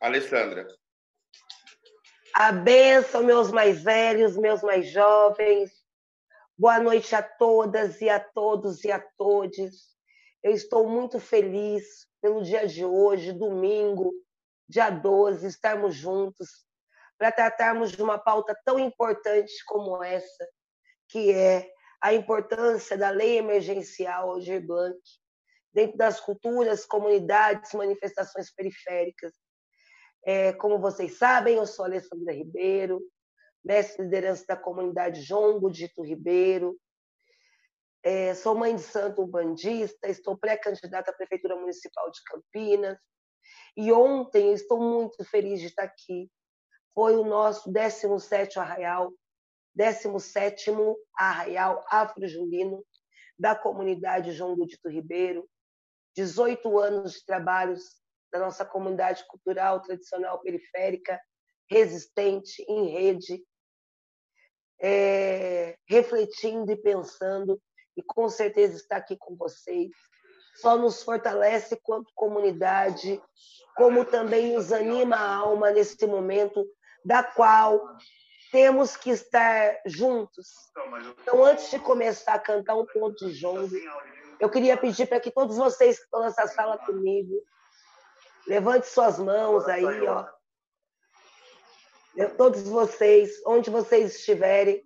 Alessandra. 0.00 0.66
A 2.34 2.52
meus 3.24 3.50
mais 3.50 3.82
velhos, 3.82 4.36
meus 4.36 4.62
mais 4.62 4.88
jovens. 4.90 5.72
Boa 6.56 6.78
noite 6.78 7.14
a 7.14 7.22
todas 7.22 8.00
e 8.00 8.08
a 8.08 8.20
todos 8.20 8.84
e 8.84 8.92
a 8.92 9.00
todes. 9.00 9.88
Eu 10.42 10.52
estou 10.52 10.88
muito 10.88 11.18
feliz 11.18 12.06
pelo 12.22 12.42
dia 12.42 12.66
de 12.66 12.84
hoje, 12.84 13.32
domingo, 13.32 14.12
dia 14.68 14.88
12, 14.88 15.46
estarmos 15.46 15.94
juntos 15.96 16.48
para 17.18 17.32
tratarmos 17.32 17.90
de 17.90 18.00
uma 18.00 18.18
pauta 18.18 18.56
tão 18.64 18.78
importante 18.78 19.52
como 19.66 20.02
essa, 20.02 20.48
que 21.08 21.32
é 21.32 21.68
a 22.00 22.14
importância 22.14 22.96
da 22.96 23.10
lei 23.10 23.38
emergencial 23.38 24.30
Aldir 24.30 24.64
Blanc 24.64 24.96
dentro 25.78 25.96
das 25.96 26.18
culturas, 26.18 26.84
comunidades, 26.84 27.72
manifestações 27.72 28.52
periféricas. 28.52 29.32
É, 30.26 30.52
como 30.54 30.80
vocês 30.80 31.16
sabem, 31.16 31.54
eu 31.54 31.66
sou 31.68 31.84
Alessandra 31.84 32.34
Ribeiro, 32.34 33.00
mestre 33.64 33.98
de 33.98 34.02
liderança 34.02 34.44
da 34.48 34.56
comunidade 34.56 35.22
Jongo 35.22 35.70
Dito 35.70 36.02
Ribeiro. 36.02 36.76
É, 38.02 38.34
sou 38.34 38.56
mãe 38.56 38.74
de 38.74 38.82
santo 38.82 39.24
bandista, 39.24 40.08
estou 40.08 40.36
pré-candidata 40.36 41.12
à 41.12 41.14
Prefeitura 41.14 41.54
Municipal 41.54 42.10
de 42.10 42.24
Campinas. 42.24 42.98
E 43.76 43.92
ontem 43.92 44.48
eu 44.48 44.54
estou 44.54 44.80
muito 44.80 45.24
feliz 45.26 45.60
de 45.60 45.66
estar 45.66 45.84
aqui. 45.84 46.28
Foi 46.92 47.14
o 47.14 47.24
nosso 47.24 47.72
17º 47.72 48.56
Arraial, 48.56 49.12
17º 49.78 50.96
Arraial 51.16 51.84
Afro-Junino 51.88 52.84
da 53.38 53.54
comunidade 53.54 54.32
João 54.32 54.56
Dito 54.66 54.88
Ribeiro. 54.88 55.48
18 56.18 56.80
anos 56.80 57.12
de 57.12 57.24
trabalhos 57.24 57.80
da 58.32 58.40
nossa 58.40 58.64
comunidade 58.64 59.24
cultural 59.28 59.80
tradicional 59.80 60.40
periférica, 60.40 61.20
resistente, 61.70 62.60
em 62.68 62.88
rede, 62.88 63.40
é, 64.80 65.76
refletindo 65.88 66.72
e 66.72 66.76
pensando, 66.76 67.60
e 67.96 68.02
com 68.02 68.28
certeza 68.28 68.74
está 68.74 68.96
aqui 68.96 69.16
com 69.16 69.36
vocês. 69.36 69.90
Só 70.56 70.76
nos 70.76 71.04
fortalece 71.04 71.78
quanto 71.84 72.10
comunidade, 72.16 73.22
como 73.76 74.04
também 74.04 74.54
nos 74.54 74.72
anima 74.72 75.14
a 75.14 75.36
alma 75.36 75.70
nesse 75.70 76.04
momento, 76.04 76.66
da 77.04 77.22
qual 77.22 77.80
temos 78.50 78.96
que 78.96 79.10
estar 79.10 79.80
juntos. 79.86 80.48
Então, 81.22 81.44
antes 81.44 81.70
de 81.70 81.78
começar 81.78 82.34
a 82.34 82.40
cantar 82.40 82.74
um 82.74 82.86
ponto 82.86 83.24
de 83.24 83.34
jongo, 83.34 83.70
eu 84.40 84.48
queria 84.48 84.76
pedir 84.76 85.06
para 85.06 85.20
que 85.20 85.30
todos 85.30 85.56
vocês 85.56 85.98
que 85.98 86.04
estão 86.04 86.20
nessa 86.20 86.46
sala 86.46 86.78
comigo, 86.78 87.42
levante 88.46 88.86
suas 88.86 89.18
mãos 89.18 89.66
aí, 89.68 90.06
ó. 90.06 90.26
Todos 92.36 92.62
vocês, 92.62 93.40
onde 93.46 93.70
vocês 93.70 94.16
estiverem, 94.16 94.82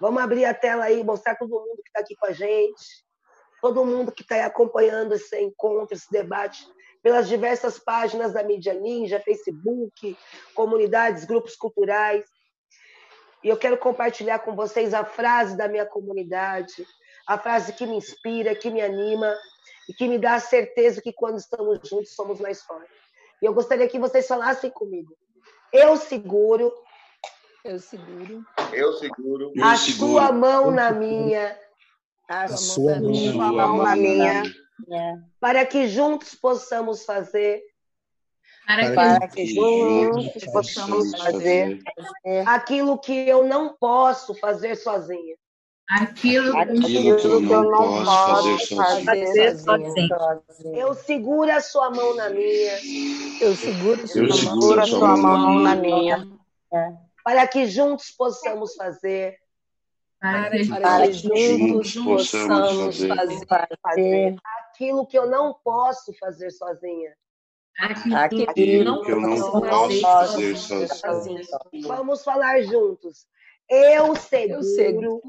vamos 0.00 0.22
abrir 0.22 0.44
a 0.44 0.54
tela 0.54 0.84
aí, 0.84 1.02
mostrar 1.02 1.36
todo 1.36 1.50
mundo 1.50 1.82
que 1.82 1.88
está 1.88 2.00
aqui 2.00 2.14
com 2.16 2.26
a 2.26 2.32
gente, 2.32 2.84
todo 3.60 3.84
mundo 3.84 4.12
que 4.12 4.22
está 4.22 4.44
acompanhando 4.44 5.14
esse 5.14 5.38
encontro, 5.40 5.94
esse 5.94 6.10
debate, 6.10 6.66
pelas 7.02 7.28
diversas 7.28 7.78
páginas 7.78 8.32
da 8.32 8.42
mídia 8.42 8.74
ninja, 8.74 9.20
Facebook, 9.20 10.16
comunidades, 10.54 11.24
grupos 11.24 11.56
culturais. 11.56 12.24
E 13.42 13.48
eu 13.48 13.56
quero 13.56 13.78
compartilhar 13.78 14.40
com 14.40 14.54
vocês 14.54 14.92
a 14.92 15.04
frase 15.04 15.56
da 15.56 15.66
minha 15.66 15.86
comunidade, 15.86 16.86
a 17.30 17.38
frase 17.38 17.72
que 17.72 17.86
me 17.86 17.94
inspira, 17.94 18.56
que 18.56 18.68
me 18.70 18.82
anima 18.82 19.32
e 19.88 19.94
que 19.94 20.08
me 20.08 20.18
dá 20.18 20.34
a 20.34 20.40
certeza 20.40 21.00
que 21.00 21.12
quando 21.12 21.38
estamos 21.38 21.78
juntos 21.88 22.12
somos 22.12 22.40
mais 22.40 22.60
fortes. 22.60 22.90
E 23.40 23.46
eu 23.46 23.54
gostaria 23.54 23.86
que 23.86 24.00
vocês 24.00 24.26
falassem 24.26 24.68
comigo. 24.68 25.16
Eu 25.72 25.96
seguro. 25.96 26.72
Eu 27.64 27.78
seguro. 27.78 28.44
Eu 28.72 28.92
seguro. 28.94 29.52
A 29.62 29.74
eu 29.74 29.78
sua 29.78 30.32
mão 30.32 30.72
na 30.72 30.90
minha. 30.90 31.56
A, 32.28 32.42
A 32.42 32.48
sua 32.48 32.56
sua 32.56 33.00
mão, 33.00 33.12
mão 33.12 33.32
Sua 33.32 33.52
mão 33.52 33.76
na 33.76 33.94
minha. 33.94 34.42
É. 34.90 35.14
Para 35.38 35.64
que 35.64 35.86
juntos 35.86 36.34
possamos 36.34 37.04
fazer 37.04 37.62
Para 38.66 38.92
Para 38.92 39.28
que 39.28 39.44
que 39.44 39.54
juntos 39.54 40.44
possamos 40.46 41.12
possamos 41.12 41.16
fazer 41.16 41.80
aquilo 42.44 42.98
que 42.98 43.28
eu 43.28 43.44
não 43.46 43.76
posso 43.76 44.34
fazer 44.34 44.74
sozinha. 44.74 45.36
Aquilo 45.90 46.56
aquilo 46.56 47.16
que 47.18 47.26
eu 47.28 47.40
não 47.40 47.70
posso 47.70 48.66
fazer 48.66 49.04
fazer 49.04 49.58
sozinho. 49.58 50.08
sozinho. 50.08 50.76
Eu 50.76 50.94
seguro 50.94 51.50
a 51.50 51.60
sua 51.60 51.90
mão 51.90 52.14
na 52.14 52.30
minha, 52.30 52.78
Eu 53.40 53.56
seguro 53.56 54.00
Eu 54.00 54.06
sua 54.06 54.32
seguro 54.36 54.76
mão 54.76 54.80
a 54.80 54.86
sua 54.86 55.16
mão 55.16 55.58
na 55.60 55.74
minha. 55.74 56.28
para 57.24 57.46
que 57.48 57.66
juntos 57.66 58.10
possamos 58.12 58.74
fazer 58.74 59.36
para 60.20 60.50
que 60.50 60.68
Para 60.68 61.06
que 61.06 61.12
juntos 61.14 61.88
juntos 61.88 62.30
possamos 62.30 62.96
possamos 62.96 62.98
fazer 63.08 63.46
fazer 63.82 64.36
aquilo 64.70 65.06
que 65.06 65.18
eu 65.18 65.26
não 65.26 65.54
posso 65.64 66.12
fazer 66.18 66.50
sozinha. 66.50 67.14
aquilo 67.78 68.16
aquilo 68.50 69.02
que 69.02 69.10
eu 69.12 69.20
não 69.20 69.38
posso 69.40 69.60
posso 69.60 70.00
fazer 70.00 70.56
fazer 70.56 70.88
sozinho. 70.94 71.42
Vamos 71.86 72.22
falar 72.22 72.60
juntos. 72.62 73.26
Eu 73.70 74.06
Eu 74.08 74.16
seguro 74.16 74.62
seguro 74.64 75.22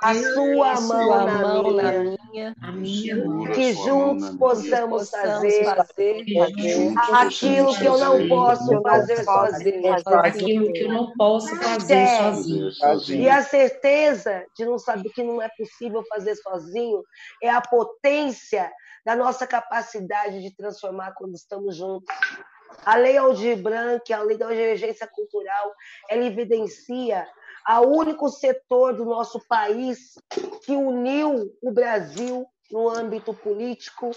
a 0.00 0.14
sua 0.14 0.74
mão 0.80 0.80
sua 0.80 1.24
na 1.24 1.38
mão 1.42 1.62
minha, 1.64 1.82
na 1.82 1.92
minha. 2.32 2.56
A 2.62 2.72
minha 2.72 3.14
que 3.52 3.72
mão 3.74 3.84
juntos 3.84 4.22
na 4.22 4.28
minha. 4.30 4.38
possamos 4.38 5.10
fazer 5.10 5.64
fazer 5.64 6.24
aquilo 7.12 7.74
que 7.76 7.84
eu 7.84 7.98
não 7.98 8.28
posso 8.28 8.82
fazer 8.82 9.24
sozinha. 9.24 9.96
aquilo 10.22 10.72
que 10.72 10.80
eu 10.80 10.88
não 10.92 11.12
posso 11.14 11.54
fazer 11.56 11.94
É. 11.94 12.06
sozinho. 12.18 12.70
fazer 12.70 12.72
sozinho. 12.72 13.22
E 13.22 13.28
a 13.28 13.42
certeza 13.42 14.44
de 14.56 14.64
não 14.64 14.78
saber 14.78 15.10
que 15.10 15.22
não 15.22 15.42
é 15.42 15.48
possível 15.56 16.02
fazer 16.08 16.34
sozinho 16.36 17.02
é 17.42 17.50
a 17.50 17.60
potência 17.60 18.70
da 19.04 19.14
nossa 19.16 19.46
capacidade 19.46 20.40
de 20.40 20.54
transformar 20.56 21.12
quando 21.16 21.34
estamos 21.34 21.76
juntos. 21.76 22.14
A 22.84 22.96
Lei 22.96 23.16
Aldir 23.16 23.62
Blanc, 23.62 24.12
a 24.12 24.22
Lei 24.22 24.36
da 24.36 24.52
Emergência 24.52 25.06
Cultural, 25.06 25.72
ela 26.08 26.24
evidencia 26.24 27.26
a 27.64 27.80
único 27.80 28.28
setor 28.28 28.94
do 28.94 29.04
nosso 29.04 29.40
país 29.46 30.14
que 30.64 30.74
uniu 30.74 31.56
o 31.62 31.70
Brasil 31.70 32.46
no 32.70 32.88
âmbito 32.88 33.32
político, 33.34 34.10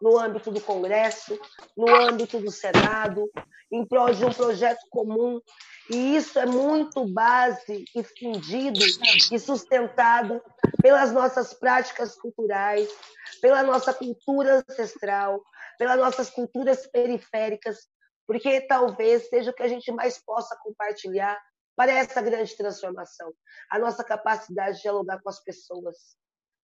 no 0.00 0.18
âmbito 0.18 0.50
do 0.50 0.60
Congresso, 0.60 1.38
no 1.76 1.94
âmbito 1.94 2.38
do 2.38 2.50
Senado, 2.50 3.30
em 3.70 3.84
prol 3.86 4.12
de 4.12 4.24
um 4.24 4.32
projeto 4.32 4.84
comum. 4.90 5.40
E 5.88 6.16
isso 6.16 6.38
é 6.38 6.46
muito 6.46 7.04
base 7.04 7.84
e 7.94 8.02
fundido 8.02 8.80
e 9.32 9.38
sustentado 9.38 10.42
pelas 10.82 11.12
nossas 11.12 11.52
práticas 11.52 12.14
culturais, 12.16 12.88
pela 13.40 13.62
nossa 13.62 13.92
cultura 13.92 14.64
ancestral, 14.68 15.42
pelas 15.78 15.98
nossas 15.98 16.30
culturas 16.30 16.86
periféricas, 16.86 17.88
porque 18.30 18.60
talvez 18.60 19.28
seja 19.28 19.50
o 19.50 19.52
que 19.52 19.64
a 19.64 19.66
gente 19.66 19.90
mais 19.90 20.16
possa 20.24 20.56
compartilhar 20.62 21.36
para 21.74 21.90
essa 21.90 22.22
grande 22.22 22.56
transformação, 22.56 23.34
a 23.68 23.76
nossa 23.76 24.04
capacidade 24.04 24.76
de 24.76 24.82
dialogar 24.82 25.20
com 25.20 25.28
as 25.28 25.42
pessoas, 25.42 25.96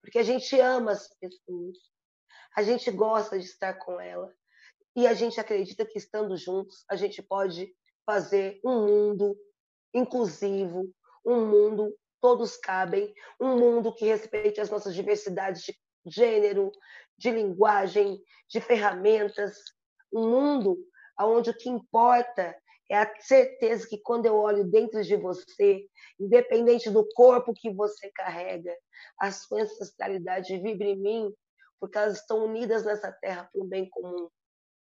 porque 0.00 0.20
a 0.20 0.22
gente 0.22 0.60
ama 0.60 0.92
as 0.92 1.08
pessoas, 1.18 1.76
a 2.56 2.62
gente 2.62 2.88
gosta 2.92 3.36
de 3.36 3.46
estar 3.46 3.74
com 3.80 4.00
ela. 4.00 4.32
E 4.94 5.08
a 5.08 5.12
gente 5.12 5.40
acredita 5.40 5.84
que 5.84 5.98
estando 5.98 6.36
juntos 6.36 6.84
a 6.88 6.94
gente 6.94 7.20
pode 7.20 7.74
fazer 8.06 8.60
um 8.64 8.86
mundo 8.86 9.36
inclusivo, 9.92 10.94
um 11.26 11.46
mundo 11.46 11.92
todos 12.20 12.56
cabem, 12.56 13.12
um 13.40 13.58
mundo 13.58 13.92
que 13.92 14.04
respeite 14.04 14.60
as 14.60 14.70
nossas 14.70 14.94
diversidades 14.94 15.62
de 15.62 15.76
gênero, 16.06 16.70
de 17.18 17.32
linguagem, 17.32 18.22
de 18.48 18.60
ferramentas, 18.60 19.56
um 20.12 20.30
mundo 20.30 20.78
onde 21.24 21.50
o 21.50 21.56
que 21.56 21.68
importa 21.68 22.56
é 22.90 22.98
a 22.98 23.20
certeza 23.20 23.86
que 23.88 23.98
quando 23.98 24.26
eu 24.26 24.36
olho 24.36 24.64
dentro 24.64 25.02
de 25.02 25.16
você, 25.16 25.86
independente 26.20 26.90
do 26.90 27.06
corpo 27.14 27.54
que 27.54 27.70
você 27.70 28.10
carrega, 28.10 28.74
a 29.20 29.32
sua 29.32 29.62
ancestralidade 29.62 30.58
vibra 30.58 30.86
em 30.86 30.96
mim, 30.96 31.34
porque 31.80 31.98
elas 31.98 32.18
estão 32.18 32.44
unidas 32.44 32.84
nessa 32.84 33.10
terra 33.12 33.48
para 33.52 33.60
o 33.60 33.66
bem 33.66 33.88
comum. 33.88 34.28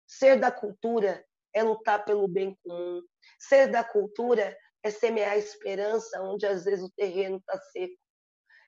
Ser 0.08 0.40
da 0.40 0.52
cultura 0.52 1.24
é 1.54 1.64
lutar 1.64 2.04
pelo 2.04 2.28
bem 2.28 2.58
comum. 2.64 3.02
Ser 3.40 3.68
da 3.68 3.84
cultura 3.84 4.58
é 4.82 4.90
semear 4.90 5.38
esperança 5.38 6.22
onde 6.22 6.46
às 6.46 6.66
vezes 6.66 6.84
o 6.84 6.92
terreno 6.92 7.38
está 7.38 7.58
seco. 7.72 7.96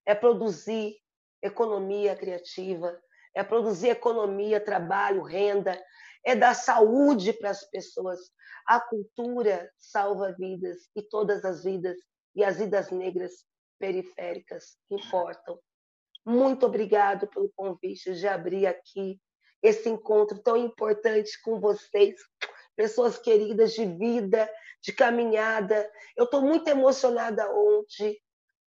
É 0.06 0.16
produzir 0.16 0.96
economia 1.42 2.16
criativa, 2.16 3.00
é 3.36 3.44
produzir 3.44 3.90
economia, 3.90 4.64
trabalho, 4.64 5.24
renda, 5.24 5.80
é 6.26 6.36
dar 6.36 6.56
saúde 6.56 7.32
para 7.34 7.52
as 7.52 7.64
pessoas. 7.70 8.20
A 8.68 8.80
cultura 8.80 9.72
salva 9.78 10.34
vidas 10.38 10.90
e 10.96 11.04
todas 11.04 11.46
as 11.46 11.64
vidas 11.64 11.98
e 12.36 12.44
as 12.44 12.58
vidas 12.58 12.90
negras 12.90 13.46
periféricas 13.80 14.78
importam. 14.90 15.60
Muito 16.26 16.66
obrigado 16.66 17.28
pelo 17.28 17.52
convite 17.56 18.16
de 18.16 18.28
abrir 18.28 18.66
aqui 18.66 19.20
esse 19.62 19.88
encontro 19.88 20.40
tão 20.40 20.58
importante 20.58 21.40
com 21.44 21.60
vocês, 21.60 22.16
pessoas 22.76 23.18
queridas 23.18 23.74
de 23.74 23.86
vida, 23.86 24.50
de 24.82 24.92
caminhada. 24.92 25.90
Eu 26.18 26.26
estou 26.26 26.42
muito 26.42 26.68
emocionada 26.68 27.50
ontem, 27.52 28.18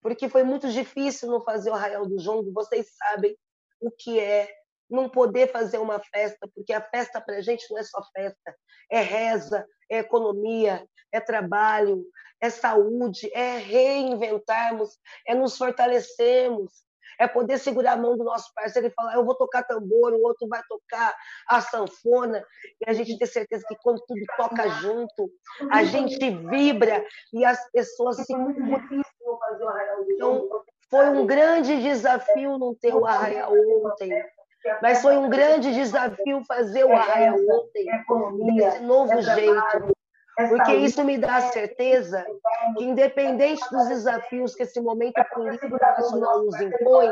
porque 0.00 0.28
foi 0.28 0.44
muito 0.44 0.70
difícil 0.70 1.28
não 1.28 1.40
fazer 1.40 1.70
o 1.70 1.74
Arraial 1.74 2.06
do 2.06 2.18
Jongo. 2.18 2.52
Vocês 2.52 2.94
sabem 2.96 3.36
o 3.80 3.90
que 3.90 4.18
é 4.18 4.48
não 4.90 5.08
poder 5.08 5.50
fazer 5.50 5.78
uma 5.78 6.00
festa, 6.00 6.48
porque 6.54 6.72
a 6.72 6.80
festa 6.80 7.20
para 7.20 7.36
a 7.36 7.40
gente 7.40 7.66
não 7.70 7.78
é 7.78 7.82
só 7.82 8.02
festa, 8.12 8.54
é 8.90 9.00
reza, 9.00 9.66
é 9.90 9.98
economia, 9.98 10.86
é 11.12 11.20
trabalho, 11.20 12.04
é 12.40 12.50
saúde, 12.50 13.30
é 13.34 13.58
reinventarmos, 13.58 14.98
é 15.26 15.34
nos 15.34 15.56
fortalecermos, 15.56 16.72
é 17.18 17.26
poder 17.26 17.58
segurar 17.58 17.92
a 17.92 17.96
mão 17.96 18.16
do 18.16 18.24
nosso 18.24 18.52
parceiro 18.54 18.88
e 18.88 18.92
falar: 18.92 19.14
eu 19.14 19.24
vou 19.24 19.34
tocar 19.34 19.64
tambor, 19.64 20.12
o 20.12 20.22
outro 20.22 20.46
vai 20.48 20.62
tocar 20.68 21.14
a 21.48 21.60
sanfona, 21.60 22.44
e 22.80 22.88
a 22.88 22.92
gente 22.92 23.18
ter 23.18 23.26
certeza 23.26 23.64
que 23.66 23.76
quando 23.82 24.00
tudo 24.06 24.20
toca 24.36 24.68
junto, 24.68 25.30
a 25.70 25.82
gente 25.84 26.30
vibra 26.30 27.04
e 27.32 27.44
as 27.44 27.70
pessoas 27.70 28.16
se 28.16 28.32
então, 30.10 30.48
foi 30.88 31.08
um 31.10 31.26
grande 31.26 31.82
desafio 31.82 32.58
não 32.58 32.74
ter 32.74 32.94
o 32.94 33.04
arraial 33.04 33.52
ontem, 33.84 34.10
mas 34.82 35.02
foi 35.02 35.16
um 35.16 35.28
grande 35.28 35.72
desafio 35.72 36.42
fazer 36.46 36.84
o 36.84 36.92
arraial 36.92 37.36
ontem 37.36 37.86
desse 38.54 38.80
novo 38.80 39.20
jeito, 39.20 39.96
porque 40.48 40.74
isso 40.74 41.02
me 41.04 41.18
dá 41.18 41.36
a 41.36 41.52
certeza 41.52 42.24
que, 42.76 42.84
independente 42.84 43.62
dos 43.70 43.88
desafios 43.88 44.54
que 44.54 44.62
esse 44.62 44.80
momento 44.80 45.22
político 45.32 45.76
nacional 45.80 46.44
nos 46.44 46.60
impõe, 46.60 47.08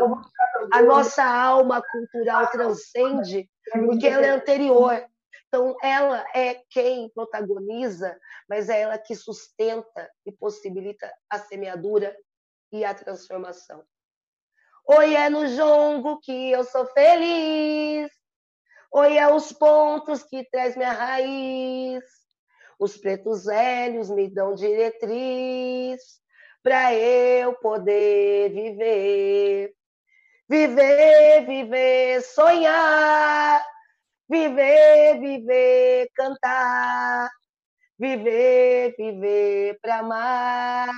a 0.72 0.82
nossa 0.82 1.24
alma 1.24 1.82
cultural 1.82 2.48
transcende, 2.50 3.48
porque 3.72 4.06
ela 4.06 4.26
é 4.26 4.30
anterior. 4.30 5.04
Então, 5.48 5.76
ela 5.82 6.24
é 6.34 6.60
quem 6.70 7.08
protagoniza, 7.10 8.16
mas 8.48 8.68
é 8.68 8.80
ela 8.80 8.98
que 8.98 9.14
sustenta 9.14 10.10
e 10.24 10.32
possibilita 10.32 11.10
a 11.30 11.38
semeadura 11.38 12.14
e 12.72 12.84
a 12.84 12.92
transformação. 12.92 13.82
Oi, 14.88 15.16
é 15.16 15.28
no 15.28 15.48
jongo 15.48 16.20
que 16.20 16.52
eu 16.52 16.62
sou 16.62 16.86
feliz. 16.86 18.08
Oi, 18.92 19.18
é 19.18 19.26
os 19.26 19.52
pontos 19.52 20.22
que 20.22 20.48
traz 20.48 20.76
minha 20.76 20.92
raiz. 20.92 22.04
Os 22.78 22.96
pretos 22.96 23.46
velhos 23.46 24.08
me 24.08 24.32
dão 24.32 24.54
diretriz 24.54 26.00
para 26.62 26.94
eu 26.94 27.54
poder 27.54 28.52
viver. 28.52 29.74
Viver, 30.48 31.44
viver, 31.44 32.22
sonhar. 32.22 33.66
Viver, 34.28 35.18
viver, 35.18 36.10
cantar. 36.14 37.28
Viver, 37.98 38.94
viver 38.96 39.80
para 39.82 39.98
amar. 39.98 40.94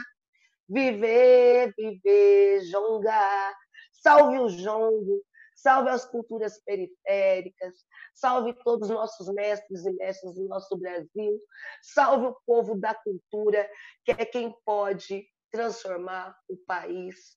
Viver, 0.68 1.72
viver, 1.74 2.60
jongar. 2.70 3.56
Salve 4.00 4.38
o 4.38 4.48
jongo, 4.48 5.22
salve 5.54 5.90
as 5.90 6.04
culturas 6.04 6.62
periféricas, 6.64 7.74
salve 8.14 8.54
todos 8.62 8.88
os 8.88 8.94
nossos 8.94 9.28
mestres 9.34 9.84
e 9.84 9.92
mestres 9.92 10.34
do 10.34 10.46
nosso 10.48 10.76
Brasil, 10.76 11.40
salve 11.82 12.26
o 12.26 12.36
povo 12.46 12.78
da 12.78 12.94
cultura, 12.94 13.68
que 14.04 14.12
é 14.12 14.24
quem 14.24 14.54
pode 14.64 15.26
transformar 15.50 16.36
o 16.48 16.56
país 16.56 17.36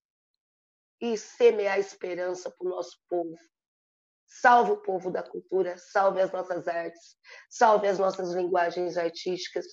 e 1.01 1.17
semear 1.17 1.79
esperança 1.79 2.51
para 2.51 2.67
o 2.67 2.69
nosso 2.69 2.97
povo. 3.09 3.35
Salve 4.27 4.71
o 4.71 4.77
povo 4.77 5.11
da 5.11 5.23
cultura, 5.23 5.75
salve 5.77 6.21
as 6.21 6.31
nossas 6.31 6.67
artes, 6.67 7.17
salve 7.49 7.87
as 7.87 7.99
nossas 7.99 8.33
linguagens 8.33 8.97
artísticas 8.97 9.65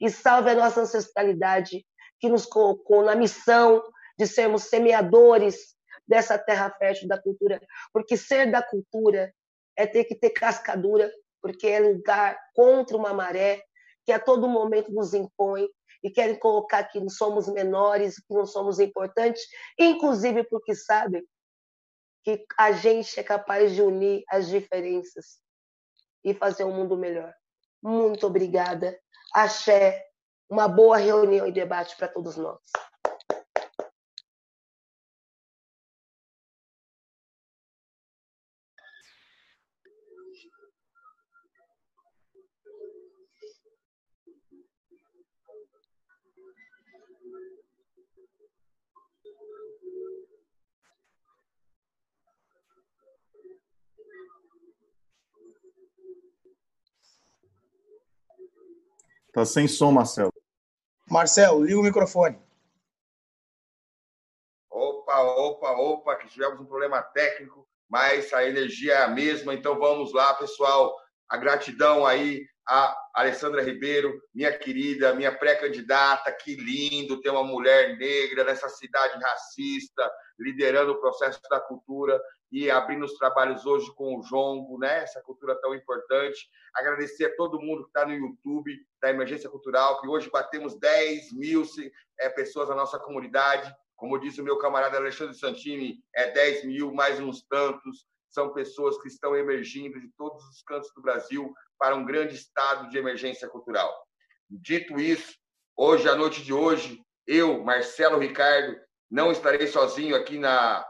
e 0.00 0.08
salve 0.08 0.50
a 0.50 0.54
nossa 0.54 0.80
ancestralidade 0.80 1.84
que 2.18 2.28
nos 2.28 2.46
colocou 2.46 3.02
na 3.02 3.14
missão 3.14 3.82
de 4.18 4.26
sermos 4.26 4.64
semeadores 4.64 5.76
dessa 6.08 6.38
terra 6.38 6.70
fértil 6.70 7.06
da 7.06 7.20
cultura, 7.20 7.60
porque 7.92 8.16
ser 8.16 8.50
da 8.50 8.62
cultura 8.62 9.32
é 9.76 9.86
ter 9.86 10.04
que 10.04 10.14
ter 10.14 10.30
cascadura, 10.30 11.12
porque 11.40 11.66
é 11.68 11.78
lugar 11.78 12.38
contra 12.54 12.96
uma 12.96 13.12
maré 13.12 13.62
que 14.04 14.12
a 14.12 14.18
todo 14.18 14.48
momento 14.48 14.90
nos 14.90 15.12
impõe 15.12 15.68
e 16.02 16.10
querem 16.10 16.38
colocar 16.38 16.84
que 16.84 16.98
não 16.98 17.10
somos 17.10 17.48
menores, 17.48 18.16
que 18.16 18.34
não 18.34 18.46
somos 18.46 18.80
importantes, 18.80 19.42
inclusive 19.78 20.44
porque 20.44 20.74
sabem 20.74 21.22
que 22.24 22.44
a 22.56 22.72
gente 22.72 23.18
é 23.20 23.22
capaz 23.22 23.74
de 23.74 23.82
unir 23.82 24.24
as 24.28 24.48
diferenças 24.48 25.38
e 26.24 26.34
fazer 26.34 26.64
um 26.64 26.74
mundo 26.74 26.96
melhor. 26.96 27.32
Muito 27.82 28.26
obrigada. 28.26 28.98
Axé. 29.32 30.04
Uma 30.50 30.66
boa 30.66 30.96
reunião 30.96 31.46
e 31.46 31.52
debate 31.52 31.94
para 31.96 32.08
todos 32.08 32.36
nós. 32.36 32.58
Tá 59.32 59.44
sem 59.44 59.68
som, 59.68 59.92
Marcelo. 59.92 60.32
Marcelo, 61.10 61.64
liga 61.64 61.78
o 61.78 61.82
microfone. 61.82 62.38
Opa, 64.70 65.20
opa, 65.20 65.70
opa, 65.72 66.16
que 66.16 66.28
tivemos 66.28 66.60
um 66.60 66.66
problema 66.66 67.02
técnico, 67.02 67.66
mas 67.88 68.32
a 68.32 68.44
energia 68.44 68.94
é 68.94 69.02
a 69.04 69.08
mesma, 69.08 69.54
então 69.54 69.78
vamos 69.78 70.12
lá, 70.12 70.34
pessoal. 70.34 70.94
A 71.28 71.36
gratidão 71.36 72.06
aí 72.06 72.46
a 72.68 72.94
Alessandra 73.14 73.62
Ribeiro, 73.62 74.20
minha 74.34 74.56
querida, 74.56 75.14
minha 75.14 75.34
pré-candidata, 75.36 76.30
que 76.30 76.54
lindo 76.54 77.20
ter 77.22 77.30
uma 77.30 77.42
mulher 77.42 77.96
negra 77.96 78.44
nessa 78.44 78.68
cidade 78.68 79.18
racista, 79.18 80.10
liderando 80.38 80.92
o 80.92 81.00
processo 81.00 81.40
da 81.48 81.58
cultura 81.58 82.20
e 82.50 82.70
abrindo 82.70 83.04
os 83.04 83.14
trabalhos 83.14 83.66
hoje 83.66 83.92
com 83.94 84.16
o 84.16 84.22
Jongo, 84.22 84.78
né? 84.78 85.02
essa 85.02 85.20
cultura 85.20 85.54
tão 85.60 85.74
importante. 85.74 86.48
Agradecer 86.74 87.26
a 87.26 87.36
todo 87.36 87.60
mundo 87.60 87.82
que 87.82 87.88
está 87.88 88.06
no 88.06 88.14
YouTube 88.14 88.74
da 89.00 89.10
Emergência 89.10 89.50
Cultural, 89.50 90.00
que 90.00 90.08
hoje 90.08 90.30
batemos 90.30 90.78
10 90.78 91.32
mil 91.32 91.62
é, 92.18 92.28
pessoas 92.30 92.68
na 92.68 92.74
nossa 92.74 92.98
comunidade. 92.98 93.74
Como 93.96 94.18
disse 94.18 94.40
o 94.40 94.44
meu 94.44 94.58
camarada 94.58 94.96
Alexandre 94.96 95.34
Santini, 95.34 96.02
é 96.14 96.30
10 96.30 96.64
mil, 96.64 96.92
mais 96.94 97.20
uns 97.20 97.42
tantos. 97.42 98.06
São 98.30 98.52
pessoas 98.52 99.00
que 99.00 99.08
estão 99.08 99.36
emergindo 99.36 100.00
de 100.00 100.08
todos 100.16 100.42
os 100.44 100.62
cantos 100.62 100.90
do 100.94 101.02
Brasil 101.02 101.52
para 101.78 101.96
um 101.96 102.04
grande 102.04 102.34
estado 102.34 102.88
de 102.88 102.96
emergência 102.96 103.48
cultural. 103.48 103.92
Dito 104.48 104.98
isso, 104.98 105.34
hoje, 105.76 106.08
à 106.08 106.14
noite 106.14 106.42
de 106.42 106.52
hoje, 106.52 107.02
eu, 107.26 107.62
Marcelo 107.62 108.18
Ricardo, 108.18 108.78
não 109.10 109.32
estarei 109.32 109.66
sozinho 109.66 110.16
aqui 110.16 110.38
na, 110.38 110.86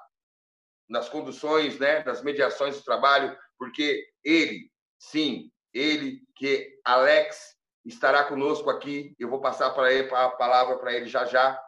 nas 0.88 1.08
conduções, 1.08 1.78
né, 1.78 2.02
das 2.02 2.22
mediações 2.22 2.76
do 2.76 2.84
trabalho, 2.84 3.36
porque 3.58 4.06
ele, 4.24 4.70
sim, 4.98 5.50
ele, 5.72 6.22
que 6.34 6.78
Alex 6.84 7.56
estará 7.84 8.24
conosco 8.24 8.70
aqui. 8.70 9.14
Eu 9.18 9.28
vou 9.28 9.40
passar 9.40 9.70
para 9.70 9.92
ele 9.92 10.08
a 10.14 10.28
palavra 10.30 10.78
para 10.78 10.92
ele 10.92 11.06
já 11.06 11.24
já. 11.24 11.60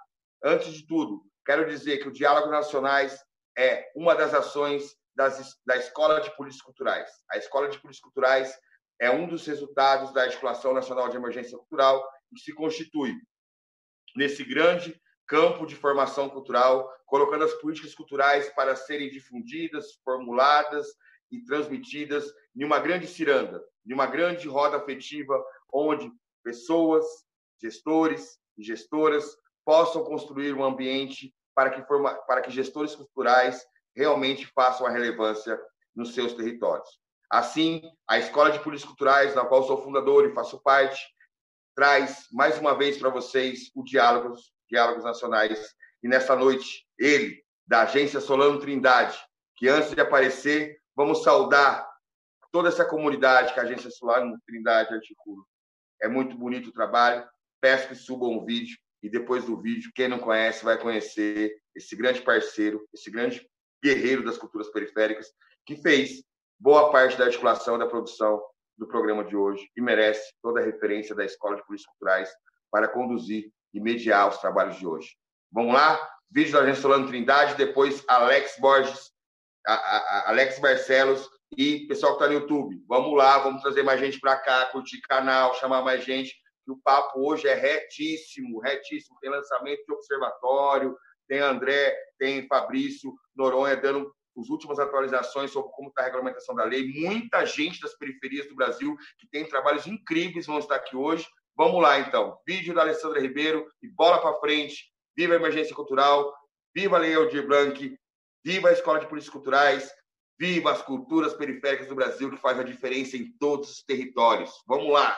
Antes 0.43 0.73
de 0.73 0.87
tudo, 0.87 1.23
quero 1.45 1.67
dizer 1.67 1.99
que 1.99 2.09
o 2.09 2.13
Diálogo 2.13 2.51
Nacionais 2.51 3.23
é 3.57 3.91
uma 3.95 4.15
das 4.15 4.33
ações 4.33 4.97
das, 5.15 5.55
da 5.67 5.77
Escola 5.77 6.21
de 6.21 6.35
Políticas 6.37 6.63
Culturais. 6.63 7.11
A 7.31 7.37
Escola 7.37 7.69
de 7.69 7.79
Políticas 7.79 8.01
Culturais 8.01 8.59
é 9.01 9.11
um 9.11 9.27
dos 9.27 9.47
resultados 9.47 10.13
da 10.13 10.23
Articulação 10.23 10.73
Nacional 10.73 11.09
de 11.09 11.17
Emergência 11.17 11.59
Cultural 11.59 12.07
e 12.33 12.39
se 12.39 12.55
constitui 12.55 13.15
nesse 14.17 14.45
grande 14.45 14.99
campo 15.31 15.65
de 15.65 15.77
formação 15.77 16.29
cultural, 16.29 16.93
colocando 17.07 17.45
as 17.45 17.55
políticas 17.55 17.95
culturais 17.95 18.53
para 18.53 18.75
serem 18.75 19.09
difundidas, 19.09 19.95
formuladas 20.05 20.89
e 21.31 21.41
transmitidas 21.45 22.25
em 22.57 22.65
uma 22.65 22.81
grande 22.81 23.07
ciranda, 23.07 23.65
em 23.87 23.95
uma 23.95 24.07
grande 24.07 24.49
roda 24.49 24.77
afetiva, 24.77 25.41
onde 25.73 26.11
pessoas, 26.43 27.07
gestores 27.63 28.41
e 28.59 28.65
gestoras 28.65 29.25
possam 29.65 30.03
construir 30.03 30.53
um 30.53 30.65
ambiente 30.65 31.33
para 31.55 31.71
que, 31.71 31.87
forma, 31.87 32.13
para 32.27 32.41
que 32.41 32.51
gestores 32.51 32.97
culturais 32.97 33.65
realmente 33.95 34.49
façam 34.49 34.85
a 34.85 34.91
relevância 34.91 35.61
nos 35.95 36.13
seus 36.13 36.33
territórios. 36.33 36.89
Assim, 37.31 37.83
a 38.09 38.19
Escola 38.19 38.51
de 38.51 38.59
Políticas 38.59 38.89
Culturais, 38.89 39.35
na 39.37 39.45
qual 39.45 39.63
sou 39.63 39.81
fundador 39.81 40.29
e 40.29 40.35
faço 40.35 40.61
parte, 40.61 41.01
traz 41.73 42.27
mais 42.33 42.59
uma 42.59 42.75
vez 42.75 42.99
para 42.99 43.11
vocês 43.11 43.71
o 43.77 43.85
Diálogos 43.85 44.53
Diálogos 44.71 45.05
Nacionais. 45.05 45.75
E 46.03 46.09
nessa 46.09 46.37
noite, 46.37 46.87
ele, 46.99 47.43
da 47.67 47.83
agência 47.83 48.21
Solano 48.21 48.59
Trindade, 48.59 49.19
que 49.57 49.69
antes 49.69 49.95
de 49.95 50.01
aparecer, 50.01 50.81
vamos 50.97 51.23
saudar 51.23 51.89
toda 52.51 52.69
essa 52.69 52.85
comunidade 52.85 53.53
que 53.53 53.61
a 53.61 53.63
Agência 53.63 53.91
Solar 53.91 54.23
Trindade 54.47 54.95
articula. 54.95 55.45
É 56.01 56.09
muito 56.09 56.37
bonito 56.37 56.69
o 56.69 56.73
trabalho. 56.73 57.27
Peço 57.61 57.89
que 57.89 57.95
subam 57.95 58.39
o 58.39 58.45
vídeo 58.45 58.77
e 59.03 59.09
depois 59.09 59.45
do 59.45 59.61
vídeo, 59.61 59.93
quem 59.95 60.09
não 60.09 60.19
conhece 60.19 60.65
vai 60.65 60.79
conhecer 60.79 61.55
esse 61.75 61.95
grande 61.97 62.23
parceiro, 62.23 62.87
esse 62.93 63.11
grande 63.11 63.47
guerreiro 63.83 64.25
das 64.25 64.37
culturas 64.37 64.71
periféricas, 64.71 65.33
que 65.65 65.77
fez 65.77 66.23
boa 66.59 66.91
parte 66.91 67.17
da 67.17 67.25
articulação 67.25 67.79
da 67.79 67.87
produção 67.87 68.43
do 68.77 68.87
programa 68.87 69.25
de 69.25 69.37
hoje 69.37 69.71
e 69.77 69.81
merece 69.81 70.33
toda 70.43 70.61
a 70.61 70.65
referência 70.65 71.15
da 71.15 71.25
Escola 71.25 71.57
de 71.57 71.67
Políticas 71.67 71.93
Culturais 71.93 72.31
para 72.71 72.89
conduzir 72.89 73.51
e 73.73 73.81
mediar 73.81 74.29
os 74.29 74.39
trabalhos 74.39 74.77
de 74.77 74.87
hoje. 74.87 75.17
Vamos 75.53 75.75
lá? 75.75 75.99
Vídeo 76.31 76.53
da 76.53 76.61
Agência 76.61 76.83
Solano 76.83 77.09
Trindade, 77.09 77.57
depois 77.57 78.05
Alex 78.07 78.57
Borges, 78.59 79.11
a, 79.67 79.75
a, 79.75 79.97
a 79.99 80.29
Alex 80.31 80.59
Barcelos 80.61 81.29
e 81.57 81.87
pessoal 81.89 82.17
que 82.17 82.23
está 82.23 82.33
no 82.33 82.41
YouTube. 82.41 82.83
Vamos 82.89 83.17
lá, 83.17 83.39
vamos 83.39 83.63
trazer 83.63 83.83
mais 83.83 83.99
gente 83.99 84.21
para 84.21 84.37
cá, 84.39 84.67
curtir 84.67 85.01
canal, 85.03 85.55
chamar 85.55 85.83
mais 85.83 86.05
gente. 86.05 86.35
O 86.69 86.77
papo 86.77 87.29
hoje 87.29 87.49
é 87.49 87.55
retíssimo, 87.55 88.61
retíssimo. 88.61 89.19
Tem 89.21 89.31
lançamento 89.31 89.85
de 89.85 89.93
observatório, 89.93 90.97
tem 91.27 91.41
André, 91.41 91.97
tem 92.19 92.47
Fabrício 92.47 93.13
Noronha 93.35 93.77
dando 93.77 94.13
as 94.39 94.49
últimas 94.49 94.79
atualizações 94.79 95.51
sobre 95.51 95.73
como 95.73 95.89
está 95.89 96.03
a 96.03 96.05
regulamentação 96.05 96.55
da 96.55 96.65
lei. 96.65 96.87
Muita 96.87 97.45
gente 97.45 97.81
das 97.81 97.95
periferias 97.97 98.47
do 98.49 98.55
Brasil 98.55 98.97
que 99.19 99.29
tem 99.29 99.45
trabalhos 99.45 99.87
incríveis 99.87 100.47
vão 100.47 100.59
estar 100.59 100.77
aqui 100.77 100.97
hoje. 100.97 101.27
Vamos 101.61 101.83
lá, 101.83 102.01
então. 102.01 102.39
Vídeo 102.47 102.75
da 102.75 102.81
Alessandra 102.81 103.21
Ribeiro 103.21 103.67
e 103.83 103.87
bola 103.87 104.19
para 104.19 104.41
frente. 104.41 104.91
Viva 105.15 105.35
a 105.35 105.37
emergência 105.37 105.77
cultural, 105.77 106.35
viva 106.75 106.97
a 106.97 106.99
Lei 106.99 107.15
Aldir 107.15 107.47
Blanc, 107.47 107.99
viva 108.43 108.71
a 108.71 108.73
Escola 108.73 108.99
de 108.99 109.07
Políticas 109.07 109.35
Culturais, 109.35 109.93
viva 110.39 110.73
as 110.73 110.81
culturas 110.81 111.35
periféricas 111.35 111.87
do 111.87 111.95
Brasil 111.95 112.31
que 112.31 112.39
faz 112.39 112.59
a 112.59 112.63
diferença 112.63 113.15
em 113.19 113.31
todos 113.33 113.73
os 113.73 113.83
territórios. 113.83 114.51
Vamos 114.67 114.91
lá! 114.91 115.15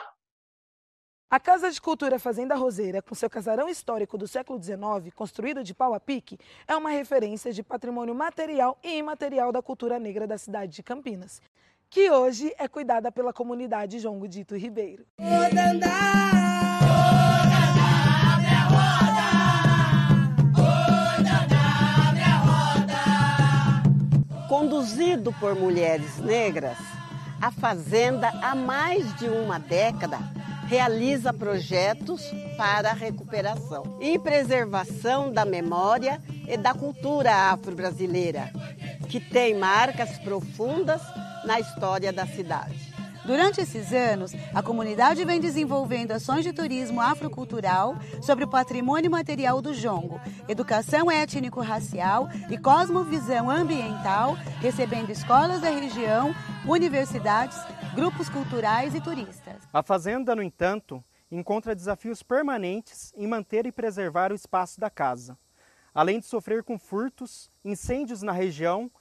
A 1.29 1.39
Casa 1.39 1.71
de 1.71 1.81
Cultura 1.81 2.19
Fazenda 2.19 2.55
Roseira, 2.55 3.01
com 3.01 3.15
seu 3.15 3.29
casarão 3.29 3.69
histórico 3.69 4.17
do 4.17 4.27
século 4.27 4.61
XIX, 4.61 5.13
construído 5.15 5.63
de 5.63 5.73
pau 5.73 5.93
a 5.93 5.99
pique, 5.99 6.37
é 6.67 6.75
uma 6.75 6.89
referência 6.89 7.53
de 7.53 7.63
patrimônio 7.63 8.13
material 8.13 8.77
e 8.83 8.97
imaterial 8.97 9.51
da 9.53 9.61
cultura 9.61 9.97
negra 9.97 10.27
da 10.27 10.37
cidade 10.37 10.73
de 10.73 10.83
Campinas, 10.83 11.41
que 11.93 12.09
hoje 12.09 12.51
é 12.57 12.67
cuidada 12.67 13.11
pela 13.11 13.31
comunidade 13.31 13.99
João 13.99 14.17
Godito 14.17 14.57
Ribeiro. 14.57 15.05
Conduzido 24.49 25.31
por 25.33 25.53
mulheres 25.53 26.17
negras, 26.17 26.79
a 27.39 27.51
Fazenda, 27.51 28.29
há 28.41 28.55
mais 28.55 29.15
de 29.17 29.29
uma 29.29 29.59
década, 29.59 30.17
realiza 30.65 31.31
projetos 31.31 32.23
para 32.57 32.89
a 32.89 32.93
recuperação 32.93 33.99
e 34.01 34.17
preservação 34.17 35.31
da 35.31 35.45
memória 35.45 36.19
e 36.47 36.57
da 36.57 36.73
cultura 36.73 37.51
afro-brasileira, 37.51 38.51
que 39.07 39.19
tem 39.19 39.53
marcas 39.53 40.17
profundas 40.17 40.99
na 41.45 41.59
história 41.59 42.11
da 42.11 42.25
cidade. 42.25 42.93
Durante 43.25 43.61
esses 43.61 43.93
anos, 43.93 44.33
a 44.53 44.61
comunidade 44.61 45.23
vem 45.23 45.39
desenvolvendo 45.39 46.11
ações 46.11 46.43
de 46.43 46.51
turismo 46.51 46.99
afrocultural 46.99 47.95
sobre 48.21 48.43
o 48.43 48.49
patrimônio 48.49 49.09
material 49.09 49.61
do 49.61 49.73
jongo, 49.73 50.19
educação 50.47 51.09
étnico-racial 51.09 52.27
e 52.49 52.57
cosmovisão 52.57 53.49
ambiental, 53.49 54.35
recebendo 54.59 55.09
escolas 55.09 55.61
da 55.61 55.69
região, 55.69 56.35
universidades, 56.67 57.57
grupos 57.95 58.27
culturais 58.27 58.93
e 58.93 58.99
turistas. 58.99 59.55
A 59.71 59.81
Fazenda, 59.81 60.35
no 60.35 60.43
entanto, 60.43 61.01
encontra 61.31 61.73
desafios 61.73 62.21
permanentes 62.21 63.13
em 63.15 63.25
manter 63.25 63.65
e 63.65 63.71
preservar 63.71 64.33
o 64.33 64.35
espaço 64.35 64.81
da 64.81 64.89
casa, 64.89 65.37
além 65.95 66.19
de 66.19 66.25
sofrer 66.25 66.61
com 66.61 66.77
furtos, 66.77 67.49
incêndios 67.63 68.21
na 68.21 68.33
região 68.33 68.91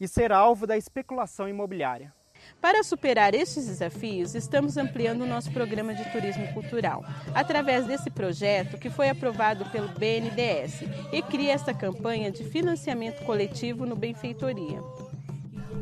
e 0.00 0.06
ser 0.06 0.32
alvo 0.32 0.66
da 0.66 0.76
especulação 0.76 1.48
imobiliária. 1.48 2.12
Para 2.60 2.82
superar 2.82 3.34
estes 3.34 3.66
desafios, 3.66 4.34
estamos 4.34 4.76
ampliando 4.76 5.22
o 5.22 5.26
nosso 5.26 5.50
programa 5.52 5.94
de 5.94 6.04
turismo 6.10 6.52
cultural, 6.52 7.04
através 7.34 7.86
desse 7.86 8.10
projeto 8.10 8.78
que 8.78 8.90
foi 8.90 9.08
aprovado 9.08 9.64
pelo 9.66 9.88
BNDES 9.88 10.82
e 11.12 11.22
cria 11.22 11.52
esta 11.52 11.72
campanha 11.72 12.30
de 12.30 12.44
financiamento 12.44 13.24
coletivo 13.24 13.86
no 13.86 13.94
Benfeitoria. 13.94 14.82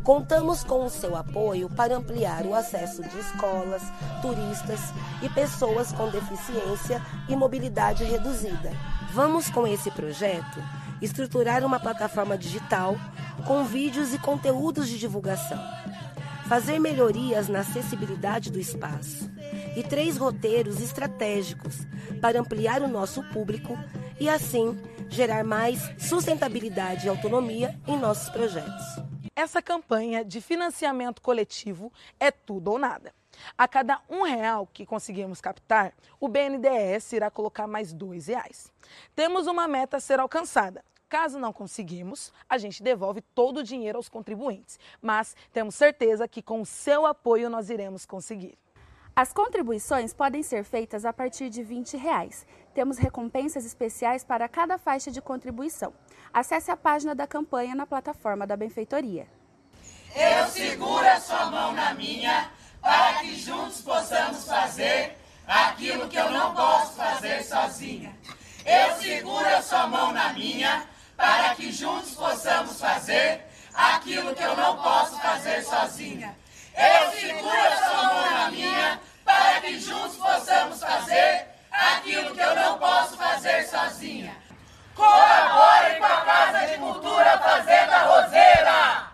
Contamos 0.02 0.62
com 0.62 0.84
o 0.84 0.90
seu 0.90 1.16
apoio 1.16 1.68
para 1.70 1.96
ampliar 1.96 2.44
o 2.46 2.54
acesso 2.54 3.02
de 3.02 3.18
escolas, 3.18 3.82
turistas 4.22 4.80
e 5.22 5.28
pessoas 5.30 5.90
com 5.92 6.08
deficiência 6.10 7.02
e 7.28 7.34
mobilidade 7.34 8.04
reduzida. 8.04 8.70
Vamos, 9.12 9.50
com 9.50 9.66
esse 9.66 9.90
projeto, 9.90 10.62
estruturar 11.02 11.64
uma 11.64 11.80
plataforma 11.80 12.38
digital 12.38 12.96
com 13.44 13.64
vídeos 13.64 14.14
e 14.14 14.18
conteúdos 14.18 14.88
de 14.88 14.98
divulgação 14.98 15.58
fazer 16.48 16.78
melhorias 16.78 17.48
na 17.48 17.60
acessibilidade 17.60 18.52
do 18.52 18.60
espaço 18.60 19.28
e 19.76 19.82
três 19.82 20.16
roteiros 20.16 20.80
estratégicos 20.80 21.78
para 22.20 22.40
ampliar 22.40 22.82
o 22.82 22.88
nosso 22.88 23.22
público 23.30 23.76
e, 24.20 24.28
assim, 24.28 24.80
gerar 25.08 25.42
mais 25.42 25.80
sustentabilidade 25.98 27.06
e 27.06 27.08
autonomia 27.08 27.78
em 27.86 27.98
nossos 27.98 28.30
projetos. 28.30 28.84
Essa 29.34 29.60
campanha 29.60 30.24
de 30.24 30.40
financiamento 30.40 31.20
coletivo 31.20 31.92
é 32.18 32.30
tudo 32.30 32.70
ou 32.70 32.78
nada. 32.78 33.12
A 33.58 33.68
cada 33.68 34.00
um 34.08 34.22
real 34.22 34.66
que 34.72 34.86
conseguirmos 34.86 35.40
captar, 35.40 35.92
o 36.18 36.28
BNDES 36.28 37.12
irá 37.12 37.30
colocar 37.30 37.66
mais 37.66 37.92
dois 37.92 38.28
reais. 38.28 38.72
Temos 39.14 39.46
uma 39.46 39.68
meta 39.68 39.98
a 39.98 40.00
ser 40.00 40.20
alcançada, 40.20 40.82
Caso 41.08 41.38
não 41.38 41.52
conseguimos, 41.52 42.32
a 42.48 42.58
gente 42.58 42.82
devolve 42.82 43.20
todo 43.20 43.58
o 43.58 43.62
dinheiro 43.62 43.96
aos 43.96 44.08
contribuintes, 44.08 44.76
mas 45.00 45.36
temos 45.52 45.76
certeza 45.76 46.26
que 46.26 46.42
com 46.42 46.60
o 46.60 46.66
seu 46.66 47.06
apoio 47.06 47.48
nós 47.48 47.70
iremos 47.70 48.04
conseguir. 48.04 48.58
As 49.14 49.32
contribuições 49.32 50.12
podem 50.12 50.42
ser 50.42 50.64
feitas 50.64 51.04
a 51.04 51.12
partir 51.12 51.48
de 51.48 51.62
20 51.62 51.96
reais. 51.96 52.44
Temos 52.74 52.98
recompensas 52.98 53.64
especiais 53.64 54.24
para 54.24 54.48
cada 54.48 54.76
faixa 54.78 55.10
de 55.10 55.22
contribuição. 55.22 55.94
Acesse 56.34 56.72
a 56.72 56.76
página 56.76 57.14
da 57.14 57.26
campanha 57.26 57.74
na 57.74 57.86
plataforma 57.86 58.46
da 58.46 58.56
Benfeitoria. 58.56 59.28
Eu 60.14 60.46
seguro 60.48 61.06
a 61.06 61.20
sua 61.20 61.46
mão 61.46 61.72
na 61.72 61.94
minha 61.94 62.50
para 62.80 63.20
que 63.20 63.36
juntos 63.36 63.80
possamos 63.80 64.44
fazer 64.44 65.16
aquilo 65.46 66.08
que 66.08 66.16
eu 66.16 66.30
não 66.32 66.52
posso 66.52 66.94
fazer 66.94 67.42
sozinha. 67.44 68.14
Eu 68.66 68.96
seguro 68.96 69.46
a 69.46 69.62
sua 69.62 69.86
mão 69.86 70.12
na 70.12 70.32
minha 70.32 70.95
para 71.16 71.54
que 71.54 71.72
juntos 71.72 72.14
possamos 72.14 72.80
fazer 72.80 73.44
aquilo 73.74 74.34
que 74.34 74.42
eu 74.42 74.56
não 74.56 74.76
posso 74.76 75.18
fazer 75.20 75.62
sozinha. 75.64 76.36
Eu 76.76 77.10
seguro 77.12 77.56
a 77.56 77.76
sua 77.76 78.02
mão 78.04 78.30
na 78.30 78.50
minha 78.50 79.00
para 79.24 79.60
que 79.60 79.78
juntos 79.80 80.16
possamos 80.16 80.80
fazer 80.80 81.46
aquilo 81.70 82.34
que 82.34 82.40
eu 82.40 82.54
não 82.54 82.78
posso 82.78 83.16
fazer 83.16 83.64
sozinha. 83.64 84.36
Colabore 84.94 85.98
com 85.98 86.04
a 86.04 86.20
Casa 86.22 86.66
de 86.66 86.78
Cultura 86.78 87.38
Fazenda 87.38 87.98
Roseira! 88.04 89.06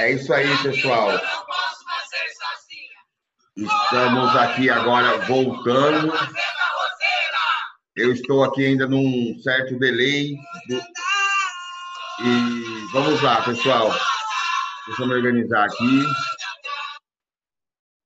É 0.00 0.12
isso 0.12 0.32
aí, 0.32 0.48
pessoal. 0.62 1.10
Estamos 3.54 4.34
aqui 4.34 4.70
agora 4.70 5.18
voltando. 5.26 6.10
Eu 7.94 8.10
estou 8.10 8.42
aqui 8.42 8.64
ainda 8.64 8.88
num 8.88 9.38
certo 9.42 9.78
delay. 9.78 10.36
Do... 10.68 10.76
E 12.24 12.86
vamos 12.94 13.20
lá, 13.20 13.44
pessoal. 13.44 13.90
Deixa 14.86 15.02
eu 15.02 15.06
me 15.06 15.12
organizar 15.12 15.66
aqui. 15.66 16.02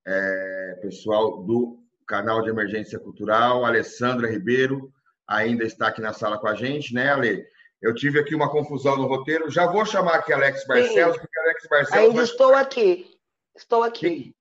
É, 0.04 0.78
pessoal 0.82 1.44
do 1.44 1.78
canal 2.08 2.42
de 2.42 2.50
emergência 2.50 2.98
cultural, 2.98 3.64
Alessandra 3.64 4.28
Ribeiro, 4.28 4.92
ainda 5.28 5.62
está 5.62 5.86
aqui 5.86 6.00
na 6.00 6.12
sala 6.12 6.38
com 6.38 6.48
a 6.48 6.56
gente, 6.56 6.92
né, 6.92 7.12
Ale? 7.12 7.46
Eu 7.85 7.95
tive 7.95 8.19
aqui 8.19 8.35
uma 8.35 8.50
confusão 8.50 8.97
no 8.97 9.07
roteiro. 9.07 9.50
Já 9.50 9.67
vou 9.67 9.85
chamar 9.85 10.14
aqui 10.14 10.33
Alex 10.33 10.67
Barcelos, 10.67 11.19
porque 11.19 11.38
Alex 11.38 11.67
Barcelos. 11.69 12.09
Ainda 12.09 12.23
estou 12.23 12.55
aqui. 12.55 13.14
Estou 13.55 13.83
aqui. 13.83 14.35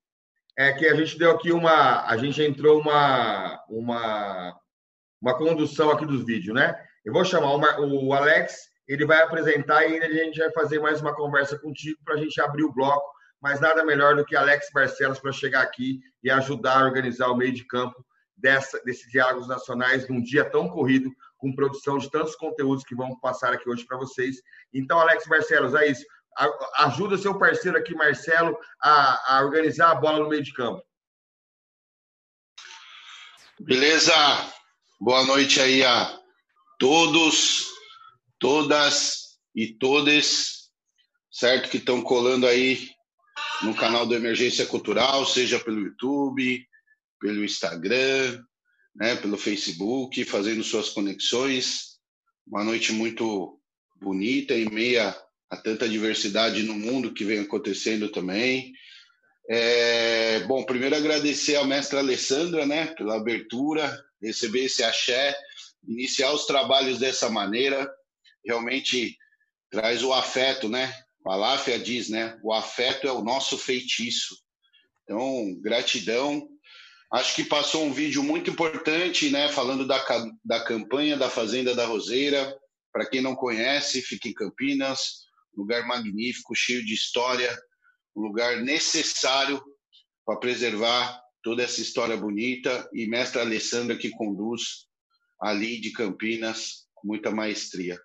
É 0.58 0.72
que 0.72 0.88
a 0.88 0.96
gente 0.96 1.20
deu 1.20 1.32
aqui 1.32 1.52
uma. 1.52 2.08
A 2.08 2.16
gente 2.16 2.42
entrou 2.42 2.80
uma, 2.80 3.62
uma, 3.68 4.58
uma 5.22 5.38
condução 5.38 5.92
aqui 5.92 6.06
dos 6.06 6.26
vídeos, 6.26 6.56
né? 6.56 6.74
Eu 7.04 7.12
vou 7.12 7.26
chamar 7.26 7.52
o, 7.82 8.06
o 8.08 8.14
Alex 8.14 8.72
ele 8.88 9.06
vai 9.06 9.22
apresentar 9.22 9.84
e 9.84 9.94
ainda 9.94 10.06
a 10.06 10.24
gente 10.26 10.40
vai 10.40 10.52
fazer 10.52 10.80
mais 10.80 11.02
uma 11.02 11.14
conversa 11.14 11.60
contigo 11.60 12.00
para 12.06 12.16
a 12.16 12.18
gente 12.18 12.40
abrir 12.40 12.64
o 12.64 12.72
bloco. 12.72 13.12
Mas 13.42 13.60
nada 13.60 13.84
melhor 13.84 14.16
do 14.16 14.24
que 14.24 14.38
Alex 14.38 14.70
Barcelos 14.74 15.20
para 15.20 15.34
chegar 15.34 15.64
aqui 15.64 16.00
e 16.24 16.32
ajudar 16.32 16.80
a 16.80 16.86
organizar 16.86 17.28
o 17.28 17.36
meio 17.36 17.52
de 17.52 17.66
campo 17.66 18.06
dessa, 18.38 18.82
desses 18.86 19.12
diálogos 19.12 19.50
nacionais 19.50 20.08
num 20.08 20.22
dia 20.22 20.46
tão 20.46 20.70
corrido, 20.70 21.12
com 21.44 21.54
produção 21.54 21.98
de 21.98 22.10
tantos 22.10 22.38
conteúdos 22.38 22.86
que 22.86 22.96
vamos 22.96 23.20
passar 23.20 23.52
aqui 23.52 23.70
hoje 23.70 23.86
para 23.86 23.98
vocês. 23.98 24.38
Então, 24.74 24.98
Alex 24.98 25.28
Barcelos, 25.28 25.76
é 25.76 25.92
isso. 25.92 26.06
Ajuda 26.78 27.18
seu 27.18 27.38
parceiro 27.38 27.78
aqui, 27.78 27.94
Marcelo, 27.94 28.58
a, 28.82 29.36
a 29.36 29.44
organizar 29.44 29.92
a 29.92 29.96
bola 29.96 30.20
no 30.20 30.30
meio 30.30 30.42
de 30.42 30.54
campo. 30.54 30.82
Beleza? 33.60 34.14
Boa 35.02 35.26
noite 35.26 35.60
aí 35.60 35.84
a 35.84 36.18
todos, 36.80 37.68
todas 38.40 39.38
e 39.54 39.74
todes, 39.74 40.72
certo? 41.30 41.70
Que 41.70 41.78
estão 41.78 42.02
colando 42.02 42.48
aí 42.48 42.90
no 43.64 43.76
canal 43.76 44.06
do 44.06 44.16
Emergência 44.16 44.66
Cultural, 44.66 45.26
seja 45.26 45.60
pelo 45.60 45.82
YouTube, 45.82 46.66
pelo 47.20 47.44
Instagram, 47.44 48.42
né, 48.96 49.16
pelo 49.16 49.38
Facebook, 49.38 50.24
fazendo 50.26 50.64
suas 50.64 50.90
conexões. 50.90 51.98
Uma 52.46 52.64
noite 52.64 52.92
muito 52.92 53.60
bonita, 54.02 54.54
em 54.54 54.70
meia 54.70 55.16
a 55.50 55.58
tanta 55.58 55.88
diversidade 55.88 56.64
no 56.64 56.74
mundo 56.74 57.14
que 57.14 57.24
vem 57.24 57.40
acontecendo 57.40 58.10
também. 58.10 58.74
É, 59.50 60.40
bom, 60.42 60.64
primeiro 60.64 60.96
agradecer 60.96 61.56
à 61.56 61.64
mestra 61.64 62.00
Alessandra, 62.00 62.66
né, 62.66 62.88
pela 62.96 63.18
abertura, 63.18 64.03
receber 64.22 64.66
esse 64.66 64.84
axé, 64.84 65.36
iniciar 65.88 66.32
os 66.34 66.46
trabalhos 66.46 66.98
dessa 66.98 67.29
maneira, 67.29 67.92
realmente 68.44 69.18
traz 69.70 70.03
o 70.03 70.14
afeto, 70.14 70.70
né? 70.70 70.94
A 71.25 71.36
Láfia 71.36 71.79
diz, 71.79 72.10
né? 72.10 72.38
O 72.44 72.53
afeto 72.53 73.08
é 73.08 73.12
o 73.12 73.24
nosso 73.24 73.58
feitiço. 73.58 74.38
Então, 75.03 75.56
gratidão. 75.62 76.48
Acho 77.14 77.36
que 77.36 77.44
passou 77.44 77.86
um 77.86 77.94
vídeo 77.94 78.24
muito 78.24 78.50
importante, 78.50 79.30
né? 79.30 79.48
Falando 79.48 79.86
da, 79.86 80.04
da 80.44 80.64
campanha 80.64 81.16
da 81.16 81.30
Fazenda 81.30 81.76
da 81.76 81.86
Roseira. 81.86 82.58
Para 82.92 83.08
quem 83.08 83.22
não 83.22 83.36
conhece, 83.36 84.02
fica 84.02 84.28
em 84.28 84.34
Campinas, 84.34 85.28
lugar 85.56 85.86
magnífico, 85.86 86.56
cheio 86.56 86.84
de 86.84 86.96
história, 86.96 87.56
um 88.16 88.22
lugar 88.22 88.62
necessário 88.62 89.62
para 90.26 90.40
preservar 90.40 91.22
toda 91.44 91.62
essa 91.62 91.82
história 91.82 92.18
bonita 92.18 92.90
e 92.92 93.06
mestra 93.06 93.42
Alessandra 93.42 93.96
que 93.96 94.10
conduz 94.10 94.88
ali 95.40 95.80
de 95.80 95.92
Campinas 95.92 96.88
com 96.96 97.08
muita 97.08 97.30
maestria. 97.30 98.00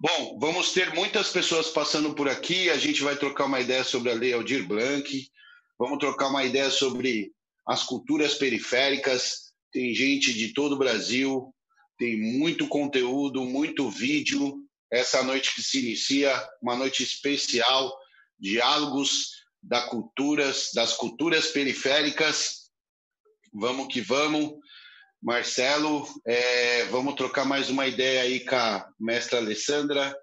Bom, 0.00 0.36
vamos 0.40 0.72
ter 0.72 0.92
muitas 0.94 1.30
pessoas 1.30 1.70
passando 1.70 2.12
por 2.12 2.28
aqui, 2.28 2.70
a 2.70 2.76
gente 2.76 3.02
vai 3.02 3.14
trocar 3.14 3.44
uma 3.44 3.60
ideia 3.60 3.84
sobre 3.84 4.10
a 4.10 4.14
Lei 4.14 4.32
Aldir 4.32 4.66
Blanc, 4.66 5.30
vamos 5.78 5.98
trocar 5.98 6.28
uma 6.28 6.44
ideia 6.44 6.70
sobre 6.70 7.32
as 7.66 7.82
culturas 7.84 8.34
periféricas, 8.34 9.52
tem 9.72 9.94
gente 9.94 10.32
de 10.32 10.52
todo 10.52 10.74
o 10.74 10.78
Brasil, 10.78 11.54
tem 11.98 12.20
muito 12.20 12.68
conteúdo, 12.68 13.44
muito 13.44 13.88
vídeo, 13.88 14.58
essa 14.90 15.22
noite 15.22 15.54
que 15.54 15.62
se 15.62 15.78
inicia, 15.78 16.34
uma 16.60 16.76
noite 16.76 17.02
especial, 17.02 17.96
diálogos 18.38 19.42
da 19.62 19.80
culturas, 19.82 20.70
das 20.74 20.94
culturas 20.94 21.46
periféricas. 21.46 22.70
Vamos 23.52 23.92
que 23.92 24.00
vamos. 24.00 24.54
Marcelo, 25.22 26.06
é, 26.26 26.84
vamos 26.86 27.14
trocar 27.14 27.44
mais 27.44 27.70
uma 27.70 27.86
ideia 27.86 28.22
aí 28.22 28.40
com 28.40 28.56
a 28.56 28.86
mestra 28.98 29.38
Alessandra. 29.38 30.14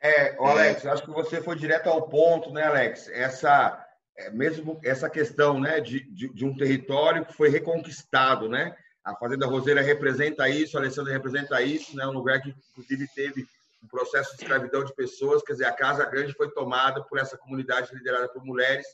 É, 0.00 0.36
Alex, 0.38 0.84
é... 0.84 0.88
acho 0.90 1.02
que 1.02 1.10
você 1.10 1.42
foi 1.42 1.56
direto 1.56 1.88
ao 1.88 2.08
ponto, 2.08 2.52
né, 2.52 2.62
Alex? 2.62 3.08
Essa, 3.08 3.85
é, 4.18 4.30
mesmo 4.30 4.80
essa 4.82 5.10
questão 5.10 5.60
né, 5.60 5.80
de, 5.80 6.00
de, 6.10 6.28
de, 6.32 6.44
um 6.44 6.56
território 6.56 7.24
que 7.24 7.34
foi 7.34 7.48
reconquistado, 7.48 8.48
né? 8.48 8.74
A 9.04 9.14
Fazenda 9.14 9.46
Roseira 9.46 9.82
representa 9.82 10.48
isso, 10.48 10.76
a 10.76 10.80
Alessandra 10.80 11.12
representa 11.12 11.60
isso, 11.62 11.94
né? 11.94 12.06
Um 12.06 12.12
lugar 12.12 12.40
que, 12.40 12.54
inclusive, 12.70 13.06
teve 13.14 13.46
um 13.82 13.86
processo 13.86 14.34
de 14.36 14.42
escravidão 14.42 14.84
de 14.84 14.94
pessoas, 14.94 15.42
quer 15.42 15.52
dizer, 15.52 15.66
a 15.66 15.72
Casa 15.72 16.04
Grande 16.06 16.32
foi 16.32 16.50
tomada 16.50 17.02
por 17.04 17.18
essa 17.18 17.36
comunidade 17.36 17.94
liderada 17.94 18.28
por 18.28 18.44
mulheres. 18.44 18.86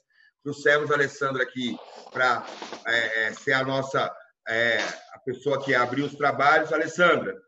Trouxemos 0.42 0.90
a 0.90 0.94
Alessandra 0.94 1.44
aqui 1.44 1.78
para 2.12 2.44
é, 2.86 3.26
é, 3.26 3.32
ser 3.32 3.52
a 3.52 3.64
nossa 3.64 4.12
é, 4.48 4.78
a 5.12 5.18
pessoa 5.24 5.62
que 5.62 5.72
abriu 5.72 6.04
os 6.04 6.16
trabalhos. 6.16 6.72
Alessandra, 6.72 7.40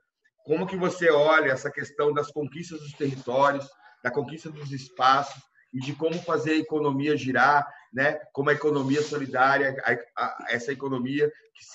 como 0.45 0.67
que 0.67 0.77
você 0.77 1.11
olha 1.11 1.51
essa 1.51 1.71
questão 1.71 2.15
das 2.15 2.31
conquistas 2.31 2.81
dos 2.81 2.93
territórios, 2.93 3.69
da 4.03 4.11
conquista 4.11 4.49
dos 4.49 4.71
espaços 4.71 5.43
e 5.75 5.81
de 5.81 5.93
como 5.93 6.15
fazer 6.23 6.53
a 6.53 6.59
economia 6.59 7.17
girar, 7.17 7.67
né? 7.93 8.13
Como 8.33 8.49
a 8.49 8.53
economia 8.53 9.03
solidária, 9.03 9.77
a, 9.85 10.25
a, 10.25 10.47
essa 10.49 10.73
economia 10.73 11.31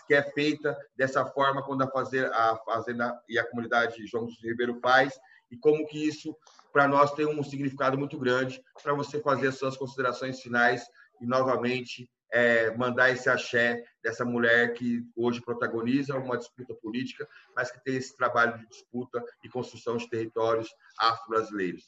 que, 0.08 0.14
é 0.14 0.24
feita 0.24 0.78
dessa 0.96 1.26
forma 1.26 1.62
quando 1.62 1.82
a, 1.82 1.92
fazer, 1.92 2.26
a 2.32 2.56
fazenda 2.66 3.22
e 3.28 3.38
a 3.38 3.46
comunidade 3.46 4.08
João 4.08 4.28
Ribeiro 4.42 4.80
faz 4.82 5.20
e 5.52 5.58
como 5.58 5.86
que 5.86 6.08
isso 6.08 6.36
para 6.72 6.88
nós 6.88 7.14
tem 7.14 7.26
um 7.26 7.44
significado 7.44 7.98
muito 7.98 8.18
grande 8.18 8.64
para 8.82 8.94
você 8.94 9.20
fazer 9.20 9.48
as 9.48 9.58
suas 9.58 9.76
considerações 9.76 10.40
finais 10.40 10.86
e 11.20 11.26
novamente 11.26 12.10
é, 12.32 12.76
mandar 12.78 13.10
esse 13.10 13.30
axé 13.30 13.84
dessa 14.04 14.24
mulher 14.24 14.74
que 14.74 15.04
hoje 15.16 15.42
protagoniza 15.42 16.16
uma 16.16 16.38
disputa 16.38 16.74
política, 16.76 17.28
mas 17.56 17.72
que 17.72 17.84
tem 17.84 17.96
esse 17.96 18.16
trabalho 18.16 18.58
de 18.60 18.68
disputa 18.68 19.24
e 19.44 19.50
construção 19.50 19.98
de 19.98 20.08
territórios 20.10 20.70
afro-brasileiros. 21.00 21.84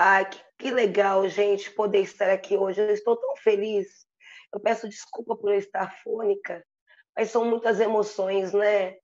Ai, 0.00 0.28
que, 0.28 0.38
que 0.58 0.70
legal, 0.70 1.26
gente, 1.28 1.72
poder 1.72 2.02
estar 2.02 2.30
aqui 2.30 2.56
hoje. 2.56 2.80
Eu 2.80 2.90
estou 2.90 3.16
tão 3.16 3.36
feliz. 3.36 4.06
Eu 4.52 4.60
peço 4.60 4.88
desculpa 4.88 5.36
por 5.36 5.52
eu 5.52 5.58
estar 5.58 5.92
fônica, 6.02 6.64
mas 7.16 7.30
são 7.30 7.44
muitas 7.44 7.80
emoções, 7.80 8.52
né? 8.52 8.96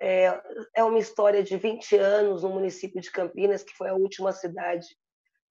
É, 0.00 0.42
é 0.74 0.82
uma 0.82 0.98
história 0.98 1.42
de 1.42 1.56
20 1.56 1.96
anos 1.96 2.42
no 2.42 2.48
município 2.48 3.00
de 3.00 3.10
Campinas, 3.10 3.62
que 3.62 3.76
foi 3.76 3.90
a 3.90 3.94
última 3.94 4.32
cidade 4.32 4.86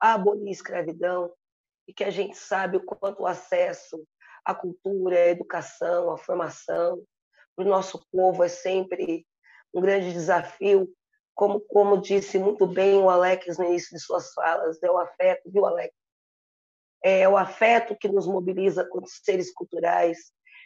a 0.02 0.16
abolir 0.16 0.50
a 0.50 0.52
escravidão, 0.52 1.32
e 1.88 1.94
que 1.94 2.04
a 2.04 2.10
gente 2.10 2.36
sabe 2.36 2.78
o 2.78 2.84
quanto 2.84 3.22
o 3.22 3.28
acesso 3.28 4.04
à 4.44 4.56
cultura, 4.56 5.16
à 5.16 5.28
educação, 5.28 6.12
à 6.12 6.18
formação 6.18 7.02
para 7.56 7.66
o 7.66 7.70
nosso 7.70 8.04
povo 8.12 8.44
é 8.44 8.48
sempre 8.48 9.26
um 9.74 9.82
grande 9.82 10.12
desafio. 10.12 10.92
Como, 11.36 11.60
como 11.62 12.02
disse 12.02 12.38
muito 12.38 12.68
bem 12.68 12.96
o 12.96 13.10
Alex 13.10 13.58
no 13.58 13.66
início 13.66 13.96
de 13.96 14.04
suas 14.04 14.34
falas, 14.34 14.82
é 14.82 14.90
o 14.90 14.98
afeto, 14.98 15.52
viu, 15.52 15.66
Alex? 15.66 15.94
É 17.04 17.28
o 17.28 17.36
afeto 17.36 17.96
que 17.98 18.08
nos 18.08 18.28
mobiliza 18.28 18.86
como 18.86 19.08
seres 19.08 19.52
culturais 19.54 20.18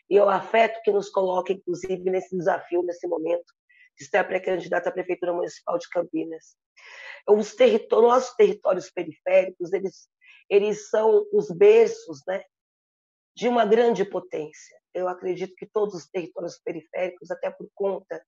e 0.09 0.17
é 0.17 0.23
o 0.23 0.29
afeto 0.29 0.79
que 0.83 0.91
nos 0.91 1.09
coloca, 1.09 1.53
inclusive, 1.53 2.09
nesse 2.09 2.37
desafio, 2.37 2.83
nesse 2.83 3.07
momento, 3.07 3.53
de 3.97 4.03
estar 4.03 4.23
pré-candidato 4.23 4.87
à 4.87 4.91
Prefeitura 4.91 5.33
Municipal 5.33 5.77
de 5.77 5.89
Campinas. 5.89 6.55
Os 7.27 7.55
territórios, 7.55 8.09
nossos 8.09 8.35
territórios 8.35 8.91
periféricos, 8.91 9.73
eles 9.73 10.07
eles 10.49 10.89
são 10.89 11.25
os 11.31 11.51
berços 11.51 12.21
né, 12.25 12.43
de 13.35 13.47
uma 13.47 13.65
grande 13.65 14.05
potência. 14.05 14.79
Eu 14.93 15.07
acredito 15.07 15.55
que 15.55 15.65
todos 15.65 15.93
os 15.93 16.09
territórios 16.09 16.59
periféricos, 16.63 17.29
até 17.29 17.51
por 17.51 17.69
conta 17.75 18.23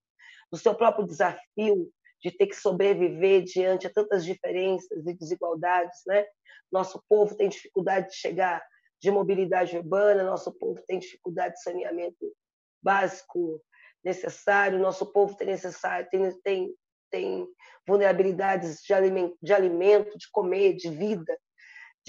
do 0.52 0.58
seu 0.58 0.76
próprio 0.76 1.06
desafio 1.06 1.92
de 2.22 2.32
ter 2.32 2.48
que 2.48 2.56
sobreviver 2.56 3.44
diante 3.44 3.88
a 3.88 3.94
tantas 3.94 4.26
diferenças 4.26 5.06
e 5.06 5.14
desigualdades, 5.14 6.02
né? 6.08 6.26
Nosso 6.72 7.04
povo 7.08 7.36
tem 7.36 7.50
dificuldade 7.50 8.10
de 8.10 8.16
chegar 8.16 8.62
de 9.02 9.10
mobilidade 9.10 9.78
urbana, 9.78 10.24
nosso 10.24 10.52
povo 10.52 10.82
tem 10.86 11.00
dificuldade 11.00 11.56
de 11.56 11.64
saneamento 11.64 12.36
básico 12.82 13.62
necessário, 14.04 14.80
nosso 14.80 15.12
povo 15.12 15.36
tem 15.36 15.48
necessário 15.48 16.10
tem, 16.10 16.32
tem, 16.42 16.76
tem 17.10 17.48
vulnerabilidades 17.88 18.82
de 18.82 18.94
alimento, 18.94 19.38
de 19.42 19.54
alimento, 19.54 20.18
de 20.18 20.30
comer, 20.32 20.76
de 20.76 20.90
vida 20.90 21.38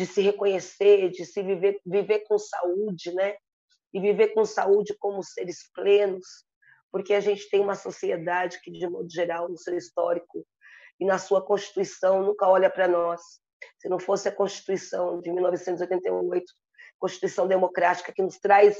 de 0.00 0.06
se 0.06 0.22
reconhecer, 0.22 1.10
de 1.10 1.26
se 1.26 1.42
viver, 1.42 1.78
viver 1.84 2.20
com 2.20 2.38
saúde, 2.38 3.12
né? 3.12 3.36
E 3.92 4.00
viver 4.00 4.28
com 4.28 4.46
saúde 4.46 4.96
como 4.98 5.22
seres 5.22 5.70
plenos, 5.74 6.44
porque 6.92 7.14
a 7.14 7.20
gente 7.20 7.48
tem 7.48 7.60
uma 7.60 7.74
sociedade 7.74 8.60
que, 8.60 8.70
de 8.70 8.88
modo 8.88 9.10
geral, 9.10 9.48
no 9.48 9.58
seu 9.58 9.76
histórico 9.76 10.46
e 10.98 11.04
na 11.04 11.18
sua 11.18 11.44
Constituição, 11.44 12.22
nunca 12.22 12.48
olha 12.48 12.68
para 12.68 12.88
nós. 12.88 13.20
Se 13.78 13.88
não 13.88 13.98
fosse 13.98 14.28
a 14.28 14.34
Constituição 14.34 15.20
de 15.20 15.32
1988, 15.32 16.44
Constituição 16.98 17.46
democrática, 17.46 18.12
que 18.12 18.22
nos 18.22 18.38
traz 18.38 18.76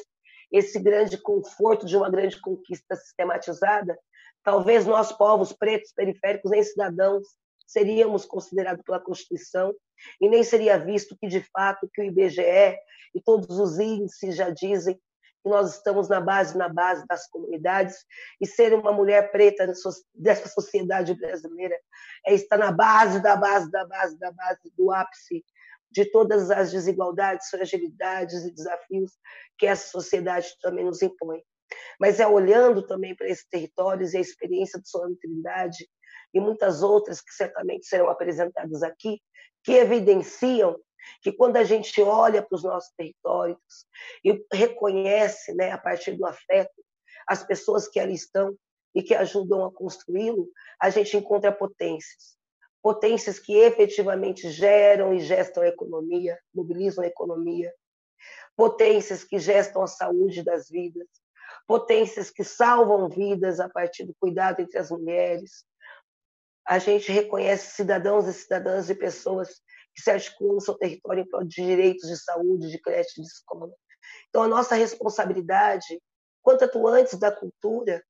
esse 0.52 0.78
grande 0.78 1.16
conforto 1.16 1.86
de 1.86 1.96
uma 1.96 2.10
grande 2.10 2.40
conquista 2.40 2.96
sistematizada, 2.96 3.98
talvez 4.42 4.84
nós, 4.84 5.12
povos 5.12 5.52
pretos, 5.52 5.92
periféricos, 5.92 6.50
nem 6.50 6.62
cidadãos, 6.62 7.26
seríamos 7.66 8.24
considerados 8.24 8.82
pela 8.84 9.00
Constituição 9.00 9.72
e 10.20 10.28
nem 10.28 10.42
seria 10.42 10.76
visto 10.78 11.16
que, 11.18 11.28
de 11.28 11.40
fato, 11.52 11.88
que 11.94 12.02
o 12.02 12.04
IBGE 12.04 12.76
e 13.14 13.20
todos 13.24 13.58
os 13.58 13.78
índices 13.78 14.34
já 14.34 14.50
dizem 14.50 15.00
nós 15.44 15.76
estamos 15.76 16.09
na 16.09 16.20
base, 16.20 16.57
na 16.57 16.68
base 16.68 17.07
das 17.07 17.26
comunidades, 17.29 17.96
e 18.40 18.46
ser 18.46 18.74
uma 18.74 18.92
mulher 18.92 19.31
preta 19.31 19.66
dessa 20.14 20.48
sociedade 20.48 21.14
brasileira 21.14 21.79
é 22.26 22.35
estar 22.35 22.59
na 22.59 22.70
base, 22.70 23.22
da 23.22 23.37
base, 23.37 23.70
da 23.70 23.87
base, 23.87 24.18
da 24.18 24.31
base, 24.33 24.61
do 24.76 24.92
ápice 24.92 25.44
de 25.90 26.05
todas 26.05 26.50
as 26.50 26.70
desigualdades, 26.70 27.48
fragilidades 27.48 28.44
e 28.44 28.53
desafios 28.53 29.12
que 29.59 29.66
essa 29.66 29.90
sociedade 29.90 30.48
também 30.62 30.85
nos 30.85 31.03
impõe. 31.03 31.42
Mas 31.98 32.20
é 32.20 32.26
olhando 32.26 32.87
também 32.87 33.14
para 33.14 33.29
esses 33.29 33.46
territórios 33.48 34.14
e 34.14 34.18
a 34.18 34.20
experiência 34.20 34.81
de 34.81 34.88
Solano 34.88 35.16
Trindade 35.16 35.88
e 36.33 36.40
muitas 36.40 36.83
outras 36.83 37.20
que 37.20 37.33
certamente 37.33 37.87
serão 37.87 38.09
apresentadas 38.09 38.83
aqui, 38.83 39.20
que 39.64 39.72
evidenciam 39.72 40.79
que 41.22 41.32
quando 41.32 41.56
a 41.56 41.64
gente 41.64 42.00
olha 42.02 42.42
para 42.42 42.56
os 42.56 42.62
nossos 42.62 42.92
territórios 42.96 43.86
e 44.24 44.44
reconhece, 44.52 45.54
né, 45.54 45.72
a 45.72 45.78
partir 45.78 46.12
do 46.12 46.26
afeto, 46.26 46.82
as 47.26 47.44
pessoas 47.44 47.88
que 47.88 48.00
ali 48.00 48.14
estão 48.14 48.56
e 48.94 49.02
que 49.02 49.14
ajudam 49.14 49.64
a 49.64 49.72
construí-lo, 49.72 50.48
a 50.80 50.90
gente 50.90 51.16
encontra 51.16 51.52
potências. 51.52 52.36
Potências 52.82 53.38
que 53.38 53.54
efetivamente 53.56 54.50
geram 54.50 55.12
e 55.14 55.20
gestam 55.20 55.62
a 55.62 55.68
economia, 55.68 56.38
mobilizam 56.54 57.04
a 57.04 57.06
economia. 57.06 57.72
Potências 58.56 59.22
que 59.22 59.38
gestam 59.38 59.82
a 59.82 59.86
saúde 59.86 60.42
das 60.42 60.68
vidas. 60.68 61.06
Potências 61.66 62.30
que 62.30 62.42
salvam 62.42 63.08
vidas 63.08 63.60
a 63.60 63.68
partir 63.68 64.04
do 64.04 64.14
cuidado 64.18 64.60
entre 64.60 64.78
as 64.78 64.90
mulheres. 64.90 65.64
A 66.66 66.78
gente 66.78 67.12
reconhece 67.12 67.74
cidadãos 67.74 68.26
e 68.26 68.32
cidadãs 68.32 68.88
e 68.88 68.94
pessoas 68.94 69.60
que 70.00 70.04
se 70.04 70.10
articulam 70.10 70.54
no 70.54 70.60
seu 70.60 70.74
território 70.74 71.22
em 71.22 71.28
prol 71.28 71.44
de 71.44 71.62
direitos 71.62 72.08
de 72.08 72.16
saúde, 72.16 72.70
de 72.70 72.80
creche, 72.80 73.20
de 73.20 73.26
escola. 73.28 73.72
Então, 74.28 74.42
a 74.42 74.48
nossa 74.48 74.74
responsabilidade, 74.74 76.00
quanto 76.42 76.64
atuantes 76.64 77.18
da 77.18 77.30
cultura, 77.30 78.02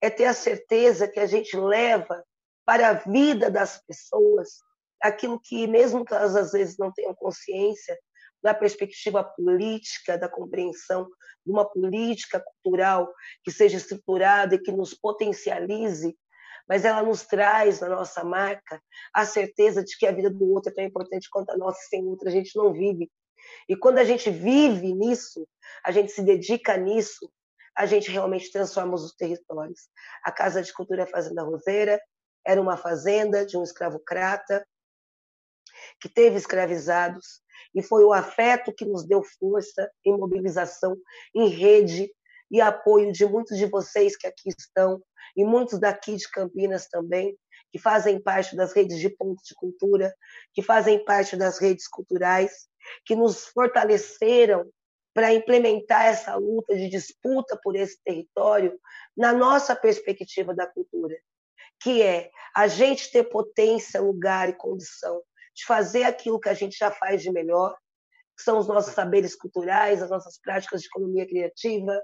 é 0.00 0.10
ter 0.10 0.24
a 0.24 0.34
certeza 0.34 1.08
que 1.08 1.20
a 1.20 1.26
gente 1.26 1.56
leva 1.56 2.22
para 2.64 2.88
a 2.88 2.92
vida 2.94 3.50
das 3.50 3.80
pessoas 3.86 4.58
aquilo 5.00 5.40
que, 5.40 5.66
mesmo 5.66 6.04
que 6.04 6.12
elas 6.12 6.34
às 6.34 6.52
vezes 6.52 6.76
não 6.78 6.92
tenham 6.92 7.14
consciência, 7.14 7.96
da 8.42 8.54
perspectiva 8.54 9.24
política, 9.24 10.18
da 10.18 10.28
compreensão 10.28 11.08
de 11.44 11.50
uma 11.50 11.64
política 11.68 12.40
cultural 12.40 13.12
que 13.42 13.50
seja 13.50 13.76
estruturada 13.76 14.54
e 14.54 14.58
que 14.58 14.70
nos 14.70 14.94
potencialize 14.94 16.16
mas 16.68 16.84
ela 16.84 17.02
nos 17.02 17.24
traz 17.24 17.80
na 17.80 17.88
nossa 17.88 18.24
marca 18.24 18.82
a 19.14 19.24
certeza 19.24 19.84
de 19.84 19.96
que 19.96 20.06
a 20.06 20.12
vida 20.12 20.30
do 20.30 20.52
outro 20.52 20.70
é 20.70 20.74
tão 20.74 20.84
importante 20.84 21.28
quanto 21.30 21.50
a 21.50 21.56
nossa, 21.56 21.80
sem 21.88 22.04
outra 22.04 22.28
a 22.28 22.32
gente 22.32 22.56
não 22.56 22.72
vive. 22.72 23.10
E 23.68 23.76
quando 23.76 23.98
a 23.98 24.04
gente 24.04 24.30
vive 24.30 24.92
nisso, 24.92 25.46
a 25.84 25.92
gente 25.92 26.10
se 26.10 26.22
dedica 26.22 26.76
nisso, 26.76 27.30
a 27.76 27.86
gente 27.86 28.10
realmente 28.10 28.50
transforma 28.50 28.94
os 28.94 29.14
territórios. 29.14 29.88
A 30.24 30.32
Casa 30.32 30.62
de 30.62 30.72
Cultura 30.72 31.06
Fazenda 31.06 31.42
Roseira 31.42 32.00
era 32.44 32.60
uma 32.60 32.76
fazenda 32.76 33.44
de 33.44 33.56
um 33.56 33.62
escravocrata 33.62 34.66
que 36.00 36.08
teve 36.08 36.36
escravizados 36.36 37.42
e 37.74 37.82
foi 37.82 38.04
o 38.04 38.12
afeto 38.12 38.72
que 38.72 38.84
nos 38.84 39.06
deu 39.06 39.22
força 39.38 39.90
e 40.04 40.12
mobilização 40.12 40.96
em 41.34 41.48
rede 41.48 42.10
e 42.50 42.60
apoio 42.60 43.12
de 43.12 43.26
muitos 43.26 43.58
de 43.58 43.66
vocês 43.66 44.16
que 44.16 44.26
aqui 44.26 44.48
estão 44.56 45.02
e 45.36 45.44
muitos 45.44 45.78
daqui 45.78 46.16
de 46.16 46.28
Campinas 46.30 46.88
também, 46.88 47.36
que 47.70 47.78
fazem 47.78 48.20
parte 48.20 48.56
das 48.56 48.72
redes 48.72 48.98
de 48.98 49.10
pontos 49.10 49.44
de 49.46 49.54
cultura, 49.54 50.14
que 50.54 50.62
fazem 50.62 51.04
parte 51.04 51.36
das 51.36 51.58
redes 51.58 51.86
culturais, 51.86 52.68
que 53.04 53.14
nos 53.14 53.46
fortaleceram 53.46 54.70
para 55.12 55.32
implementar 55.32 56.06
essa 56.06 56.34
luta 56.36 56.74
de 56.76 56.88
disputa 56.88 57.58
por 57.62 57.74
esse 57.74 57.98
território 58.04 58.78
na 59.16 59.32
nossa 59.32 59.74
perspectiva 59.74 60.54
da 60.54 60.66
cultura, 60.66 61.16
que 61.80 62.02
é 62.02 62.30
a 62.54 62.66
gente 62.66 63.10
ter 63.10 63.24
potência, 63.24 64.00
lugar 64.00 64.48
e 64.48 64.54
condição 64.54 65.22
de 65.54 65.64
fazer 65.64 66.04
aquilo 66.04 66.38
que 66.38 66.50
a 66.50 66.54
gente 66.54 66.76
já 66.76 66.90
faz 66.90 67.22
de 67.22 67.32
melhor, 67.32 67.74
que 68.36 68.42
são 68.42 68.58
os 68.58 68.68
nossos 68.68 68.92
saberes 68.92 69.34
culturais, 69.34 70.02
as 70.02 70.10
nossas 70.10 70.38
práticas 70.38 70.82
de 70.82 70.88
economia 70.88 71.26
criativa, 71.26 71.98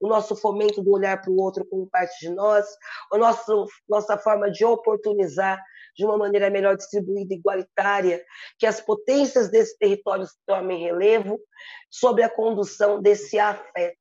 o 0.00 0.06
nosso 0.06 0.36
fomento 0.36 0.82
do 0.82 0.92
olhar 0.92 1.20
para 1.20 1.30
o 1.30 1.40
outro 1.40 1.64
como 1.64 1.88
parte 1.88 2.18
de 2.20 2.34
nós, 2.34 2.66
a 3.12 3.16
nossa 3.88 4.18
forma 4.18 4.50
de 4.50 4.64
oportunizar 4.64 5.58
de 5.96 6.04
uma 6.04 6.18
maneira 6.18 6.50
melhor 6.50 6.76
distribuída, 6.76 7.34
igualitária, 7.34 8.22
que 8.58 8.66
as 8.66 8.80
potências 8.80 9.50
desse 9.50 9.76
território 9.78 10.26
tomem 10.46 10.84
relevo 10.84 11.40
sobre 11.90 12.22
a 12.22 12.28
condução 12.28 13.00
desse 13.00 13.38
afeto. 13.38 13.96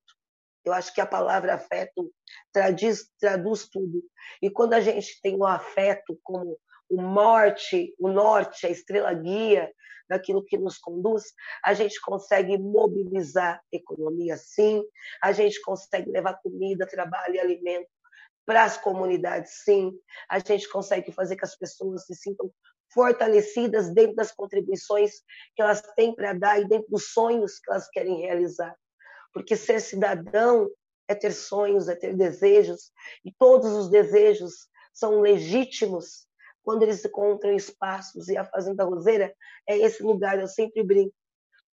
Eu 0.65 0.73
acho 0.73 0.93
que 0.93 1.00
a 1.00 1.06
palavra 1.06 1.56
afeto 1.56 2.12
traduz, 2.52 3.10
traduz 3.17 3.69
tudo. 3.69 4.04
E 4.41 4.50
quando 4.50 4.73
a 4.73 4.82
gente 4.82 5.19
tem 5.21 5.38
o 5.38 5.45
afeto 5.45 6.19
como 6.21 6.60
o 6.89 7.02
norte, 7.02 7.93
o 8.00 8.08
norte, 8.08 8.65
a 8.65 8.69
estrela 8.69 9.13
guia 9.13 9.71
daquilo 10.10 10.43
que 10.43 10.58
nos 10.58 10.78
conduz, 10.78 11.34
a 11.63 11.73
gente 11.73 12.00
consegue 12.02 12.58
mobilizar 12.58 13.62
economia, 13.71 14.38
sim, 14.38 14.84
a 15.21 15.32
gente 15.32 15.62
consegue 15.62 16.10
levar 16.10 16.39
comida, 16.41 16.88
trabalho 16.88 17.36
e 17.36 17.39
alimento 17.39 17.89
para 18.45 18.63
as 18.63 18.78
comunidades, 18.78 19.63
sim, 19.65 19.91
a 20.30 20.39
gente 20.39 20.69
consegue 20.69 21.12
fazer 21.12 21.36
que 21.36 21.43
as 21.43 21.58
pessoas 21.58 22.06
se 22.06 22.15
sintam 22.15 22.50
fortalecidas 22.93 23.93
dentro 23.93 24.15
das 24.15 24.32
contribuições 24.32 25.19
que 25.54 25.62
elas 25.62 25.82
têm 25.95 26.15
para 26.15 26.32
dar 26.32 26.62
e 26.62 26.67
dentro 26.67 26.88
dos 26.89 27.12
sonhos 27.12 27.60
que 27.60 27.69
elas 27.69 27.89
querem 27.89 28.21
realizar. 28.21 28.73
Porque 29.34 29.58
ser 29.58 29.82
cidadão 29.82 30.69
é 31.10 31.13
ter 31.13 31.34
sonhos, 31.34 31.89
é 31.89 31.95
ter 31.95 32.15
desejos, 32.15 32.91
e 33.26 33.32
todos 33.34 33.73
os 33.73 33.89
desejos 33.89 34.69
são 34.93 35.19
legítimos 35.19 36.26
quando 36.67 36.84
eles 36.84 37.06
encontram 37.06 37.53
espaços, 37.53 38.27
e 38.27 38.36
a 38.36 38.43
Fazenda 38.43 38.84
Roseira 38.84 39.34
é 39.65 39.77
esse 39.77 40.03
lugar, 40.03 40.38
eu 40.38 40.49
sempre 40.49 40.84
brinco. 40.84 41.15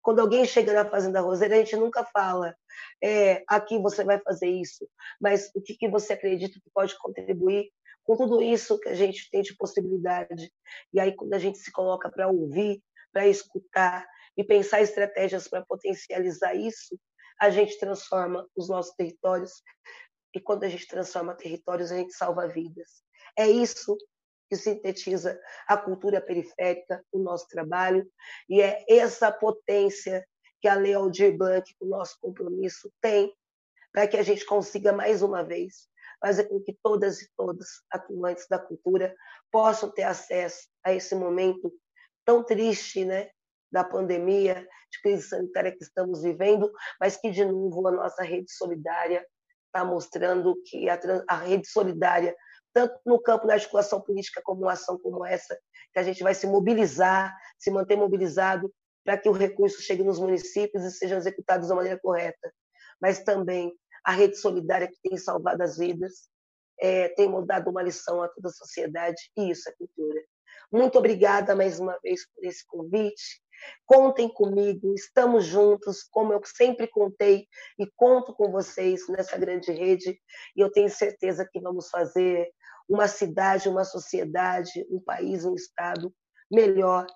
Quando 0.04 0.20
alguém 0.20 0.46
chega 0.46 0.72
na 0.72 0.88
Fazenda 0.88 1.20
Roseira, 1.20 1.56
a 1.56 1.58
gente 1.58 1.76
nunca 1.76 2.06
fala, 2.06 2.56
é, 3.04 3.44
aqui 3.48 3.80
você 3.80 4.04
vai 4.04 4.20
fazer 4.20 4.46
isso, 4.46 4.88
mas 5.20 5.50
o 5.56 5.62
que, 5.64 5.76
que 5.76 5.90
você 5.90 6.14
acredita 6.14 6.60
que 6.64 6.70
pode 6.72 6.96
contribuir 7.00 7.72
com 8.04 8.16
tudo 8.16 8.40
isso 8.40 8.80
que 8.80 8.90
a 8.90 8.94
gente 8.94 9.32
tem 9.32 9.42
de 9.42 9.58
possibilidade. 9.58 10.54
E 10.94 11.00
aí, 11.00 11.16
quando 11.16 11.34
a 11.34 11.40
gente 11.40 11.58
se 11.58 11.72
coloca 11.72 12.08
para 12.12 12.28
ouvir, 12.28 12.80
para 13.12 13.28
escutar 13.28 14.06
e 14.38 14.44
pensar 14.44 14.84
estratégias 14.84 15.48
para 15.48 15.66
potencializar 15.66 16.54
isso, 16.54 17.00
a 17.42 17.50
gente 17.50 17.80
transforma 17.80 18.48
os 18.56 18.70
nossos 18.70 18.94
territórios. 18.94 19.54
E 20.36 20.40
quando 20.40 20.66
a 20.66 20.70
gente 20.70 20.86
transforma 20.86 21.34
territórios, 21.34 21.92
a 21.92 21.98
gente 21.98 22.14
salva 22.14 22.48
vidas. 22.48 23.02
É 23.36 23.48
isso 23.50 23.98
que 24.54 24.58
sintetiza 24.58 25.40
a 25.68 25.76
cultura 25.76 26.22
periférica, 26.22 27.04
o 27.12 27.18
nosso 27.18 27.48
trabalho, 27.48 28.08
e 28.48 28.62
é 28.62 28.86
essa 28.88 29.32
potência 29.32 30.24
que 30.62 30.68
a 30.68 30.76
Lei 30.76 30.94
Aldir 30.94 31.36
Blanc, 31.36 31.76
o 31.80 31.86
nosso 31.88 32.16
compromisso, 32.22 32.92
tem 33.02 33.34
para 33.92 34.08
que 34.08 34.16
a 34.16 34.24
gente 34.24 34.46
consiga, 34.46 34.94
mais 34.94 35.24
uma 35.24 35.44
vez, 35.44 35.88
fazer 36.22 36.46
com 36.46 36.62
que 36.62 36.78
todas 36.84 37.22
e 37.22 37.30
todos 37.36 37.84
atuantes 37.92 38.48
da 38.48 38.60
cultura 38.60 39.16
possam 39.52 39.90
ter 39.92 40.04
acesso 40.04 40.68
a 40.84 40.94
esse 40.94 41.16
momento 41.16 41.74
tão 42.24 42.44
triste, 42.44 43.04
né, 43.04 43.30
da 43.72 43.84
pandemia, 43.84 44.68
de 44.92 45.02
crise 45.02 45.28
sanitária 45.30 45.72
que 45.72 45.84
estamos 45.84 46.22
vivendo, 46.22 46.72
mas 47.00 47.18
que, 47.18 47.32
de 47.32 47.44
novo, 47.44 47.88
a 47.88 47.92
nossa 47.92 48.24
rede 48.24 48.52
solidária 48.52 49.26
está 49.66 49.84
mostrando 49.84 50.56
que 50.66 50.88
a, 50.88 51.00
a 51.28 51.38
rede 51.38 51.68
solidária 51.68 52.36
tanto 52.74 53.00
no 53.06 53.20
campo 53.22 53.48
da 53.48 53.54
articulação 53.54 54.02
política 54.02 54.42
como 54.44 54.64
uma 54.64 54.74
ação 54.74 54.98
como 54.98 55.26
essa, 55.26 55.58
que 55.94 56.00
a 56.00 56.04
gente 56.04 56.24
vai 56.24 56.34
se 56.34 56.48
mobilizar, 56.48 57.36
se 57.58 57.70
manter 57.70 57.96
mobilizado 57.96 58.74
para 59.04 59.18
que 59.18 59.30
o 59.30 59.34
recurso 59.34 59.82
chegue 59.82 60.04
nos 60.04 60.20
municípios 60.20 60.84
e 60.84 60.92
sejam 60.92 61.18
executados 61.18 61.68
da 61.70 61.76
maneira 61.76 62.00
correta. 62.00 62.54
Mas 63.02 63.24
também 63.24 63.74
a 64.04 64.12
rede 64.12 64.38
solidária 64.38 64.88
que 64.88 65.10
tem 65.10 65.18
salvado 65.18 65.62
as 65.62 65.78
vidas, 65.78 66.28
é, 66.80 67.10
tem 67.10 67.30
dado 67.46 67.70
uma 67.70 67.84
lição 67.84 68.22
a 68.22 68.28
toda 68.28 68.50
a 68.50 68.52
sociedade, 68.52 69.22
e 69.38 69.52
isso 69.52 69.70
é 69.70 69.74
cultura. 69.74 70.22
Muito 70.72 70.98
obrigada 70.98 71.56
mais 71.56 71.80
uma 71.80 71.98
vez 72.02 72.28
por 72.34 72.44
esse 72.44 72.66
convite. 72.66 73.42
Contem 73.86 74.28
comigo, 74.28 74.94
estamos 74.94 75.46
juntos, 75.46 76.04
como 76.04 76.34
eu 76.34 76.42
sempre 76.44 76.88
contei 76.88 77.48
e 77.78 77.88
conto 77.96 78.34
com 78.34 78.52
vocês 78.52 79.08
nessa 79.08 79.38
grande 79.38 79.72
rede, 79.72 80.20
e 80.56 80.60
eu 80.60 80.72
tenho 80.72 80.90
certeza 80.90 81.48
que 81.50 81.60
vamos 81.60 81.90
fazer 81.90 82.52
uma 82.88 83.08
cidade, 83.08 83.70
uma 83.70 83.84
sociedade, 83.84 84.86
um 84.90 85.00
país, 85.00 85.46
um 85.46 85.56
estado 85.56 86.14
melhor, 86.52 87.08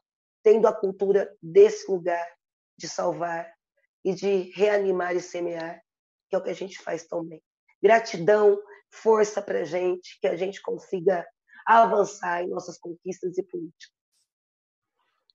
tendo 0.43 0.67
a 0.67 0.73
cultura 0.73 1.35
desse 1.41 1.89
lugar 1.91 2.25
de 2.77 2.87
salvar 2.87 3.51
e 4.03 4.13
de 4.13 4.51
reanimar 4.55 5.15
e 5.15 5.21
semear, 5.21 5.81
que 6.29 6.35
é 6.35 6.39
o 6.39 6.43
que 6.43 6.49
a 6.49 6.55
gente 6.55 6.77
faz 6.79 7.05
tão 7.05 7.23
bem. 7.23 7.41
Gratidão, 7.81 8.59
força 8.89 9.41
para 9.41 9.59
a 9.59 9.65
gente, 9.65 10.19
que 10.21 10.27
a 10.27 10.35
gente 10.35 10.61
consiga 10.61 11.27
avançar 11.65 12.43
em 12.43 12.49
nossas 12.49 12.77
conquistas 12.77 13.37
e 13.37 13.43
políticas. 13.43 13.95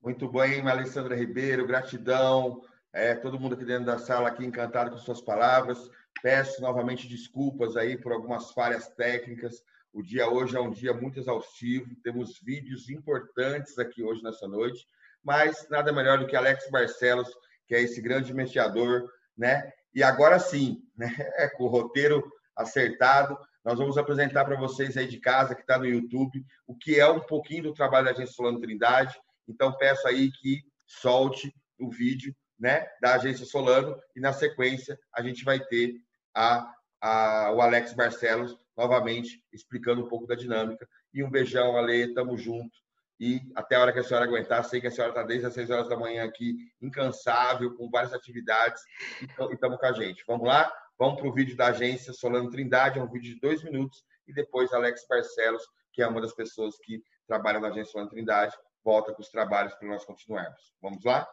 Muito 0.01 0.29
bem, 0.29 0.67
Alessandra 0.67 1.15
Ribeiro, 1.15 1.65
gratidão. 1.65 2.61
É, 2.91 3.15
todo 3.15 3.39
mundo 3.39 3.55
aqui 3.55 3.63
dentro 3.63 3.85
da 3.85 3.97
sala 3.97 4.27
aqui 4.27 4.45
encantado 4.45 4.91
com 4.91 4.97
suas 4.97 5.21
palavras. 5.21 5.89
Peço 6.21 6.61
novamente 6.61 7.07
desculpas 7.07 7.77
aí 7.77 7.97
por 7.97 8.11
algumas 8.11 8.51
falhas 8.51 8.89
técnicas. 8.89 9.63
O 9.93 10.01
dia 10.01 10.27
hoje 10.27 10.57
é 10.57 10.59
um 10.59 10.71
dia 10.71 10.91
muito 10.91 11.19
exaustivo. 11.19 11.95
Temos 12.03 12.39
vídeos 12.39 12.89
importantes 12.89 13.77
aqui 13.77 14.01
hoje 14.01 14.23
nessa 14.23 14.47
noite, 14.47 14.87
mas 15.23 15.69
nada 15.69 15.93
melhor 15.93 16.17
do 16.17 16.25
que 16.25 16.35
Alex 16.35 16.67
Barcelos, 16.71 17.29
que 17.67 17.75
é 17.75 17.81
esse 17.81 18.01
grande 18.01 18.33
mediador, 18.33 19.07
né? 19.37 19.71
E 19.93 20.01
agora 20.01 20.39
sim, 20.39 20.83
né? 20.97 21.15
É, 21.37 21.47
com 21.47 21.65
o 21.65 21.67
roteiro 21.67 22.27
acertado, 22.55 23.37
nós 23.63 23.77
vamos 23.77 23.95
apresentar 23.95 24.43
para 24.45 24.59
vocês 24.59 24.97
aí 24.97 25.07
de 25.07 25.19
casa, 25.19 25.53
que 25.53 25.61
está 25.61 25.77
no 25.77 25.85
YouTube, 25.85 26.43
o 26.65 26.75
que 26.75 26.99
é 26.99 27.07
um 27.07 27.19
pouquinho 27.19 27.63
do 27.63 27.73
trabalho 27.73 28.05
da 28.05 28.11
Agência 28.11 28.33
Solano 28.33 28.59
Trindade. 28.59 29.15
Então, 29.47 29.77
peço 29.77 30.07
aí 30.07 30.31
que 30.31 30.63
solte 30.87 31.53
o 31.79 31.89
vídeo 31.89 32.35
né, 32.59 32.87
da 32.99 33.13
Agência 33.13 33.45
Solano 33.45 33.95
e, 34.15 34.19
na 34.19 34.33
sequência, 34.33 34.99
a 35.13 35.21
gente 35.21 35.43
vai 35.43 35.59
ter 35.59 35.95
a, 36.33 36.73
a, 36.99 37.51
o 37.53 37.61
Alex 37.61 37.93
Barcelos 37.93 38.57
novamente 38.75 39.43
explicando 39.51 40.03
um 40.03 40.07
pouco 40.07 40.27
da 40.27 40.35
dinâmica. 40.35 40.87
E 41.13 41.23
um 41.23 41.29
beijão, 41.29 41.77
Ale, 41.77 42.13
tamo 42.13 42.37
junto. 42.37 42.71
E 43.19 43.41
até 43.55 43.75
a 43.75 43.81
hora 43.81 43.93
que 43.93 43.99
a 43.99 44.03
senhora 44.03 44.25
aguentar, 44.25 44.63
sei 44.65 44.81
que 44.81 44.87
a 44.87 44.91
senhora 44.91 45.11
está 45.11 45.23
desde 45.23 45.45
as 45.45 45.53
6 45.53 45.69
horas 45.69 45.87
da 45.87 45.95
manhã 45.95 46.25
aqui, 46.25 46.55
incansável, 46.81 47.75
com 47.75 47.89
várias 47.89 48.13
atividades, 48.13 48.81
e 49.21 49.53
estamos 49.53 49.77
com 49.79 49.85
a 49.85 49.93
gente. 49.93 50.23
Vamos 50.27 50.47
lá? 50.47 50.71
Vamos 50.97 51.21
para 51.21 51.29
o 51.29 51.33
vídeo 51.33 51.55
da 51.55 51.67
agência 51.67 52.11
Solano 52.11 52.49
Trindade, 52.49 52.99
é 52.99 53.03
um 53.03 53.09
vídeo 53.09 53.33
de 53.33 53.39
dois 53.39 53.63
minutos, 53.63 54.03
e 54.27 54.33
depois 54.33 54.73
Alex 54.73 55.05
Barcelos, 55.07 55.63
que 55.93 56.01
é 56.01 56.07
uma 56.07 56.21
das 56.21 56.33
pessoas 56.33 56.75
que 56.83 57.01
trabalha 57.27 57.59
na 57.59 57.69
agência 57.69 57.91
Solano 57.91 58.09
Trindade, 58.09 58.55
volta 58.83 59.13
com 59.13 59.21
os 59.21 59.29
trabalhos 59.29 59.73
para 59.75 59.87
nós 59.87 60.03
continuarmos. 60.03 60.73
Vamos 60.81 61.03
lá? 61.03 61.27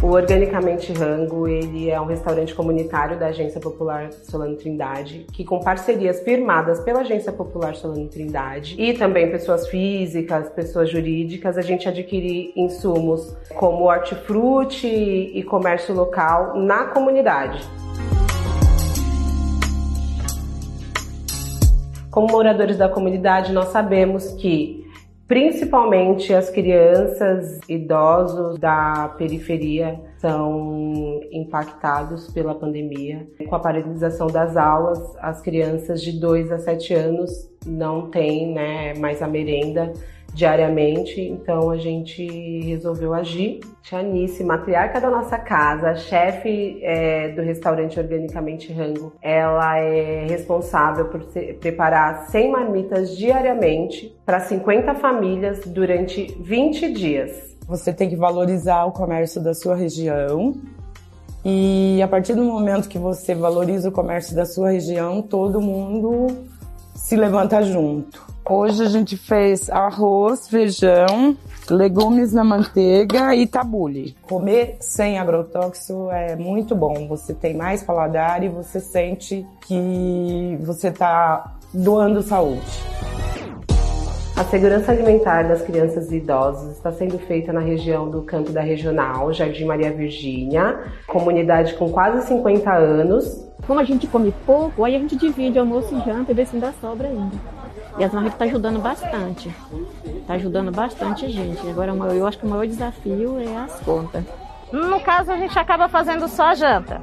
O 0.00 0.12
Organicamente 0.12 0.92
Rango, 0.92 1.48
ele 1.48 1.90
é 1.90 2.00
um 2.00 2.04
restaurante 2.04 2.54
comunitário 2.54 3.18
da 3.18 3.26
Agência 3.26 3.60
Popular 3.60 4.12
Solano 4.12 4.54
Trindade, 4.54 5.26
que 5.32 5.44
com 5.44 5.58
parcerias 5.58 6.20
firmadas 6.20 6.78
pela 6.78 7.00
Agência 7.00 7.32
Popular 7.32 7.74
Solano 7.74 8.06
Trindade 8.06 8.76
e 8.78 8.94
também 8.94 9.28
pessoas 9.28 9.66
físicas, 9.66 10.48
pessoas 10.50 10.88
jurídicas, 10.88 11.58
a 11.58 11.62
gente 11.62 11.88
adquire 11.88 12.52
insumos 12.54 13.36
como 13.56 13.86
hortifruti 13.86 14.86
e 14.86 15.42
comércio 15.42 15.92
local 15.92 16.56
na 16.56 16.84
comunidade. 16.84 17.60
Como 22.08 22.28
moradores 22.28 22.76
da 22.76 22.88
comunidade, 22.88 23.52
nós 23.52 23.68
sabemos 23.68 24.28
que 24.34 24.87
Principalmente 25.28 26.32
as 26.32 26.48
crianças, 26.48 27.60
idosos 27.68 28.58
da 28.58 29.14
periferia 29.18 30.00
são 30.16 31.20
impactados 31.30 32.30
pela 32.30 32.54
pandemia. 32.54 33.26
Com 33.46 33.54
a 33.54 33.60
paralisação 33.60 34.26
das 34.26 34.56
aulas, 34.56 34.98
as 35.18 35.42
crianças 35.42 36.00
de 36.00 36.18
2 36.18 36.50
a 36.50 36.58
7 36.58 36.94
anos 36.94 37.30
não 37.66 38.10
têm 38.10 38.54
né, 38.54 38.94
mais 38.94 39.20
a 39.20 39.28
merenda 39.28 39.92
diariamente, 40.38 41.20
então 41.20 41.68
a 41.68 41.76
gente 41.76 42.24
resolveu 42.60 43.12
agir. 43.12 43.58
Tianice, 43.82 44.44
matriarca 44.44 45.00
da 45.00 45.10
nossa 45.10 45.36
casa, 45.36 45.96
chefe 45.96 46.78
é, 46.80 47.30
do 47.30 47.42
restaurante 47.42 47.98
Organicamente 47.98 48.72
Rango, 48.72 49.12
ela 49.20 49.78
é 49.78 50.26
responsável 50.28 51.06
por 51.06 51.24
preparar 51.58 52.28
100 52.28 52.52
marmitas 52.52 53.16
diariamente 53.16 54.16
para 54.24 54.38
50 54.38 54.94
famílias 54.94 55.60
durante 55.66 56.32
20 56.40 56.92
dias. 56.92 57.56
Você 57.66 57.92
tem 57.92 58.08
que 58.08 58.16
valorizar 58.16 58.84
o 58.84 58.92
comércio 58.92 59.42
da 59.42 59.54
sua 59.54 59.74
região, 59.74 60.54
e 61.44 62.00
a 62.00 62.06
partir 62.06 62.34
do 62.34 62.44
momento 62.44 62.88
que 62.88 62.98
você 62.98 63.34
valoriza 63.34 63.88
o 63.88 63.92
comércio 63.92 64.36
da 64.36 64.44
sua 64.44 64.70
região, 64.70 65.20
todo 65.20 65.60
mundo 65.60 66.28
se 67.08 67.16
levanta 67.16 67.62
junto. 67.62 68.22
Hoje 68.46 68.82
a 68.82 68.88
gente 68.90 69.16
fez 69.16 69.70
arroz, 69.70 70.46
feijão, 70.46 71.34
legumes 71.70 72.34
na 72.34 72.44
manteiga 72.44 73.34
e 73.34 73.46
tabule. 73.46 74.14
Comer 74.20 74.76
sem 74.78 75.18
agrotóxico 75.18 76.10
é 76.10 76.36
muito 76.36 76.76
bom. 76.76 77.08
Você 77.08 77.32
tem 77.32 77.56
mais 77.56 77.82
paladar 77.82 78.44
e 78.44 78.50
você 78.50 78.78
sente 78.78 79.46
que 79.66 80.58
você 80.60 80.88
está 80.88 81.56
doando 81.72 82.20
saúde. 82.20 82.60
A 84.38 84.44
segurança 84.44 84.92
alimentar 84.92 85.48
das 85.48 85.62
crianças 85.62 86.12
e 86.12 86.18
idosos 86.18 86.76
está 86.76 86.92
sendo 86.92 87.18
feita 87.18 87.52
na 87.52 87.58
região 87.58 88.08
do 88.08 88.22
Campo 88.22 88.52
da 88.52 88.60
Regional, 88.60 89.32
Jardim 89.32 89.64
Maria 89.64 89.90
Virgínia, 89.90 90.78
comunidade 91.08 91.74
com 91.74 91.90
quase 91.90 92.24
50 92.28 92.72
anos. 92.72 93.44
Como 93.66 93.80
a 93.80 93.82
gente 93.82 94.06
come 94.06 94.32
pouco, 94.46 94.84
aí 94.84 94.94
a 94.94 94.98
gente 95.00 95.16
divide 95.16 95.58
almoço 95.58 95.92
e 95.92 96.00
janta 96.04 96.30
e 96.30 96.34
vê 96.36 96.46
se 96.46 96.54
ainda 96.54 96.72
sobra 96.80 97.08
ainda. 97.08 97.34
E 97.98 98.04
a 98.04 98.08
Zona 98.08 98.28
está 98.28 98.44
ajudando 98.44 98.78
bastante. 98.78 99.52
Está 100.06 100.34
ajudando 100.34 100.70
bastante 100.70 101.28
gente. 101.28 101.68
Agora, 101.68 101.92
eu 102.14 102.24
acho 102.24 102.38
que 102.38 102.46
o 102.46 102.48
maior 102.48 102.64
desafio 102.64 103.40
é 103.40 103.56
as 103.56 103.80
contas. 103.80 104.22
No 104.72 105.00
caso, 105.00 105.32
a 105.32 105.36
gente 105.36 105.58
acaba 105.58 105.88
fazendo 105.88 106.28
só 106.28 106.54
janta. 106.54 107.02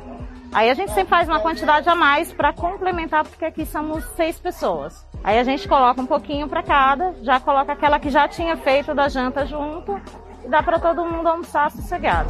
Aí 0.54 0.70
a 0.70 0.74
gente 0.74 0.94
sempre 0.94 1.10
faz 1.10 1.28
uma 1.28 1.42
quantidade 1.42 1.90
a 1.90 1.96
mais 1.96 2.32
para 2.32 2.54
complementar, 2.54 3.26
porque 3.26 3.44
aqui 3.44 3.66
somos 3.66 4.06
seis 4.16 4.40
pessoas. 4.40 5.06
Aí 5.26 5.40
a 5.40 5.44
gente 5.44 5.68
coloca 5.68 6.00
um 6.00 6.06
pouquinho 6.06 6.48
para 6.48 6.62
cada, 6.62 7.12
já 7.24 7.40
coloca 7.40 7.74
aquela 7.74 8.00
que 8.00 8.12
já 8.12 8.28
tinha 8.28 8.56
feito 8.56 8.94
da 8.94 9.10
janta 9.10 9.44
junto 9.44 9.94
e 10.46 10.48
dá 10.48 10.62
para 10.62 10.80
todo 10.80 11.04
mundo 11.04 11.28
almoçar 11.28 11.72
sossegado. 11.72 12.30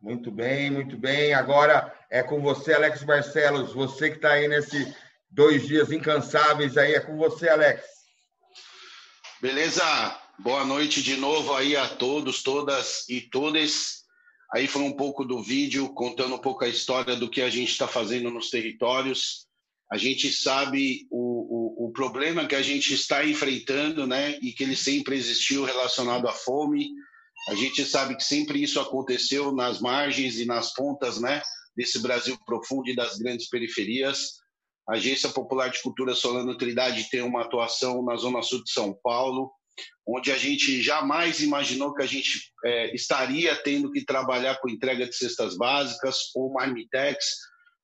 Muito 0.00 0.30
bem, 0.30 0.70
muito 0.70 0.96
bem. 0.96 1.34
Agora 1.34 1.92
é 2.08 2.22
com 2.22 2.40
você, 2.40 2.74
Alex 2.74 3.02
Barcelos. 3.02 3.72
Você 3.72 4.10
que 4.10 4.16
está 4.18 4.34
aí 4.34 4.46
nesses 4.46 4.94
dois 5.28 5.66
dias 5.66 5.90
incansáveis 5.90 6.78
aí, 6.78 6.94
é 6.94 7.00
com 7.00 7.16
você, 7.16 7.48
Alex. 7.48 7.82
Beleza? 9.42 9.82
Boa 10.38 10.64
noite 10.64 11.02
de 11.02 11.16
novo 11.16 11.52
aí 11.52 11.76
a 11.76 11.88
todos, 11.88 12.40
todas 12.40 13.04
e 13.08 13.20
todas. 13.20 14.03
Aí 14.54 14.68
foi 14.68 14.82
um 14.82 14.92
pouco 14.92 15.24
do 15.24 15.42
vídeo, 15.42 15.92
contando 15.92 16.36
um 16.36 16.38
pouco 16.38 16.64
a 16.64 16.68
história 16.68 17.16
do 17.16 17.28
que 17.28 17.42
a 17.42 17.50
gente 17.50 17.72
está 17.72 17.88
fazendo 17.88 18.30
nos 18.30 18.50
territórios. 18.50 19.46
A 19.90 19.96
gente 19.96 20.32
sabe 20.32 21.06
o, 21.10 21.84
o, 21.84 21.88
o 21.88 21.92
problema 21.92 22.46
que 22.46 22.54
a 22.54 22.62
gente 22.62 22.94
está 22.94 23.24
enfrentando, 23.24 24.06
né? 24.06 24.38
E 24.40 24.52
que 24.52 24.62
ele 24.62 24.76
sempre 24.76 25.16
existiu 25.16 25.64
relacionado 25.64 26.28
à 26.28 26.32
fome, 26.32 26.88
a 27.48 27.54
gente 27.54 27.84
sabe 27.84 28.16
que 28.16 28.24
sempre 28.24 28.62
isso 28.62 28.80
aconteceu 28.80 29.52
nas 29.52 29.80
margens 29.80 30.38
e 30.38 30.46
nas 30.46 30.72
pontas, 30.72 31.20
né, 31.20 31.42
desse 31.76 31.98
Brasil 31.98 32.38
profundo 32.46 32.88
e 32.88 32.96
das 32.96 33.18
grandes 33.18 33.48
periferias. 33.48 34.38
A 34.88 34.94
Agência 34.94 35.28
Popular 35.28 35.68
de 35.68 35.82
Cultura 35.82 36.14
Solano 36.14 36.56
Trindade 36.56 37.08
tem 37.10 37.22
uma 37.22 37.42
atuação 37.42 38.02
na 38.02 38.16
Zona 38.16 38.42
Sul 38.42 38.62
de 38.62 38.70
São 38.70 38.98
Paulo, 39.02 39.50
onde 40.06 40.30
a 40.30 40.36
gente 40.36 40.82
jamais 40.82 41.40
imaginou 41.40 41.94
que 41.94 42.02
a 42.02 42.06
gente 42.06 42.52
é, 42.64 42.94
estaria 42.94 43.54
tendo 43.56 43.90
que 43.90 44.04
trabalhar 44.04 44.60
com 44.60 44.68
entrega 44.68 45.06
de 45.06 45.14
cestas 45.14 45.56
básicas 45.56 46.16
ou 46.34 46.52
marmitex, 46.52 47.24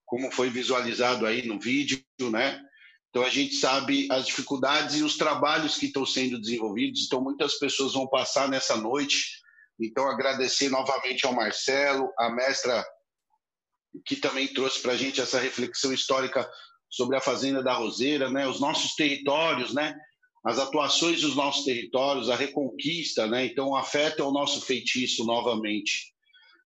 como 0.04 0.30
foi 0.30 0.50
visualizado 0.50 1.26
aí 1.26 1.46
no 1.46 1.58
vídeo, 1.58 2.02
né? 2.30 2.60
Então 3.08 3.24
a 3.24 3.28
gente 3.28 3.56
sabe 3.56 4.06
as 4.10 4.26
dificuldades 4.26 4.96
e 4.96 5.02
os 5.02 5.16
trabalhos 5.16 5.76
que 5.76 5.86
estão 5.86 6.06
sendo 6.06 6.40
desenvolvidos. 6.40 7.06
Então 7.06 7.20
muitas 7.20 7.58
pessoas 7.58 7.94
vão 7.94 8.06
passar 8.06 8.48
nessa 8.48 8.76
noite 8.76 9.40
então, 9.80 10.06
agradecer 10.08 10.68
novamente 10.68 11.26
ao 11.26 11.32
Marcelo, 11.32 12.12
a 12.18 12.28
mestra 12.28 12.86
que 14.04 14.14
também 14.14 14.46
trouxe 14.46 14.80
para 14.80 14.92
a 14.92 14.96
gente 14.96 15.20
essa 15.20 15.40
reflexão 15.40 15.92
histórica 15.92 16.48
sobre 16.88 17.16
a 17.16 17.20
Fazenda 17.20 17.62
da 17.62 17.72
Roseira, 17.72 18.30
né? 18.30 18.46
os 18.46 18.60
nossos 18.60 18.94
territórios, 18.94 19.72
né? 19.72 19.96
As 20.44 20.58
atuações 20.58 21.20
dos 21.20 21.36
nossos 21.36 21.64
territórios, 21.64 22.30
a 22.30 22.36
reconquista, 22.36 23.26
né? 23.26 23.44
então 23.44 23.76
afeta 23.76 24.24
o 24.24 24.32
nosso 24.32 24.60
feitiço 24.62 25.24
novamente. 25.24 26.14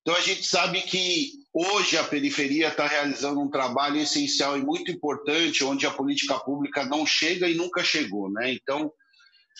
Então 0.01 0.15
a 0.15 0.21
gente 0.21 0.45
sabe 0.45 0.83
que 0.83 1.31
hoje 1.53 1.97
a 1.97 2.05
periferia 2.05 2.69
está 2.69 2.87
realizando 2.87 3.41
um 3.41 3.51
trabalho 3.51 3.99
essencial 3.99 4.57
e 4.57 4.63
muito 4.63 4.91
importante, 4.91 5.65
onde 5.65 5.87
a 5.87 5.91
política 5.91 6.39
pública 6.39 6.85
não 6.85 7.07
chega 7.07 7.49
e 7.49 7.55
nunca 7.55 7.83
chegou. 7.83 8.31
Né? 8.31 8.53
Então, 8.53 8.93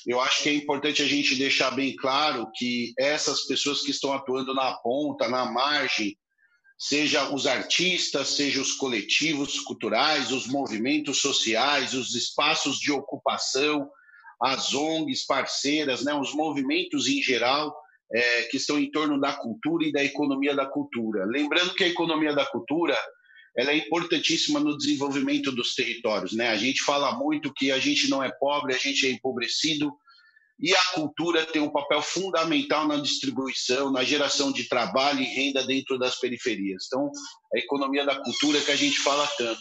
eu 0.07 0.21
acho 0.21 0.43
que 0.43 0.49
é 0.51 0.55
importante 0.55 1.03
a 1.03 1.07
gente 1.07 1.35
deixar 1.35 1.71
bem 1.71 1.97
claro 1.97 2.51
que 2.55 2.93
essas 2.99 3.47
pessoas 3.47 3.81
que 3.81 3.91
estão 3.91 4.13
atuando 4.13 4.55
na 4.55 4.75
ponta, 4.75 5.29
na 5.29 5.47
margem, 5.47 6.17
seja 6.79 7.33
os 7.33 7.47
artistas, 7.47 8.29
seja 8.29 8.61
os 8.61 8.73
coletivos 8.73 9.59
culturais, 9.61 10.31
os 10.31 10.47
movimentos 10.47 11.21
sociais, 11.21 11.95
os 11.95 12.15
espaços 12.15 12.79
de 12.79 12.93
ocupação, 12.93 13.89
as 14.41 14.75
ONGs 14.75 15.27
parceiras, 15.27 16.05
né, 16.05 16.15
os 16.15 16.35
movimentos 16.35 17.09
em 17.09 17.23
geral 17.23 17.75
é, 18.13 18.43
que 18.45 18.57
estão 18.57 18.79
em 18.79 18.91
torno 18.91 19.21
da 19.21 19.33
cultura 19.33 19.87
e 19.87 19.93
da 19.93 20.05
economia 20.05 20.55
da 20.55 20.67
cultura. 20.67 21.25
Lembrando 21.25 21.75
que 21.75 21.85
a 21.85 21.89
economia 21.89 22.35
da 22.35 22.45
cultura 22.47 22.97
ela 23.57 23.71
é 23.71 23.77
importantíssima 23.77 24.59
no 24.59 24.77
desenvolvimento 24.77 25.53
dos 25.53 25.75
territórios. 25.75 26.33
Né? 26.33 26.49
A 26.49 26.57
gente 26.57 26.83
fala 26.83 27.17
muito 27.17 27.53
que 27.55 27.71
a 27.71 27.79
gente 27.79 28.11
não 28.11 28.23
é 28.23 28.31
pobre, 28.33 28.75
a 28.75 28.79
gente 28.79 29.07
é 29.07 29.11
empobrecido, 29.11 29.93
e 30.61 30.75
a 30.75 30.85
cultura 30.95 31.45
tem 31.45 31.61
um 31.61 31.71
papel 31.71 32.01
fundamental 32.01 32.87
na 32.87 32.97
distribuição, 32.97 33.91
na 33.91 34.05
geração 34.05 34.53
de 34.53 34.69
trabalho 34.69 35.21
e 35.21 35.25
renda 35.25 35.65
dentro 35.67 35.99
das 35.99 36.19
periferias. 36.19 36.85
Então, 36.87 37.11
a 37.55 37.59
economia 37.59 38.05
da 38.05 38.17
cultura 38.17 38.61
que 38.61 38.71
a 38.71 38.77
gente 38.77 38.99
fala 39.01 39.27
tanto. 39.37 39.61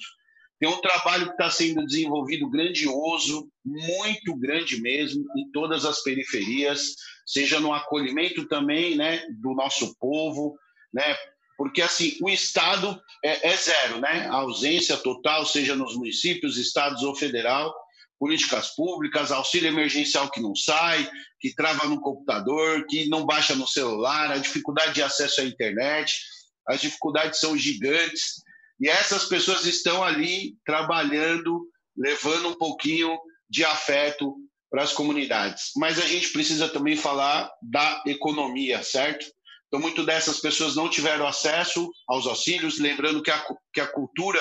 Tem 0.64 0.72
um 0.72 0.80
trabalho 0.80 1.26
que 1.26 1.34
está 1.34 1.52
sendo 1.52 1.86
desenvolvido 1.86 2.50
grandioso, 2.50 3.50
muito 3.66 4.34
grande 4.34 4.80
mesmo, 4.80 5.26
em 5.36 5.52
todas 5.52 5.84
as 5.84 6.02
periferias, 6.02 6.96
seja 7.26 7.60
no 7.60 7.74
acolhimento 7.74 8.48
também 8.48 8.96
né, 8.96 9.26
do 9.42 9.54
nosso 9.54 9.94
povo, 10.00 10.58
né, 10.94 11.18
porque 11.58 11.82
assim 11.82 12.18
o 12.22 12.30
Estado 12.30 12.98
é, 13.22 13.50
é 13.50 13.58
zero, 13.58 14.00
né, 14.00 14.26
a 14.30 14.36
ausência 14.36 14.96
total, 14.96 15.46
seja 15.46 15.76
nos 15.76 15.98
municípios, 15.98 16.56
estados 16.56 17.04
ou 17.04 17.14
federal, 17.14 17.76
políticas 18.18 18.74
públicas, 18.74 19.34
auxílio 19.34 19.68
emergencial 19.68 20.32
que 20.32 20.40
não 20.40 20.56
sai, 20.56 21.06
que 21.42 21.54
trava 21.54 21.90
no 21.90 22.00
computador, 22.00 22.86
que 22.88 23.10
não 23.10 23.26
baixa 23.26 23.54
no 23.54 23.68
celular, 23.68 24.32
a 24.32 24.38
dificuldade 24.38 24.94
de 24.94 25.04
acesso 25.04 25.42
à 25.42 25.44
internet, 25.44 26.22
as 26.66 26.80
dificuldades 26.80 27.42
são 27.42 27.58
gigantes. 27.58 28.42
E 28.84 28.90
essas 28.90 29.24
pessoas 29.24 29.66
estão 29.66 30.04
ali 30.04 30.58
trabalhando, 30.66 31.66
levando 31.96 32.50
um 32.50 32.54
pouquinho 32.54 33.18
de 33.50 33.64
afeto 33.64 34.36
para 34.70 34.84
as 34.84 34.92
comunidades. 34.92 35.72
Mas 35.78 36.00
a 36.00 36.06
gente 36.06 36.34
precisa 36.34 36.68
também 36.68 36.98
falar 36.98 37.50
da 37.62 38.04
economia, 38.06 38.84
certo? 38.84 39.26
Então, 39.68 39.80
muito 39.80 40.06
dessas 40.06 40.42
pessoas 40.42 40.76
não 40.76 40.90
tiveram 40.90 41.26
acesso 41.26 41.90
aos 42.10 42.28
auxílios, 42.28 42.78
lembrando 42.78 43.24
que 43.24 43.32
a, 43.32 43.42
que 43.74 43.80
a 43.80 43.88
cultura 43.88 44.38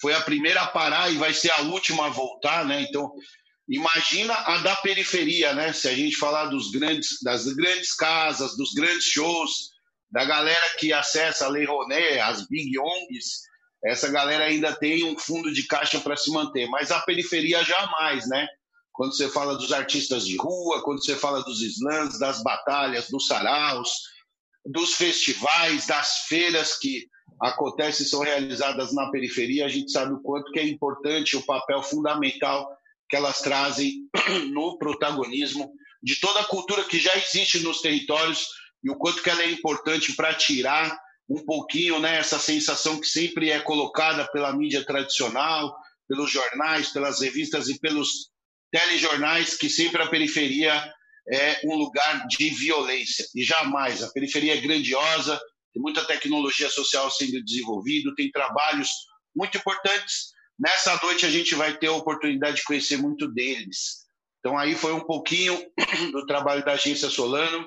foi 0.00 0.12
a 0.12 0.22
primeira 0.22 0.62
a 0.62 0.66
parar 0.66 1.12
e 1.12 1.16
vai 1.16 1.32
ser 1.32 1.52
a 1.52 1.60
última 1.60 2.06
a 2.06 2.10
voltar, 2.10 2.64
né? 2.64 2.82
Então, 2.82 3.12
imagina 3.68 4.34
a 4.34 4.58
da 4.58 4.74
periferia, 4.74 5.54
né? 5.54 5.72
Se 5.72 5.86
a 5.86 5.94
gente 5.94 6.16
falar 6.16 6.46
dos 6.46 6.72
grandes, 6.72 7.22
das 7.22 7.46
grandes 7.54 7.94
casas, 7.94 8.56
dos 8.56 8.72
grandes 8.72 9.04
shows, 9.04 9.70
da 10.10 10.24
galera 10.24 10.76
que 10.80 10.92
acessa 10.92 11.46
a 11.46 11.48
Lei 11.48 11.64
Roné, 11.64 12.20
as 12.20 12.44
Big 12.48 12.76
ONGs, 12.76 13.53
essa 13.84 14.10
galera 14.10 14.44
ainda 14.44 14.74
tem 14.74 15.04
um 15.04 15.18
fundo 15.18 15.52
de 15.52 15.66
caixa 15.66 16.00
para 16.00 16.16
se 16.16 16.30
manter, 16.30 16.66
mas 16.68 16.90
a 16.90 17.00
periferia 17.00 17.62
jamais, 17.62 18.26
né? 18.28 18.46
Quando 18.92 19.14
você 19.14 19.28
fala 19.28 19.56
dos 19.56 19.72
artistas 19.72 20.24
de 20.24 20.36
rua, 20.36 20.82
quando 20.82 21.04
você 21.04 21.16
fala 21.16 21.42
dos 21.42 21.60
slams, 21.60 22.18
das 22.18 22.42
batalhas, 22.42 23.08
dos 23.10 23.26
saraus, 23.26 23.90
dos 24.64 24.94
festivais, 24.94 25.86
das 25.86 26.20
feiras 26.28 26.78
que 26.78 27.06
acontecem 27.40 28.06
e 28.06 28.08
são 28.08 28.20
realizadas 28.20 28.94
na 28.94 29.10
periferia, 29.10 29.66
a 29.66 29.68
gente 29.68 29.90
sabe 29.90 30.14
o 30.14 30.22
quanto 30.22 30.50
que 30.52 30.60
é 30.60 30.66
importante 30.66 31.36
o 31.36 31.44
papel 31.44 31.82
fundamental 31.82 32.70
que 33.08 33.16
elas 33.16 33.40
trazem 33.40 34.08
no 34.52 34.78
protagonismo 34.78 35.70
de 36.02 36.20
toda 36.20 36.40
a 36.40 36.44
cultura 36.44 36.84
que 36.84 36.98
já 36.98 37.14
existe 37.16 37.60
nos 37.60 37.80
territórios 37.80 38.48
e 38.82 38.90
o 38.90 38.96
quanto 38.96 39.22
que 39.22 39.30
ela 39.30 39.42
é 39.42 39.50
importante 39.50 40.14
para 40.14 40.34
tirar 40.34 40.96
um 41.28 41.44
pouquinho 41.44 41.98
né, 41.98 42.16
essa 42.16 42.38
sensação 42.38 43.00
que 43.00 43.06
sempre 43.06 43.50
é 43.50 43.60
colocada 43.60 44.26
pela 44.30 44.52
mídia 44.52 44.84
tradicional, 44.84 45.74
pelos 46.08 46.30
jornais, 46.30 46.90
pelas 46.90 47.20
revistas 47.20 47.68
e 47.68 47.78
pelos 47.78 48.30
telejornais, 48.70 49.56
que 49.56 49.70
sempre 49.70 50.02
a 50.02 50.08
periferia 50.08 50.92
é 51.32 51.60
um 51.64 51.76
lugar 51.76 52.26
de 52.26 52.50
violência. 52.50 53.26
E 53.34 53.42
jamais. 53.42 54.02
A 54.02 54.12
periferia 54.12 54.54
é 54.54 54.60
grandiosa, 54.60 55.40
tem 55.72 55.82
muita 55.82 56.04
tecnologia 56.04 56.68
social 56.68 57.10
sendo 57.10 57.42
desenvolvida, 57.42 58.14
tem 58.14 58.30
trabalhos 58.30 58.90
muito 59.34 59.56
importantes. 59.56 60.32
Nessa 60.58 60.98
noite 61.02 61.24
a 61.24 61.30
gente 61.30 61.54
vai 61.54 61.76
ter 61.76 61.88
a 61.88 61.92
oportunidade 61.92 62.56
de 62.56 62.64
conhecer 62.64 62.96
muito 62.98 63.26
deles. 63.32 64.04
Então 64.38 64.58
aí 64.58 64.74
foi 64.74 64.92
um 64.92 65.00
pouquinho 65.00 65.58
do 66.12 66.26
trabalho 66.26 66.64
da 66.64 66.72
agência 66.72 67.08
Solano. 67.08 67.66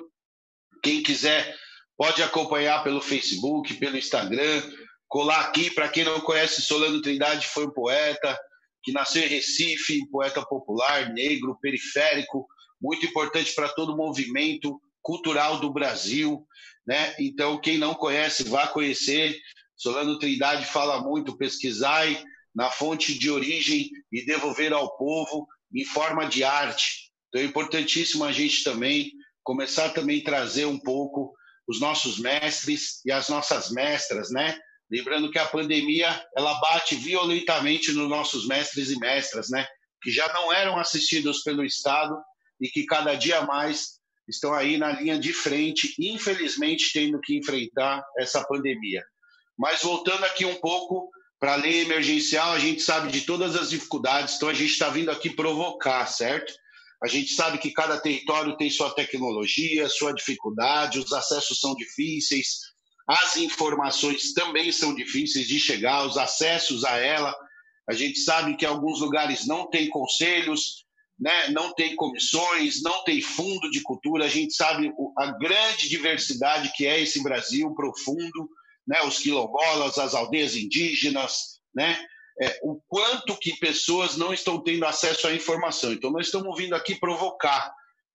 Quem 0.82 1.02
quiser 1.02 1.56
pode 1.98 2.22
acompanhar 2.22 2.84
pelo 2.84 3.02
Facebook, 3.02 3.74
pelo 3.74 3.98
Instagram, 3.98 4.62
colar 5.08 5.40
aqui. 5.40 5.68
Para 5.70 5.88
quem 5.88 6.04
não 6.04 6.20
conhece, 6.20 6.62
Solano 6.62 7.02
Trindade 7.02 7.46
foi 7.48 7.66
um 7.66 7.72
poeta 7.72 8.38
que 8.84 8.92
nasceu 8.92 9.24
em 9.24 9.28
Recife, 9.28 10.08
poeta 10.08 10.40
popular, 10.46 11.12
negro, 11.12 11.58
periférico, 11.60 12.46
muito 12.80 13.04
importante 13.04 13.52
para 13.52 13.68
todo 13.68 13.92
o 13.92 13.96
movimento 13.96 14.80
cultural 15.02 15.58
do 15.58 15.72
Brasil. 15.72 16.46
Né? 16.86 17.14
Então, 17.18 17.60
quem 17.60 17.76
não 17.76 17.94
conhece, 17.94 18.44
vá 18.44 18.68
conhecer. 18.68 19.36
Solano 19.76 20.18
Trindade 20.20 20.66
fala 20.66 21.02
muito, 21.02 21.36
pesquisai 21.36 22.22
na 22.54 22.70
fonte 22.70 23.18
de 23.18 23.30
origem 23.30 23.90
e 24.12 24.24
devolver 24.24 24.72
ao 24.72 24.96
povo 24.96 25.46
em 25.74 25.84
forma 25.84 26.26
de 26.26 26.44
arte. 26.44 27.10
Então 27.28 27.42
é 27.42 27.44
importantíssimo 27.44 28.24
a 28.24 28.32
gente 28.32 28.64
também 28.64 29.12
começar 29.42 29.90
também 29.90 30.20
a 30.20 30.24
trazer 30.24 30.64
um 30.64 30.78
pouco 30.78 31.34
os 31.68 31.78
nossos 31.80 32.18
mestres 32.18 33.04
e 33.04 33.12
as 33.12 33.28
nossas 33.28 33.70
mestras, 33.70 34.30
né? 34.30 34.58
Lembrando 34.90 35.30
que 35.30 35.38
a 35.38 35.46
pandemia 35.46 36.08
ela 36.34 36.58
bate 36.60 36.94
violentamente 36.94 37.92
nos 37.92 38.08
nossos 38.08 38.48
mestres 38.48 38.90
e 38.90 38.98
mestras, 38.98 39.50
né? 39.50 39.66
Que 40.02 40.10
já 40.10 40.32
não 40.32 40.52
eram 40.52 40.78
assistidos 40.78 41.42
pelo 41.42 41.62
Estado 41.62 42.16
e 42.58 42.68
que 42.68 42.86
cada 42.86 43.14
dia 43.14 43.42
mais 43.42 43.98
estão 44.26 44.54
aí 44.54 44.78
na 44.78 44.92
linha 44.92 45.18
de 45.18 45.32
frente, 45.32 45.94
infelizmente 45.98 46.90
tendo 46.92 47.20
que 47.20 47.36
enfrentar 47.36 48.02
essa 48.18 48.42
pandemia. 48.44 49.04
Mas 49.56 49.82
voltando 49.82 50.24
aqui 50.24 50.44
um 50.44 50.54
pouco 50.56 51.10
para 51.38 51.52
a 51.52 51.56
lei 51.56 51.82
emergencial, 51.82 52.52
a 52.52 52.58
gente 52.58 52.82
sabe 52.82 53.12
de 53.12 53.22
todas 53.22 53.56
as 53.56 53.70
dificuldades, 53.70 54.36
então 54.36 54.48
a 54.48 54.54
gente 54.54 54.72
está 54.72 54.88
vindo 54.88 55.10
aqui 55.10 55.30
provocar, 55.30 56.06
certo? 56.06 56.52
A 57.02 57.06
gente 57.06 57.32
sabe 57.32 57.58
que 57.58 57.70
cada 57.70 58.00
território 58.00 58.56
tem 58.56 58.70
sua 58.70 58.92
tecnologia, 58.94 59.88
sua 59.88 60.12
dificuldade, 60.12 60.98
os 60.98 61.12
acessos 61.12 61.60
são 61.60 61.74
difíceis, 61.74 62.58
as 63.08 63.36
informações 63.36 64.34
também 64.34 64.70
são 64.70 64.94
difíceis 64.94 65.46
de 65.46 65.58
chegar, 65.58 66.06
os 66.06 66.18
acessos 66.18 66.84
a 66.84 66.98
ela. 66.98 67.34
A 67.88 67.94
gente 67.94 68.18
sabe 68.18 68.54
que 68.56 68.66
alguns 68.66 69.00
lugares 69.00 69.46
não 69.46 69.70
têm 69.70 69.88
conselhos, 69.88 70.84
né? 71.18 71.48
não 71.48 71.72
tem 71.72 71.96
comissões, 71.96 72.82
não 72.82 73.02
tem 73.04 73.22
fundo 73.22 73.70
de 73.70 73.80
cultura. 73.80 74.26
A 74.26 74.28
gente 74.28 74.52
sabe 74.54 74.92
a 75.16 75.30
grande 75.38 75.88
diversidade 75.88 76.70
que 76.76 76.86
é 76.86 77.00
esse 77.00 77.22
Brasil 77.22 77.72
profundo, 77.74 78.50
né? 78.86 79.00
os 79.04 79.18
quilombolas, 79.18 79.96
as 79.96 80.14
aldeias 80.14 80.54
indígenas, 80.54 81.60
né? 81.74 81.98
É, 82.40 82.60
o 82.62 82.80
quanto 82.86 83.36
que 83.36 83.56
pessoas 83.56 84.16
não 84.16 84.32
estão 84.32 84.62
tendo 84.62 84.86
acesso 84.86 85.26
à 85.26 85.34
informação. 85.34 85.92
Então, 85.92 86.10
nós 86.10 86.26
estamos 86.26 86.56
vindo 86.56 86.74
aqui 86.74 86.94
provocar, 86.94 87.72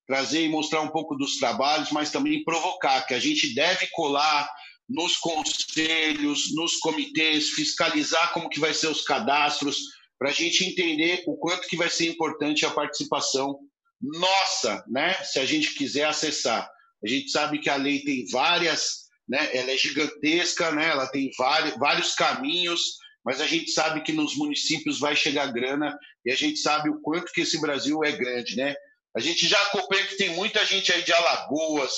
trazer 0.07 0.45
e 0.45 0.49
mostrar 0.49 0.81
um 0.81 0.89
pouco 0.89 1.15
dos 1.15 1.37
trabalhos, 1.37 1.91
mas 1.91 2.11
também 2.11 2.43
provocar, 2.43 3.05
que 3.05 3.13
a 3.13 3.19
gente 3.19 3.53
deve 3.53 3.87
colar 3.87 4.49
nos 4.87 5.17
conselhos, 5.17 6.53
nos 6.55 6.77
comitês, 6.77 7.49
fiscalizar 7.49 8.33
como 8.33 8.49
que 8.49 8.59
vai 8.59 8.73
ser 8.73 8.87
os 8.87 9.01
cadastros, 9.01 9.77
para 10.17 10.29
a 10.29 10.33
gente 10.33 10.65
entender 10.65 11.23
o 11.27 11.35
quanto 11.35 11.67
que 11.67 11.75
vai 11.75 11.89
ser 11.89 12.07
importante 12.07 12.65
a 12.65 12.71
participação 12.71 13.59
nossa, 14.01 14.83
né? 14.87 15.13
Se 15.23 15.39
a 15.39 15.45
gente 15.45 15.73
quiser 15.73 16.05
acessar. 16.05 16.69
A 17.03 17.07
gente 17.07 17.29
sabe 17.29 17.59
que 17.59 17.69
a 17.69 17.75
lei 17.75 17.99
tem 18.03 18.25
várias, 18.29 19.09
né? 19.27 19.49
Ela 19.55 19.71
é 19.71 19.77
gigantesca, 19.77 20.71
né? 20.71 20.89
Ela 20.89 21.07
tem 21.07 21.29
vários, 21.37 21.77
vários 21.77 22.13
caminhos, 22.13 22.97
mas 23.23 23.41
a 23.41 23.47
gente 23.47 23.71
sabe 23.71 24.01
que 24.01 24.11
nos 24.11 24.35
municípios 24.35 24.99
vai 24.99 25.15
chegar 25.15 25.51
grana 25.51 25.97
e 26.25 26.31
a 26.31 26.35
gente 26.35 26.59
sabe 26.59 26.89
o 26.89 26.99
quanto 27.01 27.31
que 27.31 27.41
esse 27.41 27.59
Brasil 27.59 28.03
é 28.03 28.11
grande, 28.11 28.55
né? 28.55 28.75
A 29.15 29.19
gente 29.19 29.47
já 29.47 29.61
acompanha 29.63 30.05
que 30.07 30.17
tem 30.17 30.29
muita 30.29 30.65
gente 30.65 30.91
aí 30.91 31.03
de 31.03 31.13
Alagoas, 31.13 31.93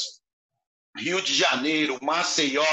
Rio 0.98 1.22
de 1.22 1.34
Janeiro, 1.34 1.98
Maceió, 2.02 2.66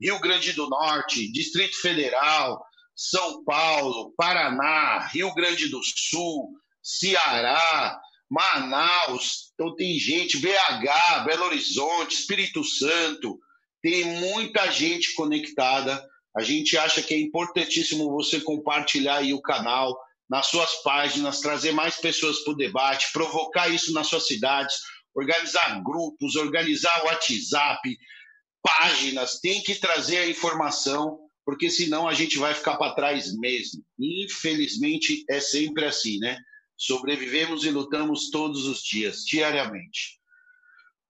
Rio 0.00 0.20
Grande 0.20 0.52
do 0.52 0.68
Norte, 0.68 1.30
Distrito 1.32 1.80
Federal, 1.80 2.62
são 2.94 3.44
Paulo, 3.44 4.12
Paraná, 4.16 5.06
Rio 5.08 5.32
Grande 5.34 5.68
do 5.68 5.80
Sul, 5.82 6.50
Ceará, 6.82 8.00
Manaus, 8.30 9.50
então 9.54 9.74
tem 9.74 9.98
gente, 9.98 10.38
BH, 10.38 11.24
Belo 11.24 11.46
Horizonte, 11.46 12.14
Espírito 12.14 12.62
Santo, 12.62 13.38
tem 13.82 14.04
muita 14.04 14.70
gente 14.70 15.14
conectada. 15.14 16.04
A 16.36 16.42
gente 16.42 16.76
acha 16.76 17.02
que 17.02 17.14
é 17.14 17.18
importantíssimo 17.18 18.10
você 18.10 18.40
compartilhar 18.40 19.22
o 19.32 19.42
canal 19.42 19.98
nas 20.28 20.46
suas 20.46 20.82
páginas, 20.82 21.40
trazer 21.40 21.72
mais 21.72 21.96
pessoas 21.96 22.40
para 22.40 22.52
o 22.52 22.56
debate, 22.56 23.12
provocar 23.12 23.68
isso 23.68 23.92
nas 23.92 24.06
suas 24.06 24.26
cidades, 24.26 24.76
organizar 25.14 25.82
grupos, 25.82 26.36
organizar 26.36 27.04
WhatsApp, 27.04 27.96
páginas, 28.62 29.40
tem 29.40 29.62
que 29.62 29.74
trazer 29.74 30.18
a 30.18 30.28
informação 30.28 31.18
porque 31.48 31.70
senão 31.70 32.06
a 32.06 32.12
gente 32.12 32.36
vai 32.36 32.52
ficar 32.52 32.76
para 32.76 32.94
trás 32.94 33.34
mesmo. 33.38 33.82
Infelizmente 33.98 35.24
é 35.30 35.40
sempre 35.40 35.86
assim, 35.86 36.18
né? 36.18 36.36
Sobrevivemos 36.76 37.64
e 37.64 37.70
lutamos 37.70 38.28
todos 38.28 38.66
os 38.66 38.82
dias, 38.82 39.24
diariamente. 39.24 40.17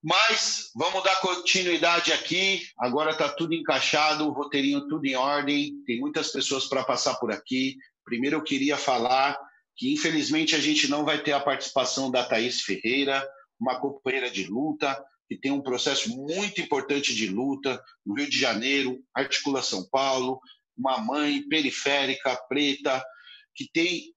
Mas 0.03 0.71
vamos 0.75 1.03
dar 1.03 1.21
continuidade 1.21 2.13
aqui. 2.13 2.63
Agora 2.79 3.11
está 3.11 3.29
tudo 3.29 3.55
encaixado, 3.55 4.27
o 4.27 4.33
roteirinho 4.33 4.87
tudo 4.87 5.05
em 5.07 5.17
ordem. 5.17 5.83
Tem 5.85 5.99
muitas 5.99 6.31
pessoas 6.31 6.67
para 6.67 6.85
passar 6.85 7.15
por 7.17 7.33
aqui. 7.33 7.77
Primeiro 8.05 8.37
eu 8.37 8.43
queria 8.43 8.77
falar 8.77 9.37
que 9.77 9.93
infelizmente 9.93 10.55
a 10.55 10.59
gente 10.59 10.89
não 10.89 11.05
vai 11.05 11.23
ter 11.23 11.33
a 11.33 11.41
participação 11.41 12.11
da 12.11 12.25
Thaís 12.25 12.63
Ferreira, 12.63 13.27
uma 13.61 13.81
companheira 13.81 14.31
de 14.31 14.45
luta 14.45 14.97
que 15.29 15.37
tem 15.37 15.53
um 15.53 15.61
processo 15.61 16.09
muito 16.17 16.61
importante 16.61 17.15
de 17.15 17.29
luta 17.29 17.83
no 18.05 18.15
Rio 18.15 18.31
de 18.31 18.39
Janeiro, 18.39 18.99
Articula 19.15 19.63
São 19.63 19.87
Paulo, 19.91 20.41
uma 20.77 20.99
mãe 20.99 21.47
periférica, 21.49 22.35
preta, 22.49 23.05
que 23.55 23.69
tem 23.71 24.15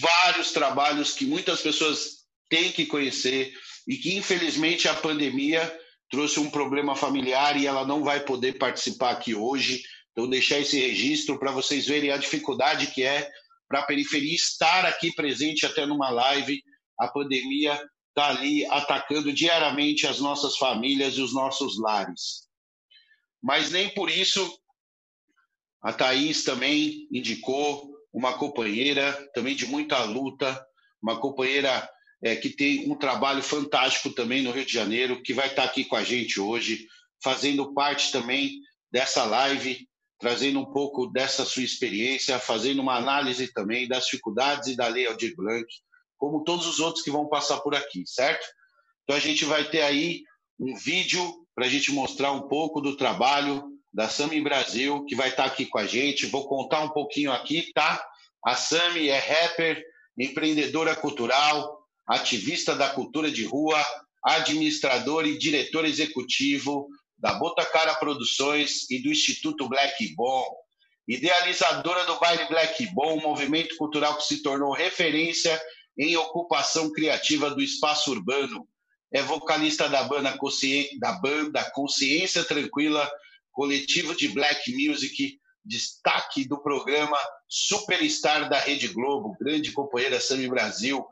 vários 0.00 0.50
trabalhos 0.50 1.14
que 1.14 1.24
muitas 1.24 1.60
pessoas 1.60 2.21
têm 2.52 2.70
que 2.70 2.84
conhecer 2.84 3.50
e 3.88 3.96
que 3.96 4.14
infelizmente 4.14 4.86
a 4.86 4.92
pandemia 4.92 5.74
trouxe 6.10 6.38
um 6.38 6.50
problema 6.50 6.94
familiar 6.94 7.56
e 7.56 7.66
ela 7.66 7.86
não 7.86 8.04
vai 8.04 8.20
poder 8.20 8.58
participar 8.58 9.12
aqui 9.12 9.34
hoje. 9.34 9.82
Então 10.12 10.28
deixar 10.28 10.58
esse 10.58 10.78
registro 10.78 11.38
para 11.38 11.50
vocês 11.50 11.86
verem 11.86 12.10
a 12.10 12.18
dificuldade 12.18 12.88
que 12.88 13.02
é 13.02 13.26
para 13.66 13.80
a 13.80 13.86
periferia 13.86 14.34
estar 14.34 14.84
aqui 14.84 15.14
presente 15.14 15.64
até 15.64 15.86
numa 15.86 16.10
live. 16.10 16.62
A 17.00 17.08
pandemia 17.08 17.72
está 18.10 18.28
ali 18.28 18.66
atacando 18.66 19.32
diariamente 19.32 20.06
as 20.06 20.20
nossas 20.20 20.58
famílias 20.58 21.14
e 21.14 21.22
os 21.22 21.32
nossos 21.32 21.80
lares. 21.80 22.46
Mas 23.42 23.70
nem 23.70 23.88
por 23.94 24.10
isso 24.10 24.58
a 25.82 25.90
Thaís 25.90 26.44
também 26.44 27.08
indicou 27.10 27.90
uma 28.12 28.34
companheira 28.34 29.10
também 29.32 29.56
de 29.56 29.64
muita 29.64 30.04
luta, 30.04 30.62
uma 31.02 31.18
companheira 31.18 31.88
é, 32.22 32.36
que 32.36 32.50
tem 32.50 32.90
um 32.90 32.94
trabalho 32.94 33.42
fantástico 33.42 34.10
também 34.10 34.42
no 34.42 34.52
Rio 34.52 34.64
de 34.64 34.72
Janeiro, 34.72 35.22
que 35.22 35.34
vai 35.34 35.48
estar 35.48 35.64
aqui 35.64 35.84
com 35.84 35.96
a 35.96 36.04
gente 36.04 36.40
hoje, 36.40 36.86
fazendo 37.22 37.74
parte 37.74 38.12
também 38.12 38.60
dessa 38.90 39.24
live, 39.24 39.88
trazendo 40.20 40.60
um 40.60 40.72
pouco 40.72 41.08
dessa 41.08 41.44
sua 41.44 41.64
experiência, 41.64 42.38
fazendo 42.38 42.80
uma 42.80 42.96
análise 42.96 43.52
também 43.52 43.88
das 43.88 44.04
dificuldades 44.04 44.68
e 44.68 44.76
da 44.76 44.86
Lei 44.86 45.06
Aldir 45.06 45.34
Blanc, 45.36 45.66
como 46.16 46.44
todos 46.44 46.66
os 46.66 46.78
outros 46.78 47.02
que 47.02 47.10
vão 47.10 47.28
passar 47.28 47.58
por 47.60 47.74
aqui, 47.74 48.04
certo? 48.06 48.46
Então 49.02 49.16
a 49.16 49.20
gente 49.20 49.44
vai 49.44 49.64
ter 49.64 49.82
aí 49.82 50.22
um 50.60 50.76
vídeo 50.76 51.44
para 51.54 51.66
a 51.66 51.68
gente 51.68 51.90
mostrar 51.90 52.30
um 52.30 52.46
pouco 52.46 52.80
do 52.80 52.96
trabalho 52.96 53.64
da 53.92 54.08
Sami 54.08 54.40
Brasil, 54.40 55.04
que 55.04 55.16
vai 55.16 55.28
estar 55.28 55.44
aqui 55.44 55.66
com 55.66 55.78
a 55.78 55.86
gente. 55.86 56.26
Vou 56.26 56.46
contar 56.46 56.82
um 56.82 56.90
pouquinho 56.90 57.32
aqui, 57.32 57.72
tá? 57.74 58.02
A 58.44 58.54
Sami 58.54 59.08
é 59.08 59.18
rapper, 59.18 59.84
empreendedora 60.16 60.94
cultural, 60.94 61.81
ativista 62.06 62.74
da 62.74 62.90
cultura 62.90 63.30
de 63.30 63.44
rua, 63.44 63.82
administrador 64.24 65.26
e 65.26 65.38
diretor 65.38 65.84
executivo 65.84 66.88
da 67.18 67.34
Botacara 67.34 67.94
Produções 67.94 68.90
e 68.90 69.00
do 69.00 69.08
Instituto 69.08 69.68
Black 69.68 70.14
Bom, 70.14 70.44
idealizadora 71.06 72.04
do 72.04 72.18
Baile 72.18 72.46
Black 72.48 72.86
Bom, 72.94 73.18
um 73.18 73.22
movimento 73.22 73.76
cultural 73.76 74.16
que 74.16 74.24
se 74.24 74.42
tornou 74.42 74.72
referência 74.72 75.60
em 75.98 76.16
ocupação 76.16 76.90
criativa 76.92 77.50
do 77.50 77.60
espaço 77.60 78.10
urbano. 78.10 78.66
É 79.12 79.22
vocalista 79.22 79.88
da 79.88 80.04
banda, 80.04 80.36
da 80.98 81.12
banda 81.12 81.70
Consciência 81.72 82.44
Tranquila, 82.44 83.08
coletivo 83.52 84.16
de 84.16 84.28
black 84.28 84.72
music, 84.72 85.38
destaque 85.64 86.48
do 86.48 86.60
programa 86.60 87.16
Superstar 87.48 88.48
da 88.48 88.58
Rede 88.58 88.88
Globo, 88.88 89.36
grande 89.38 89.70
companheira 89.70 90.18
Sami 90.20 90.48
Brasil, 90.48 91.04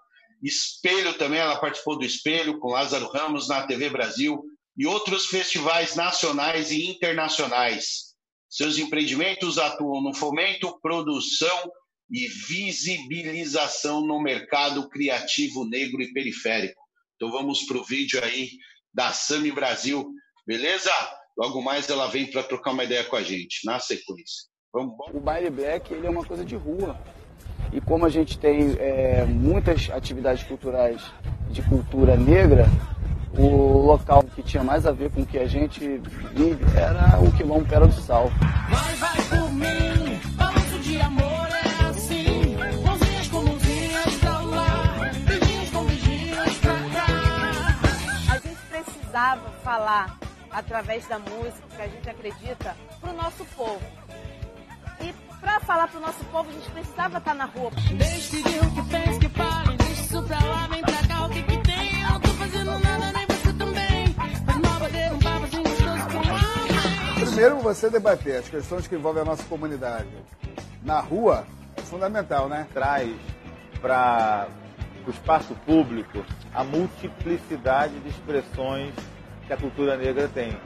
Espelho 0.43 1.15
também, 1.15 1.39
ela 1.39 1.61
participou 1.61 1.99
do 1.99 2.05
Espelho 2.05 2.59
com 2.59 2.69
Lázaro 2.73 3.09
Ramos 3.09 3.49
na 3.49 3.67
TV 3.67 3.91
Brasil 3.91 4.43
e 4.77 4.87
outros 4.87 5.27
festivais 5.27 5.95
nacionais 5.95 6.71
e 6.71 6.87
internacionais. 6.87 8.15
Seus 8.49 8.79
empreendimentos 8.79 9.59
atuam 9.59 10.03
no 10.03 10.15
fomento, 10.15 10.79
produção 10.81 11.71
e 12.11 12.27
visibilização 12.27 14.01
no 14.01 14.21
mercado 14.21 14.89
criativo 14.89 15.65
negro 15.65 16.03
e 16.03 16.13
periférico. 16.13 16.81
Então 17.15 17.31
vamos 17.31 17.63
para 17.63 17.77
o 17.77 17.85
vídeo 17.85 18.23
aí 18.25 18.51
da 18.93 19.13
Sami 19.13 19.53
Brasil, 19.53 20.11
beleza? 20.47 20.91
Logo 21.39 21.63
mais 21.63 21.89
ela 21.89 22.09
vem 22.09 22.27
para 22.27 22.43
trocar 22.43 22.73
uma 22.73 22.85
ideia 22.85 23.05
com 23.05 23.17
a 23.17 23.23
gente, 23.23 23.65
na 23.65 23.79
sequência. 23.79 24.49
Vamos, 24.73 24.95
O 25.13 25.21
baile 25.21 25.51
black 25.51 25.93
ele 25.93 26.07
é 26.07 26.11
uma 26.11 26.25
coisa 26.25 26.45
de 26.45 26.57
rua. 26.57 26.99
E 27.73 27.81
como 27.81 28.05
a 28.05 28.09
gente 28.09 28.39
tem 28.39 28.77
é, 28.79 29.25
muitas 29.29 29.89
atividades 29.91 30.43
culturais 30.43 31.01
de 31.51 31.63
cultura 31.63 32.17
negra, 32.17 32.67
o 33.39 33.87
local 33.87 34.25
que 34.35 34.43
tinha 34.43 34.65
mais 34.65 34.87
a 34.87 34.93
ver 34.93 35.11
com 35.11 35.23
o 35.23 35.27
que 35.27 35.39
a 35.39 35.47
gente 35.47 36.01
vive 36.35 36.65
era 36.77 37.21
o 37.21 37.31
Quilombo 37.33 37.65
Pera 37.65 37.87
do 37.87 37.93
Sal. 37.93 38.29
Vai, 38.69 38.95
vai 38.95 39.23
por 39.29 39.53
mim, 39.53 40.21
balanço 40.35 40.79
de 40.81 41.01
amor 41.01 41.49
é 41.49 41.89
assim. 41.89 42.57
Mãozinhas 42.85 43.29
com 43.29 43.43
mãozinhas 43.43 44.15
pra 44.17 44.41
lá, 44.41 45.13
beijinhos 45.27 45.71
com 45.71 45.85
beijinhos 45.85 46.59
pra 46.59 46.75
cá. 46.75 48.33
A 48.33 48.39
gente 48.39 48.61
precisava 48.69 49.51
falar 49.63 50.19
através 50.51 51.07
da 51.07 51.21
música 51.21 51.63
que 51.77 51.83
a 51.83 51.87
gente 51.87 52.11
acredita 52.11 52.77
pro 53.01 53.13
nosso 53.13 53.45
povo. 53.57 53.81
Para 55.41 55.61
falar 55.61 55.89
pro 55.89 56.01
nosso 56.01 56.25
povo, 56.27 56.49
a 56.49 56.53
gente 56.53 56.71
precisava 56.71 57.19
estar 57.19 57.35
na 57.35 57.47
rua. 57.47 57.71
Deixe 57.97 58.43
de 58.43 58.59
o 58.59 58.71
que 58.75 58.91
pensa, 58.91 59.19
que 59.19 59.29
fale, 59.31 59.77
deixa 59.77 60.03
isso 60.03 60.23
pra 60.23 60.45
lá, 60.45 60.67
vem 60.67 60.83
pra 60.83 61.07
cá, 61.09 61.27
o 61.27 61.31
que 61.31 61.43
que 61.43 61.59
tem? 61.59 62.03
Eu 62.03 62.11
não 62.11 62.21
tô 62.21 62.29
fazendo 62.29 62.79
nada, 62.79 63.13
nem 63.13 63.27
você 63.27 63.53
também. 63.55 64.15
Faz 64.15 64.57
uma 64.57 64.79
bater 64.79 65.13
um 65.13 65.19
papo 65.19 65.45
assim 65.45 65.63
gostoso 65.63 66.05
com. 66.13 67.25
Primeiro, 67.27 67.59
você 67.61 67.91
debater 67.91 68.37
as 68.37 68.49
questões 68.49 68.87
que 68.87 68.95
envolvem 68.95 69.23
a 69.23 69.25
nossa 69.25 69.45
comunidade 69.45 70.11
na 70.83 71.01
rua 71.01 71.47
é 71.77 71.81
fundamental, 71.81 72.49
né? 72.49 72.67
Traz 72.75 73.17
para 73.81 74.49
o 75.07 75.11
espaço 75.11 75.55
público 75.67 76.25
a 76.55 76.63
multiplicidade 76.63 77.99
de 78.01 78.09
expressões 78.11 78.93
que 79.47 79.53
a 79.53 79.57
cultura 79.57 79.97
negra 79.97 80.29
tem. 80.29 80.59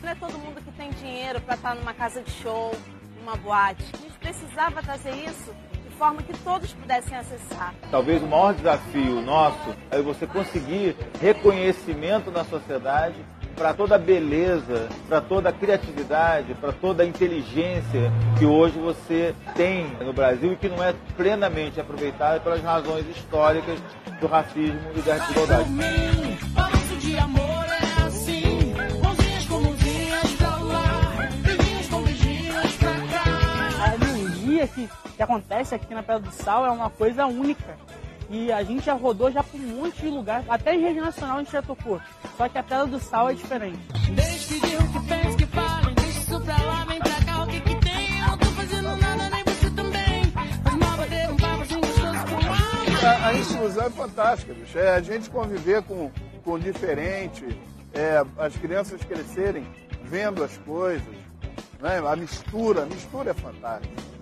Não 0.00 0.08
é 0.08 0.14
todo 0.14 0.38
mundo 0.38 0.62
que 0.62 0.70
tem 0.72 0.90
dinheiro 0.90 1.40
para 1.40 1.56
estar 1.56 1.74
numa 1.74 1.92
casa 1.92 2.22
de 2.22 2.30
show, 2.30 2.74
numa 3.18 3.36
boate. 3.36 4.09
Precisava 4.20 4.82
trazer 4.82 5.14
isso 5.14 5.54
de 5.82 5.96
forma 5.96 6.22
que 6.22 6.36
todos 6.38 6.72
pudessem 6.72 7.16
acessar. 7.16 7.74
Talvez 7.90 8.22
o 8.22 8.26
maior 8.26 8.54
desafio 8.54 9.20
nosso 9.20 9.74
é 9.90 10.00
você 10.00 10.26
conseguir 10.26 10.96
reconhecimento 11.20 12.30
na 12.30 12.44
sociedade 12.44 13.16
para 13.56 13.74
toda 13.74 13.96
a 13.96 13.98
beleza, 13.98 14.88
para 15.06 15.20
toda 15.20 15.50
a 15.50 15.52
criatividade, 15.52 16.54
para 16.54 16.72
toda 16.72 17.02
a 17.02 17.06
inteligência 17.06 18.10
que 18.38 18.46
hoje 18.46 18.78
você 18.78 19.34
tem 19.54 19.86
no 20.02 20.12
Brasil 20.12 20.52
e 20.52 20.56
que 20.56 20.68
não 20.68 20.82
é 20.82 20.94
plenamente 21.16 21.78
aproveitada 21.78 22.40
pelas 22.40 22.62
razões 22.62 23.06
históricas 23.08 23.78
do 24.18 24.26
racismo 24.26 24.80
e 24.96 25.02
da 25.02 25.18
desigualdade. 25.18 25.70
Energia 34.60 34.66
que, 34.66 34.88
que 35.16 35.22
acontece 35.22 35.74
aqui 35.74 35.94
na 35.94 36.02
Pedra 36.02 36.20
do 36.20 36.32
Sal 36.32 36.66
é 36.66 36.70
uma 36.70 36.90
coisa 36.90 37.26
única. 37.26 37.76
E 38.28 38.52
a 38.52 38.62
gente 38.62 38.84
já 38.84 38.94
rodou 38.94 39.30
já 39.30 39.42
por 39.42 39.58
um 39.58 39.82
monte 39.82 40.02
de 40.02 40.08
lugar, 40.08 40.44
até 40.48 40.74
em 40.74 40.80
rede 40.80 41.00
nacional 41.00 41.38
a 41.38 41.40
gente 41.40 41.52
já 41.52 41.62
tocou. 41.62 42.00
Só 42.36 42.48
que 42.48 42.58
a 42.58 42.62
Pedra 42.62 42.86
do 42.86 43.00
Sal 43.00 43.30
é 43.30 43.34
diferente. 43.34 43.78
Deixe 44.12 44.60
de 44.60 44.76
o 44.76 44.92
que 44.92 45.08
pensa, 45.08 45.36
que 45.36 45.46
fale, 45.46 45.94
deixa 45.94 46.20
isso 46.20 46.40
pra 46.40 46.62
lá, 46.62 46.84
vem 46.84 46.98
pra 47.00 47.24
cá, 47.24 47.42
o 47.42 47.46
que 47.46 47.60
que 47.60 47.74
tem? 47.76 48.20
Eu 48.20 48.26
não 48.28 48.38
tô 48.38 48.46
fazendo 48.46 48.96
nada, 48.96 49.30
nem 49.30 49.44
você 49.44 49.70
também. 49.70 50.24
Faz 50.30 50.76
mal 50.76 50.96
bater 50.96 51.28
um 51.28 51.36
papo 51.36 51.62
assim 51.62 51.80
gostoso 51.80 52.18
com 52.26 53.06
A, 53.06 53.26
a 53.26 53.34
inclusão 53.34 53.86
é 53.86 53.90
fantástica, 53.90 54.54
bicho. 54.54 54.78
É 54.78 54.90
a 54.94 55.00
gente 55.00 55.28
conviver 55.28 55.82
com, 55.82 56.10
com 56.44 56.52
o 56.52 56.58
diferente, 56.58 57.44
é, 57.92 58.22
as 58.38 58.56
crianças 58.56 59.02
crescerem 59.02 59.66
vendo 60.04 60.44
as 60.44 60.56
coisas, 60.58 61.02
né? 61.80 61.98
a 61.98 62.14
mistura, 62.14 62.84
a 62.84 62.86
mistura 62.86 63.30
é 63.32 63.34
fantástica. 63.34 64.19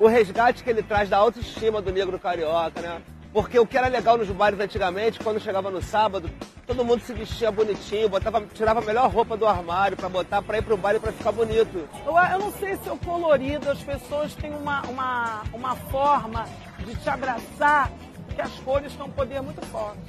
O 0.00 0.08
resgate 0.08 0.64
que 0.64 0.70
ele 0.70 0.82
traz 0.82 1.10
da 1.10 1.18
autoestima 1.18 1.82
do 1.82 1.92
negro 1.92 2.18
carioca, 2.18 2.80
né? 2.80 3.02
Porque 3.32 3.58
o 3.58 3.66
que 3.66 3.78
era 3.78 3.86
legal 3.86 4.16
nos 4.18 4.28
bares 4.30 4.58
antigamente, 4.58 5.20
quando 5.20 5.38
chegava 5.38 5.70
no 5.70 5.80
sábado, 5.80 6.28
todo 6.66 6.84
mundo 6.84 7.00
se 7.02 7.12
vestia 7.12 7.52
bonitinho, 7.52 8.08
botava, 8.08 8.42
tirava 8.52 8.80
a 8.80 8.84
melhor 8.84 9.08
roupa 9.08 9.36
do 9.36 9.46
armário 9.46 9.96
pra 9.96 10.08
botar 10.08 10.42
pra 10.42 10.58
ir 10.58 10.62
pro 10.62 10.76
baile 10.76 10.98
pra 10.98 11.12
ficar 11.12 11.30
bonito. 11.30 11.86
Eu, 12.04 12.16
eu 12.16 12.38
não 12.40 12.52
sei 12.54 12.76
se 12.78 12.88
é 12.88 12.92
o 12.92 12.96
colorido, 12.96 13.70
as 13.70 13.80
pessoas 13.82 14.34
têm 14.34 14.52
uma, 14.52 14.82
uma, 14.88 15.42
uma 15.52 15.76
forma 15.76 16.46
de 16.78 16.96
te 16.96 17.08
abraçar 17.08 17.92
que 18.34 18.40
as 18.40 18.52
cores 18.60 18.92
têm 18.94 19.04
um 19.04 19.10
poder 19.10 19.42
muito 19.42 19.64
forte. 19.66 20.00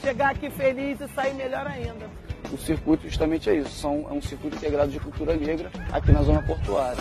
Chegar 0.00 0.30
aqui 0.30 0.50
feliz 0.50 0.98
e 1.00 1.06
sair 1.08 1.34
melhor 1.34 1.66
ainda. 1.66 2.08
O 2.50 2.56
circuito 2.56 3.06
justamente 3.06 3.50
é 3.50 3.56
isso, 3.56 3.70
são, 3.70 4.06
é 4.10 4.12
um 4.12 4.22
circuito 4.22 4.56
integrado 4.56 4.90
de 4.90 4.98
cultura 4.98 5.36
negra 5.36 5.70
aqui 5.92 6.10
na 6.10 6.22
zona 6.22 6.42
portuária. 6.42 6.98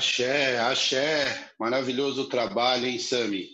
Axé, 0.00 0.56
axé, 0.58 1.52
maravilhoso 1.58 2.26
trabalho, 2.26 2.86
hein, 2.86 2.98
Sami? 2.98 3.50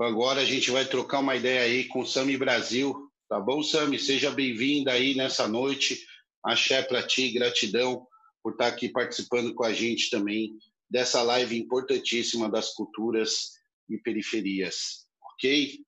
Agora 0.00 0.40
a 0.40 0.44
gente 0.46 0.70
vai 0.70 0.86
trocar 0.86 1.18
uma 1.18 1.36
ideia 1.36 1.60
aí 1.60 1.84
com 1.86 2.00
o 2.00 2.06
Sami 2.06 2.34
Brasil, 2.38 2.94
tá 3.28 3.38
bom, 3.38 3.62
Sami? 3.62 3.98
Seja 3.98 4.30
bem-vinda 4.30 4.92
aí 4.92 5.14
nessa 5.14 5.46
noite. 5.46 6.02
Axé 6.42 6.80
para 6.80 7.06
ti, 7.06 7.30
gratidão 7.30 8.06
por 8.42 8.52
estar 8.52 8.68
aqui 8.68 8.88
participando 8.88 9.54
com 9.54 9.64
a 9.64 9.72
gente 9.74 10.08
também 10.08 10.56
dessa 10.88 11.22
live 11.22 11.58
importantíssima 11.58 12.50
das 12.50 12.72
culturas 12.72 13.50
e 13.86 13.98
periferias, 13.98 15.06
ok? 15.34 15.80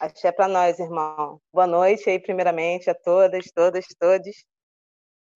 Axé 0.00 0.32
para 0.32 0.48
nós, 0.48 0.80
irmão. 0.80 1.40
Boa 1.52 1.68
noite 1.68 2.10
aí, 2.10 2.18
primeiramente, 2.18 2.90
a 2.90 2.96
todas, 2.96 3.44
todas, 3.54 3.86
todos. 3.96 4.44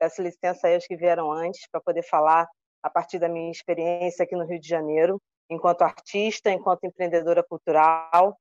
Peço 0.01 0.21
licença 0.21 0.67
aí 0.67 0.75
aos 0.75 0.85
que 0.85 0.97
vieram 0.97 1.31
antes 1.31 1.61
para 1.71 1.81
poder 1.81 2.03
falar 2.03 2.45
a 2.87 2.91
partir 2.91 3.19
da 3.19 3.29
minha 3.29 3.51
experiência 3.51 4.23
aqui 4.23 4.37
no 4.37 4.47
Rio 4.47 4.61
de 4.61 4.69
Janeiro, 4.69 5.21
enquanto 5.51 5.83
artista, 5.83 6.53
enquanto 6.53 6.85
empreendedora 6.85 7.43
cultural, 7.43 8.39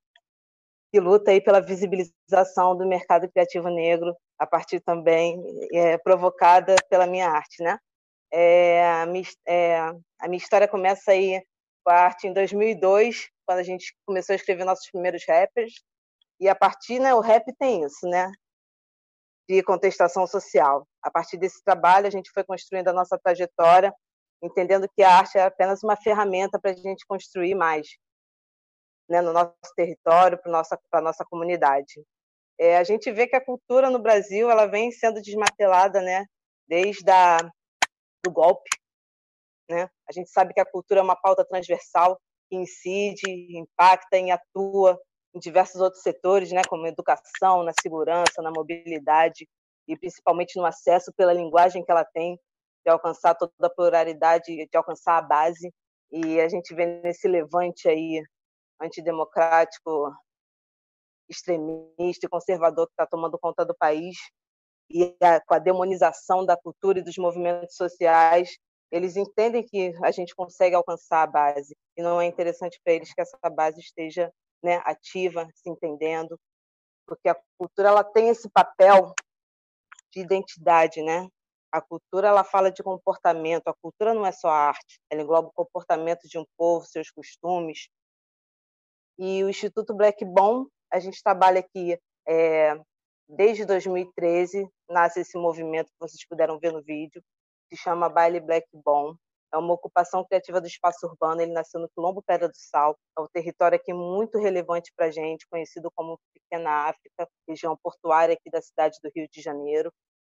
que 0.93 0.99
luta 0.99 1.31
aí 1.31 1.41
pela 1.41 1.59
visibilização 1.59 2.77
do 2.77 2.87
mercado 2.87 3.27
criativo 3.27 3.69
negro, 3.69 4.15
a 4.37 4.45
partir 4.45 4.79
também 4.81 5.43
é, 5.73 5.97
provocada 5.97 6.75
pela 6.87 7.07
minha 7.07 7.27
arte, 7.27 7.63
né? 7.63 7.79
É, 8.31 8.85
a, 9.01 9.05
minha, 9.07 9.25
é, 9.47 9.79
a 10.19 10.27
minha 10.27 10.37
história 10.37 10.67
começa 10.67 11.11
aí 11.11 11.43
com 11.83 11.91
a 11.91 11.95
arte 11.95 12.27
em 12.27 12.33
2002, 12.33 13.27
quando 13.47 13.59
a 13.59 13.63
gente 13.63 13.95
começou 14.05 14.33
a 14.33 14.35
escrever 14.35 14.63
nossos 14.63 14.91
primeiros 14.91 15.23
rappers, 15.27 15.73
e 16.39 16.47
a 16.47 16.53
partir, 16.53 16.99
né, 16.99 17.15
o 17.15 17.19
rap 17.19 17.51
tem 17.57 17.83
isso, 17.83 18.07
né? 18.07 18.31
De 19.49 19.63
contestação 19.63 20.27
social. 20.27 20.87
A 21.01 21.09
partir 21.09 21.37
desse 21.37 21.63
trabalho, 21.63 22.05
a 22.05 22.11
gente 22.11 22.29
foi 22.31 22.43
construindo 22.43 22.89
a 22.89 22.93
nossa 22.93 23.17
trajetória 23.17 23.91
entendendo 24.45 24.89
que 24.95 25.03
a 25.03 25.17
arte 25.17 25.37
é 25.37 25.43
apenas 25.43 25.83
uma 25.83 25.95
ferramenta 25.95 26.59
para 26.59 26.71
a 26.71 26.75
gente 26.75 27.05
construir 27.05 27.55
mais 27.55 27.87
né, 29.09 29.21
no 29.21 29.33
nosso 29.33 29.53
território, 29.75 30.37
para 30.37 30.51
nossa 30.51 30.79
para 30.89 31.01
nossa 31.01 31.25
comunidade. 31.25 32.03
É, 32.59 32.77
a 32.77 32.83
gente 32.83 33.11
vê 33.11 33.27
que 33.27 33.35
a 33.35 33.43
cultura 33.43 33.89
no 33.89 33.99
Brasil 33.99 34.49
ela 34.49 34.65
vem 34.65 34.91
sendo 34.91 35.21
desmatelada, 35.21 36.01
né, 36.01 36.25
desde 36.67 37.09
a, 37.09 37.37
do 38.23 38.31
golpe, 38.31 38.69
né? 39.69 39.89
A 40.07 40.13
gente 40.13 40.29
sabe 40.29 40.53
que 40.53 40.59
a 40.59 40.65
cultura 40.65 40.99
é 40.99 41.03
uma 41.03 41.15
pauta 41.15 41.45
transversal 41.45 42.19
que 42.49 42.55
incide, 42.55 43.57
impacta 43.57 44.17
e 44.17 44.31
atua 44.31 44.99
em 45.33 45.39
diversos 45.39 45.81
outros 45.81 46.01
setores, 46.01 46.51
né, 46.51 46.61
como 46.69 46.87
educação, 46.87 47.63
na 47.63 47.73
segurança, 47.81 48.41
na 48.41 48.51
mobilidade 48.51 49.47
e 49.87 49.97
principalmente 49.97 50.55
no 50.55 50.65
acesso 50.65 51.11
pela 51.13 51.33
linguagem 51.33 51.83
que 51.83 51.91
ela 51.91 52.05
tem 52.05 52.39
de 52.85 52.91
alcançar 52.91 53.35
toda 53.35 53.51
a 53.63 53.69
pluralidade, 53.69 54.45
de 54.45 54.77
alcançar 54.77 55.17
a 55.17 55.21
base. 55.21 55.73
E 56.11 56.39
a 56.39 56.47
gente 56.47 56.73
vê 56.75 56.85
nesse 57.01 57.27
levante 57.27 57.89
aí 57.89 58.21
antidemocrático, 58.79 60.13
extremista 61.27 62.25
e 62.25 62.29
conservador 62.29 62.85
que 62.87 62.93
está 62.93 63.07
tomando 63.07 63.39
conta 63.39 63.65
do 63.65 63.75
país, 63.75 64.15
e 64.89 65.15
a, 65.21 65.41
com 65.41 65.55
a 65.55 65.59
demonização 65.59 66.45
da 66.45 66.55
cultura 66.55 66.99
e 66.99 67.03
dos 67.03 67.17
movimentos 67.17 67.75
sociais, 67.75 68.55
eles 68.91 69.15
entendem 69.15 69.65
que 69.65 69.93
a 70.03 70.11
gente 70.11 70.35
consegue 70.35 70.75
alcançar 70.75 71.23
a 71.23 71.27
base 71.27 71.75
e 71.97 72.03
não 72.03 72.21
é 72.21 72.25
interessante 72.25 72.79
para 72.83 72.93
eles 72.93 73.11
que 73.11 73.21
essa 73.21 73.37
base 73.49 73.79
esteja 73.79 74.31
né, 74.63 74.81
ativa, 74.85 75.47
se 75.55 75.69
entendendo, 75.69 76.39
porque 77.07 77.29
a 77.29 77.37
cultura 77.57 77.89
ela 77.89 78.03
tem 78.03 78.29
esse 78.29 78.49
papel 78.49 79.13
de 80.13 80.21
identidade, 80.21 81.01
né? 81.01 81.27
A 81.75 81.81
cultura 81.81 82.29
ela 82.29 82.45
fala 82.45 82.71
de 82.71 82.81
comportamento. 82.81 83.67
A 83.67 83.73
cultura 83.73 84.13
não 84.13 84.25
é 84.25 84.31
só 84.31 84.47
arte. 84.47 84.97
Ela 85.09 85.23
engloba 85.23 85.49
o 85.49 85.53
comportamento 85.53 86.25
de 86.25 86.39
um 86.39 86.45
povo, 86.57 86.85
seus 86.85 87.11
costumes. 87.11 87.89
E 89.19 89.43
o 89.43 89.49
Instituto 89.49 89.93
Black 89.93 90.23
Bom, 90.23 90.67
a 90.89 90.99
gente 90.99 91.21
trabalha 91.21 91.59
aqui 91.59 91.99
é, 92.25 92.79
desde 93.27 93.65
2013. 93.65 94.69
Nasce 94.89 95.19
esse 95.19 95.37
movimento 95.37 95.87
que 95.87 95.99
vocês 95.99 96.25
puderam 96.25 96.57
ver 96.57 96.71
no 96.71 96.81
vídeo, 96.81 97.21
que 97.69 97.75
chama 97.75 98.07
Baile 98.07 98.39
Black 98.39 98.67
Bom. 98.73 99.13
É 99.53 99.57
uma 99.57 99.73
ocupação 99.73 100.23
criativa 100.23 100.61
do 100.61 100.67
espaço 100.67 101.05
urbano. 101.05 101.41
Ele 101.41 101.51
nasceu 101.51 101.81
no 101.81 101.89
Quilombo 101.89 102.23
Pedra 102.23 102.47
do 102.47 102.55
Sal. 102.55 102.95
É 103.17 103.21
um 103.21 103.27
território 103.27 103.75
aqui 103.75 103.93
muito 103.93 104.37
relevante 104.37 104.93
para 104.95 105.07
a 105.07 105.11
gente, 105.11 105.45
conhecido 105.49 105.91
como 105.93 106.21
Pequena 106.33 106.87
África, 106.87 107.27
região 107.45 107.77
portuária 107.83 108.33
aqui 108.33 108.49
da 108.49 108.61
cidade 108.61 108.97
do 109.03 109.11
Rio 109.13 109.27
de 109.29 109.41
Janeiro 109.41 109.91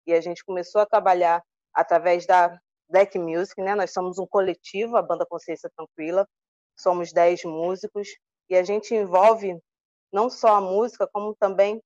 e 0.05 0.13
a 0.13 0.21
gente 0.21 0.43
começou 0.43 0.81
a 0.81 0.85
trabalhar 0.85 1.43
através 1.73 2.25
da 2.25 2.59
Black 2.89 3.17
Music, 3.17 3.61
né? 3.61 3.75
Nós 3.75 3.91
somos 3.91 4.17
um 4.17 4.27
coletivo, 4.27 4.97
a 4.97 5.01
banda 5.01 5.25
Consciência 5.25 5.69
Tranquila, 5.75 6.27
somos 6.77 7.11
dez 7.11 7.43
músicos 7.43 8.09
e 8.49 8.55
a 8.55 8.63
gente 8.63 8.95
envolve 8.95 9.57
não 10.11 10.29
só 10.29 10.55
a 10.55 10.61
música, 10.61 11.07
como 11.11 11.35
também 11.35 11.81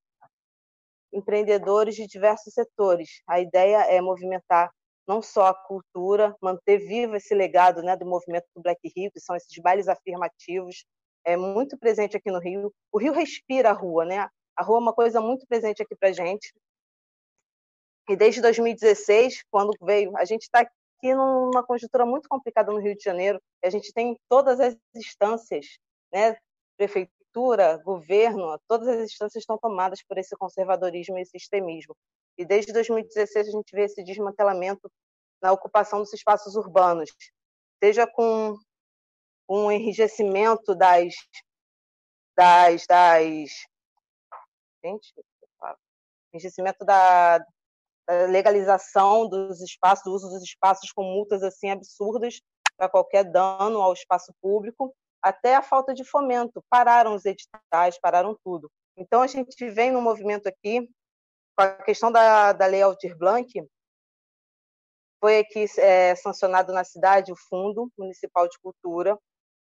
empreendedores 1.11 1.95
de 1.95 2.07
diversos 2.07 2.53
setores. 2.53 3.21
A 3.27 3.39
ideia 3.39 3.85
é 3.89 4.01
movimentar 4.01 4.71
não 5.07 5.21
só 5.21 5.47
a 5.47 5.53
cultura, 5.53 6.35
manter 6.41 6.77
vivo 6.79 7.15
esse 7.15 7.35
legado 7.35 7.81
né, 7.83 7.95
do 7.97 8.05
movimento 8.05 8.45
do 8.55 8.61
Black 8.61 8.79
Rio, 8.95 9.11
que 9.11 9.19
são 9.19 9.35
esses 9.35 9.61
bailes 9.61 9.87
afirmativos, 9.87 10.85
é 11.25 11.37
muito 11.37 11.77
presente 11.77 12.17
aqui 12.17 12.31
no 12.31 12.39
Rio. 12.39 12.73
O 12.91 12.97
Rio 12.97 13.13
respira 13.13 13.69
a 13.69 13.73
rua, 13.73 14.05
né? 14.05 14.27
A 14.55 14.63
rua 14.63 14.77
é 14.77 14.81
uma 14.81 14.93
coisa 14.93 15.21
muito 15.21 15.45
presente 15.47 15.81
aqui 15.81 15.95
para 15.95 16.11
gente. 16.11 16.53
E 18.09 18.15
desde 18.15 18.41
2016, 18.41 19.43
quando 19.49 19.71
veio, 19.81 20.15
a 20.17 20.25
gente 20.25 20.43
está 20.43 20.59
aqui 20.59 21.13
numa 21.13 21.63
conjuntura 21.63 22.05
muito 22.05 22.27
complicada 22.27 22.71
no 22.71 22.79
Rio 22.79 22.95
de 22.95 23.03
Janeiro. 23.03 23.41
A 23.63 23.69
gente 23.69 23.93
tem 23.93 24.17
todas 24.29 24.59
as 24.59 24.75
instâncias, 24.95 25.77
né? 26.11 26.35
prefeitura, 26.77 27.77
governo, 27.77 28.59
todas 28.67 28.87
as 28.87 29.11
instâncias 29.11 29.41
estão 29.41 29.57
tomadas 29.57 30.03
por 30.03 30.17
esse 30.17 30.35
conservadorismo 30.35 31.17
e 31.17 31.21
esse 31.21 31.37
extremismo. 31.37 31.95
E 32.37 32.45
desde 32.45 32.73
2016 32.73 33.47
a 33.47 33.51
gente 33.51 33.75
vê 33.75 33.83
esse 33.83 34.03
desmantelamento 34.03 34.91
na 35.41 35.51
ocupação 35.51 35.99
dos 35.99 36.13
espaços 36.13 36.55
urbanos, 36.55 37.11
seja 37.81 38.07
com 38.07 38.57
um 39.47 39.71
enrijecimento 39.71 40.73
das 40.75 41.13
das 42.35 42.87
das 42.87 43.49
gente, 44.83 45.13
enrijecimento 46.33 46.83
da, 46.83 47.39
legalização 48.29 49.27
dos 49.27 49.61
espaços, 49.61 50.03
do 50.03 50.13
uso 50.13 50.29
dos 50.29 50.43
espaços 50.43 50.91
com 50.91 51.03
multas 51.03 51.43
assim 51.43 51.69
absurdas 51.69 52.41
para 52.77 52.89
qualquer 52.89 53.23
dano 53.23 53.81
ao 53.81 53.93
espaço 53.93 54.33
público, 54.41 54.93
até 55.21 55.55
a 55.55 55.61
falta 55.61 55.93
de 55.93 56.03
fomento. 56.03 56.63
Pararam 56.69 57.15
os 57.15 57.25
editais, 57.25 57.99
pararam 58.01 58.37
tudo. 58.43 58.69
Então 58.97 59.21
a 59.21 59.27
gente 59.27 59.69
vem 59.69 59.91
no 59.91 60.01
movimento 60.01 60.47
aqui 60.47 60.89
com 61.55 61.63
a 61.63 61.71
questão 61.83 62.11
da, 62.11 62.51
da 62.51 62.65
Lei 62.65 62.81
Aldir 62.81 63.15
Blanc, 63.17 63.47
foi 65.23 65.39
aqui 65.39 65.65
é, 65.77 66.13
sancionado 66.15 66.73
na 66.73 66.83
cidade 66.83 67.31
o 67.31 67.35
Fundo 67.47 67.89
Municipal 67.97 68.45
de 68.45 68.59
Cultura, 68.59 69.17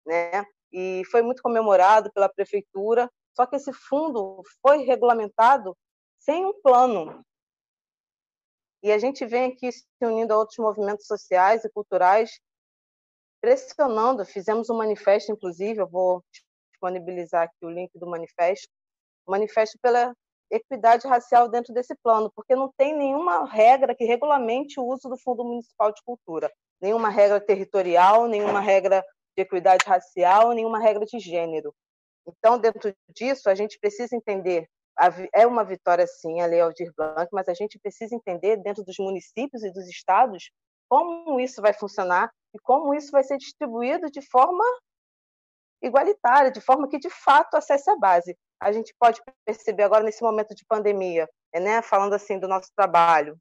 né? 0.04 0.44
E 0.70 1.02
foi 1.10 1.22
muito 1.22 1.40
comemorado 1.40 2.12
pela 2.12 2.28
prefeitura. 2.28 3.10
Só 3.34 3.46
que 3.46 3.56
esse 3.56 3.72
fundo 3.72 4.42
foi 4.60 4.82
regulamentado 4.84 5.74
sem 6.18 6.44
um 6.44 6.52
plano, 6.60 7.24
e 8.82 8.92
a 8.92 8.98
gente 8.98 9.24
vem 9.26 9.52
aqui 9.52 9.70
se 9.72 9.84
unindo 10.02 10.32
a 10.32 10.38
outros 10.38 10.58
movimentos 10.58 11.06
sociais 11.06 11.64
e 11.64 11.70
culturais, 11.70 12.38
pressionando. 13.40 14.24
Fizemos 14.24 14.70
um 14.70 14.76
manifesto, 14.76 15.32
inclusive, 15.32 15.80
eu 15.80 15.88
vou 15.88 16.22
disponibilizar 16.70 17.44
aqui 17.44 17.64
o 17.64 17.70
link 17.70 17.90
do 17.98 18.06
manifesto 18.06 18.68
manifesto 19.26 19.78
pela 19.82 20.14
equidade 20.50 21.06
racial 21.06 21.48
dentro 21.48 21.74
desse 21.74 21.94
plano, 21.96 22.30
porque 22.34 22.54
não 22.54 22.72
tem 22.76 22.96
nenhuma 22.96 23.44
regra 23.46 23.94
que 23.94 24.04
regulamente 24.04 24.78
o 24.78 24.84
uso 24.84 25.08
do 25.08 25.18
Fundo 25.18 25.44
Municipal 25.44 25.92
de 25.92 26.00
Cultura, 26.04 26.50
nenhuma 26.80 27.08
regra 27.08 27.40
territorial, 27.40 28.28
nenhuma 28.28 28.60
regra 28.60 29.04
de 29.36 29.42
equidade 29.42 29.84
racial, 29.84 30.52
nenhuma 30.52 30.78
regra 30.78 31.04
de 31.04 31.18
gênero. 31.18 31.74
Então, 32.26 32.58
dentro 32.58 32.94
disso, 33.08 33.48
a 33.50 33.54
gente 33.54 33.78
precisa 33.78 34.14
entender 34.14 34.68
é 35.32 35.46
uma 35.46 35.64
vitória, 35.64 36.06
sim, 36.06 36.40
a 36.40 36.46
Lei 36.46 36.60
Aldir 36.60 36.92
Blanc, 36.96 37.28
mas 37.32 37.48
a 37.48 37.54
gente 37.54 37.78
precisa 37.78 38.14
entender, 38.14 38.56
dentro 38.56 38.82
dos 38.82 38.96
municípios 38.98 39.62
e 39.62 39.70
dos 39.70 39.86
estados, 39.88 40.50
como 40.88 41.38
isso 41.40 41.60
vai 41.60 41.72
funcionar 41.72 42.30
e 42.54 42.58
como 42.60 42.94
isso 42.94 43.10
vai 43.10 43.22
ser 43.22 43.36
distribuído 43.36 44.10
de 44.10 44.22
forma 44.22 44.64
igualitária, 45.82 46.50
de 46.50 46.60
forma 46.60 46.88
que, 46.88 46.98
de 46.98 47.10
fato, 47.10 47.56
acesse 47.56 47.90
a 47.90 47.96
base. 47.96 48.36
A 48.60 48.72
gente 48.72 48.94
pode 48.98 49.20
perceber 49.44 49.82
agora, 49.82 50.02
nesse 50.02 50.22
momento 50.22 50.54
de 50.54 50.64
pandemia, 50.66 51.28
né, 51.54 51.82
falando 51.82 52.14
assim 52.14 52.38
do 52.38 52.48
nosso 52.48 52.70
trabalho, 52.74 53.38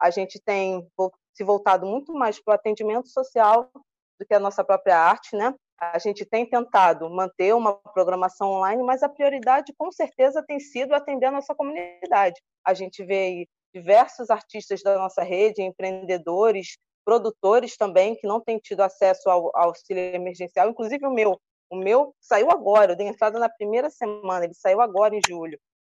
a 0.00 0.10
gente 0.10 0.40
tem, 0.40 0.86
se 1.34 1.44
voltado 1.44 1.86
muito 1.86 2.12
mais 2.12 2.42
para 2.42 2.52
o 2.52 2.54
atendimento 2.54 3.08
social 3.08 3.70
do 4.18 4.26
que 4.26 4.34
a 4.34 4.40
nossa 4.40 4.64
própria 4.64 4.98
arte, 4.98 5.36
né? 5.36 5.54
A 5.78 5.98
gente 5.98 6.24
tem 6.24 6.48
tentado 6.48 7.08
manter 7.10 7.54
uma 7.54 7.74
programação 7.74 8.48
online, 8.50 8.82
mas 8.82 9.02
a 9.02 9.08
prioridade, 9.08 9.74
com 9.76 9.92
certeza, 9.92 10.42
tem 10.42 10.58
sido 10.58 10.94
atender 10.94 11.26
a 11.26 11.30
nossa 11.30 11.54
comunidade. 11.54 12.40
A 12.64 12.72
gente 12.72 13.04
vê 13.04 13.46
diversos 13.74 14.30
artistas 14.30 14.82
da 14.82 14.96
nossa 14.96 15.22
rede, 15.22 15.62
empreendedores, 15.62 16.78
produtores 17.04 17.76
também, 17.76 18.16
que 18.16 18.26
não 18.26 18.40
têm 18.40 18.58
tido 18.58 18.80
acesso 18.80 19.28
ao, 19.28 19.54
ao 19.54 19.68
auxílio 19.68 20.02
emergencial, 20.14 20.70
inclusive 20.70 21.06
o 21.06 21.12
meu. 21.12 21.38
O 21.70 21.76
meu 21.76 22.14
saiu 22.20 22.50
agora, 22.50 22.92
eu 22.92 22.96
dei 22.96 23.06
entrada 23.06 23.38
na 23.38 23.48
primeira 23.48 23.90
semana, 23.90 24.44
ele 24.44 24.54
saiu 24.54 24.80
agora 24.80 25.14
em 25.14 25.20
julho. 25.28 25.58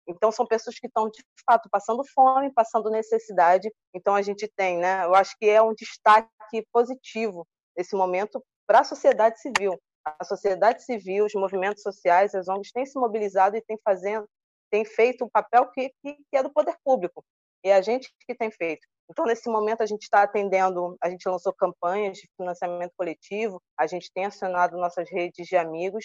Então, 0.08 0.30
são 0.30 0.46
pessoas 0.46 0.78
que 0.78 0.86
estão, 0.86 1.10
de 1.10 1.22
fato, 1.44 1.68
passando 1.68 2.02
fome, 2.14 2.52
passando 2.52 2.88
necessidade. 2.88 3.70
Então, 3.92 4.14
a 4.14 4.22
gente 4.22 4.48
tem, 4.56 4.78
né? 4.78 5.04
Eu 5.04 5.14
acho 5.14 5.36
que 5.36 5.48
é 5.48 5.60
um 5.60 5.74
destaque 5.74 6.64
positivo 6.72 7.46
nesse 7.76 7.96
momento 7.96 8.42
para 8.66 8.80
a 8.80 8.84
sociedade 8.84 9.40
civil. 9.40 9.80
A 10.04 10.24
sociedade 10.24 10.84
civil, 10.84 11.24
os 11.24 11.34
movimentos 11.34 11.82
sociais, 11.82 12.34
as 12.34 12.48
ONGs 12.48 12.72
têm 12.72 12.86
se 12.86 12.98
mobilizado 12.98 13.56
e 13.56 13.62
têm, 13.62 13.78
fazendo, 13.84 14.28
têm 14.70 14.84
feito 14.84 15.24
um 15.24 15.28
papel 15.28 15.68
que, 15.70 15.92
que, 16.02 16.16
é 16.32 16.42
do 16.42 16.52
poder 16.52 16.76
público. 16.84 17.24
E 17.64 17.68
é 17.68 17.74
a 17.74 17.80
gente 17.80 18.12
que 18.26 18.34
tem 18.34 18.50
feito. 18.50 18.86
Então, 19.10 19.24
nesse 19.24 19.48
momento, 19.48 19.82
a 19.82 19.86
gente 19.86 20.02
está 20.02 20.22
atendendo, 20.22 20.96
a 21.02 21.10
gente 21.10 21.28
lançou 21.28 21.52
campanhas 21.52 22.18
de 22.18 22.28
financiamento 22.36 22.92
coletivo, 22.96 23.60
a 23.78 23.86
gente 23.86 24.10
tem 24.12 24.26
acionado 24.26 24.76
nossas 24.76 25.08
redes 25.10 25.46
de 25.46 25.56
amigos, 25.56 26.04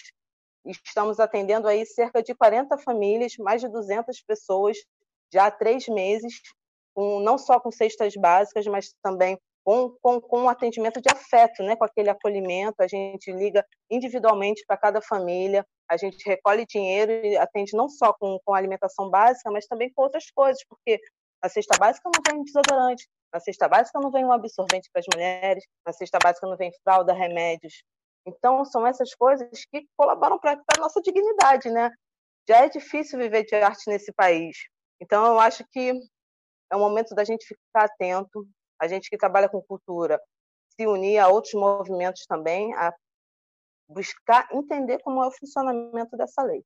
estamos 0.64 1.18
atendendo 1.18 1.66
aí 1.66 1.84
cerca 1.84 2.22
de 2.22 2.34
40 2.34 2.78
famílias, 2.78 3.36
mais 3.38 3.60
de 3.60 3.68
200 3.68 4.20
pessoas, 4.22 4.78
já 5.32 5.46
há 5.46 5.50
três 5.50 5.88
meses, 5.88 6.40
com, 6.94 7.20
não 7.20 7.38
só 7.38 7.58
com 7.58 7.70
cestas 7.70 8.14
básicas, 8.14 8.66
mas 8.66 8.94
também 9.02 9.38
com, 9.64 9.90
com, 10.00 10.20
com 10.20 10.42
um 10.42 10.48
atendimento 10.48 11.00
de 11.00 11.08
afeto, 11.10 11.62
né? 11.62 11.76
com 11.76 11.84
aquele 11.84 12.10
acolhimento. 12.10 12.76
A 12.80 12.86
gente 12.86 13.32
liga 13.32 13.64
individualmente 13.90 14.64
para 14.66 14.76
cada 14.76 15.00
família, 15.00 15.66
a 15.88 15.96
gente 15.96 16.26
recolhe 16.28 16.66
dinheiro 16.66 17.12
e 17.12 17.36
atende 17.36 17.76
não 17.76 17.88
só 17.88 18.12
com, 18.12 18.38
com 18.44 18.54
alimentação 18.54 19.08
básica, 19.10 19.50
mas 19.50 19.66
também 19.66 19.92
com 19.92 20.02
outras 20.02 20.30
coisas, 20.30 20.62
porque 20.68 21.00
na 21.42 21.48
cesta 21.48 21.76
básica 21.78 22.08
não 22.14 22.22
vem 22.26 22.44
desodorante, 22.44 23.08
na 23.32 23.40
cesta 23.40 23.68
básica 23.68 23.98
não 24.00 24.10
vem 24.10 24.24
um 24.24 24.32
absorvente 24.32 24.88
para 24.92 25.00
as 25.00 25.06
mulheres, 25.12 25.64
na 25.84 25.92
cesta 25.92 26.18
básica 26.22 26.46
não 26.46 26.56
vem 26.56 26.70
fralda, 26.84 27.12
remédios. 27.12 27.82
Então, 28.26 28.64
são 28.64 28.86
essas 28.86 29.14
coisas 29.14 29.64
que 29.70 29.86
colaboram 29.96 30.38
para 30.38 30.52
a 30.52 30.80
nossa 30.80 31.00
dignidade, 31.02 31.70
né? 31.70 31.90
Já 32.48 32.64
é 32.64 32.68
difícil 32.68 33.18
viver 33.18 33.44
de 33.44 33.54
arte 33.56 33.88
nesse 33.88 34.12
país. 34.12 34.56
Então, 35.00 35.26
eu 35.26 35.40
acho 35.40 35.64
que 35.72 35.92
é 36.70 36.76
o 36.76 36.78
momento 36.78 37.14
da 37.14 37.24
gente 37.24 37.44
ficar 37.44 37.86
atento, 37.86 38.46
a 38.82 38.88
gente 38.88 39.08
que 39.08 39.16
trabalha 39.16 39.48
com 39.48 39.62
cultura, 39.62 40.20
se 40.70 40.88
unir 40.88 41.18
a 41.18 41.28
outros 41.28 41.54
movimentos 41.54 42.26
também, 42.26 42.74
a 42.74 42.92
buscar 43.88 44.48
entender 44.52 44.98
como 45.02 45.22
é 45.22 45.28
o 45.28 45.30
funcionamento 45.30 46.16
dessa 46.16 46.42
lei. 46.42 46.64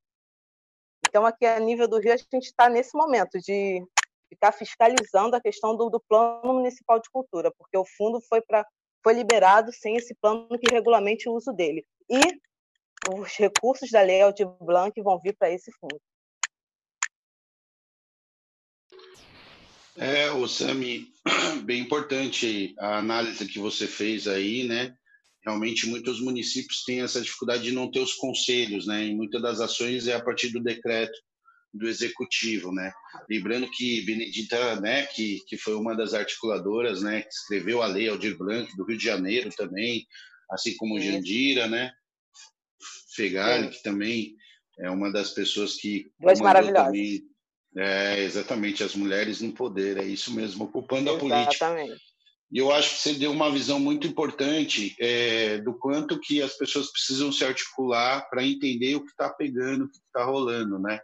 Então, 1.07 1.27
aqui 1.27 1.45
a 1.45 1.61
nível 1.61 1.87
do 1.87 1.99
Rio, 1.99 2.15
a 2.15 2.17
gente 2.17 2.47
está 2.47 2.71
nesse 2.71 2.97
momento 2.97 3.39
de 3.39 3.85
ficar 4.31 4.53
fiscalizando 4.53 5.37
a 5.37 5.41
questão 5.43 5.77
do, 5.77 5.91
do, 5.91 6.01
plano 6.01 6.55
municipal 6.55 6.99
de 6.99 7.11
cultura, 7.11 7.53
porque 7.59 7.77
o 7.77 7.85
fundo 7.85 8.19
foi 8.23 8.41
para 8.41 8.67
foi 9.05 9.13
liberado 9.13 9.71
sem 9.71 9.97
esse 9.97 10.15
plano 10.15 10.59
que 10.59 10.73
regulamente 10.73 11.29
o 11.29 11.35
uso 11.35 11.53
dele. 11.53 11.85
E 12.11 12.19
os 13.15 13.37
recursos 13.37 13.91
da 13.91 14.01
lei 14.01 14.23
Aldir 14.23 14.49
Blanc 14.61 15.01
vão 15.03 15.21
vir 15.21 15.37
para 15.37 15.51
esse 15.51 15.71
fundo. 15.73 16.01
É, 19.99 20.31
o 20.31 20.47
Sami, 20.47 21.09
bem 21.65 21.81
importante 21.81 22.75
a 22.79 22.99
análise 22.99 23.47
que 23.47 23.59
você 23.59 23.87
fez 23.87 24.29
aí, 24.29 24.65
né? 24.65 24.95
Realmente 25.45 25.87
muitos 25.87 26.21
municípios 26.21 26.83
têm 26.85 27.01
essa 27.01 27.21
dificuldade 27.21 27.63
de 27.63 27.73
não 27.73 27.91
ter 27.91 28.01
os 28.01 28.15
conselhos, 28.15 28.87
né? 28.87 29.07
E 29.07 29.15
muitas 29.15 29.41
das 29.41 29.61
ações 29.61 30.07
é 30.07 30.15
a 30.15 30.23
partir 30.23 30.51
do 30.51 30.63
decreto 30.63 31.17
do 31.73 31.89
executivo, 31.89 32.73
né? 32.73 32.93
Lembrando 33.29 33.71
que 33.71 34.03
Benedita, 34.03 34.81
né, 34.81 35.07
que, 35.07 35.41
que 35.47 35.57
foi 35.57 35.75
uma 35.75 35.95
das 35.95 36.15
articuladoras, 36.15 37.03
né, 37.03 37.23
que 37.23 37.29
escreveu 37.29 37.83
a 37.83 37.87
lei 37.87 38.09
Aldir 38.09 38.37
Blanc 38.37 38.75
do 38.77 38.85
Rio 38.85 38.97
de 38.97 39.05
Janeiro 39.05 39.51
também, 39.57 40.07
assim 40.51 40.77
como 40.77 41.01
Jandira, 41.01 41.67
né? 41.67 41.93
Fegali, 43.15 43.71
que 43.71 43.83
também 43.83 44.35
é 44.79 44.91
uma 44.91 45.11
das 45.11 45.31
pessoas 45.31 45.75
que 45.75 46.11
Duas 46.21 46.41
maravilhosas. 46.41 46.87
Também, 46.87 47.23
é, 47.77 48.23
exatamente, 48.23 48.83
as 48.83 48.95
mulheres 48.95 49.41
no 49.41 49.53
poder, 49.53 49.99
é 49.99 50.05
isso 50.05 50.33
mesmo, 50.33 50.65
ocupando 50.65 51.11
exatamente. 51.11 51.63
a 51.63 51.69
política. 51.69 52.07
E 52.51 52.59
eu 52.59 52.71
acho 52.73 52.95
que 52.95 53.01
você 53.01 53.15
deu 53.15 53.33
uma 53.33 53.51
visão 53.51 53.79
muito 53.81 54.07
importante 54.07 54.95
é, 55.01 55.59
do 55.59 55.75
quanto 55.75 56.21
que 56.21 56.41
as 56.41 56.57
pessoas 56.57 56.91
precisam 56.93 57.33
se 57.33 57.45
articular 57.45 58.29
para 58.31 58.45
entender 58.45 58.95
o 58.95 59.05
que 59.05 59.11
está 59.11 59.29
pegando, 59.29 59.85
o 59.85 59.91
que 59.91 59.99
está 59.99 60.25
rolando, 60.25 60.79
né? 60.79 61.01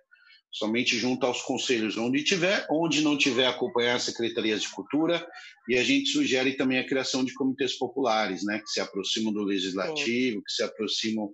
Somente 0.53 0.97
junto 0.97 1.27
aos 1.27 1.43
conselhos 1.43 1.97
onde 1.97 2.23
tiver, 2.23 2.67
onde 2.71 3.01
não 3.01 3.19
tiver, 3.19 3.47
acompanhar 3.47 3.97
as 3.97 4.05
secretarias 4.05 4.63
de 4.63 4.69
cultura 4.69 5.27
e 5.69 5.77
a 5.77 5.83
gente 5.83 6.11
sugere 6.11 6.55
também 6.55 6.79
a 6.79 6.87
criação 6.87 7.25
de 7.25 7.35
comitês 7.35 7.77
populares, 7.77 8.45
né? 8.45 8.61
Que 8.61 8.69
se 8.69 8.81
aproximam 8.81 9.33
do 9.33 9.43
legislativo, 9.43 10.37
Sim. 10.37 10.43
que 10.47 10.53
se 10.53 10.63
aproximam 10.63 11.33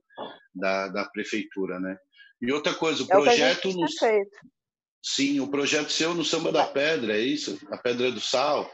da, 0.54 0.88
da 0.88 1.04
prefeitura, 1.04 1.78
né? 1.78 1.98
E 2.40 2.50
outra 2.50 2.72
coisa, 2.72 3.02
o 3.02 3.06
é 3.06 3.08
projeto... 3.08 3.68
O 3.68 3.86
Sim, 5.02 5.40
o 5.40 5.48
projeto 5.48 5.90
seu 5.90 6.14
no 6.14 6.24
Samba 6.24 6.50
da 6.52 6.66
Pedra, 6.66 7.16
é 7.16 7.20
isso? 7.20 7.58
A 7.70 7.76
Pedra 7.78 8.10
do 8.10 8.20
Sal. 8.20 8.68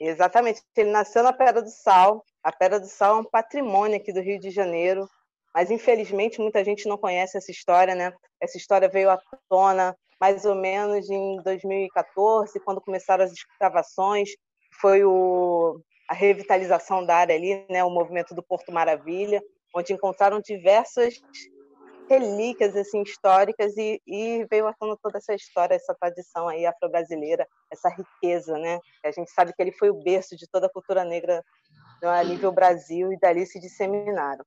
Exatamente. 0.00 0.62
Ele 0.76 0.90
nasceu 0.90 1.22
na 1.22 1.32
Pedra 1.32 1.62
do 1.62 1.70
Sal. 1.70 2.24
A 2.42 2.52
Pedra 2.52 2.78
do 2.78 2.86
Sal 2.86 3.16
é 3.16 3.20
um 3.20 3.24
patrimônio 3.24 3.96
aqui 3.96 4.12
do 4.12 4.20
Rio 4.20 4.38
de 4.38 4.50
Janeiro, 4.50 5.08
mas 5.54 5.70
infelizmente 5.70 6.40
muita 6.40 6.62
gente 6.62 6.86
não 6.86 6.98
conhece 6.98 7.38
essa 7.38 7.50
história, 7.50 7.94
né? 7.94 8.12
Essa 8.40 8.58
história 8.58 8.88
veio 8.88 9.10
à 9.10 9.18
tona 9.48 9.96
mais 10.20 10.44
ou 10.44 10.54
menos 10.54 11.10
em 11.10 11.36
2014, 11.42 12.60
quando 12.60 12.80
começaram 12.80 13.24
as 13.24 13.32
escavações, 13.32 14.30
foi 14.80 15.04
o, 15.04 15.80
a 16.08 16.14
revitalização 16.14 17.04
da 17.04 17.16
área 17.16 17.34
ali, 17.34 17.64
né? 17.68 17.82
O 17.84 17.90
movimento 17.90 18.34
do 18.34 18.42
Porto 18.42 18.72
Maravilha, 18.72 19.42
onde 19.74 19.92
encontraram 19.92 20.40
diversas 20.40 21.20
relíquias 22.08 22.76
assim 22.76 23.02
históricas 23.02 23.76
e, 23.76 24.00
e 24.06 24.46
veio 24.50 24.72
tona 24.78 24.96
toda 25.02 25.18
essa 25.18 25.34
história, 25.34 25.74
essa 25.74 25.94
tradição 25.94 26.48
aí 26.48 26.66
afro-brasileira, 26.66 27.46
essa 27.70 27.88
riqueza, 27.88 28.58
né? 28.58 28.78
A 29.04 29.10
gente 29.10 29.30
sabe 29.30 29.52
que 29.52 29.62
ele 29.62 29.72
foi 29.72 29.90
o 29.90 30.02
berço 30.02 30.36
de 30.36 30.46
toda 30.48 30.66
a 30.66 30.70
cultura 30.70 31.04
negra 31.04 31.42
né, 32.02 32.08
a 32.08 32.24
nível 32.24 32.52
Brasil 32.52 33.12
e 33.12 33.18
dali 33.18 33.46
se 33.46 33.58
disseminaram. 33.60 34.44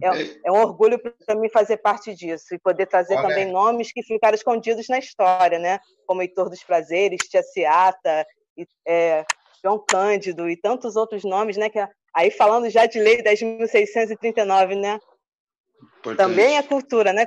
É, 0.00 0.48
é, 0.48 0.52
um 0.52 0.60
orgulho 0.60 1.00
para 1.24 1.34
mim 1.34 1.48
fazer 1.48 1.78
parte 1.78 2.14
disso 2.14 2.54
e 2.54 2.58
poder 2.58 2.86
trazer 2.86 3.16
Olha. 3.16 3.28
também 3.28 3.50
nomes 3.50 3.90
que 3.90 4.02
ficaram 4.02 4.36
escondidos 4.36 4.86
na 4.88 4.98
história, 4.98 5.58
né? 5.58 5.80
Como 6.06 6.22
Heitor 6.22 6.48
dos 6.48 6.62
Prazeres, 6.62 7.28
Tia 7.28 7.42
Seata, 7.42 8.24
é, 8.86 9.24
João 9.66 9.84
Cândido 9.84 10.48
e 10.48 10.56
tantos 10.56 10.94
outros 10.94 11.24
nomes, 11.24 11.56
né? 11.56 11.68
Que 11.68 11.84
Aí 12.14 12.30
falando 12.30 12.70
já 12.70 12.86
de 12.86 12.98
lei 12.98 13.22
10.639, 13.22 14.80
né? 14.80 14.98
Importante. 15.98 16.16
Também 16.16 16.56
é 16.56 16.62
cultura, 16.62 17.12
né? 17.12 17.26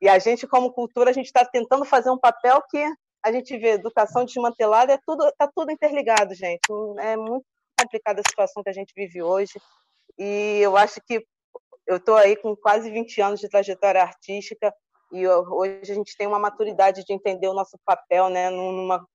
E 0.00 0.08
a 0.08 0.18
gente, 0.18 0.46
como 0.46 0.72
cultura, 0.72 1.10
a 1.10 1.12
gente 1.12 1.26
está 1.26 1.44
tentando 1.44 1.84
fazer 1.84 2.10
um 2.10 2.18
papel 2.18 2.62
que 2.70 2.82
a 3.22 3.30
gente 3.30 3.56
vê 3.58 3.72
educação 3.72 4.24
desmantelada, 4.24 4.94
é 4.94 4.98
tudo, 5.06 5.30
tá 5.36 5.50
tudo 5.54 5.70
interligado, 5.70 6.34
gente. 6.34 6.62
É 7.00 7.16
muito 7.16 7.44
complicada 7.78 8.20
a 8.20 8.28
situação 8.28 8.62
que 8.62 8.70
a 8.70 8.72
gente 8.72 8.94
vive 8.96 9.22
hoje. 9.22 9.60
E 10.18 10.60
eu 10.60 10.74
acho 10.76 10.98
que 11.06 11.22
eu 11.86 11.98
estou 11.98 12.16
aí 12.16 12.34
com 12.36 12.56
quase 12.56 12.90
20 12.90 13.20
anos 13.20 13.40
de 13.40 13.48
trajetória 13.48 14.00
artística 14.00 14.72
e 15.12 15.28
hoje 15.28 15.92
a 15.92 15.94
gente 15.94 16.16
tem 16.16 16.26
uma 16.26 16.38
maturidade 16.38 17.04
de 17.04 17.12
entender 17.12 17.48
o 17.48 17.54
nosso 17.54 17.78
papel, 17.84 18.30
né, 18.30 18.48
numa 18.48 19.06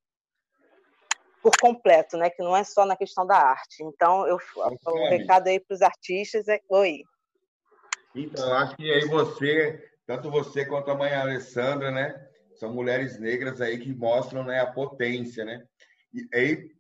por 1.42 1.52
completo, 1.60 2.18
né? 2.18 2.30
Que 2.30 2.44
não 2.44 2.56
é 2.56 2.64
só 2.64 2.86
na 2.86 2.96
questão 2.96 3.26
da 3.26 3.38
arte. 3.38 3.84
Então, 3.84 4.28
eu, 4.28 4.38
o 4.56 5.10
recado 5.10 5.48
aí 5.48 5.60
para 5.60 5.76
os 5.76 5.82
artistas 5.82 6.48
é 6.48 6.60
oi. 6.70 7.04
Então, 8.16 8.52
acho 8.54 8.76
que 8.76 8.92
aí 8.92 9.06
você, 9.08 9.92
tanto 10.06 10.32
você 10.32 10.66
quanto 10.66 10.90
a 10.90 10.96
mãe 10.96 11.14
Alessandra, 11.14 11.92
né? 11.92 12.28
São 12.56 12.74
mulheres 12.74 13.20
negras 13.20 13.62
aí 13.62 13.78
que 13.78 13.94
mostram 13.94 14.44
né, 14.44 14.60
a 14.60 14.66
potência, 14.66 15.46
né? 15.46 15.64
E 16.12 16.28
aí, 16.34 16.72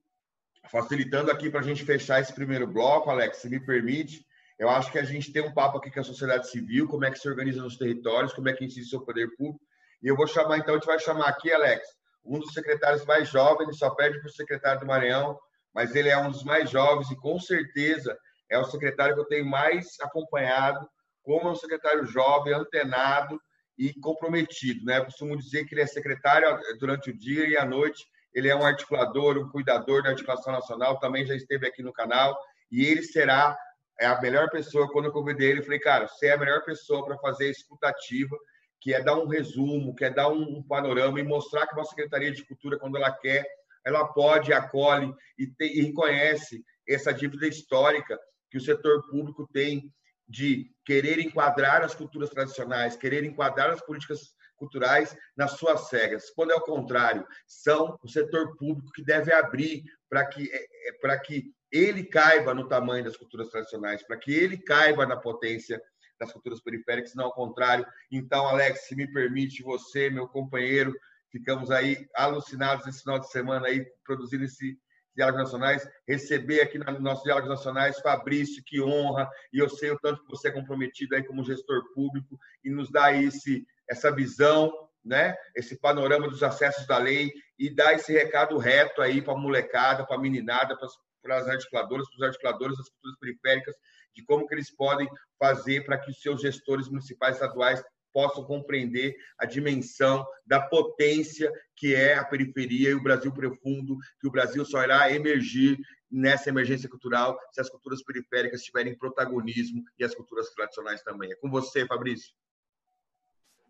facilitando 0.71 1.29
aqui 1.29 1.49
para 1.49 1.59
a 1.59 1.63
gente 1.63 1.85
fechar 1.85 2.19
esse 2.19 2.33
primeiro 2.33 2.65
bloco, 2.65 3.09
Alex, 3.09 3.37
se 3.37 3.49
me 3.49 3.59
permite, 3.59 4.25
eu 4.57 4.69
acho 4.69 4.91
que 4.91 4.97
a 4.97 5.03
gente 5.03 5.31
tem 5.31 5.43
um 5.43 5.53
papo 5.53 5.77
aqui 5.77 5.91
com 5.91 5.99
a 5.99 6.03
sociedade 6.03 6.49
civil, 6.49 6.87
como 6.87 7.05
é 7.05 7.11
que 7.11 7.19
se 7.19 7.29
organiza 7.29 7.61
nos 7.61 7.77
territórios, 7.77 8.33
como 8.33 8.49
é 8.49 8.53
que 8.53 8.65
incide 8.65 8.95
o 8.95 9.05
poder 9.05 9.35
público. 9.35 9.63
E 10.01 10.07
eu 10.07 10.15
vou 10.15 10.25
chamar, 10.25 10.57
então, 10.57 10.73
a 10.73 10.77
gente 10.77 10.87
vai 10.87 10.99
chamar 10.99 11.27
aqui, 11.27 11.51
Alex, 11.51 11.87
um 12.27 12.39
dos 12.39 12.53
secretários 12.53 13.05
mais 13.05 13.29
jovens, 13.29 13.67
ele 13.67 13.77
só 13.77 13.89
perde 13.91 14.19
para 14.19 14.27
o 14.27 14.33
secretário 14.33 14.79
do 14.81 14.85
Maranhão, 14.85 15.39
mas 15.73 15.95
ele 15.95 16.09
é 16.09 16.17
um 16.17 16.31
dos 16.31 16.43
mais 16.43 16.69
jovens 16.69 17.09
e 17.11 17.15
com 17.15 17.39
certeza 17.39 18.17
é 18.49 18.57
o 18.57 18.65
secretário 18.65 19.15
que 19.15 19.21
eu 19.21 19.27
tenho 19.27 19.45
mais 19.45 19.99
acompanhado, 20.01 20.87
como 21.23 21.49
é 21.49 21.51
um 21.51 21.55
secretário 21.55 22.05
jovem, 22.05 22.53
antenado 22.53 23.39
e 23.77 23.93
comprometido. 23.99 24.85
Né? 24.85 24.97
Eu 24.97 25.05
costumo 25.05 25.37
dizer 25.37 25.65
que 25.65 25.75
ele 25.75 25.81
é 25.81 25.87
secretário 25.87 26.59
durante 26.79 27.09
o 27.09 27.17
dia 27.17 27.47
e 27.47 27.57
à 27.57 27.65
noite 27.65 28.05
ele 28.33 28.49
é 28.49 28.55
um 28.55 28.65
articulador, 28.65 29.37
um 29.37 29.49
cuidador 29.49 30.03
da 30.03 30.09
articulação 30.09 30.53
nacional, 30.53 30.99
também 30.99 31.25
já 31.25 31.35
esteve 31.35 31.67
aqui 31.67 31.81
no 31.81 31.91
canal, 31.91 32.37
e 32.71 32.85
ele 32.85 33.01
será 33.01 33.57
a 33.99 34.21
melhor 34.21 34.49
pessoa. 34.49 34.91
Quando 34.91 35.05
eu 35.05 35.11
convidei 35.11 35.49
ele, 35.49 35.63
falei, 35.63 35.79
cara, 35.79 36.07
você 36.07 36.27
é 36.27 36.33
a 36.33 36.37
melhor 36.37 36.63
pessoa 36.63 37.03
para 37.03 37.17
fazer 37.17 37.47
a 37.47 37.51
escutativa, 37.51 38.37
que 38.79 38.93
é 38.93 39.01
dar 39.01 39.17
um 39.17 39.27
resumo, 39.27 39.95
que 39.95 40.05
é 40.05 40.09
dar 40.09 40.29
um, 40.29 40.61
panorama 40.63 41.19
e 41.19 41.23
mostrar 41.23 41.67
que 41.67 41.79
a 41.79 41.83
Secretaria 41.83 42.31
de 42.31 42.45
Cultura, 42.45 42.77
quando 42.77 42.97
ela 42.97 43.11
quer, 43.11 43.45
ela 43.85 44.05
pode, 44.05 44.53
acolhe 44.53 45.13
e, 45.37 45.47
te, 45.47 45.65
e 45.65 45.81
reconhece 45.81 46.63
essa 46.87 47.13
dívida 47.13 47.47
histórica 47.47 48.19
que 48.49 48.57
o 48.57 48.61
setor 48.61 49.07
público 49.09 49.47
tem 49.51 49.91
de 50.27 50.69
querer 50.85 51.19
enquadrar 51.19 51.81
as 51.81 51.95
culturas 51.95 52.29
tradicionais, 52.29 52.95
querer 52.95 53.23
enquadrar 53.23 53.69
as 53.69 53.81
políticas 53.81 54.35
culturais 54.57 55.15
nas 55.35 55.51
suas 55.51 55.87
cegas. 55.87 56.29
Quando 56.31 56.51
é 56.51 56.55
o 56.55 56.61
contrário, 56.61 57.25
são 57.45 57.97
o 58.03 58.09
setor 58.09 58.57
público 58.57 58.91
que 58.91 59.03
deve 59.03 59.31
abrir 59.31 59.83
para 60.09 60.25
que, 60.25 60.49
é, 60.51 60.89
é, 60.89 60.93
para 60.99 61.17
que 61.17 61.53
ele 61.71 62.03
caiba 62.03 62.53
no 62.53 62.67
tamanho 62.67 63.03
das 63.03 63.15
culturas 63.15 63.49
tradicionais, 63.49 64.03
para 64.03 64.17
que 64.17 64.33
ele 64.33 64.57
caiba 64.57 65.05
na 65.05 65.15
potência 65.15 65.81
das 66.19 66.31
culturas 66.31 66.61
periféricas, 66.61 67.15
não 67.15 67.25
ao 67.25 67.33
contrário. 67.33 67.85
Então, 68.11 68.47
Alex, 68.47 68.87
se 68.87 68.95
me 68.95 69.11
permite, 69.11 69.63
você, 69.63 70.09
meu 70.09 70.27
companheiro, 70.27 70.93
ficamos 71.31 71.71
aí 71.71 72.07
alucinados 72.15 72.87
esse 72.87 73.01
final 73.01 73.19
de 73.19 73.29
semana 73.29 73.67
aí, 73.67 73.85
produzindo 74.03 74.43
esse 74.43 74.77
Diálogos 75.17 75.45
Nacionais, 75.45 75.89
receber 76.07 76.61
aqui 76.61 76.77
nos 76.77 76.99
nossos 76.99 77.23
Diálogos 77.23 77.49
Nacionais 77.49 77.99
Fabrício, 77.99 78.63
que 78.63 78.79
honra, 78.79 79.27
e 79.51 79.57
eu 79.57 79.67
sei 79.67 79.89
o 79.89 79.99
tanto 79.99 80.23
que 80.23 80.29
você 80.29 80.49
é 80.49 80.51
comprometido 80.51 81.15
aí 81.15 81.23
como 81.23 81.43
gestor 81.43 81.91
público 81.95 82.37
e 82.63 82.69
nos 82.69 82.91
dá 82.91 83.11
esse, 83.11 83.65
essa 83.89 84.11
visão, 84.11 84.71
né? 85.03 85.35
esse 85.55 85.79
panorama 85.79 86.27
dos 86.29 86.43
acessos 86.43 86.85
da 86.85 86.99
lei 86.99 87.31
e 87.57 87.73
dá 87.73 87.93
esse 87.93 88.13
recado 88.13 88.59
reto 88.59 89.01
aí 89.01 89.19
para 89.19 89.33
a 89.33 89.37
molecada, 89.37 90.05
para 90.05 90.17
a 90.17 90.19
meninada, 90.19 90.77
para 90.77 91.37
as 91.37 91.47
articuladoras, 91.47 92.07
para 92.09 92.17
os 92.17 92.23
articuladores 92.23 92.77
das 92.77 92.89
culturas 92.89 93.17
periféricas, 93.19 93.75
de 94.15 94.23
como 94.23 94.47
que 94.47 94.55
eles 94.55 94.69
podem 94.69 95.07
fazer 95.39 95.85
para 95.85 95.97
que 95.97 96.11
os 96.11 96.21
seus 96.21 96.41
gestores 96.41 96.87
municipais 96.89 97.35
estaduais 97.35 97.83
possam 98.13 98.43
compreender 98.43 99.15
a 99.37 99.45
dimensão 99.45 100.25
da 100.45 100.59
potência 100.59 101.51
que 101.75 101.93
é 101.93 102.15
a 102.15 102.25
periferia 102.25 102.89
e 102.89 102.95
o 102.95 103.03
Brasil 103.03 103.31
profundo, 103.31 103.95
que 104.19 104.27
o 104.27 104.31
Brasil 104.31 104.65
só 104.65 104.83
irá 104.83 105.11
emergir 105.11 105.77
nessa 106.09 106.49
emergência 106.49 106.89
cultural 106.89 107.37
se 107.51 107.61
as 107.61 107.69
culturas 107.69 108.03
periféricas 108.03 108.63
tiverem 108.63 108.97
protagonismo 108.97 109.83
e 109.99 110.03
as 110.03 110.15
culturas 110.15 110.49
tradicionais 110.49 111.03
também. 111.03 111.31
É 111.31 111.35
com 111.35 111.49
você, 111.49 111.85
Fabrício. 111.85 112.33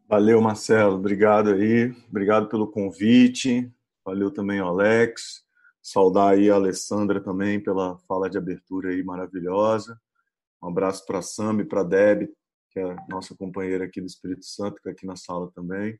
Valeu, 0.07 0.39
Marcelo. 0.39 0.95
Obrigado 0.95 1.49
aí. 1.49 1.93
Obrigado 2.09 2.47
pelo 2.47 2.71
convite. 2.71 3.69
Valeu 4.05 4.31
também, 4.31 4.59
Alex. 4.59 5.43
Saudar 5.81 6.35
aí 6.35 6.49
a 6.49 6.55
Alessandra 6.55 7.19
também 7.21 7.61
pela 7.61 7.97
fala 8.07 8.29
de 8.29 8.37
abertura 8.37 8.91
aí 8.91 9.03
maravilhosa. 9.03 9.99
Um 10.61 10.69
abraço 10.69 11.05
para 11.05 11.19
a 11.19 11.21
Sam 11.21 11.61
e 11.61 11.65
para 11.65 11.81
a 11.81 11.83
Deb, 11.83 12.29
que 12.71 12.79
é 12.79 12.95
nossa 13.09 13.35
companheira 13.35 13.85
aqui 13.85 14.01
do 14.01 14.07
Espírito 14.07 14.45
Santo, 14.45 14.75
que 14.75 14.79
está 14.79 14.91
aqui 14.91 15.05
na 15.05 15.15
sala 15.15 15.51
também. 15.53 15.99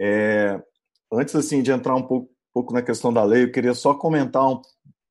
É, 0.00 0.60
antes 1.12 1.34
assim 1.34 1.62
de 1.62 1.70
entrar 1.70 1.94
um 1.94 2.06
pouco, 2.06 2.30
pouco, 2.52 2.72
na 2.72 2.82
questão 2.82 3.12
da 3.12 3.24
lei, 3.24 3.44
eu 3.44 3.52
queria 3.52 3.74
só 3.74 3.94
comentar 3.94 4.46
um, 4.48 4.60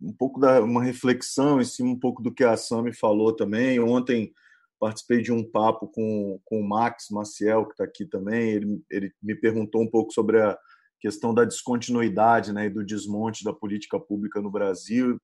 um 0.02 0.14
pouco 0.14 0.40
da 0.40 0.62
uma 0.62 0.84
reflexão 0.84 1.62
em 1.62 1.66
cima 1.66 1.90
um 1.90 2.00
pouco 2.00 2.22
do 2.22 2.34
que 2.34 2.44
a 2.44 2.58
Sami 2.58 2.94
falou 2.94 3.36
também. 3.36 3.80
Ontem 3.80 4.34
participei 4.80 5.22
de 5.22 5.32
um 5.32 5.44
papo 5.44 5.88
com, 5.88 6.40
com 6.44 6.60
o 6.60 6.68
Max 6.68 7.08
Maciel, 7.12 7.66
que 7.66 7.74
está 7.74 7.84
aqui 7.84 8.06
também. 8.06 8.50
Ele, 8.50 8.84
ele 8.90 9.14
me 9.22 9.36
perguntou 9.36 9.82
um 9.82 9.90
pouco 9.90 10.12
sobre 10.12 10.42
a 10.42 10.58
questão 11.00 11.34
da 11.34 11.46
descontinuidade 11.46 12.52
né, 12.52 12.66
e 12.66 12.70
do 12.70 12.86
desmonte 12.86 13.44
da 13.44 13.54
política 13.54 14.00
pública 14.00 14.42
no 14.42 14.52
Brasil. 14.52 15.18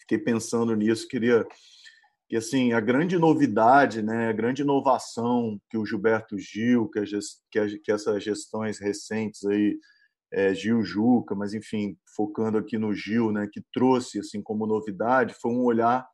Fiquei 0.00 0.18
pensando 0.18 0.74
nisso, 0.74 1.08
queria 1.08 1.46
que 2.32 2.36
assim 2.38 2.72
a 2.72 2.80
grande 2.80 3.18
novidade, 3.18 4.00
né, 4.00 4.30
a 4.30 4.32
grande 4.32 4.62
inovação 4.62 5.60
que 5.68 5.76
o 5.76 5.84
Gilberto 5.84 6.38
Gil, 6.38 6.88
que, 6.88 6.98
a, 6.98 7.04
que, 7.50 7.58
a, 7.58 7.66
que 7.78 7.92
essas 7.92 8.24
gestões 8.24 8.78
recentes 8.78 9.44
aí, 9.44 9.78
é, 10.32 10.54
Gil 10.54 10.82
Juca, 10.82 11.34
mas 11.34 11.52
enfim, 11.52 11.94
focando 12.16 12.56
aqui 12.56 12.78
no 12.78 12.94
Gil, 12.94 13.30
né, 13.32 13.46
que 13.52 13.62
trouxe 13.70 14.18
assim 14.18 14.40
como 14.40 14.66
novidade, 14.66 15.34
foi 15.42 15.50
um 15.50 15.62
olhar 15.62 16.08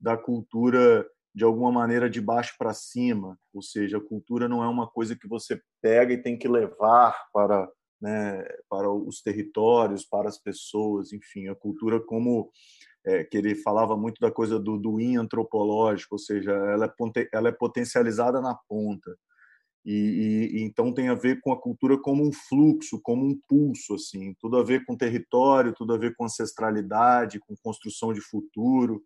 da 0.00 0.16
cultura 0.16 1.04
de 1.34 1.42
alguma 1.42 1.72
maneira 1.72 2.08
de 2.08 2.20
baixo 2.20 2.54
para 2.56 2.72
cima, 2.72 3.36
ou 3.52 3.60
seja, 3.60 3.98
a 3.98 4.00
cultura 4.00 4.48
não 4.48 4.62
é 4.62 4.68
uma 4.68 4.88
coisa 4.88 5.16
que 5.16 5.26
você 5.26 5.60
pega 5.82 6.14
e 6.14 6.22
tem 6.22 6.38
que 6.38 6.46
levar 6.46 7.20
para 7.32 7.68
né, 8.00 8.44
para 8.68 8.92
os 8.92 9.22
territórios, 9.22 10.04
para 10.04 10.28
as 10.28 10.38
pessoas, 10.38 11.12
enfim, 11.12 11.48
a 11.48 11.54
cultura 11.54 11.98
como 11.98 12.50
é, 13.04 13.22
que 13.22 13.36
ele 13.36 13.54
falava 13.54 13.96
muito 13.96 14.18
da 14.20 14.30
coisa 14.30 14.58
do, 14.58 14.78
do 14.78 15.00
in 15.00 15.16
antropológico, 15.16 16.14
ou 16.14 16.18
seja, 16.18 16.52
ela 16.52 16.86
é, 16.86 17.28
ela 17.32 17.48
é 17.48 17.52
potencializada 17.52 18.40
na 18.40 18.54
ponta. 18.54 19.14
E, 19.84 20.50
e, 20.54 20.62
então 20.62 20.94
tem 20.94 21.08
a 21.10 21.14
ver 21.14 21.40
com 21.42 21.52
a 21.52 21.60
cultura 21.60 21.98
como 21.98 22.26
um 22.26 22.32
fluxo, 22.32 22.98
como 23.02 23.26
um 23.26 23.38
pulso, 23.46 23.94
assim, 23.94 24.34
tudo 24.40 24.56
a 24.56 24.64
ver 24.64 24.84
com 24.86 24.96
território, 24.96 25.74
tudo 25.74 25.92
a 25.92 25.98
ver 25.98 26.14
com 26.16 26.24
ancestralidade, 26.24 27.38
com 27.38 27.54
construção 27.62 28.12
de 28.12 28.22
futuro. 28.22 29.02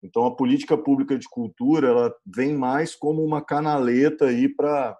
Então 0.00 0.24
a 0.24 0.34
política 0.36 0.78
pública 0.78 1.18
de 1.18 1.28
cultura 1.28 1.88
ela 1.88 2.14
vem 2.24 2.54
mais 2.56 2.94
como 2.94 3.24
uma 3.24 3.44
canaleta 3.44 4.26
aí 4.26 4.48
para 4.48 4.96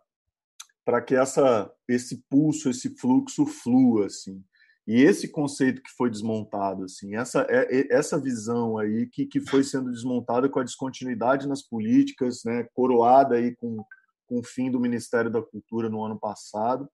para 0.85 1.01
que 1.01 1.15
essa 1.15 1.73
esse 1.89 2.25
pulso, 2.29 2.69
esse 2.69 2.97
fluxo 2.97 3.47
flua, 3.47 4.07
assim. 4.07 4.43
E 4.87 5.01
esse 5.01 5.29
conceito 5.29 5.81
que 5.81 5.91
foi 5.97 6.11
desmontado, 6.11 6.85
assim, 6.85 7.15
essa, 7.15 7.47
é, 7.49 7.81
é, 7.81 7.95
essa 7.95 8.21
visão 8.21 8.77
aí 8.79 9.07
que, 9.07 9.27
que 9.27 9.41
foi 9.41 9.63
sendo 9.63 9.91
desmontada 9.91 10.49
com 10.49 10.59
a 10.59 10.65
descontinuidade 10.65 11.47
nas 11.47 11.63
políticas, 11.63 12.43
né, 12.45 12.67
coroada 12.75 13.37
aí 13.37 13.55
com, 13.55 13.85
com 14.27 14.41
o 14.41 14.45
fim 14.45 14.71
do 14.71 14.81
Ministério 14.81 15.31
da 15.31 15.41
Cultura 15.41 15.89
no 15.89 16.05
ano 16.05 16.19
passado, 16.19 16.89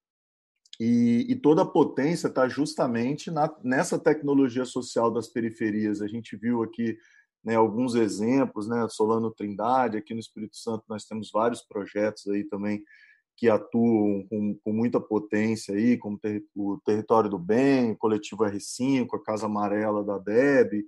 e, 0.79 1.27
e 1.29 1.35
toda 1.35 1.63
a 1.63 1.67
potência 1.67 2.29
está 2.29 2.47
justamente 2.47 3.31
na, 3.31 3.53
nessa 3.65 3.99
tecnologia 3.99 4.65
social 4.65 5.11
das 5.11 5.27
periferias. 5.27 6.01
A 6.01 6.07
gente 6.07 6.37
viu 6.37 6.63
aqui 6.63 6.97
né, 7.43 7.57
alguns 7.57 7.95
exemplos, 7.95 8.69
né, 8.69 8.87
Solano 8.89 9.31
Trindade, 9.31 9.97
aqui 9.97 10.13
no 10.13 10.21
Espírito 10.21 10.57
Santo 10.57 10.85
nós 10.89 11.05
temos 11.05 11.31
vários 11.33 11.63
projetos 11.63 12.29
aí 12.29 12.45
também 12.45 12.85
que 13.39 13.49
atuam 13.49 14.27
com, 14.29 14.59
com 14.65 14.73
muita 14.73 15.01
potência 15.01 15.73
aí, 15.73 15.97
como 15.97 16.19
ter, 16.19 16.45
o 16.57 16.77
Território 16.85 17.31
do 17.31 17.39
Bem, 17.39 17.93
o 17.93 17.97
Coletivo 17.97 18.43
R5, 18.43 19.07
a 19.15 19.23
Casa 19.23 19.47
Amarela 19.47 20.05
da 20.05 20.19
DEB, 20.19 20.85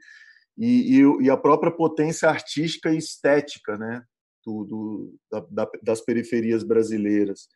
e, 0.59 0.99
e, 0.99 1.25
e 1.25 1.31
a 1.31 1.37
própria 1.37 1.71
potência 1.71 2.29
artística 2.29 2.93
e 2.93 2.99
estética 2.99 3.79
né, 3.79 4.03
do, 4.45 4.65
do 4.65 5.19
da, 5.31 5.47
da, 5.49 5.71
das 5.81 6.01
periferias 6.01 6.65
brasileiras. 6.65 7.49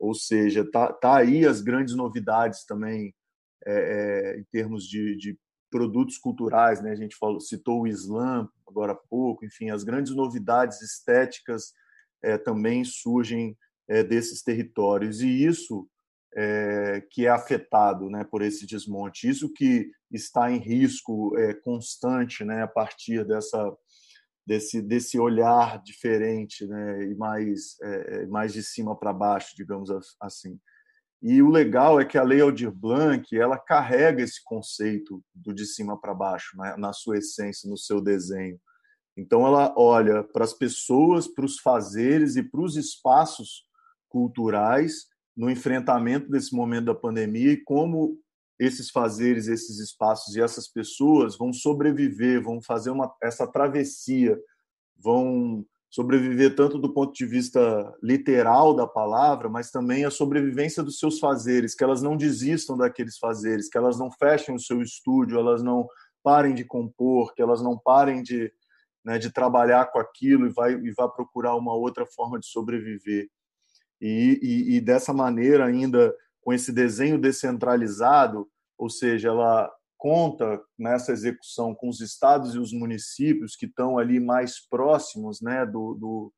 Ou 0.00 0.14
seja, 0.14 0.68
tá, 0.68 0.92
tá 0.92 1.18
aí 1.18 1.46
as 1.46 1.60
grandes 1.60 1.94
novidades 1.94 2.64
também 2.64 3.14
é, 3.64 4.34
é, 4.34 4.40
em 4.40 4.44
termos 4.50 4.84
de, 4.84 5.16
de 5.16 5.38
produtos 5.70 6.18
culturais, 6.18 6.82
né? 6.82 6.90
A 6.90 6.96
gente 6.96 7.14
falou, 7.16 7.38
citou 7.38 7.82
o 7.82 7.86
Islã 7.86 8.48
agora 8.66 8.92
há 8.92 8.96
pouco, 8.96 9.44
enfim, 9.44 9.70
as 9.70 9.84
grandes 9.84 10.12
novidades 10.12 10.82
estéticas 10.82 11.72
é, 12.22 12.36
também 12.36 12.82
surgem 12.84 13.56
desses 14.04 14.42
territórios. 14.42 15.20
E 15.20 15.44
isso 15.44 15.88
é, 16.34 17.02
que 17.10 17.26
é 17.26 17.30
afetado 17.30 18.08
né, 18.08 18.24
por 18.24 18.42
esse 18.42 18.66
desmonte, 18.66 19.28
isso 19.28 19.52
que 19.52 19.90
está 20.10 20.50
em 20.50 20.58
risco 20.58 21.36
é, 21.36 21.54
constante 21.54 22.44
né, 22.44 22.62
a 22.62 22.68
partir 22.68 23.24
dessa, 23.26 23.76
desse, 24.46 24.80
desse 24.80 25.18
olhar 25.18 25.82
diferente 25.82 26.66
né, 26.66 27.04
e 27.04 27.14
mais, 27.16 27.76
é, 27.82 28.26
mais 28.26 28.52
de 28.52 28.62
cima 28.62 28.96
para 28.96 29.12
baixo, 29.12 29.54
digamos 29.56 29.90
assim. 30.20 30.58
E 31.22 31.42
o 31.42 31.50
legal 31.50 32.00
é 32.00 32.04
que 32.04 32.16
a 32.16 32.22
Lei 32.22 32.40
Aldir 32.40 32.72
Blanc 32.72 33.36
ela 33.36 33.58
carrega 33.58 34.22
esse 34.22 34.42
conceito 34.42 35.22
do 35.34 35.52
de 35.52 35.66
cima 35.66 36.00
para 36.00 36.14
baixo 36.14 36.56
né, 36.56 36.76
na 36.78 36.92
sua 36.92 37.18
essência, 37.18 37.68
no 37.68 37.76
seu 37.76 38.00
desenho. 38.00 38.58
Então 39.16 39.46
ela 39.46 39.74
olha 39.76 40.22
para 40.22 40.44
as 40.44 40.54
pessoas, 40.54 41.28
para 41.28 41.44
os 41.44 41.58
fazeres 41.58 42.36
e 42.36 42.42
para 42.42 42.62
os 42.62 42.76
espaços 42.76 43.68
culturais 44.10 45.06
no 45.34 45.48
enfrentamento 45.48 46.30
desse 46.30 46.54
momento 46.54 46.86
da 46.86 46.94
pandemia 46.94 47.52
e 47.52 47.64
como 47.64 48.18
esses 48.58 48.90
fazeres, 48.90 49.48
esses 49.48 49.78
espaços 49.78 50.36
e 50.36 50.40
essas 50.42 50.68
pessoas 50.68 51.38
vão 51.38 51.50
sobreviver, 51.50 52.42
vão 52.42 52.60
fazer 52.60 52.90
uma, 52.90 53.10
essa 53.22 53.46
travessia, 53.46 54.38
vão 55.02 55.64
sobreviver 55.88 56.54
tanto 56.54 56.78
do 56.78 56.92
ponto 56.92 57.12
de 57.12 57.24
vista 57.24 57.60
literal 58.02 58.74
da 58.74 58.86
palavra, 58.86 59.48
mas 59.48 59.70
também 59.70 60.04
a 60.04 60.10
sobrevivência 60.10 60.82
dos 60.82 60.98
seus 60.98 61.18
fazeres, 61.18 61.74
que 61.74 61.82
elas 61.82 62.02
não 62.02 62.16
desistam 62.16 62.76
daqueles 62.76 63.16
fazeres, 63.18 63.68
que 63.68 63.78
elas 63.78 63.98
não 63.98 64.10
fechem 64.10 64.54
o 64.54 64.60
seu 64.60 64.82
estúdio, 64.82 65.38
elas 65.38 65.62
não 65.62 65.88
parem 66.22 66.54
de 66.54 66.64
compor, 66.64 67.34
que 67.34 67.42
elas 67.42 67.62
não 67.62 67.78
parem 67.78 68.22
de, 68.22 68.52
né, 69.04 69.18
de 69.18 69.32
trabalhar 69.32 69.86
com 69.86 69.98
aquilo 69.98 70.46
e 70.46 70.52
vai 70.52 70.74
e 70.74 70.92
vá 70.92 71.08
procurar 71.08 71.56
uma 71.56 71.74
outra 71.74 72.06
forma 72.06 72.38
de 72.38 72.46
sobreviver. 72.46 73.28
E, 74.00 74.38
e, 74.42 74.76
e, 74.76 74.80
dessa 74.80 75.12
maneira, 75.12 75.66
ainda 75.66 76.14
com 76.40 76.52
esse 76.52 76.72
desenho 76.72 77.18
descentralizado, 77.18 78.48
ou 78.78 78.88
seja, 78.88 79.28
ela 79.28 79.70
conta 79.98 80.60
nessa 80.78 81.12
execução 81.12 81.74
com 81.74 81.88
os 81.88 82.00
estados 82.00 82.54
e 82.54 82.58
os 82.58 82.72
municípios 82.72 83.54
que 83.54 83.66
estão 83.66 83.98
ali 83.98 84.18
mais 84.18 84.66
próximos 84.66 85.42
né, 85.42 85.66
do, 85.66 85.94
do 85.94 86.32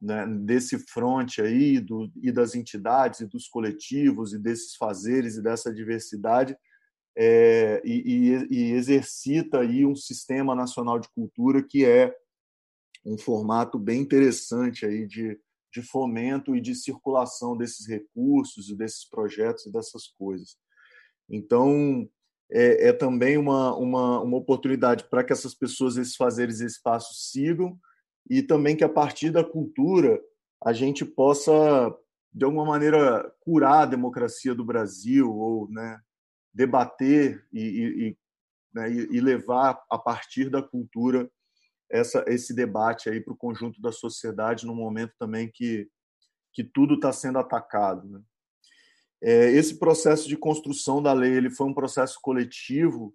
né, 0.00 0.26
desse 0.26 0.78
fronte 0.78 1.40
aí 1.40 1.78
do, 1.78 2.10
e 2.20 2.32
das 2.32 2.56
entidades 2.56 3.20
e 3.20 3.26
dos 3.26 3.46
coletivos 3.46 4.32
e 4.32 4.38
desses 4.38 4.74
fazeres 4.74 5.36
e 5.36 5.42
dessa 5.42 5.72
diversidade 5.72 6.56
é, 7.16 7.80
e, 7.84 8.28
e, 8.28 8.46
e, 8.50 8.72
exercita 8.72 9.60
aí 9.60 9.86
um 9.86 9.94
sistema 9.94 10.54
nacional 10.54 10.98
de 10.98 11.08
cultura 11.08 11.62
que 11.62 11.84
é 11.84 12.14
um 13.06 13.16
formato 13.16 13.78
bem 13.78 14.02
interessante 14.02 14.84
aí 14.84 15.06
de, 15.06 15.38
de 15.76 15.82
fomento 15.82 16.56
e 16.56 16.60
de 16.60 16.74
circulação 16.74 17.54
desses 17.54 17.86
recursos 17.86 18.70
e 18.70 18.74
desses 18.74 19.04
projetos 19.04 19.66
e 19.66 19.72
dessas 19.72 20.08
coisas. 20.08 20.56
Então, 21.28 22.08
é, 22.50 22.88
é 22.88 22.92
também 22.94 23.36
uma, 23.36 23.76
uma, 23.76 24.20
uma 24.22 24.36
oportunidade 24.38 25.04
para 25.04 25.22
que 25.22 25.34
essas 25.34 25.54
pessoas, 25.54 25.98
esses 25.98 26.16
fazeres 26.16 26.60
e 26.60 26.66
espaços 26.66 27.30
sigam 27.30 27.78
e 28.28 28.42
também 28.42 28.74
que 28.74 28.84
a 28.84 28.88
partir 28.88 29.30
da 29.30 29.44
cultura 29.44 30.18
a 30.64 30.72
gente 30.72 31.04
possa 31.04 31.52
de 32.32 32.44
alguma 32.44 32.64
maneira 32.64 33.30
curar 33.40 33.82
a 33.82 33.86
democracia 33.86 34.54
do 34.54 34.64
Brasil 34.64 35.30
ou 35.30 35.70
né, 35.70 36.00
debater 36.54 37.46
e, 37.52 37.60
e, 37.60 38.18
né, 38.72 38.90
e, 38.90 39.20
levar 39.20 39.82
a 39.90 39.98
partir 39.98 40.48
da 40.48 40.62
cultura 40.62 41.30
essa, 41.90 42.24
esse 42.26 42.54
debate 42.54 43.08
aí 43.08 43.20
para 43.20 43.32
o 43.32 43.36
conjunto 43.36 43.80
da 43.80 43.92
sociedade 43.92 44.66
no 44.66 44.74
momento 44.74 45.12
também 45.18 45.50
que 45.52 45.88
que 46.52 46.64
tudo 46.64 46.94
está 46.94 47.12
sendo 47.12 47.38
atacado. 47.38 48.08
Né? 48.08 48.18
É, 49.22 49.50
esse 49.50 49.78
processo 49.78 50.26
de 50.26 50.38
construção 50.38 51.02
da 51.02 51.12
lei 51.12 51.32
ele 51.32 51.50
foi 51.50 51.66
um 51.66 51.74
processo 51.74 52.18
coletivo 52.22 53.14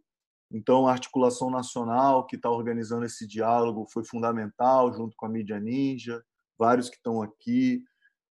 então, 0.53 0.85
a 0.85 0.91
articulação 0.91 1.49
nacional 1.49 2.25
que 2.25 2.35
está 2.35 2.49
organizando 2.49 3.05
esse 3.05 3.25
diálogo 3.25 3.87
foi 3.91 4.03
fundamental, 4.03 4.93
junto 4.93 5.15
com 5.15 5.25
a 5.25 5.29
mídia 5.29 5.59
ninja, 5.59 6.21
vários 6.59 6.89
que 6.89 6.97
estão 6.97 7.21
aqui, 7.21 7.81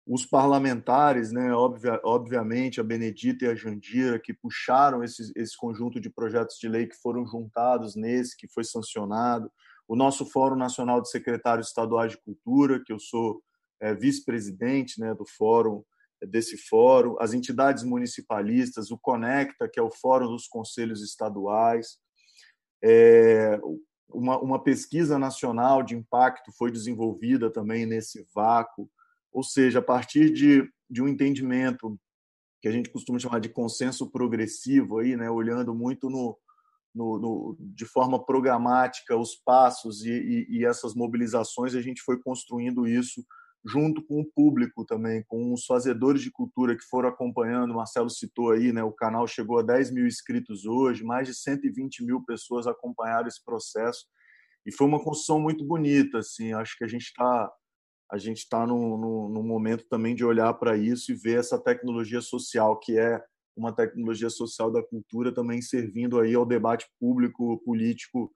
os 0.07 0.25
parlamentares, 0.25 1.33
né, 1.33 1.53
obvia, 1.53 2.01
obviamente, 2.05 2.79
a 2.79 2.85
Benedita 2.85 3.47
e 3.47 3.49
a 3.49 3.55
Jandira, 3.55 4.21
que 4.21 4.33
puxaram 4.33 5.03
esse, 5.03 5.33
esse 5.35 5.57
conjunto 5.57 5.99
de 5.99 6.09
projetos 6.09 6.57
de 6.59 6.69
lei 6.69 6.87
que 6.87 6.95
foram 6.97 7.27
juntados 7.27 7.97
nesse, 7.97 8.37
que 8.37 8.47
foi 8.47 8.63
sancionado, 8.63 9.51
o 9.87 9.97
nosso 9.97 10.25
Fórum 10.27 10.57
Nacional 10.57 11.01
de 11.01 11.11
Secretários 11.11 11.69
Estaduais 11.69 12.13
de 12.13 12.19
Cultura, 12.19 12.83
que 12.85 12.93
eu 12.93 12.99
sou 12.99 13.43
é, 13.81 13.95
vice-presidente 13.95 15.01
né, 15.01 15.15
do 15.15 15.27
Fórum 15.27 15.83
desse 16.27 16.57
fórum, 16.57 17.17
as 17.21 17.35
entidades 17.35 17.85
municipalistas, 17.85 18.91
o 18.91 18.99
Conecta, 18.99 19.69
que 19.69 19.79
é 19.79 19.83
o 19.83 19.91
Fórum 19.91 20.29
dos 20.29 20.47
Conselhos 20.47 21.03
Estaduais, 21.03 21.99
é, 22.83 23.59
uma, 24.09 24.39
uma 24.39 24.63
pesquisa 24.63 25.19
nacional 25.19 25.83
de 25.83 25.95
impacto 25.95 26.53
foi 26.53 26.71
desenvolvida 26.71 27.51
também 27.51 27.85
nesse 27.85 28.27
vácuo, 28.35 28.89
ou 29.33 29.43
seja, 29.43 29.81
a 29.81 29.83
partir 29.83 30.33
de, 30.33 30.71
de 30.89 31.03
um 31.03 31.09
entendimento 31.09 31.99
que 32.63 32.69
a 32.69 32.73
gente 32.73 32.91
costuma 32.91 33.19
chamar 33.19 33.41
de 33.41 33.49
consenso 33.49 34.11
progressivo, 34.11 34.99
aí, 34.99 35.17
né, 35.17 35.31
olhando 35.31 35.75
muito 35.75 36.09
no, 36.09 36.39
no, 36.95 37.19
no, 37.19 37.57
de 37.59 37.85
forma 37.85 38.25
programática 38.25 39.17
os 39.17 39.35
passos 39.35 40.05
e, 40.05 40.11
e, 40.11 40.59
e, 40.59 40.65
essas 40.65 40.95
mobilizações, 40.95 41.75
a 41.75 41.81
gente 41.81 42.01
foi 42.03 42.21
construindo 42.21 42.87
isso 42.87 43.25
junto 43.67 44.05
com 44.05 44.21
o 44.21 44.31
público 44.31 44.85
também, 44.85 45.25
com 45.27 45.53
os 45.53 45.65
fazedores 45.65 46.21
de 46.21 46.31
cultura 46.31 46.77
que 46.77 46.85
foram 46.85 47.09
acompanhando. 47.09 47.73
O 47.73 47.77
Marcelo 47.77 48.11
citou 48.11 48.53
aí, 48.53 48.73
né? 48.73 48.83
O 48.85 48.93
canal 48.93 49.27
chegou 49.27 49.59
a 49.59 49.63
10 49.63 49.91
mil 49.91 50.07
inscritos 50.07 50.67
hoje, 50.67 51.03
mais 51.03 51.27
de 51.27 51.35
120 51.35 52.05
mil 52.05 52.23
pessoas 52.25 52.67
acompanharam 52.67 53.27
esse 53.27 53.43
processo 53.43 54.07
e 54.67 54.73
foi 54.73 54.87
uma 54.87 55.03
construção 55.03 55.41
muito 55.41 55.65
bonita. 55.65 56.19
Assim, 56.19 56.53
acho 56.53 56.77
que 56.77 56.85
a 56.85 56.89
gente 56.89 57.05
está 57.05 57.51
a 58.13 58.19
gente 58.19 58.39
está 58.39 58.67
num, 58.67 59.29
num 59.29 59.43
momento 59.43 59.87
também 59.89 60.15
de 60.15 60.25
olhar 60.25 60.53
para 60.55 60.77
isso 60.77 61.11
e 61.11 61.17
ver 61.17 61.41
essa 61.41 61.59
tecnologia 61.59 62.21
social 62.21 62.79
que 62.79 62.99
é 62.99 63.21
uma 63.57 63.75
tecnologia 63.75 64.31
social 64.31 64.71
da 64.71 64.83
cultura 64.83 65.33
também 65.33 65.63
servindo 65.63 66.19
aí 66.21 66.35
ao 66.35 66.45
debate 66.45 66.87
público 66.99 67.61
político 67.65 68.33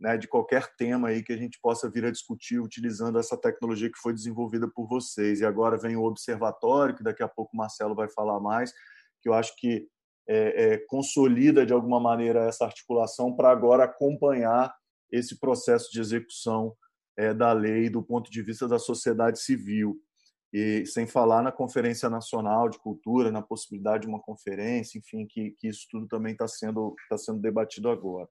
né, 0.00 0.16
de 0.16 0.28
qualquer 0.28 0.74
tema 0.76 1.08
aí 1.08 1.22
que 1.22 1.32
a 1.32 1.36
gente 1.36 1.58
possa 1.60 1.90
vir 1.90 2.04
a 2.04 2.10
discutir 2.10 2.60
utilizando 2.60 3.18
essa 3.18 3.36
tecnologia 3.36 3.90
que 3.90 3.98
foi 3.98 4.12
desenvolvida 4.12 4.68
por 4.68 4.86
vocês. 4.86 5.40
E 5.40 5.44
agora 5.44 5.76
vem 5.76 5.96
o 5.96 6.04
observatório, 6.04 6.94
que 6.94 7.02
daqui 7.02 7.22
a 7.22 7.28
pouco 7.28 7.50
o 7.54 7.56
Marcelo 7.56 7.94
vai 7.94 8.08
falar 8.08 8.40
mais, 8.40 8.72
que 9.20 9.28
eu 9.28 9.34
acho 9.34 9.54
que 9.56 9.88
é, 10.28 10.74
é, 10.74 10.78
consolida 10.86 11.64
de 11.64 11.72
alguma 11.72 11.98
maneira 11.98 12.44
essa 12.44 12.64
articulação 12.64 13.34
para 13.34 13.50
agora 13.50 13.84
acompanhar 13.84 14.72
esse 15.10 15.38
processo 15.38 15.90
de 15.90 16.00
execução 16.00 16.76
é, 17.16 17.32
da 17.32 17.52
lei 17.52 17.88
do 17.88 18.02
ponto 18.02 18.30
de 18.30 18.42
vista 18.42 18.68
da 18.68 18.78
sociedade 18.78 19.40
civil. 19.40 19.98
E 20.52 20.86
sem 20.86 21.06
falar 21.06 21.42
na 21.42 21.52
Conferência 21.52 22.08
Nacional 22.08 22.68
de 22.68 22.78
Cultura, 22.78 23.30
na 23.30 23.42
possibilidade 23.42 24.02
de 24.02 24.08
uma 24.08 24.20
conferência, 24.20 24.98
enfim, 24.98 25.26
que, 25.26 25.50
que 25.52 25.68
isso 25.68 25.86
tudo 25.90 26.06
também 26.06 26.32
está 26.32 26.48
sendo, 26.48 26.96
tá 27.08 27.18
sendo 27.18 27.38
debatido 27.38 27.90
agora. 27.90 28.28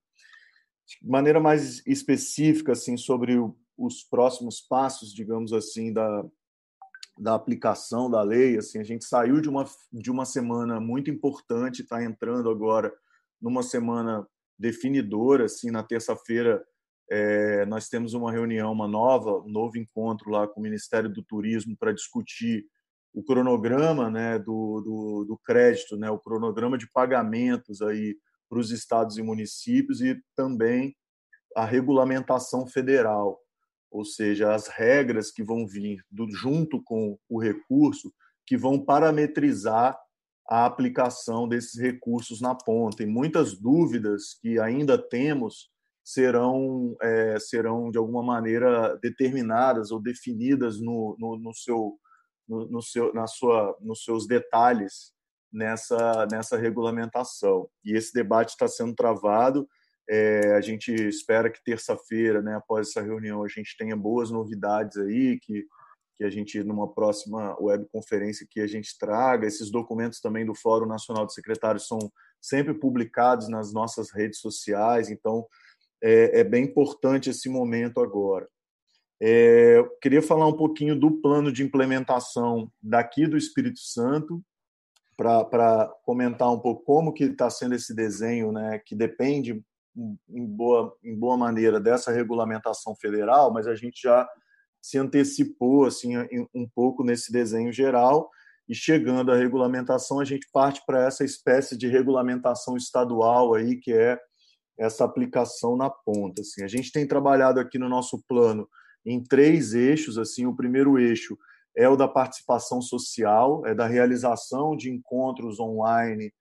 De 0.87 1.07
maneira 1.07 1.39
mais 1.39 1.85
específica 1.85 2.71
assim 2.71 2.97
sobre 2.97 3.37
o, 3.37 3.55
os 3.77 4.03
próximos 4.03 4.61
passos, 4.61 5.13
digamos 5.13 5.53
assim, 5.53 5.93
da, 5.93 6.25
da 7.19 7.35
aplicação 7.35 8.09
da 8.09 8.21
lei, 8.21 8.57
assim, 8.57 8.79
a 8.79 8.83
gente 8.83 9.05
saiu 9.05 9.41
de 9.41 9.49
uma 9.49 9.65
de 9.91 10.09
uma 10.09 10.25
semana 10.25 10.79
muito 10.79 11.11
importante, 11.11 11.81
está 11.81 12.03
entrando 12.03 12.49
agora 12.49 12.93
numa 13.41 13.61
semana 13.61 14.27
definidora, 14.57 15.45
assim, 15.45 15.69
na 15.69 15.83
terça-feira 15.83 16.65
é, 17.09 17.65
nós 17.65 17.87
temos 17.87 18.13
uma 18.13 18.31
reunião, 18.31 18.71
uma 18.71 18.87
nova, 18.87 19.39
um 19.39 19.49
novo 19.49 19.77
encontro 19.77 20.29
lá 20.29 20.47
com 20.47 20.59
o 20.59 20.63
Ministério 20.63 21.09
do 21.09 21.23
Turismo 21.23 21.75
para 21.77 21.93
discutir 21.93 22.65
o 23.13 23.23
cronograma, 23.23 24.09
né, 24.09 24.37
do, 24.37 24.81
do, 24.81 25.25
do 25.25 25.39
crédito, 25.43 25.97
né, 25.97 26.09
o 26.11 26.19
cronograma 26.19 26.77
de 26.77 26.89
pagamentos 26.91 27.81
aí 27.81 28.15
para 28.49 28.59
os 28.59 28.71
estados 28.71 29.17
e 29.17 29.21
municípios 29.21 30.01
e 30.01 30.21
também 30.35 30.95
a 31.55 31.65
regulamentação 31.65 32.67
federal, 32.67 33.39
ou 33.89 34.05
seja, 34.05 34.53
as 34.53 34.67
regras 34.67 35.31
que 35.31 35.43
vão 35.43 35.65
vir 35.65 36.03
do, 36.11 36.29
junto 36.29 36.83
com 36.83 37.17
o 37.27 37.41
recurso 37.41 38.13
que 38.45 38.55
vão 38.55 38.83
parametrizar 38.83 39.97
a 40.49 40.65
aplicação 40.65 41.47
desses 41.47 41.79
recursos 41.81 42.39
na 42.39 42.55
ponta. 42.55 43.03
E 43.03 43.05
muitas 43.05 43.59
dúvidas 43.59 44.35
que 44.41 44.59
ainda 44.59 44.97
temos 44.97 45.69
serão 46.07 46.95
é, 47.01 47.37
serão 47.37 47.91
de 47.91 47.97
alguma 47.97 48.23
maneira 48.23 48.97
determinadas 49.01 49.91
ou 49.91 50.01
definidas 50.01 50.79
no, 50.79 51.17
no, 51.19 51.37
no 51.37 51.53
seu 51.53 51.99
no, 52.47 52.65
no, 52.69 52.81
seu 52.81 53.13
na 53.13 53.27
sua 53.27 53.77
nos 53.81 54.05
seus 54.05 54.25
detalhes 54.25 55.11
nessa, 55.51 56.25
nessa 56.31 56.55
regulamentação. 56.55 57.69
E 57.83 57.93
esse 57.93 58.13
debate 58.13 58.49
está 58.51 58.69
sendo 58.69 58.95
travado. 58.95 59.67
É, 60.09 60.53
a 60.55 60.61
gente 60.61 60.93
espera 60.93 61.49
que 61.49 61.61
terça-feira, 61.61 62.41
né, 62.41 62.55
após 62.55 62.87
essa 62.87 63.01
reunião, 63.01 63.43
a 63.43 63.47
gente 63.49 63.75
tenha 63.77 63.95
boas 63.95 64.31
novidades 64.31 64.97
aí, 64.97 65.37
que, 65.41 65.65
que 66.15 66.23
a 66.23 66.29
gente, 66.29 66.63
numa 66.63 66.89
próxima 66.89 67.57
webconferência, 67.59 68.47
que 68.49 68.61
a 68.61 68.67
gente 68.67 68.97
traga. 68.97 69.45
Esses 69.45 69.69
documentos 69.69 70.21
também 70.21 70.45
do 70.45 70.55
Fórum 70.55 70.85
Nacional 70.85 71.25
de 71.25 71.33
Secretários 71.33 71.85
são 71.85 71.99
sempre 72.41 72.73
publicados 72.73 73.49
nas 73.49 73.73
nossas 73.73 74.09
redes 74.09 74.39
sociais, 74.39 75.09
então 75.09 75.45
é, 76.01 76.39
é 76.39 76.43
bem 76.43 76.65
importante 76.65 77.29
esse 77.29 77.49
momento 77.49 77.99
agora. 77.99 78.47
É, 79.19 79.77
eu 79.77 79.89
queria 79.99 80.21
falar 80.21 80.47
um 80.47 80.55
pouquinho 80.55 80.95
do 80.97 81.11
plano 81.21 81.51
de 81.51 81.63
implementação 81.63 82.71
daqui 82.81 83.25
do 83.25 83.37
Espírito 83.37 83.79
Santo, 83.79 84.43
para 85.17 85.91
comentar 86.03 86.51
um 86.53 86.59
pouco 86.59 86.83
como 86.83 87.11
que 87.11 87.23
está 87.23 87.49
sendo 87.49 87.73
esse 87.73 87.93
desenho, 87.95 88.51
né, 88.51 88.79
que 88.85 88.95
depende 88.95 89.63
em 90.29 90.45
boa, 90.45 90.95
em 91.03 91.15
boa 91.15 91.35
maneira 91.35 91.79
dessa 91.79 92.11
regulamentação 92.11 92.95
federal, 92.95 93.51
mas 93.51 93.65
a 93.65 93.73
gente 93.73 93.99
já 94.03 94.29
se 94.79 94.97
antecipou 94.99 95.85
assim 95.85 96.13
um 96.53 96.69
pouco 96.69 97.03
nesse 97.03 97.31
desenho 97.31 97.73
geral 97.73 98.29
e 98.69 98.75
chegando 98.75 99.31
à 99.31 99.35
regulamentação 99.35 100.19
a 100.19 100.25
gente 100.25 100.47
parte 100.53 100.83
para 100.85 101.03
essa 101.05 101.23
espécie 101.23 101.75
de 101.75 101.87
regulamentação 101.87 102.77
estadual 102.77 103.55
aí 103.55 103.75
que 103.77 103.91
é 103.91 104.19
essa 104.77 105.05
aplicação 105.05 105.75
na 105.75 105.89
ponta 105.89 106.41
assim 106.41 106.63
a 106.63 106.67
gente 106.67 106.91
tem 106.91 107.07
trabalhado 107.07 107.59
aqui 107.59 107.79
no 107.79 107.89
nosso 107.89 108.21
plano 108.27 108.67
em 109.05 109.23
três 109.23 109.73
eixos 109.73 110.17
assim 110.17 110.45
o 110.45 110.55
primeiro 110.55 110.99
eixo 110.99 111.37
é 111.77 111.87
o 111.87 111.95
da 111.95 112.07
participação 112.07 112.81
social, 112.81 113.63
é 113.63 113.75
da 113.75 113.85
realização 113.85 114.75
de 114.75 114.91
encontros 114.91 115.59
online 115.59 116.33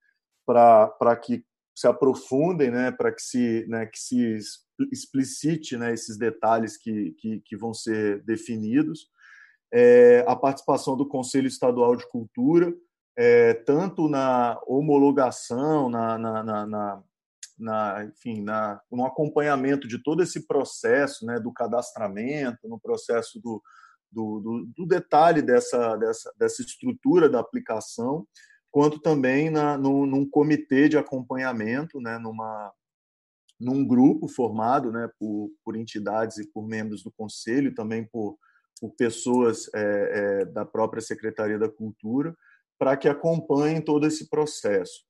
para 0.43 1.15
que 1.15 1.45
se 1.75 1.87
aprofundem, 1.87 2.71
né, 2.71 2.91
para 2.91 3.11
que 3.13 3.21
se, 3.21 3.63
né, 3.69 3.85
que 3.85 3.99
se 3.99 4.39
explicite 4.91 5.77
né, 5.77 5.93
esses 5.93 6.17
detalhes 6.17 6.75
que, 6.75 7.11
que, 7.19 7.39
que 7.45 7.55
vão 7.55 7.71
ser 7.71 8.23
definidos. 8.23 9.07
É, 9.71 10.25
a 10.27 10.35
participação 10.35 10.97
do 10.97 11.07
Conselho 11.07 11.47
Estadual 11.47 11.95
de 11.95 12.09
Cultura, 12.09 12.73
é, 13.15 13.53
tanto 13.53 14.09
na 14.09 14.59
homologação, 14.65 15.87
na, 15.87 16.17
na, 16.17 16.43
na, 16.65 17.03
na, 17.57 18.05
enfim, 18.05 18.41
na, 18.41 18.79
no 18.91 19.05
acompanhamento 19.05 19.87
de 19.87 20.01
todo 20.01 20.21
esse 20.21 20.45
processo, 20.45 21.25
né, 21.25 21.39
do 21.39 21.51
cadastramento, 21.51 22.67
no 22.67 22.79
processo 22.79 23.39
do, 23.41 23.61
do, 24.11 24.39
do, 24.39 24.65
do 24.77 24.85
detalhe 24.85 25.41
dessa, 25.41 25.95
dessa, 25.95 26.33
dessa 26.37 26.61
estrutura 26.61 27.29
da 27.29 27.39
aplicação, 27.39 28.27
quanto 28.69 28.99
também 28.99 29.49
na, 29.49 29.77
no, 29.77 30.05
num 30.05 30.29
comitê 30.29 30.87
de 30.87 30.97
acompanhamento, 30.97 31.99
né, 31.99 32.17
numa, 32.17 32.71
num 33.59 33.85
grupo 33.85 34.27
formado 34.27 34.91
né, 34.91 35.09
por, 35.19 35.49
por 35.63 35.75
entidades 35.75 36.37
e 36.37 36.47
por 36.51 36.67
membros 36.67 37.01
do 37.01 37.11
conselho, 37.11 37.73
também 37.73 38.05
por, 38.05 38.37
por 38.79 38.91
pessoas 38.91 39.69
é, 39.73 39.81
é, 40.41 40.45
da 40.45 40.65
própria 40.65 41.01
Secretaria 41.01 41.57
da 41.57 41.69
Cultura, 41.69 42.35
para 42.77 42.95
que 42.95 43.09
acompanhem 43.09 43.81
todo 43.81 44.05
esse 44.05 44.29
processo. 44.29 45.06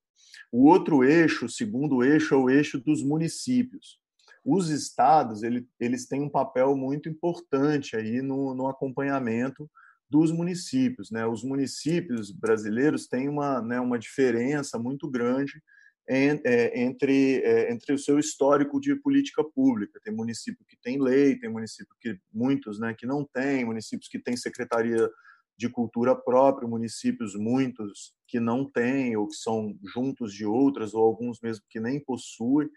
O 0.52 0.66
outro 0.66 1.04
eixo, 1.04 1.46
o 1.46 1.50
segundo 1.50 2.04
eixo, 2.04 2.34
é 2.34 2.38
o 2.38 2.50
eixo 2.50 2.80
dos 2.80 3.04
municípios. 3.04 4.00
Os 4.44 4.70
estados 4.70 5.44
ele, 5.44 5.68
eles 5.80 6.08
têm 6.08 6.22
um 6.22 6.30
papel 6.30 6.76
muito 6.76 7.10
importante 7.10 7.96
aí 7.96 8.22
no, 8.22 8.54
no 8.56 8.68
acompanhamento 8.68 9.70
dos 10.10 10.32
municípios. 10.32 11.12
Né? 11.12 11.26
Os 11.26 11.44
municípios 11.44 12.32
brasileiros 12.32 13.08
têm 13.08 13.28
uma, 13.28 13.62
né, 13.62 13.80
uma 13.80 14.00
diferença 14.00 14.80
muito 14.80 15.10
grande 15.10 15.62
é, 16.10 16.80
entre, 16.82 17.42
é, 17.44 17.72
entre 17.72 17.94
o 17.94 18.00
seu 18.00 18.18
histórico 18.18 18.80
de 18.80 18.96
política 18.96 19.44
pública. 19.44 20.00
Tem 20.02 20.14
município 20.14 20.66
que 20.66 20.78
tem 20.82 21.02
lei, 21.02 21.38
tem 21.38 21.50
município 21.50 21.94
que 22.00 22.18
muitos 22.34 22.80
né, 22.80 22.96
que 22.98 23.06
não 23.06 23.28
tem, 23.34 23.66
municípios 23.66 24.08
que 24.08 24.18
têm 24.18 24.38
secretaria 24.38 25.10
de 25.58 25.70
cultura 25.70 26.16
própria, 26.16 26.68
municípios 26.68 27.36
muitos 27.36 28.14
que 28.28 28.40
não 28.40 28.64
têm 28.64 29.18
ou 29.18 29.28
que 29.28 29.36
são 29.36 29.76
juntos 29.84 30.32
de 30.34 30.46
outras 30.46 30.94
ou 30.94 31.04
alguns 31.04 31.40
mesmo 31.42 31.64
que 31.70 31.80
nem 31.80 32.00
possuem. 32.00 32.70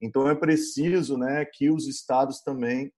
Então 0.00 0.28
é 0.28 0.34
preciso, 0.34 1.16
né, 1.16 1.44
que 1.44 1.70
os 1.70 1.86
estados 1.88 2.42
também 2.42 2.92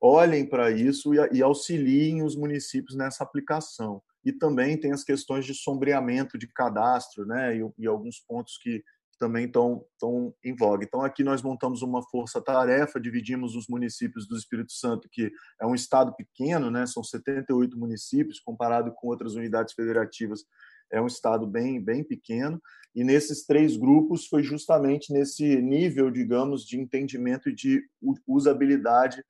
olhem 0.00 0.46
para 0.46 0.70
isso 0.70 1.14
e, 1.14 1.18
e 1.32 1.42
auxiliem 1.42 2.22
os 2.22 2.36
municípios 2.36 2.96
nessa 2.96 3.24
aplicação. 3.24 4.02
E 4.24 4.32
também 4.32 4.78
tem 4.78 4.92
as 4.92 5.02
questões 5.02 5.44
de 5.44 5.54
sombreamento 5.54 6.38
de 6.38 6.46
cadastro, 6.46 7.26
né, 7.26 7.56
e, 7.56 7.68
e 7.78 7.86
alguns 7.86 8.20
pontos 8.20 8.56
que 8.58 8.82
também 9.18 9.46
estão, 9.46 9.84
estão 9.92 10.34
em 10.44 10.54
voga. 10.54 10.84
Então, 10.84 11.02
aqui 11.02 11.22
nós 11.22 11.42
montamos 11.42 11.82
uma 11.82 12.02
força-tarefa, 12.02 13.00
dividimos 13.00 13.54
os 13.54 13.66
municípios 13.68 14.26
do 14.26 14.36
Espírito 14.36 14.72
Santo, 14.72 15.08
que 15.10 15.32
é 15.60 15.66
um 15.66 15.74
estado 15.74 16.14
pequeno, 16.14 16.70
né? 16.70 16.86
são 16.86 17.02
78 17.02 17.78
municípios, 17.78 18.40
comparado 18.40 18.92
com 18.92 19.08
outras 19.08 19.34
unidades 19.34 19.74
federativas, 19.74 20.44
é 20.92 21.00
um 21.00 21.06
estado 21.06 21.46
bem, 21.46 21.82
bem 21.82 22.04
pequeno, 22.04 22.60
e 22.94 23.02
nesses 23.02 23.44
três 23.44 23.76
grupos 23.76 24.26
foi 24.26 24.42
justamente 24.42 25.12
nesse 25.12 25.60
nível, 25.60 26.10
digamos, 26.10 26.64
de 26.64 26.78
entendimento 26.78 27.48
e 27.48 27.54
de 27.54 27.82
usabilidade 28.26 29.22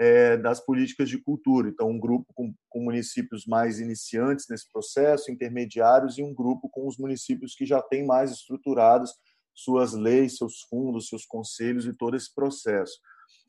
é, 0.00 0.38
das 0.38 0.64
políticas 0.64 1.10
de 1.10 1.18
cultura. 1.18 1.68
Então, 1.68 1.90
um 1.90 2.00
grupo 2.00 2.32
com, 2.34 2.54
com, 2.70 2.80
municípios 2.80 3.44
mais 3.44 3.78
iniciantes 3.80 4.46
nesse 4.48 4.66
processo, 4.72 5.30
intermediários, 5.30 6.16
e 6.16 6.22
um 6.22 6.32
grupo 6.32 6.70
com 6.70 6.88
os 6.88 6.96
municípios 6.96 7.54
que 7.54 7.66
já 7.66 7.82
têm 7.82 8.06
mais 8.06 8.30
estruturados 8.30 9.12
suas 9.54 9.92
leis, 9.92 10.36
seus 10.36 10.60
fundos, 10.68 11.08
seus 11.08 11.24
conselhos 11.24 11.86
e 11.86 11.92
todo 11.92 12.16
esse 12.16 12.34
processo. 12.34 12.98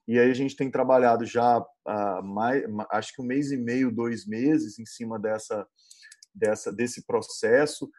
E 0.08 0.20
aí 0.20 0.30
a 0.30 0.34
gente 0.34 0.56
tem 0.56 0.70
trabalhado 0.70 1.26
já 1.26 1.64
há 1.86 2.22
mais, 2.22 2.64
acho 2.92 3.14
que 3.16 3.22
um 3.22 3.26
mês 3.26 3.52
e 3.52 3.58
meio, 3.58 3.92
dois 3.92 4.26
meses 4.26 4.80
em 4.80 4.86
cima 4.86 5.20
dessa, 5.20 5.66
dessa 6.34 6.72
desse 6.72 7.06
processo. 7.06 7.90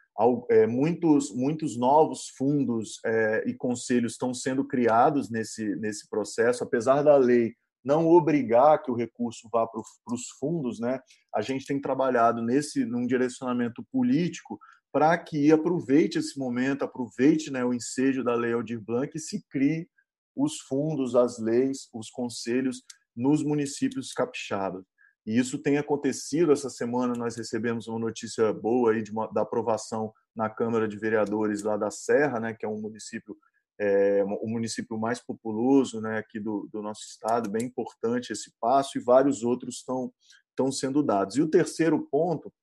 É, 0.51 0.67
muitos, 0.67 1.33
muitos 1.33 1.77
novos 1.77 2.27
fundos 2.37 2.99
é, 3.05 3.43
e 3.47 3.53
conselhos 3.55 4.13
estão 4.13 4.33
sendo 4.33 4.67
criados 4.67 5.29
nesse, 5.29 5.75
nesse 5.77 6.07
processo, 6.07 6.63
apesar 6.63 7.01
da 7.01 7.17
lei 7.17 7.55
não 7.83 8.07
obrigar 8.07 8.81
que 8.81 8.91
o 8.91 8.95
recurso 8.95 9.49
vá 9.51 9.67
para 9.67 9.81
os 9.81 10.29
fundos, 10.39 10.79
né? 10.79 11.01
A 11.35 11.41
gente 11.41 11.65
tem 11.65 11.81
trabalhado 11.81 12.41
nesse 12.41 12.85
num 12.85 13.05
direcionamento 13.05 13.83
político 13.91 14.57
para 14.93 15.17
que 15.17 15.51
aproveite 15.51 16.19
esse 16.19 16.37
momento, 16.37 16.83
aproveite 16.83 17.49
né, 17.49 17.65
o 17.65 17.73
ensejo 17.73 18.23
da 18.23 18.35
Lei 18.35 18.53
Aldir 18.53 18.79
Blanc 18.79 19.11
e 19.17 19.19
se 19.19 19.43
crie 19.49 19.89
os 20.35 20.59
fundos, 20.59 21.15
as 21.15 21.39
leis, 21.39 21.89
os 21.91 22.11
conselhos 22.11 22.83
nos 23.15 23.43
municípios 23.43 24.13
capixabas. 24.13 24.85
E 25.25 25.35
isso 25.35 25.57
tem 25.57 25.79
acontecido. 25.79 26.51
Essa 26.51 26.69
semana 26.69 27.15
nós 27.15 27.35
recebemos 27.35 27.87
uma 27.87 27.97
notícia 27.97 28.53
boa 28.53 28.91
aí 28.91 29.03
uma, 29.11 29.27
da 29.33 29.41
aprovação 29.41 30.13
na 30.35 30.47
Câmara 30.47 30.87
de 30.87 30.97
Vereadores 30.97 31.63
lá 31.63 31.75
da 31.75 31.89
Serra, 31.89 32.39
né, 32.39 32.53
que 32.53 32.63
é 32.63 32.69
um 32.69 32.79
município 32.79 33.35
é, 33.79 34.23
o 34.23 34.47
município 34.47 34.99
mais 34.99 35.19
populoso 35.19 35.99
né, 35.99 36.19
aqui 36.19 36.39
do, 36.39 36.69
do 36.71 36.83
nosso 36.83 37.01
estado, 37.01 37.49
bem 37.49 37.65
importante 37.65 38.31
esse 38.31 38.53
passo, 38.61 38.99
e 38.99 39.01
vários 39.01 39.41
outros 39.41 39.77
estão 39.77 40.71
sendo 40.71 41.01
dados. 41.01 41.35
E 41.35 41.41
o 41.41 41.49
terceiro 41.49 41.99
ponto 42.11 42.53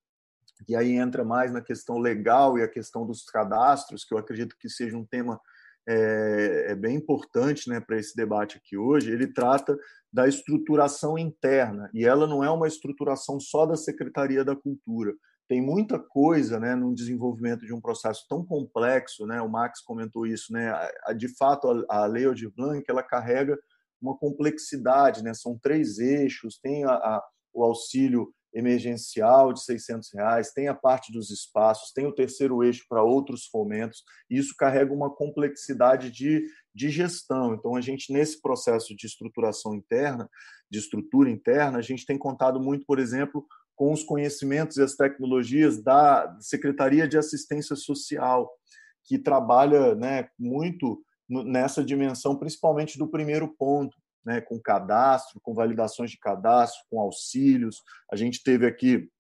e 0.69 0.77
aí 0.77 0.93
entra 0.93 1.25
mais 1.25 1.53
na 1.53 1.61
questão 1.61 1.99
legal 1.99 2.59
e 2.59 2.63
a 2.63 2.69
questão 2.69 3.07
dos 3.07 3.23
cadastros, 3.25 4.05
que 4.05 4.15
eu 4.15 4.19
acredito 4.19 4.57
que 4.59 4.69
seja 4.69 4.97
um 4.97 5.05
tema 5.05 5.41
é, 5.89 6.67
é 6.69 6.75
bem 6.75 6.97
importante 6.97 7.69
né, 7.69 7.81
para 7.81 7.99
esse 7.99 8.15
debate 8.15 8.59
aqui 8.59 8.77
hoje. 8.77 9.11
Ele 9.11 9.27
trata 9.27 9.79
da 10.13 10.27
estruturação 10.27 11.17
interna, 11.17 11.89
e 11.95 12.05
ela 12.05 12.27
não 12.27 12.43
é 12.43 12.51
uma 12.51 12.67
estruturação 12.67 13.39
só 13.39 13.65
da 13.65 13.77
Secretaria 13.77 14.45
da 14.45 14.57
Cultura. 14.57 15.15
Tem 15.49 15.61
muita 15.61 15.99
coisa 15.99 16.59
né, 16.59 16.75
no 16.75 16.95
desenvolvimento 16.95 17.65
de 17.65 17.73
um 17.73 17.81
processo 17.81 18.27
tão 18.29 18.45
complexo, 18.45 19.27
né, 19.27 19.41
o 19.41 19.49
Max 19.49 19.81
comentou 19.81 20.27
isso, 20.27 20.53
né, 20.53 20.73
de 21.17 21.29
fato 21.37 21.87
a, 21.89 22.03
a 22.03 22.07
Lei 22.07 22.25
Aldir 22.25 22.53
Blanc 22.55 22.85
ela 22.89 23.03
carrega 23.03 23.59
uma 24.01 24.17
complexidade, 24.17 25.23
né, 25.23 25.35
são 25.35 25.59
três 25.61 25.99
eixos, 25.99 26.59
tem 26.59 26.85
a, 26.85 26.93
a 26.93 27.23
o 27.53 27.65
auxílio 27.65 28.33
emergencial 28.53 29.53
de 29.53 29.63
600 29.63 30.13
reais, 30.13 30.53
tem 30.53 30.69
a 30.69 30.75
parte 30.75 31.13
dos 31.13 31.31
espaços, 31.31 31.93
tem 31.93 32.07
o 32.07 32.15
terceiro 32.15 32.63
eixo 32.63 32.85
para 32.89 33.03
outros 33.03 33.47
fomentos, 33.47 34.03
e 34.29 34.39
isso 34.39 34.55
carrega 34.57 34.93
uma 34.93 35.15
complexidade 35.15 36.11
de, 36.11 36.45
de 36.75 36.91
gestão. 36.91 37.55
Então, 37.55 37.77
a 37.77 37.81
gente, 37.81 38.13
nesse 38.13 38.41
processo 38.41 38.95
de 38.97 39.07
estruturação 39.07 39.75
interna, 39.75 40.29
de 40.71 40.79
estrutura 40.79 41.31
interna, 41.31 41.79
a 41.79 41.83
gente 41.83 42.07
tem 42.07 42.19
contado 42.19 42.61
muito, 42.61 42.85
por 42.87 42.99
exemplo, 42.99 43.47
com 43.77 43.93
os 43.93 44.03
conhecimentos 44.03 44.77
e 44.77 44.83
as 44.83 44.95
tecnologias 44.95 45.83
da 45.83 46.37
Secretaria 46.41 47.09
de 47.09 47.17
Assistência 47.17 47.75
Social, 47.75 48.51
que 49.05 49.19
trabalha 49.19 49.95
né, 49.95 50.29
muito 50.39 51.03
nessa 51.29 51.83
dimensão, 51.83 52.37
principalmente 52.37 52.99
do 52.99 53.09
primeiro 53.09 53.49
ponto, 53.57 53.97
né, 54.25 54.41
com 54.41 54.61
cadastro, 54.61 55.41
com 55.41 55.55
validações 55.55 56.11
de 56.11 56.19
cadastro, 56.19 56.81
com 56.91 57.01
auxílios. 57.01 57.83
A 58.11 58.17
gente 58.17 58.43
teve 58.43 58.67
aqui 58.67 59.11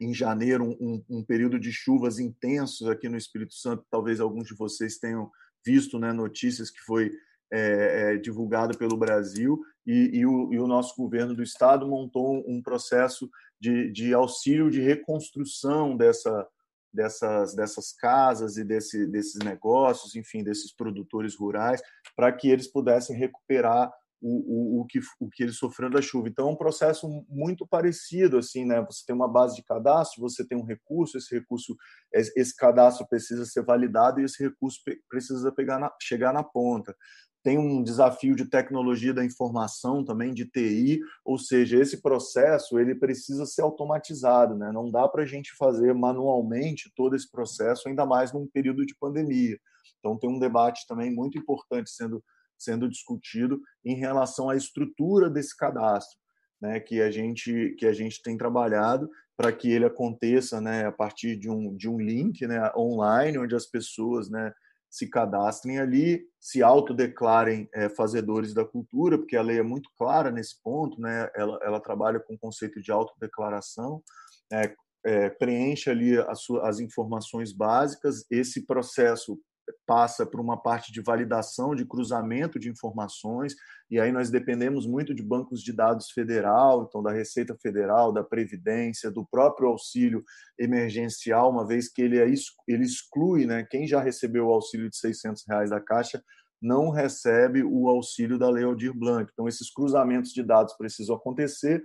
em 0.00 0.14
janeiro 0.14 0.76
um, 0.80 1.04
um, 1.08 1.24
período 1.24 1.58
de 1.58 1.72
chuvas 1.72 2.18
intensos 2.18 2.88
aqui 2.88 3.08
no 3.08 3.16
Espírito 3.16 3.54
Santo. 3.54 3.84
Talvez 3.90 4.20
alguns 4.20 4.46
de 4.46 4.54
vocês 4.54 4.98
tenham 4.98 5.30
visto 5.64 5.98
né, 5.98 6.12
notícias 6.12 6.70
que 6.70 6.80
foi 6.80 7.10
é, 7.50 8.14
é, 8.14 8.16
divulgado 8.16 8.76
pelo 8.76 8.96
Brasil 8.96 9.60
e, 9.86 10.18
e, 10.18 10.26
o, 10.26 10.52
e, 10.52 10.58
o, 10.58 10.66
nosso 10.66 10.94
governo 10.96 11.34
do 11.34 11.42
estado 11.42 11.88
montou 11.88 12.44
um 12.46 12.62
processo 12.62 13.28
de, 13.58 13.90
de 13.90 14.12
auxílio 14.12 14.70
de 14.70 14.80
reconstrução 14.80 15.96
dessa, 15.96 16.46
dessas, 16.92 17.54
dessas 17.54 17.92
casas 17.92 18.56
e 18.56 18.64
desse, 18.64 19.06
desses 19.06 19.38
negócios, 19.42 20.14
enfim, 20.14 20.42
desses 20.42 20.72
produtores 20.72 21.34
rurais, 21.34 21.80
para 22.14 22.30
que 22.32 22.48
eles 22.48 22.68
pudessem 22.68 23.16
recuperar 23.16 23.90
o, 24.20 24.78
o, 24.78 24.80
o, 24.80 24.86
que, 24.86 25.00
o 25.20 25.28
que 25.28 25.42
ele 25.42 25.52
sofreu 25.52 25.90
da 25.90 26.02
chuva. 26.02 26.28
Então, 26.28 26.48
é 26.48 26.50
um 26.52 26.56
processo 26.56 27.08
muito 27.28 27.66
parecido, 27.66 28.38
assim, 28.38 28.64
né? 28.64 28.80
Você 28.82 29.04
tem 29.06 29.14
uma 29.14 29.28
base 29.28 29.56
de 29.56 29.62
cadastro, 29.62 30.20
você 30.20 30.46
tem 30.46 30.58
um 30.58 30.64
recurso, 30.64 31.16
esse 31.16 31.34
recurso, 31.34 31.76
esse 32.12 32.54
cadastro 32.56 33.06
precisa 33.08 33.44
ser 33.44 33.64
validado 33.64 34.20
e 34.20 34.24
esse 34.24 34.42
recurso 34.42 34.80
precisa 35.08 35.52
pegar 35.52 35.78
na, 35.78 35.92
chegar 36.00 36.32
na 36.32 36.42
ponta. 36.42 36.94
Tem 37.42 37.56
um 37.56 37.82
desafio 37.82 38.34
de 38.34 38.46
tecnologia 38.46 39.14
da 39.14 39.24
informação 39.24 40.04
também, 40.04 40.34
de 40.34 40.44
TI, 40.44 41.00
ou 41.24 41.38
seja, 41.38 41.78
esse 41.78 42.02
processo 42.02 42.78
ele 42.78 42.96
precisa 42.96 43.46
ser 43.46 43.62
automatizado, 43.62 44.56
né? 44.56 44.72
Não 44.72 44.90
dá 44.90 45.06
para 45.08 45.22
a 45.22 45.26
gente 45.26 45.54
fazer 45.56 45.94
manualmente 45.94 46.92
todo 46.96 47.14
esse 47.14 47.30
processo, 47.30 47.88
ainda 47.88 48.04
mais 48.04 48.32
num 48.32 48.46
período 48.46 48.84
de 48.84 48.94
pandemia. 48.96 49.56
Então, 49.98 50.18
tem 50.18 50.28
um 50.28 50.38
debate 50.38 50.86
também 50.86 51.14
muito 51.14 51.38
importante 51.38 51.90
sendo 51.90 52.22
sendo 52.58 52.88
discutido 52.88 53.60
em 53.84 53.94
relação 53.94 54.50
à 54.50 54.56
estrutura 54.56 55.30
desse 55.30 55.56
cadastro, 55.56 56.18
né, 56.60 56.80
que 56.80 57.00
a 57.00 57.10
gente 57.10 57.74
que 57.78 57.86
a 57.86 57.92
gente 57.92 58.22
tem 58.22 58.36
trabalhado 58.36 59.08
para 59.36 59.52
que 59.52 59.70
ele 59.70 59.84
aconteça, 59.84 60.60
né, 60.60 60.86
a 60.86 60.92
partir 60.92 61.36
de 61.36 61.48
um 61.48 61.76
de 61.76 61.88
um 61.88 61.98
link, 61.98 62.46
né, 62.46 62.70
online, 62.76 63.38
onde 63.38 63.54
as 63.54 63.66
pessoas, 63.66 64.28
né, 64.28 64.52
se 64.90 65.08
cadastrem 65.08 65.78
ali, 65.78 66.24
se 66.40 66.62
autodeclarem 66.62 67.68
é, 67.74 67.88
fazedores 67.88 68.54
da 68.54 68.64
cultura, 68.64 69.18
porque 69.18 69.36
a 69.36 69.42
lei 69.42 69.58
é 69.58 69.62
muito 69.62 69.90
clara 69.96 70.30
nesse 70.30 70.60
ponto, 70.62 71.00
né? 71.00 71.28
Ela, 71.36 71.58
ela 71.62 71.80
trabalha 71.80 72.18
com 72.18 72.34
o 72.34 72.38
conceito 72.38 72.80
de 72.80 72.90
autodeclaração, 72.90 74.02
é, 74.50 74.74
é, 75.04 75.28
preenche 75.30 75.90
ali 75.90 76.18
as, 76.18 76.40
as 76.62 76.80
informações 76.80 77.52
básicas, 77.52 78.24
esse 78.30 78.66
processo 78.66 79.38
passa 79.86 80.26
por 80.26 80.40
uma 80.40 80.56
parte 80.56 80.92
de 80.92 81.00
validação, 81.00 81.74
de 81.74 81.84
cruzamento 81.84 82.58
de 82.58 82.68
informações, 82.68 83.54
e 83.90 83.98
aí 83.98 84.12
nós 84.12 84.30
dependemos 84.30 84.86
muito 84.86 85.14
de 85.14 85.22
bancos 85.22 85.62
de 85.62 85.72
dados 85.72 86.10
federal, 86.10 86.84
então 86.86 87.02
da 87.02 87.12
Receita 87.12 87.56
Federal, 87.60 88.12
da 88.12 88.22
Previdência, 88.22 89.10
do 89.10 89.26
próprio 89.26 89.68
auxílio 89.68 90.22
emergencial, 90.58 91.50
uma 91.50 91.66
vez 91.66 91.88
que 91.88 92.02
ele, 92.02 92.18
é, 92.18 92.26
ele 92.66 92.84
exclui 92.84 93.46
né, 93.46 93.66
quem 93.68 93.86
já 93.86 94.00
recebeu 94.00 94.46
o 94.46 94.52
auxílio 94.52 94.90
de 94.90 94.96
600 94.96 95.44
reais 95.48 95.70
da 95.70 95.80
Caixa, 95.80 96.22
não 96.60 96.90
recebe 96.90 97.62
o 97.62 97.88
auxílio 97.88 98.38
da 98.38 98.50
Lei 98.50 98.64
Aldir 98.64 98.92
Blanc. 98.92 99.30
Então, 99.32 99.46
esses 99.46 99.72
cruzamentos 99.72 100.32
de 100.32 100.42
dados 100.42 100.74
precisam 100.76 101.14
acontecer 101.14 101.82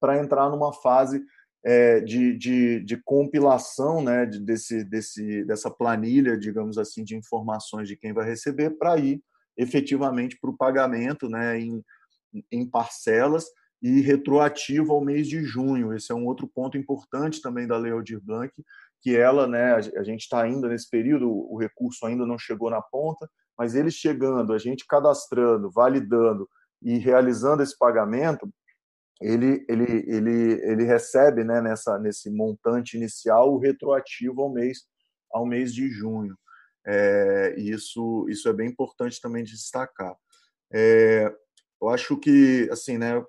para 0.00 0.18
entrar 0.18 0.48
numa 0.50 0.72
fase 0.72 1.22
é, 1.64 2.00
de, 2.00 2.36
de, 2.36 2.80
de, 2.80 2.96
compilação 3.02 4.02
né, 4.02 4.26
de, 4.26 4.38
desse, 4.38 4.84
desse, 4.84 5.44
dessa 5.44 5.70
planilha, 5.70 6.36
digamos 6.36 6.76
assim, 6.76 7.02
de 7.02 7.16
informações 7.16 7.88
de 7.88 7.96
quem 7.96 8.12
vai 8.12 8.26
receber, 8.26 8.70
para 8.70 8.98
ir 8.98 9.22
efetivamente 9.56 10.38
para 10.38 10.50
o 10.50 10.56
pagamento 10.56 11.28
né, 11.28 11.58
em, 11.58 11.82
em 12.52 12.68
parcelas 12.68 13.46
e 13.80 14.00
retroativo 14.00 14.92
ao 14.92 15.04
mês 15.04 15.26
de 15.26 15.42
junho. 15.42 15.94
Esse 15.94 16.12
é 16.12 16.14
um 16.14 16.26
outro 16.26 16.46
ponto 16.46 16.76
importante 16.76 17.40
também 17.40 17.66
da 17.66 17.78
Lei 17.78 17.92
Aldir 17.92 18.20
Blanc, 18.20 18.52
que 19.00 19.16
ela, 19.16 19.46
né, 19.46 19.74
a 19.74 20.02
gente 20.02 20.22
está 20.22 20.42
ainda 20.42 20.68
nesse 20.68 20.88
período, 20.88 21.30
o 21.30 21.58
recurso 21.58 22.06
ainda 22.06 22.26
não 22.26 22.38
chegou 22.38 22.70
na 22.70 22.80
ponta, 22.80 23.28
mas 23.56 23.74
ele 23.74 23.90
chegando, 23.90 24.52
a 24.52 24.58
gente 24.58 24.86
cadastrando, 24.86 25.70
validando 25.70 26.48
e 26.82 26.98
realizando 26.98 27.62
esse 27.62 27.76
pagamento, 27.78 28.48
ele, 29.20 29.64
ele, 29.68 30.04
ele, 30.06 30.52
ele 30.62 30.84
recebe 30.84 31.44
né, 31.44 31.60
nessa, 31.60 31.98
nesse 31.98 32.30
montante 32.30 32.96
inicial 32.96 33.52
o 33.52 33.58
retroativo 33.58 34.42
ao 34.42 34.52
mês, 34.52 34.84
ao 35.32 35.46
mês 35.46 35.72
de 35.72 35.88
junho. 35.88 36.36
É, 36.86 37.54
isso, 37.56 38.26
isso 38.28 38.48
é 38.48 38.52
bem 38.52 38.68
importante 38.68 39.20
também 39.20 39.44
de 39.44 39.52
destacar. 39.52 40.14
É, 40.72 41.32
eu 41.80 41.88
acho 41.88 42.16
que, 42.18 42.68
assim, 42.70 42.98
né, 42.98 43.22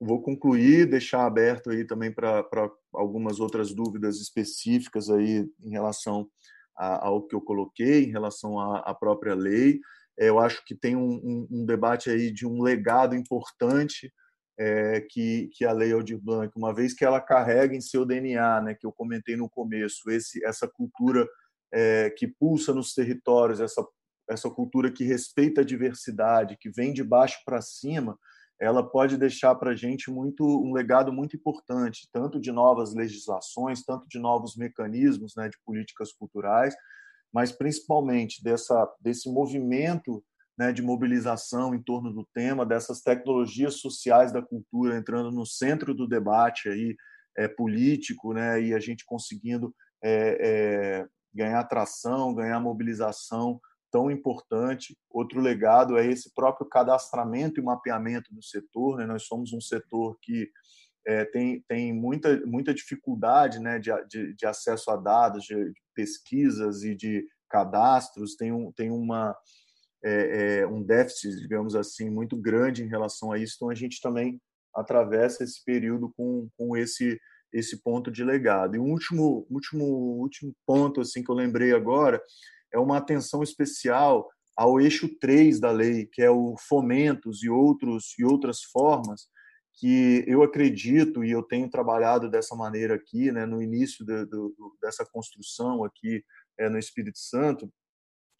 vou 0.00 0.22
concluir, 0.22 0.88
deixar 0.88 1.24
aberto 1.24 1.70
aí 1.70 1.84
também 1.84 2.12
para 2.12 2.44
algumas 2.92 3.40
outras 3.40 3.72
dúvidas 3.72 4.20
específicas 4.20 5.08
aí 5.08 5.48
em 5.62 5.70
relação 5.70 6.28
ao 6.76 7.22
que 7.22 7.34
eu 7.34 7.40
coloquei, 7.40 8.04
em 8.04 8.10
relação 8.10 8.58
à, 8.58 8.78
à 8.80 8.94
própria 8.94 9.34
lei. 9.34 9.80
É, 10.18 10.28
eu 10.28 10.38
acho 10.38 10.64
que 10.64 10.74
tem 10.74 10.94
um, 10.94 11.14
um, 11.14 11.48
um 11.50 11.66
debate 11.66 12.10
aí 12.10 12.30
de 12.30 12.46
um 12.46 12.62
legado 12.62 13.16
importante 13.16 14.12
é, 14.58 15.00
que, 15.00 15.48
que 15.52 15.64
a 15.64 15.72
Lei 15.72 15.92
Aldir 15.92 16.20
Blanc, 16.20 16.52
uma 16.56 16.72
vez 16.72 16.94
que 16.94 17.04
ela 17.04 17.20
carrega 17.20 17.74
em 17.74 17.80
seu 17.80 18.04
DNA, 18.04 18.60
né, 18.62 18.74
que 18.74 18.86
eu 18.86 18.92
comentei 18.92 19.36
no 19.36 19.48
começo, 19.48 20.10
esse, 20.10 20.44
essa 20.44 20.68
cultura 20.68 21.26
é, 21.72 22.10
que 22.10 22.26
pulsa 22.26 22.72
nos 22.72 22.94
territórios, 22.94 23.60
essa, 23.60 23.84
essa 24.28 24.48
cultura 24.48 24.90
que 24.90 25.04
respeita 25.04 25.62
a 25.62 25.64
diversidade, 25.64 26.56
que 26.58 26.70
vem 26.70 26.92
de 26.92 27.02
baixo 27.02 27.38
para 27.44 27.60
cima, 27.60 28.18
ela 28.60 28.88
pode 28.88 29.16
deixar 29.16 29.54
para 29.56 29.72
a 29.72 29.74
gente 29.74 30.10
muito 30.10 30.44
um 30.44 30.72
legado 30.72 31.12
muito 31.12 31.36
importante, 31.36 32.08
tanto 32.12 32.40
de 32.40 32.52
novas 32.52 32.94
legislações, 32.94 33.84
tanto 33.84 34.06
de 34.08 34.18
novos 34.18 34.56
mecanismos 34.56 35.34
né, 35.36 35.48
de 35.48 35.58
políticas 35.64 36.12
culturais, 36.12 36.74
mas 37.32 37.50
principalmente 37.50 38.42
dessa, 38.42 38.88
desse 39.00 39.28
movimento 39.28 40.24
né, 40.56 40.72
de 40.72 40.82
mobilização 40.82 41.74
em 41.74 41.82
torno 41.82 42.12
do 42.12 42.26
tema, 42.32 42.64
dessas 42.64 43.00
tecnologias 43.00 43.74
sociais 43.80 44.32
da 44.32 44.40
cultura 44.40 44.96
entrando 44.96 45.30
no 45.30 45.44
centro 45.44 45.94
do 45.94 46.06
debate 46.06 46.68
aí, 46.68 46.96
é, 47.36 47.48
político, 47.48 48.32
né, 48.32 48.62
e 48.62 48.72
a 48.72 48.78
gente 48.78 49.04
conseguindo 49.04 49.74
é, 50.02 50.38
é, 50.40 51.06
ganhar 51.34 51.60
atração, 51.60 52.34
ganhar 52.34 52.60
mobilização 52.60 53.60
tão 53.90 54.10
importante. 54.10 54.96
Outro 55.10 55.40
legado 55.40 55.98
é 55.98 56.06
esse 56.06 56.32
próprio 56.34 56.68
cadastramento 56.68 57.60
e 57.60 57.64
mapeamento 57.64 58.32
do 58.34 58.42
setor. 58.42 58.98
Né? 58.98 59.06
Nós 59.06 59.24
somos 59.24 59.52
um 59.52 59.60
setor 59.60 60.16
que 60.20 60.50
é, 61.06 61.24
tem, 61.24 61.64
tem 61.68 61.92
muita, 61.92 62.40
muita 62.46 62.74
dificuldade 62.74 63.60
né, 63.60 63.78
de, 63.78 63.90
de, 64.08 64.34
de 64.34 64.46
acesso 64.46 64.90
a 64.90 64.96
dados, 64.96 65.44
de, 65.44 65.54
de 65.54 65.80
pesquisas 65.94 66.82
e 66.82 66.94
de 66.94 67.26
cadastros, 67.48 68.34
tem, 68.34 68.50
um, 68.50 68.72
tem 68.72 68.90
uma, 68.90 69.36
é, 70.04 70.58
é, 70.60 70.66
um 70.66 70.82
déficit, 70.82 71.40
digamos 71.40 71.74
assim, 71.74 72.10
muito 72.10 72.36
grande 72.36 72.84
em 72.84 72.88
relação 72.88 73.32
a 73.32 73.38
isso. 73.38 73.54
Então, 73.56 73.70
a 73.70 73.74
gente 73.74 74.00
também 74.00 74.40
atravessa 74.74 75.42
esse 75.42 75.64
período 75.64 76.12
com, 76.16 76.48
com 76.56 76.76
esse 76.76 77.18
esse 77.54 77.80
ponto 77.80 78.10
de 78.10 78.24
legado. 78.24 78.74
E 78.74 78.80
um 78.80 78.90
último, 78.90 79.46
último, 79.48 79.84
último 79.84 80.52
ponto 80.66 81.00
assim 81.00 81.22
que 81.22 81.30
eu 81.30 81.36
lembrei 81.36 81.72
agora 81.72 82.20
é 82.72 82.78
uma 82.78 82.96
atenção 82.96 83.44
especial 83.44 84.28
ao 84.56 84.80
eixo 84.80 85.08
3 85.20 85.60
da 85.60 85.70
lei, 85.70 86.06
que 86.06 86.20
é 86.20 86.30
o 86.30 86.56
fomentos 86.58 87.44
e 87.44 87.48
outros 87.48 88.14
e 88.18 88.24
outras 88.24 88.62
formas 88.62 89.28
que 89.74 90.24
eu 90.26 90.42
acredito 90.42 91.24
e 91.24 91.30
eu 91.30 91.42
tenho 91.42 91.70
trabalhado 91.70 92.28
dessa 92.30 92.54
maneira 92.54 92.94
aqui, 92.94 93.32
né, 93.32 93.44
no 93.44 93.62
início 93.62 94.04
de, 94.04 94.24
de, 94.26 94.36
dessa 94.80 95.04
construção 95.04 95.84
aqui 95.84 96.24
é, 96.58 96.68
no 96.68 96.78
Espírito 96.78 97.18
Santo, 97.18 97.68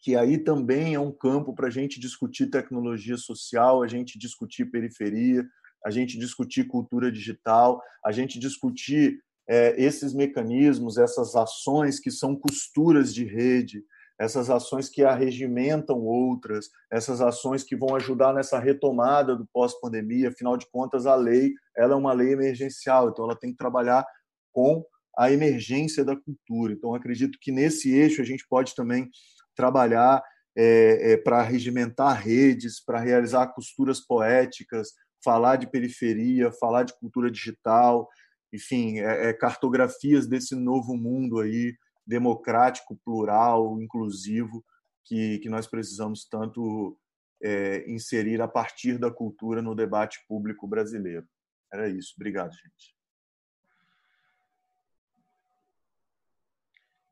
que 0.05 0.15
aí 0.15 0.37
também 0.37 0.93
é 0.93 0.99
um 0.99 1.11
campo 1.11 1.51
para 1.51 1.65
a 1.65 1.71
gente 1.71 1.99
discutir 1.99 2.51
tecnologia 2.51 3.17
social, 3.17 3.81
a 3.81 3.87
gente 3.87 4.19
discutir 4.19 4.65
periferia, 4.65 5.43
a 5.83 5.89
gente 5.89 6.19
discutir 6.19 6.67
cultura 6.67 7.11
digital, 7.11 7.81
a 8.05 8.11
gente 8.11 8.37
discutir 8.37 9.17
é, 9.49 9.73
esses 9.83 10.13
mecanismos, 10.13 10.99
essas 10.99 11.35
ações 11.35 11.99
que 11.99 12.11
são 12.11 12.35
costuras 12.35 13.15
de 13.15 13.25
rede, 13.25 13.83
essas 14.19 14.51
ações 14.51 14.89
que 14.89 15.03
arregimentam 15.03 15.99
outras, 15.99 16.69
essas 16.91 17.19
ações 17.19 17.63
que 17.63 17.75
vão 17.75 17.95
ajudar 17.95 18.31
nessa 18.31 18.59
retomada 18.59 19.35
do 19.35 19.47
pós-pandemia. 19.51 20.29
Afinal 20.29 20.55
de 20.55 20.67
contas, 20.69 21.07
a 21.07 21.15
lei 21.15 21.51
ela 21.75 21.93
é 21.93 21.97
uma 21.97 22.13
lei 22.13 22.31
emergencial, 22.31 23.09
então 23.09 23.25
ela 23.25 23.35
tem 23.35 23.49
que 23.49 23.57
trabalhar 23.57 24.05
com 24.53 24.85
a 25.17 25.31
emergência 25.31 26.05
da 26.05 26.15
cultura. 26.15 26.73
Então, 26.73 26.93
acredito 26.93 27.39
que 27.41 27.51
nesse 27.51 27.91
eixo 27.91 28.21
a 28.21 28.25
gente 28.25 28.45
pode 28.47 28.75
também 28.75 29.09
trabalhar 29.55 30.23
é, 30.55 31.13
é, 31.13 31.17
para 31.17 31.41
regimentar 31.41 32.21
redes, 32.21 32.83
para 32.83 32.99
realizar 32.99 33.47
costuras 33.47 33.99
poéticas, 33.99 34.93
falar 35.23 35.57
de 35.57 35.67
periferia, 35.67 36.51
falar 36.51 36.83
de 36.83 36.97
cultura 36.97 37.29
digital, 37.29 38.07
enfim, 38.53 38.99
é, 38.99 39.29
é, 39.29 39.33
cartografias 39.33 40.27
desse 40.27 40.55
novo 40.55 40.95
mundo 40.95 41.39
aí, 41.39 41.75
democrático, 42.05 42.97
plural, 43.03 43.81
inclusivo, 43.81 44.63
que, 45.03 45.39
que 45.39 45.49
nós 45.49 45.67
precisamos 45.67 46.25
tanto 46.25 46.97
é, 47.43 47.83
inserir 47.89 48.41
a 48.41 48.47
partir 48.47 48.97
da 48.97 49.11
cultura 49.11 49.61
no 49.61 49.75
debate 49.75 50.19
público 50.27 50.67
brasileiro. 50.67 51.27
Era 51.71 51.89
isso. 51.89 52.13
Obrigado, 52.15 52.53
gente. 52.53 52.94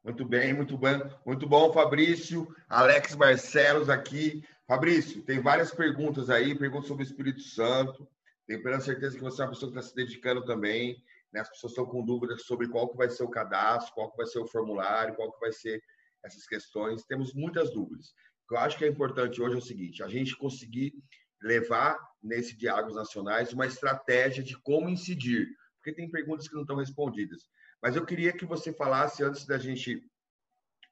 Muito 0.04 0.26
bem, 0.26 0.54
muito 0.54 0.78
bem. 0.78 1.02
Muito 1.26 1.48
bom, 1.48 1.72
Fabrício. 1.72 2.54
Alex 2.68 3.16
Barcelos 3.16 3.90
aqui. 3.90 4.44
Fabrício, 4.68 5.22
tem 5.22 5.40
várias 5.40 5.72
perguntas 5.72 6.30
aí, 6.30 6.54
perguntas 6.54 6.88
sobre 6.88 7.04
o 7.04 7.08
Espírito 7.08 7.42
Santo. 7.42 8.06
Tenho 8.46 8.62
plena 8.62 8.82
certeza 8.82 9.16
que 9.16 9.24
você 9.24 9.42
é 9.42 9.46
uma 9.46 9.52
pessoa 9.52 9.72
que 9.72 9.78
está 9.78 9.90
se 9.90 9.96
dedicando 9.96 10.44
também. 10.44 11.02
Né? 11.32 11.40
As 11.40 11.50
pessoas 11.50 11.72
estão 11.72 11.86
com 11.86 12.04
dúvidas 12.04 12.44
sobre 12.44 12.68
qual 12.68 12.90
que 12.90 12.98
vai 12.98 13.10
ser 13.10 13.24
o 13.24 13.30
cadastro, 13.30 13.94
qual 13.94 14.12
que 14.12 14.18
vai 14.18 14.26
ser 14.26 14.40
o 14.40 14.48
formulário, 14.48 15.16
qual 15.16 15.32
que 15.32 15.40
vai 15.40 15.54
ser 15.54 15.82
essas 16.22 16.46
questões. 16.46 17.06
Temos 17.06 17.34
muitas 17.34 17.72
dúvidas. 17.74 18.08
O 18.44 18.50
que 18.50 18.56
eu 18.56 18.60
acho 18.60 18.78
que 18.78 18.84
é 18.84 18.90
importante 18.90 19.42
hoje 19.42 19.56
é 19.56 19.58
o 19.58 19.62
seguinte: 19.62 20.04
a 20.04 20.10
gente 20.10 20.36
conseguir 20.36 20.94
levar 21.42 21.98
nesse 22.22 22.58
Diálogos 22.58 22.96
Nacionais 22.96 23.54
uma 23.54 23.68
estratégia 23.68 24.44
de 24.44 24.58
como 24.62 24.90
incidir, 24.90 25.48
porque 25.78 25.94
tem 25.94 26.12
perguntas 26.12 26.48
que 26.48 26.56
não 26.56 26.64
estão 26.64 26.76
respondidas. 26.76 27.50
Mas 27.84 27.98
eu 27.98 28.06
queria 28.06 28.32
que 28.32 28.46
você 28.46 28.72
falasse, 28.72 29.22
antes 29.26 29.46
da 29.46 29.58
gente 29.58 30.02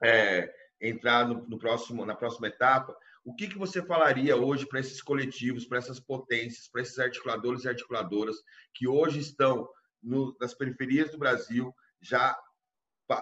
é, 0.04 0.54
entrar 0.82 1.26
no, 1.26 1.48
no, 1.48 1.58
próximo, 1.58 2.06
na 2.06 2.14
próxima 2.14 2.48
etapa, 2.48 2.94
o 3.24 3.34
que, 3.34 3.48
que 3.48 3.58
você 3.58 3.82
falaria 3.82 4.36
hoje 4.36 4.66
para 4.66 4.82
esses 4.82 5.02
coletivos, 5.02 5.66
para 5.66 5.78
essas 5.78 6.02
potências, 6.02 6.68
para 6.68 6.82
esses 6.82 7.00
articuladores 7.00 7.64
e 7.64 7.70
articuladoras 7.70 8.36
que 8.74 8.90
hoje 8.90 9.20
estão 9.20 9.70
no, 10.04 10.36
nas 10.38 10.54
periferias 10.54 11.10
do 11.10 11.18
Brasil, 11.18 11.74
já 12.02 12.38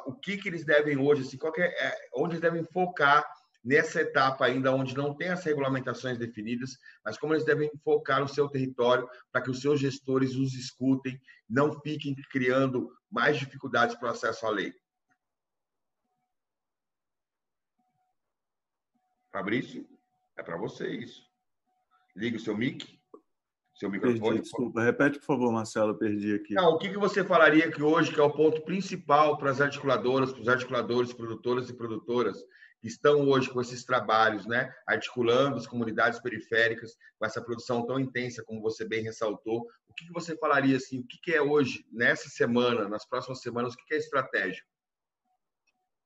o 0.05 0.15
que, 0.15 0.37
que 0.37 0.49
eles 0.49 0.65
devem 0.65 0.97
hoje, 0.97 1.21
assim, 1.21 1.37
qual 1.37 1.53
é, 1.57 1.61
é, 1.61 1.95
onde 2.15 2.33
eles 2.33 2.41
devem 2.41 2.63
focar 2.63 3.23
nessa 3.63 4.01
etapa 4.01 4.45
ainda 4.45 4.73
onde 4.73 4.95
não 4.95 5.13
tem 5.13 5.29
as 5.29 5.43
regulamentações 5.43 6.17
definidas, 6.17 6.77
mas 7.03 7.17
como 7.17 7.33
eles 7.33 7.45
devem 7.45 7.69
focar 7.83 8.21
no 8.21 8.27
seu 8.27 8.47
território 8.47 9.07
para 9.31 9.41
que 9.41 9.51
os 9.51 9.61
seus 9.61 9.79
gestores 9.79 10.35
os 10.35 10.53
escutem, 10.53 11.19
não 11.49 11.79
fiquem 11.81 12.15
criando 12.31 12.91
mais 13.09 13.37
dificuldades 13.37 13.95
para 13.95 14.09
o 14.09 14.11
acesso 14.11 14.45
à 14.45 14.49
lei. 14.49 14.73
Fabrício, 19.31 19.87
é 20.37 20.43
para 20.43 20.57
você 20.57 20.89
isso. 20.89 21.23
Liga 22.15 22.37
o 22.37 22.39
seu 22.39 22.57
mic. 22.57 22.99
Seu 23.75 23.89
microfone. 23.89 24.19
Perdi, 24.19 24.41
desculpa, 24.41 24.81
repete, 24.81 25.19
por 25.19 25.25
favor, 25.25 25.53
Marcelo, 25.53 25.97
perdi 25.97 26.33
aqui. 26.33 26.53
Não, 26.53 26.71
o 26.71 26.77
que, 26.77 26.89
que 26.89 26.97
você 26.97 27.23
falaria 27.23 27.71
que 27.71 27.81
hoje 27.81 28.11
que 28.11 28.19
é 28.19 28.23
o 28.23 28.33
ponto 28.33 28.61
principal 28.63 29.37
para 29.37 29.51
as 29.51 29.61
articuladoras, 29.61 30.33
para 30.33 30.41
os 30.41 30.49
articuladores, 30.49 31.13
produtoras 31.13 31.69
e 31.69 31.73
produtoras 31.73 32.43
estão 32.83 33.27
hoje 33.27 33.49
com 33.49 33.59
esses 33.59 33.83
trabalhos, 33.83 34.45
né, 34.45 34.73
articulando 34.87 35.57
as 35.57 35.67
comunidades 35.67 36.19
periféricas 36.19 36.95
com 37.17 37.25
essa 37.25 37.41
produção 37.41 37.85
tão 37.85 37.99
intensa 37.99 38.43
como 38.43 38.61
você 38.61 38.87
bem 38.87 39.03
ressaltou. 39.03 39.67
O 39.87 39.93
que, 39.93 40.11
você 40.13 40.37
falaria 40.37 40.77
assim? 40.77 40.99
O 40.99 41.05
que, 41.05 41.33
é 41.33 41.41
hoje 41.41 41.85
nessa 41.91 42.29
semana, 42.29 42.87
nas 42.87 43.05
próximas 43.07 43.41
semanas? 43.41 43.73
O 43.73 43.77
que, 43.77 43.93
é 43.93 43.97
estratégico? 43.97 44.67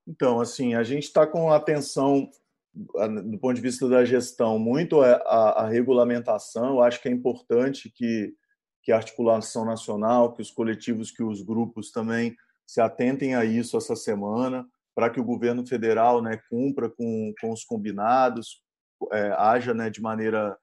Então, 0.08 0.40
assim, 0.40 0.74
a 0.74 0.84
gente 0.84 1.04
está 1.04 1.26
com 1.28 1.52
atenção 1.52 2.30
do 2.74 3.38
ponto 3.38 3.54
de 3.54 3.62
vista 3.62 3.88
da 3.88 4.04
gestão, 4.04 4.58
muito 4.58 5.00
a, 5.02 5.12
a, 5.12 5.64
a, 5.64 5.68
regulamentação. 5.68 6.70
Eu 6.70 6.82
acho 6.82 7.00
que 7.00 7.08
é 7.08 7.12
importante 7.12 7.92
que, 7.92 8.34
que 8.82 8.92
a 8.92 8.96
articulação 8.96 9.64
nacional, 9.64 10.34
que 10.34 10.42
os 10.42 10.50
coletivos, 10.50 11.12
que 11.12 11.22
os 11.22 11.44
grupos 11.44 11.92
também 11.92 12.36
se 12.66 12.82
atentem 12.82 13.36
a 13.36 13.46
isso 13.46 13.78
essa 13.78 13.96
semana, 13.96 14.68
para 14.96 15.10
que 15.10 15.20
o 15.20 15.24
governo 15.24 15.66
federal 15.66 16.22
né, 16.22 16.40
cumpra 16.50 16.90
com, 16.90 17.34
com 17.40 17.52
os 17.52 17.64
combinados, 17.64 18.62
é, 19.12 19.32
haja 19.38 19.74
né, 19.74 19.90
de 19.90 20.02
maneira 20.02 20.58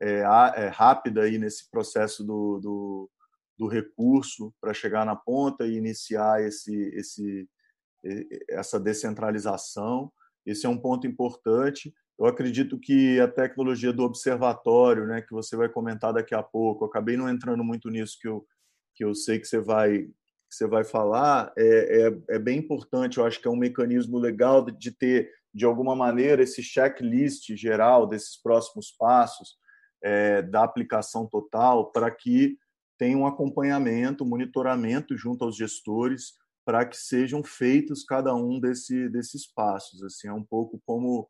é, 0.00 0.20
é, 0.56 0.68
rápida 0.68 1.22
aí 1.22 1.38
nesse 1.38 1.70
processo 1.70 2.24
do, 2.24 2.58
do, 2.60 3.10
do 3.58 3.66
recurso 3.68 4.52
para 4.60 4.74
chegar 4.74 5.06
na 5.06 5.16
ponta 5.16 5.66
e 5.66 5.76
iniciar 5.76 6.42
esse, 6.42 6.74
esse, 6.94 7.48
essa 8.50 8.78
descentralização. 8.78 10.12
Esse 10.44 10.66
é 10.66 10.68
um 10.68 10.78
ponto 10.78 11.06
importante. 11.06 11.94
Eu 12.18 12.26
acredito 12.26 12.78
que 12.78 13.20
a 13.20 13.28
tecnologia 13.28 13.92
do 13.92 14.02
observatório, 14.02 15.06
né, 15.06 15.22
que 15.22 15.32
você 15.32 15.56
vai 15.56 15.68
comentar 15.68 16.12
daqui 16.12 16.34
a 16.34 16.42
pouco, 16.42 16.84
acabei 16.84 17.16
não 17.16 17.28
entrando 17.28 17.62
muito 17.62 17.88
nisso 17.88 18.18
que 18.20 18.28
eu, 18.28 18.46
que 18.94 19.04
eu 19.04 19.14
sei 19.14 19.38
que 19.38 19.46
você 19.46 19.60
vai 19.60 20.08
você 20.56 20.66
vai 20.66 20.84
falar, 20.84 21.52
é, 21.56 22.08
é, 22.08 22.36
é 22.36 22.38
bem 22.38 22.58
importante. 22.58 23.18
Eu 23.18 23.26
acho 23.26 23.40
que 23.40 23.46
é 23.46 23.50
um 23.50 23.56
mecanismo 23.56 24.18
legal 24.18 24.64
de, 24.64 24.72
de 24.72 24.90
ter, 24.90 25.30
de 25.52 25.64
alguma 25.64 25.94
maneira, 25.94 26.42
esse 26.42 26.62
checklist 26.62 27.54
geral 27.54 28.06
desses 28.06 28.40
próximos 28.40 28.90
passos 28.90 29.56
é, 30.02 30.42
da 30.42 30.64
aplicação 30.64 31.26
total 31.26 31.92
para 31.92 32.10
que 32.10 32.58
tenha 32.98 33.16
um 33.16 33.26
acompanhamento, 33.26 34.24
monitoramento 34.24 35.16
junto 35.16 35.44
aos 35.44 35.56
gestores 35.56 36.34
para 36.64 36.84
que 36.84 36.96
sejam 36.96 37.44
feitos 37.44 38.02
cada 38.02 38.34
um 38.34 38.58
desse, 38.58 39.08
desses 39.08 39.46
passos. 39.46 40.02
Assim, 40.02 40.28
é 40.28 40.32
um 40.32 40.44
pouco 40.44 40.80
como 40.84 41.28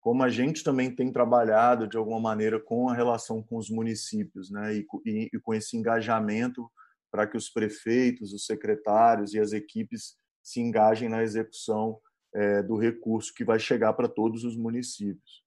como 0.00 0.22
a 0.22 0.28
gente 0.28 0.62
também 0.62 0.94
tem 0.94 1.12
trabalhado 1.12 1.86
de 1.86 1.96
alguma 1.96 2.20
maneira 2.20 2.60
com 2.60 2.88
a 2.88 2.94
relação 2.94 3.42
com 3.42 3.56
os 3.56 3.68
municípios, 3.68 4.48
né, 4.48 4.76
e, 4.76 4.86
e, 5.04 5.28
e 5.34 5.40
com 5.40 5.52
esse 5.52 5.76
engajamento 5.76 6.70
para 7.10 7.26
que 7.26 7.36
os 7.36 7.48
prefeitos, 7.48 8.32
os 8.32 8.46
secretários 8.46 9.34
e 9.34 9.40
as 9.40 9.52
equipes 9.52 10.16
se 10.42 10.60
engajem 10.60 11.08
na 11.08 11.22
execução 11.22 12.00
é, 12.34 12.62
do 12.62 12.76
recurso 12.76 13.32
que 13.34 13.44
vai 13.44 13.58
chegar 13.58 13.92
para 13.94 14.08
todos 14.08 14.44
os 14.44 14.56
municípios. 14.56 15.42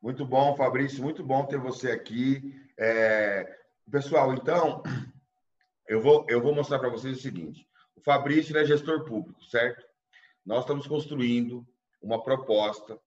Muito 0.00 0.24
bom, 0.24 0.56
Fabrício, 0.56 1.02
muito 1.02 1.22
bom 1.22 1.44
ter 1.44 1.58
você 1.58 1.90
aqui. 1.90 2.54
É... 2.78 3.58
Pessoal, 3.90 4.32
então, 4.32 4.82
eu 5.86 6.00
vou, 6.00 6.24
eu 6.28 6.40
vou 6.40 6.54
mostrar 6.54 6.78
para 6.78 6.88
vocês 6.88 7.18
o 7.18 7.20
seguinte: 7.20 7.68
o 7.94 8.00
Fabrício 8.00 8.56
é 8.56 8.64
gestor 8.64 9.04
público, 9.04 9.44
certo? 9.44 9.84
Nós 10.44 10.60
estamos 10.60 10.86
construindo 10.86 11.66
uma 12.00 12.22
proposta. 12.22 12.98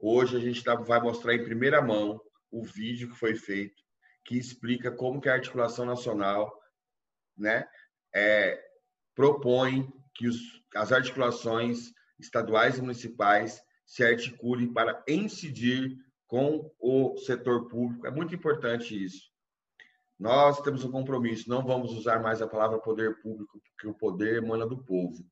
Hoje 0.00 0.36
a 0.36 0.40
gente 0.40 0.64
tá, 0.64 0.74
vai 0.74 1.00
mostrar 1.00 1.34
em 1.34 1.44
primeira 1.44 1.82
mão 1.82 2.18
o 2.50 2.64
vídeo 2.64 3.10
que 3.10 3.18
foi 3.18 3.34
feito, 3.34 3.82
que 4.24 4.38
explica 4.38 4.90
como 4.90 5.20
que 5.20 5.28
a 5.28 5.34
articulação 5.34 5.84
nacional, 5.84 6.50
né, 7.38 7.66
é, 8.14 8.60
propõe 9.14 9.90
que 10.14 10.26
os, 10.26 10.38
as 10.74 10.92
articulações 10.92 11.92
estaduais 12.18 12.78
e 12.78 12.82
municipais 12.82 13.62
se 13.86 14.04
articulem 14.04 14.72
para 14.72 15.02
incidir 15.08 15.96
com 16.26 16.70
o 16.78 17.16
setor 17.18 17.68
público. 17.68 18.06
É 18.06 18.10
muito 18.10 18.34
importante 18.34 19.02
isso. 19.02 19.30
Nós 20.18 20.60
temos 20.62 20.84
um 20.84 20.90
compromisso, 20.90 21.48
não 21.48 21.64
vamos 21.64 21.92
usar 21.92 22.20
mais 22.20 22.42
a 22.42 22.48
palavra 22.48 22.78
poder 22.78 23.20
público, 23.20 23.60
porque 23.60 23.86
o 23.86 23.94
poder 23.94 24.42
emana 24.42 24.66
do 24.66 24.84
povo. 24.84 25.24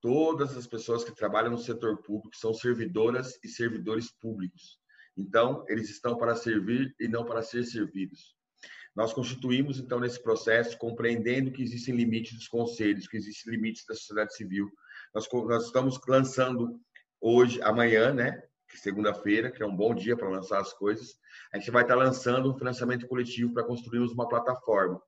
Todas 0.00 0.56
as 0.56 0.66
pessoas 0.66 1.04
que 1.04 1.14
trabalham 1.14 1.52
no 1.52 1.58
setor 1.58 2.02
público 2.02 2.36
são 2.36 2.52
servidoras 2.52 3.38
e 3.44 3.48
servidores 3.48 4.10
públicos. 4.10 4.80
Então, 5.16 5.64
eles 5.68 5.90
estão 5.90 6.16
para 6.16 6.34
servir 6.34 6.94
e 6.98 7.06
não 7.06 7.24
para 7.24 7.42
ser 7.42 7.64
servidos. 7.64 8.34
Nós 8.94 9.12
constituímos, 9.12 9.78
então, 9.78 10.00
nesse 10.00 10.22
processo, 10.22 10.76
compreendendo 10.76 11.52
que 11.52 11.62
existem 11.62 11.94
limites 11.94 12.34
dos 12.34 12.48
conselhos, 12.48 13.06
que 13.06 13.16
existem 13.16 13.52
limites 13.52 13.84
da 13.86 13.94
sociedade 13.94 14.34
civil. 14.34 14.68
Nós, 15.14 15.28
nós 15.32 15.66
estamos 15.66 15.98
lançando 16.06 16.80
hoje, 17.20 17.62
amanhã, 17.62 18.12
né, 18.12 18.42
segunda-feira, 18.78 19.50
que 19.50 19.62
é 19.62 19.66
um 19.66 19.74
bom 19.74 19.94
dia 19.94 20.16
para 20.16 20.28
lançar 20.28 20.60
as 20.60 20.72
coisas, 20.72 21.16
a 21.52 21.58
gente 21.58 21.70
vai 21.70 21.82
estar 21.82 21.94
lançando 21.94 22.50
um 22.50 22.58
financiamento 22.58 23.06
coletivo 23.06 23.52
para 23.52 23.64
construirmos 23.64 24.12
uma 24.12 24.28
plataforma. 24.28 25.00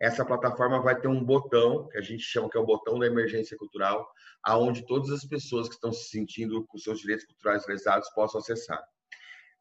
Essa 0.00 0.24
plataforma 0.24 0.80
vai 0.80 0.98
ter 0.98 1.08
um 1.08 1.22
botão, 1.22 1.86
que 1.88 1.98
a 1.98 2.00
gente 2.00 2.22
chama 2.22 2.48
que 2.48 2.56
é 2.56 2.60
o 2.60 2.66
botão 2.66 2.98
da 2.98 3.06
emergência 3.06 3.56
cultural, 3.56 4.08
aonde 4.42 4.86
todas 4.86 5.10
as 5.10 5.24
pessoas 5.24 5.68
que 5.68 5.74
estão 5.74 5.92
se 5.92 6.08
sentindo 6.08 6.64
com 6.66 6.78
seus 6.78 7.00
direitos 7.00 7.26
culturais 7.26 7.66
lesados 7.66 8.08
possam 8.10 8.40
acessar. 8.40 8.82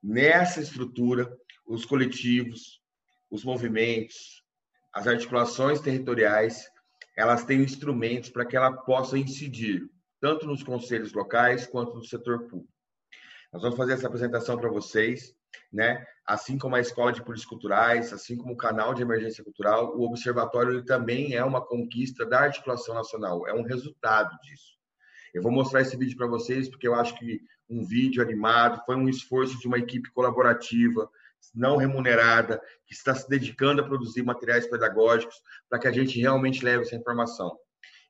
Nessa 0.01 0.61
estrutura, 0.61 1.29
os 1.67 1.85
coletivos, 1.85 2.78
os 3.29 3.43
movimentos, 3.43 4.43
as 4.93 5.07
articulações 5.07 5.79
territoriais, 5.79 6.69
elas 7.15 7.43
têm 7.43 7.61
instrumentos 7.61 8.29
para 8.29 8.45
que 8.45 8.55
ela 8.55 8.71
possa 8.71 9.17
incidir 9.17 9.89
tanto 10.19 10.45
nos 10.45 10.63
conselhos 10.63 11.13
locais 11.13 11.65
quanto 11.65 11.95
no 11.95 12.03
setor 12.03 12.47
público. 12.47 12.73
Nós 13.51 13.61
vamos 13.61 13.77
fazer 13.77 13.93
essa 13.93 14.07
apresentação 14.07 14.57
para 14.57 14.69
vocês, 14.69 15.33
né? 15.71 16.05
Assim 16.25 16.57
como 16.57 16.75
a 16.75 16.79
Escola 16.79 17.11
de 17.11 17.23
Políticas 17.23 17.49
Culturais, 17.49 18.13
assim 18.13 18.37
como 18.37 18.53
o 18.53 18.57
canal 18.57 18.93
de 18.93 19.01
emergência 19.01 19.43
cultural, 19.43 19.97
o 19.97 20.03
observatório 20.03 20.83
também 20.85 21.33
é 21.33 21.43
uma 21.43 21.65
conquista 21.65 22.25
da 22.25 22.41
articulação 22.41 22.93
nacional, 22.93 23.47
é 23.47 23.53
um 23.53 23.63
resultado 23.63 24.37
disso. 24.41 24.77
Eu 25.33 25.41
vou 25.41 25.51
mostrar 25.51 25.81
esse 25.81 25.97
vídeo 25.97 26.17
para 26.17 26.27
vocês 26.27 26.69
porque 26.69 26.87
eu 26.87 26.95
acho 26.95 27.17
que 27.17 27.41
um 27.69 27.85
vídeo 27.85 28.21
animado 28.21 28.81
foi 28.85 28.95
um 28.95 29.07
esforço 29.07 29.59
de 29.59 29.67
uma 29.67 29.77
equipe 29.77 30.11
colaborativa, 30.11 31.09
não 31.53 31.77
remunerada, 31.77 32.61
que 32.85 32.93
está 32.93 33.13
se 33.15 33.27
dedicando 33.27 33.81
a 33.81 33.85
produzir 33.85 34.23
materiais 34.23 34.67
pedagógicos 34.67 35.35
para 35.69 35.79
que 35.79 35.87
a 35.87 35.91
gente 35.91 36.19
realmente 36.19 36.63
leve 36.63 36.83
essa 36.83 36.95
informação. 36.95 37.57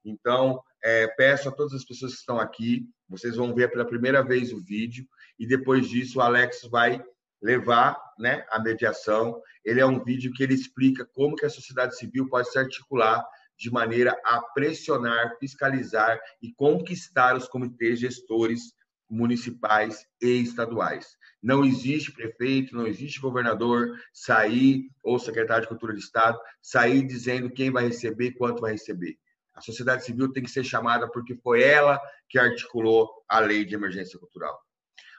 Então, 0.03 0.61
é, 0.83 1.07
peço 1.07 1.49
a 1.49 1.51
todas 1.51 1.73
as 1.73 1.85
pessoas 1.85 2.13
que 2.13 2.19
estão 2.19 2.39
aqui, 2.39 2.85
vocês 3.07 3.35
vão 3.35 3.53
ver 3.53 3.69
pela 3.69 3.85
primeira 3.85 4.23
vez 4.23 4.53
o 4.53 4.63
vídeo, 4.63 5.05
e 5.37 5.47
depois 5.47 5.87
disso 5.87 6.19
o 6.19 6.21
Alex 6.21 6.61
vai 6.69 7.03
levar 7.41 7.97
né, 8.17 8.45
a 8.51 8.59
mediação. 8.59 9.41
Ele 9.63 9.79
é 9.79 9.85
um 9.85 10.03
vídeo 10.03 10.31
que 10.33 10.43
ele 10.43 10.53
explica 10.53 11.05
como 11.13 11.35
que 11.35 11.45
a 11.45 11.49
sociedade 11.49 11.97
civil 11.97 12.27
pode 12.29 12.51
se 12.51 12.59
articular 12.59 13.25
de 13.57 13.69
maneira 13.69 14.17
a 14.23 14.41
pressionar, 14.53 15.37
fiscalizar 15.37 16.19
e 16.41 16.53
conquistar 16.53 17.35
os 17.35 17.47
comitês 17.47 17.99
gestores 17.99 18.73
municipais 19.09 20.05
e 20.21 20.41
estaduais. 20.41 21.17
Não 21.41 21.63
existe 21.63 22.11
prefeito, 22.11 22.75
não 22.75 22.85
existe 22.85 23.19
governador 23.19 23.97
sair, 24.13 24.89
ou 25.01 25.17
secretário 25.17 25.63
de 25.63 25.69
Cultura 25.69 25.93
do 25.93 25.99
Estado, 25.99 26.39
sair 26.61 27.05
dizendo 27.05 27.49
quem 27.49 27.71
vai 27.71 27.85
receber, 27.85 28.31
quanto 28.31 28.61
vai 28.61 28.73
receber. 28.73 29.17
A 29.53 29.61
sociedade 29.61 30.05
civil 30.05 30.31
tem 30.31 30.43
que 30.43 30.51
ser 30.51 30.63
chamada 30.63 31.09
porque 31.09 31.35
foi 31.35 31.63
ela 31.63 31.99
que 32.27 32.37
articulou 32.37 33.09
a 33.27 33.39
lei 33.39 33.65
de 33.65 33.75
emergência 33.75 34.19
cultural 34.19 34.57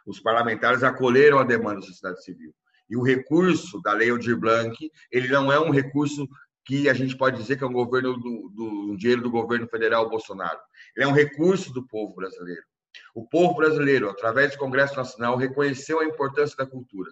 os 0.06 0.20
parlamentares 0.20 0.82
acolheram 0.82 1.38
a 1.38 1.44
demanda 1.44 1.80
da 1.80 1.86
sociedade 1.86 2.22
civil. 2.24 2.55
E 2.88 2.97
o 2.97 3.02
recurso 3.02 3.80
da 3.80 3.92
Lei 3.92 4.10
Aldir 4.10 4.36
Blanc, 4.36 4.76
ele 5.10 5.28
não 5.28 5.52
é 5.52 5.60
um 5.60 5.70
recurso 5.70 6.28
que 6.64 6.88
a 6.88 6.94
gente 6.94 7.16
pode 7.16 7.36
dizer 7.36 7.56
que 7.56 7.64
é 7.64 7.66
um 7.66 7.72
governo 7.72 8.16
do, 8.16 8.48
do 8.51 8.64
um 8.92 8.97
dinheiro 8.97 9.22
do 9.22 9.30
governo 9.30 9.68
federal 9.68 10.09
Bolsonaro. 10.09 10.59
Ele 10.97 11.05
é 11.05 11.09
um 11.09 11.12
recurso 11.12 11.72
do 11.72 11.86
povo 11.86 12.14
brasileiro. 12.14 12.62
O 13.14 13.26
povo 13.26 13.54
brasileiro, 13.54 14.08
através 14.08 14.52
do 14.52 14.58
Congresso 14.58 14.96
Nacional, 14.96 15.36
reconheceu 15.36 16.00
a 16.00 16.04
importância 16.04 16.56
da 16.56 16.66
cultura. 16.66 17.10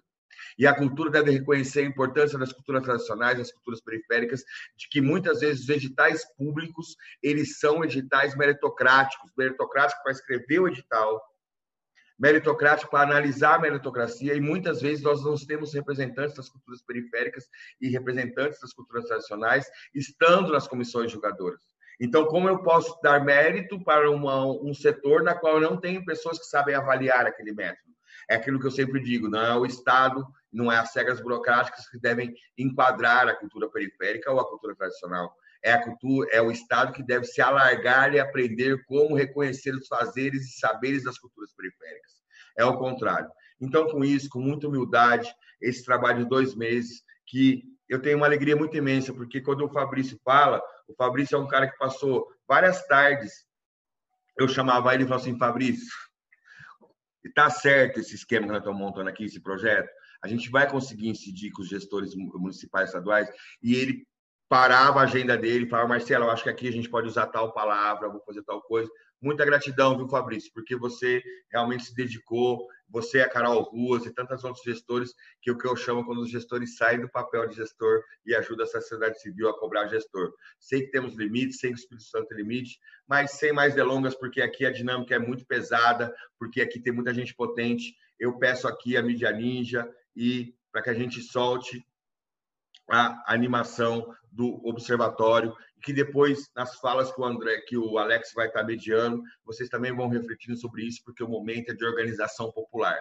E 0.58 0.66
a 0.66 0.74
cultura 0.74 1.10
deve 1.10 1.30
reconhecer 1.30 1.80
a 1.80 1.84
importância 1.84 2.38
das 2.38 2.52
culturas 2.52 2.82
tradicionais, 2.82 3.38
das 3.38 3.52
culturas 3.52 3.80
periféricas, 3.80 4.42
de 4.76 4.88
que 4.88 5.00
muitas 5.00 5.40
vezes 5.40 5.62
os 5.62 5.68
editais 5.68 6.24
públicos, 6.36 6.96
eles 7.22 7.58
são 7.58 7.84
editais 7.84 8.36
meritocráticos, 8.36 9.30
meritocráticos 9.36 10.02
para 10.02 10.12
escrever 10.12 10.60
o 10.60 10.68
edital, 10.68 11.20
meritocrático 12.18 12.90
para 12.90 13.08
analisar 13.08 13.54
a 13.54 13.60
meritocracia 13.60 14.34
e 14.34 14.40
muitas 14.40 14.80
vezes 14.80 15.02
nós 15.02 15.22
não 15.24 15.36
temos 15.36 15.72
representantes 15.72 16.34
das 16.34 16.48
culturas 16.48 16.82
periféricas 16.82 17.48
e 17.80 17.88
representantes 17.88 18.58
das 18.60 18.72
culturas 18.72 19.04
tradicionais 19.04 19.66
estando 19.94 20.52
nas 20.52 20.66
comissões 20.66 21.12
julgadoras. 21.12 21.62
Então, 22.00 22.26
como 22.26 22.48
eu 22.48 22.62
posso 22.62 22.98
dar 23.02 23.24
mérito 23.24 23.82
para 23.82 24.10
uma, 24.10 24.46
um 24.46 24.72
setor 24.72 25.22
na 25.22 25.34
qual 25.34 25.60
eu 25.60 25.70
não 25.70 25.76
tenho 25.76 26.04
pessoas 26.04 26.38
que 26.38 26.46
sabem 26.46 26.74
avaliar 26.74 27.26
aquele 27.26 27.52
método? 27.52 27.88
É 28.30 28.36
aquilo 28.36 28.60
que 28.60 28.66
eu 28.66 28.70
sempre 28.70 29.00
digo, 29.00 29.28
não 29.28 29.40
é 29.40 29.56
o 29.56 29.66
Estado, 29.66 30.24
não 30.52 30.70
é 30.70 30.78
as 30.78 30.94
regras 30.94 31.20
burocráticas 31.20 31.88
que 31.88 31.98
devem 31.98 32.32
enquadrar 32.56 33.26
a 33.26 33.34
cultura 33.34 33.68
periférica 33.70 34.30
ou 34.30 34.38
a 34.38 34.48
cultura 34.48 34.76
tradicional. 34.76 35.34
É 35.62 35.72
a 35.72 35.82
cultura, 35.82 36.28
é 36.30 36.40
o 36.40 36.50
Estado 36.50 36.92
que 36.92 37.02
deve 37.02 37.24
se 37.24 37.40
alargar 37.40 38.14
e 38.14 38.20
aprender 38.20 38.84
como 38.84 39.16
reconhecer 39.16 39.74
os 39.74 39.88
fazeres 39.88 40.42
e 40.42 40.58
saberes 40.58 41.04
das 41.04 41.18
culturas 41.18 41.52
periféricas. 41.54 42.12
É 42.56 42.64
o 42.64 42.78
contrário. 42.78 43.28
Então, 43.60 43.88
com 43.88 44.04
isso, 44.04 44.28
com 44.28 44.40
muita 44.40 44.68
humildade, 44.68 45.32
esse 45.60 45.84
trabalho 45.84 46.22
de 46.22 46.28
dois 46.28 46.54
meses, 46.54 47.02
que 47.26 47.64
eu 47.88 48.00
tenho 48.00 48.18
uma 48.18 48.26
alegria 48.26 48.54
muito 48.54 48.76
imensa, 48.76 49.12
porque 49.12 49.40
quando 49.40 49.64
o 49.64 49.68
Fabrício 49.68 50.20
fala, 50.24 50.62
o 50.88 50.94
Fabrício 50.94 51.36
é 51.36 51.38
um 51.38 51.46
cara 51.46 51.70
que 51.70 51.76
passou 51.76 52.26
várias 52.46 52.86
tardes, 52.86 53.46
eu 54.36 54.48
chamava 54.48 54.94
ele 54.94 55.04
e 55.04 55.06
falava 55.06 55.22
assim, 55.22 55.38
Fabrício, 55.38 55.94
está 57.24 57.50
certo 57.50 58.00
esse 58.00 58.14
esquema 58.14 58.46
que 58.46 58.52
nós 58.52 58.60
estamos 58.60 58.80
montando 58.80 59.08
aqui, 59.08 59.24
esse 59.24 59.40
projeto, 59.40 59.88
a 60.22 60.28
gente 60.28 60.50
vai 60.50 60.68
conseguir 60.68 61.08
incidir 61.08 61.50
com 61.52 61.62
os 61.62 61.68
gestores 61.68 62.14
municipais 62.14 62.88
estaduais, 62.88 63.28
e 63.62 63.74
ele 63.74 64.06
parava 64.48 65.00
a 65.00 65.04
agenda 65.04 65.36
dele, 65.36 65.68
falava, 65.68 65.90
Marcelo, 65.90 66.24
eu 66.24 66.30
acho 66.30 66.42
que 66.42 66.50
aqui 66.50 66.68
a 66.68 66.72
gente 66.72 66.88
pode 66.88 67.06
usar 67.06 67.26
tal 67.26 67.52
palavra, 67.52 68.08
vou 68.08 68.22
fazer 68.24 68.42
tal 68.44 68.62
coisa. 68.62 68.90
Muita 69.20 69.44
gratidão, 69.44 69.96
viu, 69.96 70.08
Fabrício, 70.08 70.52
porque 70.52 70.76
você 70.76 71.22
realmente 71.50 71.86
se 71.86 71.94
dedicou, 71.94 72.68
você, 72.88 73.20
a 73.20 73.28
Carol 73.28 73.62
Ruas 73.62 74.06
e 74.06 74.14
tantos 74.14 74.44
outros 74.44 74.64
gestores, 74.64 75.12
que 75.42 75.50
é 75.50 75.52
o 75.52 75.58
que 75.58 75.66
eu 75.66 75.76
chamo 75.76 76.04
quando 76.04 76.22
os 76.22 76.30
gestores 76.30 76.76
saem 76.76 77.00
do 77.00 77.08
papel 77.08 77.46
de 77.48 77.56
gestor 77.56 78.02
e 78.24 78.34
ajudam 78.34 78.64
a 78.64 78.68
sociedade 78.68 79.20
civil 79.20 79.48
a 79.48 79.58
cobrar 79.58 79.88
gestor. 79.88 80.32
Sei 80.58 80.82
que 80.82 80.92
temos 80.92 81.14
limites, 81.14 81.58
sei 81.58 81.70
que 81.70 81.76
o 81.76 81.80
Espírito 81.80 82.06
Santo 82.06 82.28
tem 82.28 82.38
limite, 82.38 82.78
mas 83.06 83.32
sem 83.32 83.52
mais 83.52 83.74
delongas, 83.74 84.14
porque 84.14 84.40
aqui 84.40 84.64
a 84.64 84.72
dinâmica 84.72 85.14
é 85.14 85.18
muito 85.18 85.44
pesada, 85.44 86.14
porque 86.38 86.60
aqui 86.60 86.80
tem 86.80 86.92
muita 86.92 87.12
gente 87.12 87.34
potente. 87.34 87.96
Eu 88.18 88.38
peço 88.38 88.68
aqui 88.68 88.96
a 88.96 89.02
mídia 89.02 89.32
ninja 89.32 89.88
e 90.14 90.54
para 90.70 90.82
que 90.82 90.90
a 90.90 90.94
gente 90.94 91.20
solte 91.22 91.84
a 92.88 93.32
animação 93.32 94.14
do 94.30 94.66
observatório 94.66 95.54
que 95.82 95.92
depois 95.92 96.50
nas 96.54 96.76
falas 96.76 97.12
que 97.12 97.20
o 97.20 97.24
André, 97.24 97.60
que 97.62 97.76
o 97.76 97.98
Alex 97.98 98.32
vai 98.34 98.48
estar 98.48 98.62
mediando, 98.64 99.22
vocês 99.44 99.68
também 99.68 99.94
vão 99.94 100.08
refletindo 100.08 100.56
sobre 100.56 100.84
isso 100.84 101.02
porque 101.04 101.22
o 101.22 101.28
momento 101.28 101.70
é 101.70 101.74
de 101.74 101.84
organização 101.84 102.50
popular. 102.52 103.00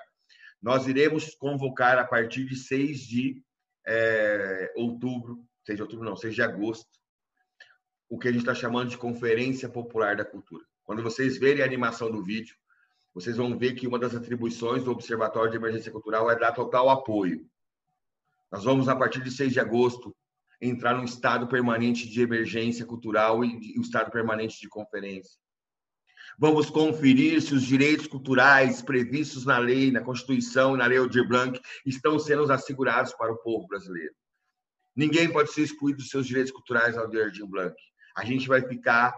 Nós 0.61 0.87
iremos 0.87 1.35
convocar 1.35 1.97
a 1.97 2.03
partir 2.03 2.45
de 2.45 2.55
6 2.55 2.99
de 2.99 3.43
é, 3.85 4.71
outubro, 4.75 5.43
6 5.65 5.77
de 5.77 5.81
outubro 5.81 6.05
não, 6.05 6.15
6 6.15 6.33
de 6.33 6.41
agosto, 6.41 6.89
o 8.09 8.17
que 8.17 8.27
a 8.27 8.31
gente 8.31 8.41
está 8.41 8.55
chamando 8.55 8.89
de 8.89 8.97
Conferência 8.97 9.69
Popular 9.69 10.15
da 10.15 10.25
Cultura. 10.25 10.65
Quando 10.83 11.03
vocês 11.03 11.37
verem 11.37 11.61
a 11.61 11.65
animação 11.65 12.09
do 12.09 12.23
vídeo, 12.23 12.55
vocês 13.13 13.35
vão 13.35 13.57
ver 13.57 13.73
que 13.73 13.87
uma 13.87 13.99
das 13.99 14.15
atribuições 14.15 14.83
do 14.83 14.91
Observatório 14.91 15.51
de 15.51 15.57
Emergência 15.57 15.91
Cultural 15.91 16.29
é 16.29 16.37
dar 16.37 16.53
total 16.53 16.89
apoio. 16.89 17.45
Nós 18.51 18.63
vamos, 18.63 18.87
a 18.87 18.95
partir 18.95 19.21
de 19.21 19.31
6 19.31 19.53
de 19.53 19.59
agosto, 19.59 20.15
entrar 20.59 20.95
num 20.95 21.03
estado 21.03 21.47
permanente 21.47 22.09
de 22.09 22.21
emergência 22.21 22.85
cultural 22.85 23.43
e 23.43 23.77
um 23.77 23.81
estado 23.81 24.11
permanente 24.11 24.59
de 24.59 24.67
conferência. 24.67 25.39
Vamos 26.39 26.69
conferir 26.69 27.41
se 27.41 27.53
os 27.55 27.63
direitos 27.63 28.05
culturais 28.05 28.81
previstos 28.81 29.45
na 29.45 29.57
lei, 29.57 29.91
na 29.91 30.01
Constituição 30.01 30.75
e 30.75 30.77
na 30.77 30.85
Lei 30.85 30.99
Aldir 30.99 31.27
Blanc 31.27 31.59
estão 31.85 32.19
sendo 32.19 32.51
assegurados 32.51 33.13
para 33.13 33.31
o 33.31 33.37
povo 33.37 33.67
brasileiro. 33.67 34.13
Ninguém 34.95 35.31
pode 35.31 35.51
ser 35.51 35.61
excluído 35.61 35.99
dos 35.99 36.09
seus 36.09 36.27
direitos 36.27 36.51
culturais 36.51 36.95
na 36.95 37.03
Lei 37.03 37.23
Aldir 37.23 37.47
Blanc. 37.47 37.75
A 38.15 38.25
gente 38.25 38.47
vai 38.47 38.61
ficar 38.61 39.15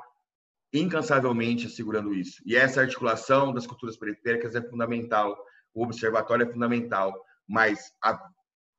incansavelmente 0.73 1.67
assegurando 1.67 2.13
isso. 2.13 2.41
E 2.45 2.55
essa 2.55 2.81
articulação 2.81 3.53
das 3.53 3.65
culturas 3.65 3.97
periféricas 3.97 4.55
é 4.55 4.61
fundamental. 4.61 5.37
O 5.73 5.83
observatório 5.83 6.47
é 6.47 6.51
fundamental, 6.51 7.13
mas 7.47 7.91
a 8.01 8.19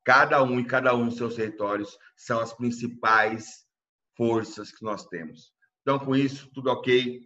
Cada 0.03 0.41
um 0.43 0.59
e 0.59 0.65
cada 0.65 0.95
um 0.95 1.05
dos 1.05 1.17
seus 1.17 1.35
territórios 1.35 1.97
são 2.15 2.39
as 2.39 2.53
principais 2.53 3.65
forças 4.17 4.71
que 4.71 4.83
nós 4.83 5.05
temos. 5.07 5.53
Então, 5.81 5.99
com 5.99 6.15
isso, 6.15 6.49
tudo 6.53 6.71
ok. 6.71 7.21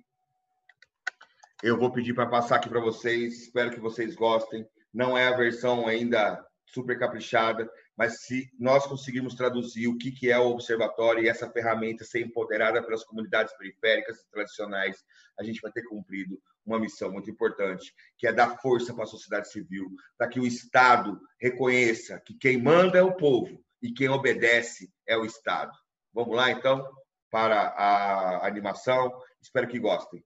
Eu 1.63 1.77
vou 1.77 1.91
pedir 1.91 2.13
para 2.13 2.27
passar 2.27 2.57
aqui 2.57 2.69
para 2.69 2.81
vocês. 2.81 3.43
Espero 3.43 3.71
que 3.71 3.79
vocês 3.79 4.15
gostem. 4.15 4.67
Não 4.93 5.17
é 5.17 5.27
a 5.27 5.35
versão 5.35 5.87
ainda 5.87 6.45
super 6.65 6.97
caprichada, 6.99 7.69
mas 7.97 8.23
se 8.23 8.49
nós 8.59 8.85
conseguirmos 8.85 9.35
traduzir 9.35 9.87
o 9.87 9.97
que, 9.97 10.29
é 10.29 10.37
o 10.37 10.49
observatório 10.49 11.23
e 11.23 11.29
essa 11.29 11.49
ferramenta 11.49 12.03
ser 12.03 12.21
empoderada 12.21 12.83
pelas 12.83 13.03
comunidades 13.03 13.55
periféricas 13.57 14.19
e 14.19 14.29
tradicionais, 14.31 14.97
a 15.39 15.43
gente 15.43 15.61
vai 15.61 15.71
ter 15.71 15.83
cumprido 15.83 16.41
uma 16.65 16.79
missão 16.79 17.11
muito 17.11 17.29
importante, 17.29 17.93
que 18.17 18.27
é 18.27 18.33
dar 18.33 18.57
força 18.57 18.93
para 18.93 19.03
a 19.03 19.07
sociedade 19.07 19.51
civil, 19.51 19.87
para 20.17 20.27
que 20.27 20.39
o 20.39 20.45
Estado 20.45 21.19
reconheça 21.39 22.19
que 22.25 22.33
quem 22.33 22.57
manda 22.57 22.97
é 22.97 23.03
o 23.03 23.15
povo 23.15 23.63
e 23.81 23.91
quem 23.91 24.09
obedece 24.09 24.91
é 25.07 25.17
o 25.17 25.25
Estado. 25.25 25.71
Vamos 26.13 26.35
lá, 26.35 26.49
então, 26.49 26.83
para 27.29 27.67
a 27.69 28.47
animação. 28.47 29.11
Espero 29.41 29.67
que 29.67 29.77
gostem. 29.77 30.23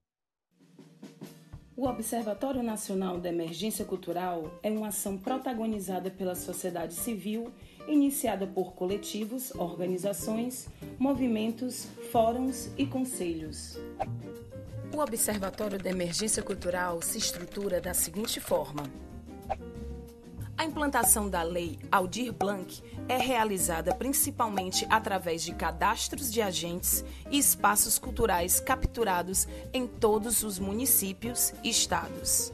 O 1.76 1.88
Observatório 1.88 2.62
Nacional 2.62 3.20
da 3.20 3.30
Emergência 3.30 3.86
Cultural 3.86 4.60
é 4.62 4.70
uma 4.70 4.90
ação 4.90 5.18
protagonizada 5.18 6.12
pela 6.12 6.36
sociedade 6.36 6.94
civil, 6.94 7.54
iniciada 7.88 8.46
por 8.46 8.74
coletivos, 8.74 9.56
organizações, 9.56 10.68
movimentos, 11.00 11.86
fóruns 12.12 12.70
e 12.78 12.86
conselhos. 12.86 13.78
O 14.92 15.02
Observatório 15.02 15.78
da 15.78 15.90
Emergência 15.90 16.42
Cultural 16.42 17.02
se 17.02 17.18
estrutura 17.20 17.80
da 17.80 17.94
seguinte 17.94 18.40
forma: 18.40 18.84
a 20.58 20.66
implantação 20.66 21.30
da 21.30 21.44
Lei 21.44 21.78
Aldir 21.92 22.34
Blanc 22.34 22.82
é 23.08 23.16
realizada 23.16 23.94
principalmente 23.94 24.86
através 24.90 25.44
de 25.44 25.54
cadastros 25.54 26.34
de 26.34 26.42
agentes 26.42 27.06
e 27.30 27.38
espaços 27.38 28.00
culturais 28.00 28.60
capturados 28.60 29.48
em 29.72 29.88
todos 29.88 30.44
os 30.44 30.58
municípios 30.58 31.54
e 31.64 31.70
estados. 31.70 32.52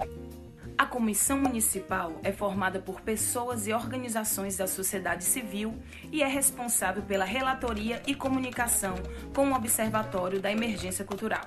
A 0.78 0.86
Comissão 0.86 1.40
Municipal 1.40 2.20
é 2.22 2.34
formada 2.34 2.82
por 2.82 2.99
pessoas 2.99 3.66
e 3.66 3.72
organizações 3.72 4.57
da 4.57 4.68
sociedade 4.68 5.24
civil 5.24 5.74
e 6.12 6.22
é 6.22 6.28
responsável 6.28 7.02
pela 7.02 7.24
relatoria 7.24 8.03
e 8.06 8.14
comunicação 8.14 8.95
com 9.34 9.49
o 9.49 9.56
Observatório 9.56 10.41
da 10.41 10.52
Emergência 10.52 11.06
Cultural 11.06 11.45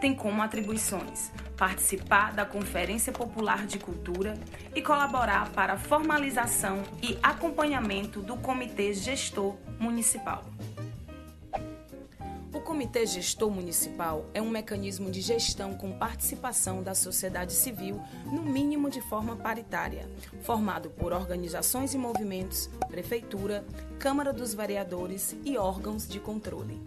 tem 0.00 0.14
como 0.14 0.42
atribuições 0.42 1.30
participar 1.56 2.32
da 2.32 2.46
Conferência 2.46 3.12
Popular 3.12 3.66
de 3.66 3.78
Cultura 3.78 4.32
e 4.74 4.80
colaborar 4.80 5.50
para 5.50 5.74
a 5.74 5.78
formalização 5.78 6.82
e 7.02 7.18
acompanhamento 7.22 8.22
do 8.22 8.34
Comitê 8.38 8.94
Gestor 8.94 9.56
Municipal. 9.78 10.42
O 12.54 12.60
Comitê 12.62 13.04
Gestor 13.04 13.50
Municipal 13.50 14.24
é 14.32 14.40
um 14.40 14.48
mecanismo 14.48 15.10
de 15.10 15.20
gestão 15.20 15.74
com 15.74 15.92
participação 15.92 16.82
da 16.82 16.94
sociedade 16.94 17.52
civil, 17.52 18.00
no 18.24 18.42
mínimo 18.42 18.88
de 18.88 19.02
forma 19.02 19.36
paritária, 19.36 20.08
formado 20.42 20.88
por 20.88 21.12
organizações 21.12 21.92
e 21.92 21.98
movimentos, 21.98 22.70
prefeitura, 22.88 23.66
Câmara 23.98 24.32
dos 24.32 24.54
Vereadores 24.54 25.36
e 25.44 25.58
órgãos 25.58 26.08
de 26.08 26.18
controle. 26.18 26.80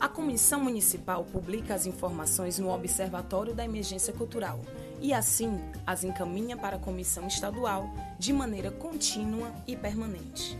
A 0.00 0.08
Comissão 0.08 0.60
Municipal 0.60 1.24
publica 1.24 1.74
as 1.74 1.84
informações 1.84 2.56
no 2.56 2.70
Observatório 2.70 3.52
da 3.52 3.64
Emergência 3.64 4.12
Cultural 4.12 4.60
e, 5.00 5.12
assim, 5.12 5.58
as 5.84 6.04
encaminha 6.04 6.56
para 6.56 6.76
a 6.76 6.78
Comissão 6.78 7.26
Estadual 7.26 7.92
de 8.16 8.32
maneira 8.32 8.70
contínua 8.70 9.52
e 9.66 9.76
permanente. 9.76 10.56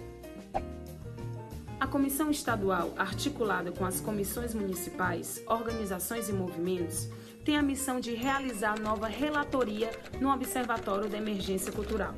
A 1.79 1.87
Comissão 1.87 2.33
Estadual, 2.33 2.93
articulada 2.99 3.71
com 3.71 3.85
as 3.85 4.01
comissões 4.01 4.55
municipais, 4.55 5.41
organizações 5.47 6.29
e 6.29 6.33
movimentos, 6.33 7.09
tem 7.45 7.57
a 7.57 7.63
missão 7.63 8.01
de 8.01 8.15
realizar 8.15 8.81
nova 8.81 9.07
relatoria 9.07 9.93
no 10.21 10.33
Observatório 10.33 11.09
da 11.09 11.17
Emergência 11.17 11.71
Cultural 11.71 12.15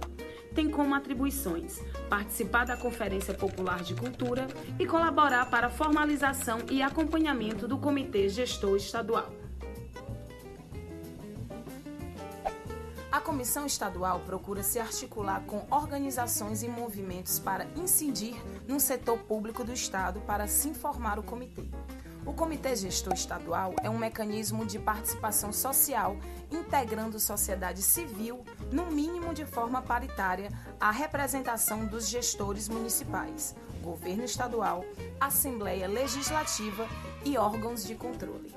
tem 0.55 0.71
como 0.71 0.95
atribuições 0.95 1.81
participar 2.09 2.67
da 2.67 2.77
Conferência 2.77 3.35
Popular 3.35 3.83
de 3.83 3.95
Cultura 3.95 4.47
e 4.79 4.87
colaborar 4.87 5.47
para 5.51 5.69
a 5.69 5.71
formalização 5.71 6.61
e 6.71 6.83
acompanhamento 6.83 7.69
do 7.69 7.79
Comitê 7.79 8.29
Gestor 8.29 8.77
Estadual. 8.77 9.31
A 13.13 13.21
Comissão 13.21 13.67
Estadual 13.67 14.21
procura 14.21 14.63
se 14.63 14.79
articular 14.79 15.43
com 15.45 15.67
organizações 15.71 16.63
e 16.63 16.69
movimentos 16.69 17.39
para 17.39 17.67
incidir 17.77 18.37
no 18.69 18.79
setor 18.79 19.19
público 19.19 19.65
do 19.65 19.73
Estado 19.73 20.21
para 20.21 20.47
se 20.47 20.69
informar 20.69 21.19
o 21.19 21.23
Comitê. 21.23 21.65
O 22.25 22.35
Comitê 22.35 22.77
Gestor 22.77 23.15
Estadual 23.15 23.75
é 23.83 23.89
um 23.89 23.97
mecanismo 23.97 24.67
de 24.67 24.79
participação 24.79 25.53
social 25.53 26.17
integrando 26.51 27.19
sociedade 27.19 27.83
civil, 27.83 28.45
no 28.71 28.87
mínimo 28.87 29.33
de 29.33 29.47
forma 29.47 29.81
paritária, 29.81 30.51
à 30.79 30.91
representação 30.91 31.87
dos 31.87 32.09
gestores 32.09 32.69
municipais, 32.69 33.55
governo 33.83 34.25
estadual, 34.25 34.85
Assembleia 35.19 35.89
Legislativa 35.89 36.87
e 37.25 37.39
órgãos 37.39 37.87
de 37.87 37.95
controle. 37.95 38.55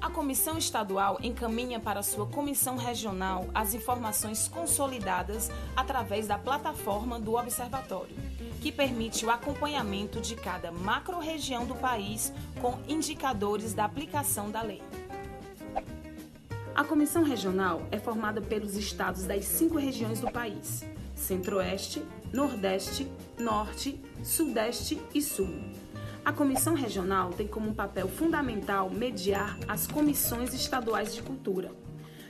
A 0.00 0.10
Comissão 0.10 0.58
Estadual 0.58 1.18
encaminha 1.22 1.80
para 1.80 2.02
sua 2.02 2.26
Comissão 2.26 2.76
Regional 2.76 3.46
as 3.54 3.72
informações 3.72 4.46
consolidadas 4.46 5.50
através 5.74 6.26
da 6.26 6.38
plataforma 6.38 7.18
do 7.18 7.34
Observatório, 7.34 8.14
que 8.64 8.72
permite 8.72 9.26
o 9.26 9.30
acompanhamento 9.30 10.22
de 10.22 10.34
cada 10.34 10.72
macro-região 10.72 11.66
do 11.66 11.74
país 11.74 12.32
com 12.62 12.78
indicadores 12.88 13.74
da 13.74 13.84
aplicação 13.84 14.50
da 14.50 14.62
lei. 14.62 14.80
A 16.74 16.82
Comissão 16.82 17.22
Regional 17.22 17.82
é 17.90 17.98
formada 17.98 18.40
pelos 18.40 18.74
estados 18.74 19.24
das 19.24 19.44
cinco 19.44 19.76
regiões 19.76 20.18
do 20.18 20.30
país: 20.30 20.82
Centro-Oeste, 21.14 22.02
Nordeste, 22.32 23.06
Norte, 23.38 24.02
Sudeste 24.22 24.98
e 25.12 25.20
Sul 25.20 25.54
a 26.24 26.32
Comissão 26.32 26.72
Regional 26.72 27.34
tem 27.34 27.46
como 27.46 27.74
papel 27.74 28.08
fundamental 28.08 28.88
mediar 28.88 29.58
as 29.68 29.86
comissões 29.86 30.54
estaduais 30.54 31.14
de 31.14 31.22
cultura. 31.22 31.70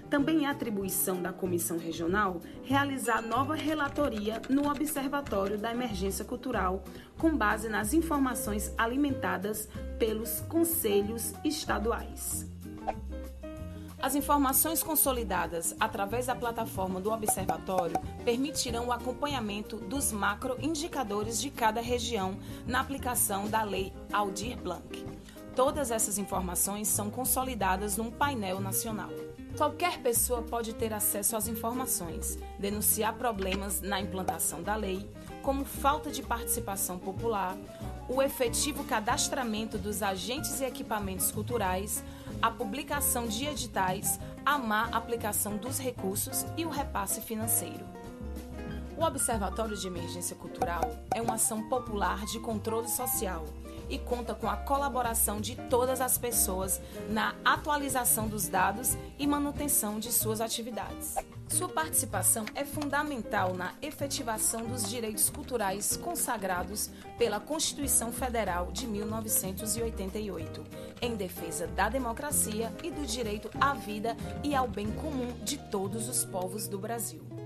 Também 0.09 0.47
é 0.47 0.49
atribuição 0.49 1.21
da 1.21 1.33
Comissão 1.33 1.79
Regional 1.79 2.41
realizar 2.63 3.23
nova 3.23 3.55
relatoria 3.55 4.41
no 4.49 4.69
Observatório 4.69 5.59
da 5.59 5.73
Emergência 5.73 6.25
Cultural, 6.25 6.85
com 7.19 7.37
base 7.37 7.69
nas 7.69 7.93
informações 7.93 8.73
alimentadas 8.77 9.69
pelos 9.99 10.41
conselhos 10.43 11.33
estaduais. 11.45 12.47
As 14.05 14.15
informações 14.15 14.83
consolidadas 14.83 15.75
através 15.81 16.27
da 16.27 16.35
plataforma 16.35 17.01
do 17.01 17.11
Observatório 17.11 17.99
permitirão 18.23 18.89
o 18.89 18.93
acompanhamento 18.93 19.79
dos 19.79 20.13
macroindicadores 20.13 21.41
de 21.41 21.49
cada 21.49 21.81
região 21.81 22.37
na 22.67 22.81
aplicação 22.81 23.49
da 23.49 23.63
Lei 23.63 23.95
Aldir 24.13 24.59
Blanc. 24.59 25.07
Todas 25.57 25.91
essas 25.91 26.19
informações 26.19 26.87
são 26.87 27.09
consolidadas 27.09 27.97
num 27.97 28.11
painel 28.11 28.61
nacional. 28.61 29.09
Qualquer 29.57 29.99
pessoa 29.99 30.43
pode 30.43 30.75
ter 30.75 30.93
acesso 30.93 31.37
às 31.37 31.47
informações, 31.47 32.37
denunciar 32.59 33.15
problemas 33.15 33.81
na 33.81 34.01
implantação 34.01 34.61
da 34.61 34.75
lei, 34.75 35.09
como 35.43 35.65
falta 35.65 36.11
de 36.11 36.25
participação 36.25 36.99
popular, 36.99 37.57
o 38.09 38.21
efetivo 38.21 38.83
cadastramento 38.83 39.79
dos 39.79 40.03
agentes 40.03 40.61
e 40.61 40.65
equipamentos 40.65 41.31
culturais, 41.31 42.03
a 42.43 42.51
publicação 42.51 43.29
de 43.29 43.47
editais, 43.47 44.19
a 44.45 44.59
má 44.59 44.89
aplicação 44.91 45.57
dos 45.57 45.79
recursos 45.79 46.45
e 46.57 46.65
o 46.65 46.69
repasse 46.69 47.21
financeiro. 47.21 47.87
O 48.97 49.05
Observatório 49.05 49.77
de 49.77 49.87
Emergência 49.87 50.35
Cultural 50.35 50.83
é 51.15 51.23
uma 51.23 51.35
ação 51.35 51.69
popular 51.69 52.25
de 52.27 52.41
controle 52.41 52.89
social 52.89 53.45
e 53.89 53.99
conta 53.99 54.35
com 54.35 54.49
a 54.49 54.57
colaboração 54.57 55.41
de 55.41 55.57
todas 55.57 56.01
as 56.01 56.19
pessoas 56.19 56.81
na 57.09 57.35
atualização 57.45 58.29
dos 58.29 58.49
dados 58.49 58.97
e 59.19 59.27
manutenção 59.27 59.99
de 59.99 60.13
suas 60.13 60.41
atividades. 60.41 61.17
Sua 61.49 61.69
participação 61.69 62.45
é 62.55 62.65
fundamental 62.65 63.55
na 63.55 63.75
efetivação 63.81 64.65
dos 64.65 64.89
direitos 64.89 65.31
culturais 65.31 65.97
consagrados 65.97 66.91
pela 67.19 67.39
Constituição 67.39 68.11
Federal 68.11 68.73
de 68.73 68.87
1988, 68.87 70.65
em 71.01 71.15
defesa 71.15 71.67
da 71.67 71.89
democracia 71.89 72.73
e 72.83 72.91
do 72.91 73.07
direito 73.07 73.51
à 73.61 73.75
vida 73.75 74.17
e 74.43 74.55
ao 74.55 74.67
bem 74.67 74.91
comum 74.91 75.33
de 75.45 75.59
todos 75.59 76.09
os 76.09 76.25
povos 76.25 76.67
do 76.67 76.79
Brasil. 76.79 77.44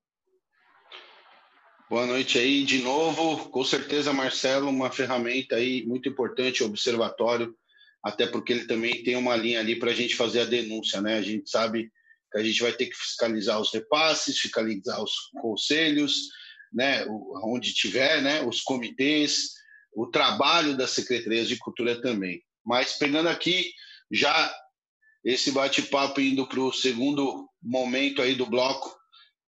Boa 1.89 2.05
noite 2.05 2.39
aí 2.39 2.63
de 2.63 2.79
novo. 2.79 3.49
Com 3.49 3.65
certeza, 3.65 4.13
Marcelo, 4.13 4.69
uma 4.69 4.89
ferramenta 4.89 5.57
aí 5.57 5.85
muito 5.85 6.07
importante, 6.07 6.63
observatório, 6.63 7.53
até 8.01 8.25
porque 8.25 8.53
ele 8.53 8.65
também 8.65 9.03
tem 9.03 9.17
uma 9.17 9.35
linha 9.35 9.59
ali 9.59 9.77
para 9.77 9.91
a 9.91 9.93
gente 9.93 10.15
fazer 10.15 10.41
a 10.41 10.45
denúncia, 10.45 11.01
né? 11.01 11.17
A 11.17 11.21
gente 11.21 11.49
sabe 11.49 11.91
que 12.31 12.37
a 12.37 12.43
gente 12.43 12.61
vai 12.61 12.71
ter 12.71 12.85
que 12.85 12.95
fiscalizar 12.95 13.59
os 13.59 13.73
repasses, 13.73 14.39
fiscalizar 14.39 15.03
os 15.03 15.11
conselhos, 15.41 16.29
né? 16.71 17.05
Onde 17.43 17.73
tiver, 17.73 18.21
né? 18.21 18.41
Os 18.41 18.61
comitês, 18.61 19.49
o 19.93 20.07
trabalho 20.07 20.77
das 20.77 20.91
secretarias 20.91 21.49
de 21.49 21.57
cultura 21.57 22.01
também. 22.01 22.41
Mas 22.65 22.93
pegando 22.93 23.27
aqui 23.27 23.69
já 24.09 24.49
esse 25.23 25.51
bate-papo 25.51 26.19
indo 26.19 26.45
para 26.47 26.59
o 26.59 26.73
segundo 26.73 27.47
momento 27.61 28.21
aí 28.21 28.35
do 28.35 28.45
bloco. 28.45 28.93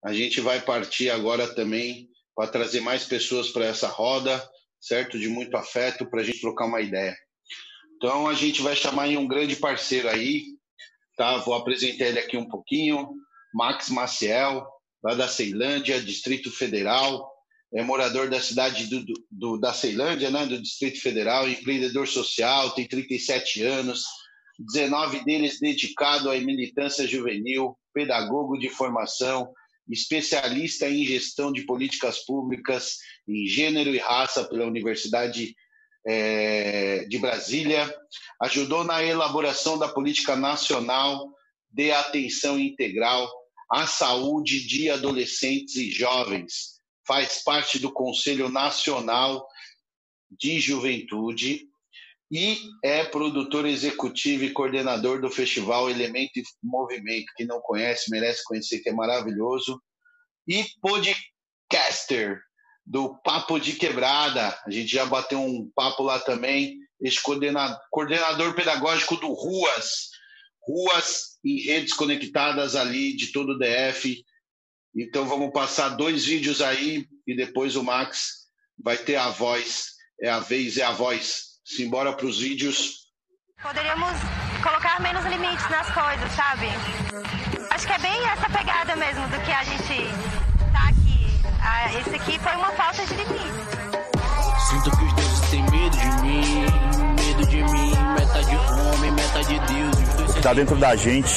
A 0.04 0.14
gente 0.14 0.40
vai 0.40 0.62
partir 0.62 1.10
agora 1.10 1.48
também 1.54 2.10
para 2.36 2.50
trazer 2.50 2.82
mais 2.82 3.06
pessoas 3.06 3.50
para 3.50 3.66
essa 3.66 3.88
roda, 3.88 4.48
certo? 4.80 5.18
De 5.18 5.28
muito 5.28 5.56
afeto, 5.56 6.06
para 6.10 6.22
a 6.22 6.24
gente 6.24 6.42
trocar 6.42 6.66
uma 6.66 6.82
ideia. 6.82 7.16
Então 7.96 8.28
a 8.28 8.34
gente 8.34 8.62
vai 8.62 8.76
chamar 8.76 9.08
um 9.10 9.28
grande 9.28 9.56
parceiro 9.56 10.10
aí, 10.10 10.44
tá? 11.16 11.38
Vou 11.38 11.54
apresentar 11.54 12.06
ele 12.06 12.20
aqui 12.20 12.38
um 12.38 12.48
pouquinho. 12.48 13.10
Max 13.54 13.90
Maciel, 13.90 14.68
lá 15.04 15.14
da 15.14 15.28
Ceilândia, 15.28 16.02
Distrito 16.02 16.52
Federal, 16.52 17.32
é 17.74 17.84
morador 17.84 18.30
da 18.30 18.40
cidade 18.40 18.88
do, 18.88 19.04
do, 19.32 19.58
da 19.58 19.74
Ceilândia, 19.74 20.30
né, 20.30 20.46
do 20.46 20.62
Distrito 20.62 21.02
Federal, 21.02 21.50
empreendedor 21.50 22.08
social, 22.08 22.72
tem 22.72 22.88
37 22.88 23.64
anos, 23.64 24.04
19 24.60 25.24
deles 25.24 25.60
dedicado 25.60 26.30
à 26.30 26.38
militância 26.40 27.08
juvenil, 27.08 27.78
pedagogo 27.94 28.58
de 28.58 28.70
formação, 28.70 29.52
especialista 29.90 30.90
em 30.90 31.06
gestão 31.06 31.52
de 31.52 31.64
políticas 31.64 32.20
públicas 32.26 32.98
em 33.28 33.46
gênero 33.46 33.94
e 33.94 33.98
raça 33.98 34.44
pela 34.46 34.66
Universidade 34.66 35.56
é, 36.06 37.06
de 37.06 37.18
Brasília, 37.18 37.94
ajudou 38.42 38.84
na 38.84 39.04
elaboração 39.04 39.78
da 39.78 39.88
política 39.88 40.36
nacional 40.36 41.30
de 41.70 41.92
atenção 41.92 42.60
integral 42.60 43.30
à 43.72 43.88
saúde 43.88 44.66
de 44.68 44.90
adolescentes 44.90 45.76
e 45.76 45.92
jovens. 45.92 46.74
Faz 47.06 47.44
parte 47.44 47.80
do 47.80 47.92
Conselho 47.92 48.48
Nacional 48.50 49.46
de 50.30 50.60
Juventude 50.60 51.68
e 52.34 52.58
é 52.84 53.04
produtor 53.04 53.64
executivo 53.68 54.44
e 54.44 54.50
coordenador 54.50 55.22
do 55.22 55.30
festival 55.30 55.88
Elemento 55.88 56.40
e 56.40 56.44
Movimento. 56.64 57.32
Quem 57.38 57.46
não 57.46 57.62
conhece, 57.62 58.10
merece 58.10 58.44
conhecer, 58.44 58.80
que 58.80 58.90
é 58.90 58.92
maravilhoso. 58.92 59.80
E 60.48 60.66
podcaster 60.82 62.42
do 62.84 63.16
Papo 63.22 63.60
de 63.60 63.74
Quebrada. 63.74 64.60
A 64.66 64.72
gente 64.72 64.92
já 64.92 65.06
bateu 65.06 65.40
um 65.40 65.70
papo 65.76 66.02
lá 66.02 66.20
também. 66.20 66.80
Esse 67.00 67.22
coordenador, 67.22 67.80
coordenador 67.92 68.56
pedagógico 68.56 69.16
do 69.18 69.32
Ruas. 69.32 70.10
Ruas 70.68 71.38
e 71.44 71.62
redes 71.68 71.94
conectadas 71.94 72.76
ali 72.76 73.16
de 73.16 73.32
todo 73.32 73.52
o 73.52 73.60
DF. 73.60 74.26
Então 74.96 75.28
vamos 75.28 75.52
passar 75.52 75.90
dois 75.90 76.26
vídeos 76.26 76.64
aí 76.64 77.08
e 77.28 77.36
depois 77.36 77.76
o 77.76 77.84
Max 77.84 78.48
vai 78.76 78.98
ter 78.98 79.18
a 79.18 79.30
voz. 79.30 79.90
É 80.20 80.30
a 80.30 80.40
vez, 80.40 80.80
é 80.80 80.84
a 80.84 80.94
voz 80.94 81.53
Simbora 81.66 82.12
para 82.14 82.26
os 82.26 82.40
vídeos. 82.40 83.04
Poderíamos 83.62 84.12
colocar 84.62 85.00
menos 85.02 85.24
limites 85.26 85.70
nas 85.70 85.90
coisas, 85.92 86.32
sabe? 86.34 86.68
Acho 87.70 87.88
que 87.88 87.94
é 87.94 88.00
bem 88.00 88.26
essa 88.28 88.50
pegada 88.50 88.96
mesmo 88.98 89.28
do 89.30 89.40
que 89.46 89.52
a 89.52 89.64
gente 89.64 90.10
tá 90.74 90.90
aqui. 90.90 91.26
Ah, 91.62 91.94
esse 92.00 92.16
aqui 92.16 92.40
foi 92.40 92.56
uma 92.56 92.72
falta 92.74 93.06
de 93.06 93.14
limite. 93.14 93.44
Sinto 94.70 94.98
que 94.98 95.04
os 95.06 95.14
deuses 95.14 95.50
têm 95.50 95.64
medo 95.64 95.98
de 95.98 96.22
mim, 96.22 96.66
medo 97.26 97.48
de 97.48 97.64
mim, 97.64 97.92
metade 98.20 98.56
homem, 98.58 99.12
metade 99.12 99.60
Deus. 99.60 100.10
Os 100.10 100.34
dois 100.34 100.44
tá 100.44 100.54
dentro 100.54 100.76
da 100.76 100.96
gente 100.98 101.32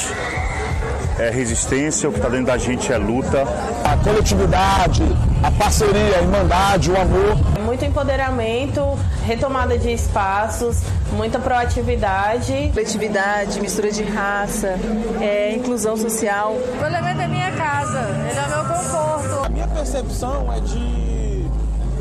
é 1.19 1.29
resistência, 1.29 2.07
o 2.07 2.11
que 2.11 2.19
está 2.19 2.29
dentro 2.29 2.47
da 2.47 2.57
gente 2.57 2.91
é 2.91 2.97
luta. 2.97 3.43
A 3.83 3.97
coletividade, 3.97 5.03
a 5.41 5.51
parceria, 5.51 6.17
a 6.17 6.21
irmandade, 6.21 6.91
o 6.91 6.99
amor. 6.99 7.37
Muito 7.63 7.83
empoderamento, 7.83 8.81
retomada 9.25 9.77
de 9.77 9.91
espaços, 9.91 10.81
muita 11.11 11.39
proatividade. 11.39 12.69
Coletividade, 12.71 13.59
mistura 13.59 13.91
de 13.91 14.03
raça, 14.03 14.77
é, 15.19 15.53
inclusão 15.55 15.97
social. 15.97 16.53
O 16.53 16.85
elemento 16.85 17.21
é 17.21 17.27
minha 17.27 17.51
casa, 17.51 17.99
ele 18.29 18.39
é 18.39 18.47
meu 18.47 18.75
conforto. 18.75 19.45
A 19.45 19.49
minha 19.49 19.67
percepção 19.67 20.53
é 20.53 20.59
de, 20.59 21.45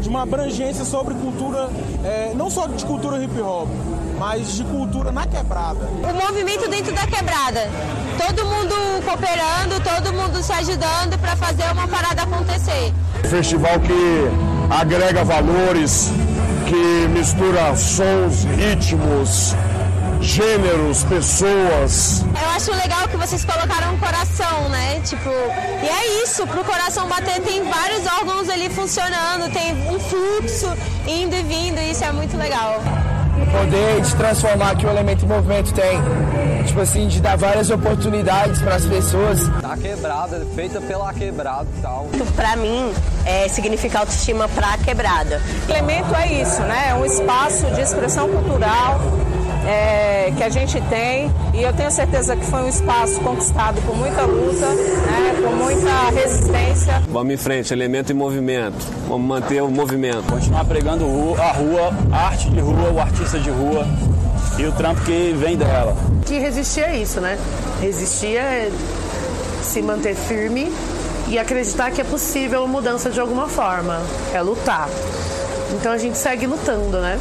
de 0.03 0.09
uma 0.09 0.23
abrangência 0.23 0.85
sobre 0.85 1.15
cultura, 1.15 1.69
é, 2.05 2.33
não 2.35 2.51
só 2.51 2.67
de 2.67 2.85
cultura 2.85 3.23
hip 3.23 3.41
hop, 3.41 3.69
mas 4.19 4.57
de 4.57 4.65
cultura 4.65 5.13
na 5.13 5.27
quebrada. 5.27 5.81
O 6.03 6.15
movimento 6.15 6.69
dentro 6.69 6.95
da 6.95 7.07
quebrada. 7.07 7.69
Todo 8.19 8.45
mundo 8.47 8.75
cooperando, 9.05 9.81
todo 9.83 10.13
mundo 10.13 10.43
se 10.43 10.53
ajudando 10.53 11.19
para 11.19 11.37
fazer 11.37 11.71
uma 11.73 11.87
parada 11.87 12.23
acontecer. 12.23 12.93
Festival 13.25 13.79
que 13.81 14.29
agrega 14.71 15.25
valores, 15.25 16.11
que 16.67 17.09
mistura 17.09 17.77
sons, 17.77 18.45
ritmos, 18.57 19.55
gêneros, 20.21 21.05
pessoas. 21.05 22.25
Eu 22.43 22.51
acho 22.51 22.71
legal 22.73 23.07
que 23.09 23.17
vocês 23.17 23.45
colocaram 23.45 23.95
um 23.95 23.99
coração, 23.99 24.69
né? 24.71 25.01
Tipo, 25.05 25.31
e 25.31 25.89
é 25.89 26.23
isso, 26.25 26.47
pro 26.47 26.65
coração 26.65 27.07
bater 27.07 27.41
tem 27.43 27.63
vários 27.65 28.07
órgãos 28.19 28.49
ali 28.49 28.71
funcionando, 28.71 29.53
tem 29.53 29.73
um 29.89 30.01
fluxo 30.01 30.73
indo 31.07 31.35
e 31.37 31.43
vindo, 31.43 31.79
e 31.79 31.91
isso 31.91 32.05
é 32.05 32.13
muito 32.13 32.37
legal 32.37 32.81
poder 33.45 34.01
de 34.01 34.15
transformar 34.17 34.77
que 34.77 34.87
o 34.87 34.91
elemento 34.91 35.25
em 35.25 35.29
movimento 35.29 35.73
tem. 35.73 35.99
Tipo 36.67 36.81
assim, 36.81 37.07
de 37.07 37.21
dar 37.21 37.37
várias 37.37 37.71
oportunidades 37.71 38.61
para 38.61 38.75
as 38.75 38.85
pessoas. 38.85 39.49
Tá 39.61 39.77
quebrada, 39.77 40.45
feita 40.55 40.81
pela 40.81 41.13
quebrada 41.13 41.67
e 41.77 41.81
tal. 41.81 42.07
Para 42.35 42.57
mim, 42.57 42.93
é, 43.25 43.49
significa 43.49 44.01
autoestima 44.01 44.49
para 44.49 44.77
quebrada. 44.79 45.41
O 45.69 45.71
elemento 45.71 46.15
é 46.15 46.43
isso, 46.43 46.61
né? 46.63 46.89
É 46.91 46.95
um 46.95 47.05
espaço 47.05 47.67
de 47.73 47.81
expressão 47.81 48.29
cultural 48.29 49.01
é, 49.67 50.33
que 50.37 50.43
a 50.43 50.49
gente 50.49 50.81
tem 50.83 51.31
e 51.53 51.63
eu 51.63 51.73
tenho 51.73 51.91
certeza 51.91 52.37
que 52.37 52.45
foi 52.47 52.63
um 52.63 52.69
espaço 52.69 53.21
conquistado 53.21 53.81
com 53.83 53.95
muita 53.95 54.23
luta, 54.23 54.67
né, 54.67 55.43
com 55.43 55.53
muita 55.57 56.11
resistência. 56.11 57.03
Vamos 57.09 57.35
em 57.35 57.37
frente, 57.37 57.73
elemento 57.73 58.13
em 58.13 58.15
movimento, 58.15 58.87
vamos 59.09 59.27
manter 59.27 59.63
o 59.63 59.69
movimento. 59.69 60.23
Continuar 60.25 60.65
pregando 60.65 61.05
a 61.41 61.53
rua, 61.53 61.93
a 62.13 62.27
arte 62.29 62.49
de 62.51 62.61
rua, 62.61 62.91
o 62.91 63.01
artista 63.01 63.39
de 63.39 63.51
rua 63.51 63.87
e 64.59 64.65
o 64.65 64.73
trampo 64.73 65.01
que 65.03 65.35
vem 65.37 65.57
dela. 65.57 65.97
Que 66.25 66.39
resistir 66.39 66.83
é 66.83 66.97
isso, 66.97 67.21
né? 67.21 67.37
Resistir 67.81 68.37
é 68.37 68.71
se 69.63 69.83
manter 69.83 70.15
firme 70.15 70.73
e 71.29 71.39
acreditar 71.39 71.91
que 71.91 72.01
é 72.01 72.05
possível 72.05 72.67
mudança 72.69 73.11
de 73.11 73.19
alguma 73.19 73.49
forma, 73.49 74.01
é 74.33 74.41
lutar. 74.41 74.89
Então 75.73 75.93
a 75.93 75.99
gente 75.99 76.17
segue 76.17 76.47
lutando, 76.47 77.01
né? 77.01 77.19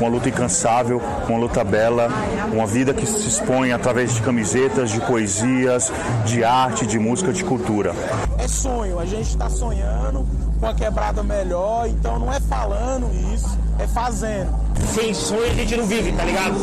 Uma 0.00 0.08
luta 0.08 0.28
incansável, 0.28 1.00
uma 1.28 1.38
luta 1.38 1.64
bela, 1.64 2.08
uma 2.52 2.66
vida 2.66 2.92
que 2.92 3.06
se 3.06 3.28
expõe 3.28 3.72
através 3.72 4.14
de 4.14 4.22
camisetas, 4.22 4.90
de 4.90 5.00
poesias, 5.00 5.92
de 6.24 6.44
arte, 6.44 6.86
de 6.86 6.98
música, 6.98 7.32
de 7.32 7.44
cultura. 7.44 7.92
É 8.38 8.48
sonho, 8.48 8.98
a 8.98 9.04
gente 9.04 9.28
está 9.28 9.48
sonhando 9.48 10.26
com 10.60 10.66
a 10.66 10.74
quebrada 10.74 11.22
melhor, 11.22 11.88
então 11.88 12.18
não 12.18 12.32
é 12.32 12.40
falando 12.40 13.10
isso, 13.32 13.58
é 13.78 13.86
fazendo. 13.86 14.54
Sem 14.94 15.12
sonho 15.14 15.50
a 15.50 15.54
gente 15.54 15.76
não 15.76 15.86
vive, 15.86 16.12
tá 16.12 16.24
ligado? 16.24 16.54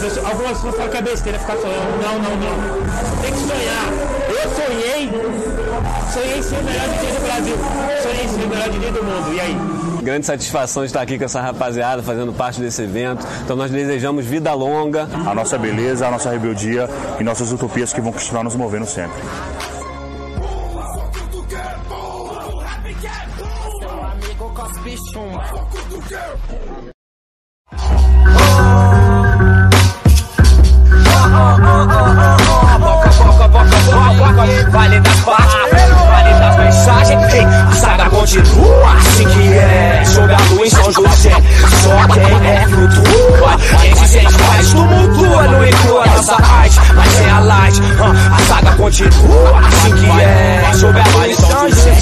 Pessoas, 0.00 0.18
algumas 0.18 0.52
pessoas 0.52 0.74
falam 0.76 0.90
que 0.90 0.96
é 0.96 1.02
besteira 1.02 1.38
ficar 1.38 1.56
sonhando. 1.56 2.02
Não, 2.02 2.18
não, 2.18 2.36
não. 2.36 3.22
Tem 3.22 3.32
que 3.32 3.38
sonhar. 3.38 4.06
Eu 4.28 4.50
sonhei, 4.50 5.10
sonhei 6.12 6.42
ser 6.42 6.56
o 6.56 6.64
melhor 6.64 6.88
DJ 6.88 7.12
do 7.12 7.20
Brasil, 7.24 7.56
sonhei 8.02 8.28
ser 8.28 8.44
o 8.44 8.48
melhor 8.48 8.68
DJ 8.68 8.90
do 8.92 9.02
mundo. 9.04 9.34
E 9.34 9.40
aí? 9.40 9.86
grande 10.06 10.24
satisfação 10.24 10.84
de 10.84 10.86
estar 10.86 11.02
aqui 11.02 11.18
com 11.18 11.24
essa 11.24 11.40
rapaziada, 11.40 12.00
fazendo 12.00 12.32
parte 12.32 12.60
desse 12.60 12.80
evento. 12.80 13.26
Então 13.42 13.56
nós 13.56 13.72
desejamos 13.72 14.24
vida 14.24 14.54
longa. 14.54 15.08
A 15.26 15.34
nossa 15.34 15.58
beleza, 15.58 16.06
a 16.06 16.10
nossa 16.12 16.30
rebeldia 16.30 16.88
e 17.18 17.24
nossas 17.24 17.50
utopias 17.50 17.92
que 17.92 18.00
vão 18.00 18.12
continuar 18.12 18.44
nos 18.44 18.54
movendo 18.54 18.86
sempre. 18.86 19.20
Vale 34.72 35.00
das 35.00 35.20
partes, 35.20 35.52
vale 35.52 35.65
das 36.56 36.64
mensagens, 36.64 37.20
a 37.68 37.72
saga 37.72 38.10
continua 38.10 38.92
assim 38.96 39.24
que 39.24 39.52
é. 39.52 40.02
Lua 40.50 40.66
em 40.66 40.70
São 40.70 40.92
José, 40.92 41.30
só 41.82 42.14
quem 42.14 42.48
é 42.48 42.66
flutua. 42.68 43.56
Quem 43.80 43.94
se 43.94 44.08
sente 44.08 44.42
mais 44.42 44.72
tumultua, 44.72 45.42
não 45.48 45.66
inclua 45.66 46.06
nossa 46.06 46.34
arte, 46.34 46.80
mas 46.94 47.12
sem 47.12 47.30
a 47.30 47.40
light. 47.40 47.82
a 48.32 48.38
saga 48.46 48.70
continua 48.76 49.60
assim 49.66 49.94
que 49.94 50.06
é. 50.06 50.62
Lua 50.76 51.28
em 51.28 51.34
São 51.34 51.68
José, 51.68 51.94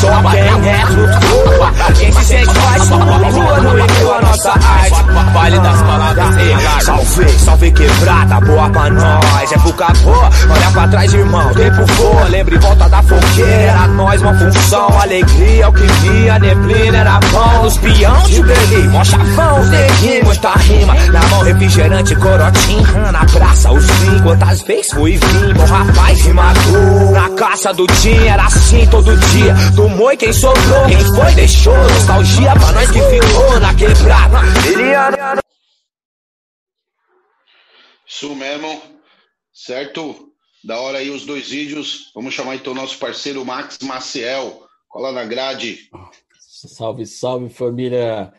só 0.00 0.30
quem 0.30 0.70
é 0.70 0.86
flutua. 0.86 1.72
Quem 1.98 2.12
se 2.12 2.24
sente 2.24 2.58
mais 2.58 2.88
tumultua, 2.88 3.60
não 3.60 3.78
inclua 3.78 4.20
nossa 4.20 4.50
arte. 4.50 5.04
Vale 5.32 5.58
das 5.58 5.82
palavras, 5.82 6.34
salve, 6.82 7.28
salve 7.38 7.70
quebrada, 7.72 8.40
boa 8.40 8.70
pra 8.70 8.90
nós. 8.90 9.52
É 9.52 9.58
pro 9.58 9.72
capô, 9.72 10.10
olha 10.10 10.70
pra 10.72 10.88
trás, 10.88 11.12
irmão, 11.12 11.52
tempo 11.54 11.84
voa, 11.94 12.24
lembre 12.28 12.58
volta 12.58 12.88
da 12.88 13.02
fogueira. 13.02 13.95
Nós, 13.96 14.20
uma 14.20 14.34
função, 14.34 14.88
alegria, 15.00 15.64
é 15.64 15.68
o 15.68 15.72
que 15.72 15.82
via, 15.82 16.38
neblina 16.38 16.98
era 16.98 17.18
bom. 17.32 17.62
Nos 17.62 17.78
peão 17.78 18.22
de 18.24 18.42
Berlim, 18.42 18.88
mó 18.88 19.02
chavão, 19.02 19.64
neguinho, 19.64 20.24
muita 20.26 20.52
rima. 20.52 20.94
Na 21.10 21.26
mão, 21.28 21.40
refrigerante, 21.42 22.14
corotinho. 22.16 23.12
Na 23.12 23.24
praça, 23.24 23.72
os 23.72 23.86
vim, 23.86 24.22
quantas 24.22 24.60
vezes 24.62 24.92
fui 24.92 25.12
e 25.12 25.16
vim. 25.16 25.54
Bom 25.54 25.64
rapaz, 25.64 26.20
rimador. 26.20 27.10
Na 27.12 27.30
caça 27.36 27.72
do 27.72 27.86
dia, 27.86 28.32
era 28.32 28.44
assim 28.44 28.86
todo 28.88 29.16
dia. 29.16 29.54
Do 29.74 29.88
moi, 29.88 30.14
quem 30.14 30.32
sobrou, 30.32 30.84
quem 30.86 31.00
foi, 31.14 31.32
deixou. 31.32 31.76
Nostalgia 31.76 32.52
pra 32.52 32.72
nós 32.72 32.90
que 32.90 33.00
ficou 33.00 33.60
na 33.60 33.74
quebrada. 33.74 34.38
Isso 38.06 38.34
mesmo, 38.34 38.82
certo? 39.54 40.25
Da 40.66 40.80
hora 40.80 40.98
aí 40.98 41.10
os 41.10 41.24
dois 41.24 41.48
vídeos. 41.48 42.10
Vamos 42.12 42.34
chamar 42.34 42.56
então 42.56 42.74
nosso 42.74 42.98
parceiro 42.98 43.46
Max 43.46 43.78
Maciel. 43.84 44.66
Cola 44.88 45.12
na 45.12 45.24
grade. 45.24 45.88
Salve, 46.40 47.06
salve 47.06 47.48
família. 47.48 48.32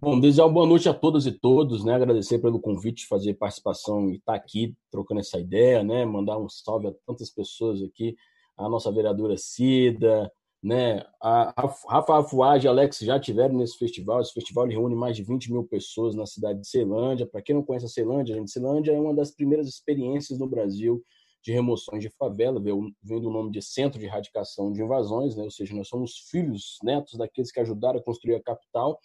Bom, 0.00 0.18
desejar 0.18 0.46
uma 0.46 0.52
boa 0.52 0.66
noite 0.66 0.88
a 0.88 0.94
todas 0.94 1.26
e 1.26 1.30
todos, 1.30 1.84
né? 1.84 1.94
Agradecer 1.94 2.40
pelo 2.40 2.58
convite, 2.58 3.06
fazer 3.06 3.34
participação 3.34 4.10
e 4.10 4.16
estar 4.16 4.32
tá 4.32 4.36
aqui 4.36 4.74
trocando 4.90 5.20
essa 5.20 5.38
ideia, 5.38 5.84
né? 5.84 6.04
Mandar 6.04 6.38
um 6.38 6.48
salve 6.48 6.88
a 6.88 6.92
tantas 7.06 7.30
pessoas 7.30 7.80
aqui, 7.84 8.16
a 8.58 8.68
nossa 8.68 8.90
vereadora 8.90 9.36
Cida, 9.38 10.28
né? 10.60 11.04
A 11.22 11.54
Rafa 11.88 12.18
Afuage 12.18 12.66
e 12.66 12.68
Alex 12.68 12.98
já 12.98 13.20
tiveram 13.20 13.56
nesse 13.56 13.78
festival. 13.78 14.20
Esse 14.20 14.32
festival 14.32 14.66
reúne 14.66 14.96
mais 14.96 15.16
de 15.16 15.22
20 15.22 15.52
mil 15.52 15.62
pessoas 15.62 16.16
na 16.16 16.26
cidade 16.26 16.62
de 16.62 16.68
Celândia. 16.68 17.26
Para 17.26 17.42
quem 17.42 17.54
não 17.54 17.62
conhece 17.62 17.86
a 17.86 17.88
Celândia, 17.88 18.34
gente, 18.34 18.50
Celândia 18.50 18.90
é 18.90 19.00
uma 19.00 19.14
das 19.14 19.30
primeiras 19.30 19.68
experiências 19.68 20.36
no 20.36 20.48
Brasil 20.48 21.00
de 21.42 21.52
remoções 21.52 22.02
de 22.02 22.10
favela, 22.10 22.60
vem 22.60 23.20
do 23.20 23.30
nome 23.30 23.50
de 23.50 23.62
Centro 23.62 23.98
de 23.98 24.06
Erradicação 24.06 24.72
de 24.72 24.82
Invasões, 24.82 25.36
né? 25.36 25.44
ou 25.44 25.50
seja, 25.50 25.74
nós 25.74 25.88
somos 25.88 26.18
filhos, 26.30 26.78
netos 26.82 27.16
daqueles 27.16 27.50
que 27.50 27.60
ajudaram 27.60 27.98
a 27.98 28.02
construir 28.02 28.34
a 28.34 28.42
capital. 28.42 29.00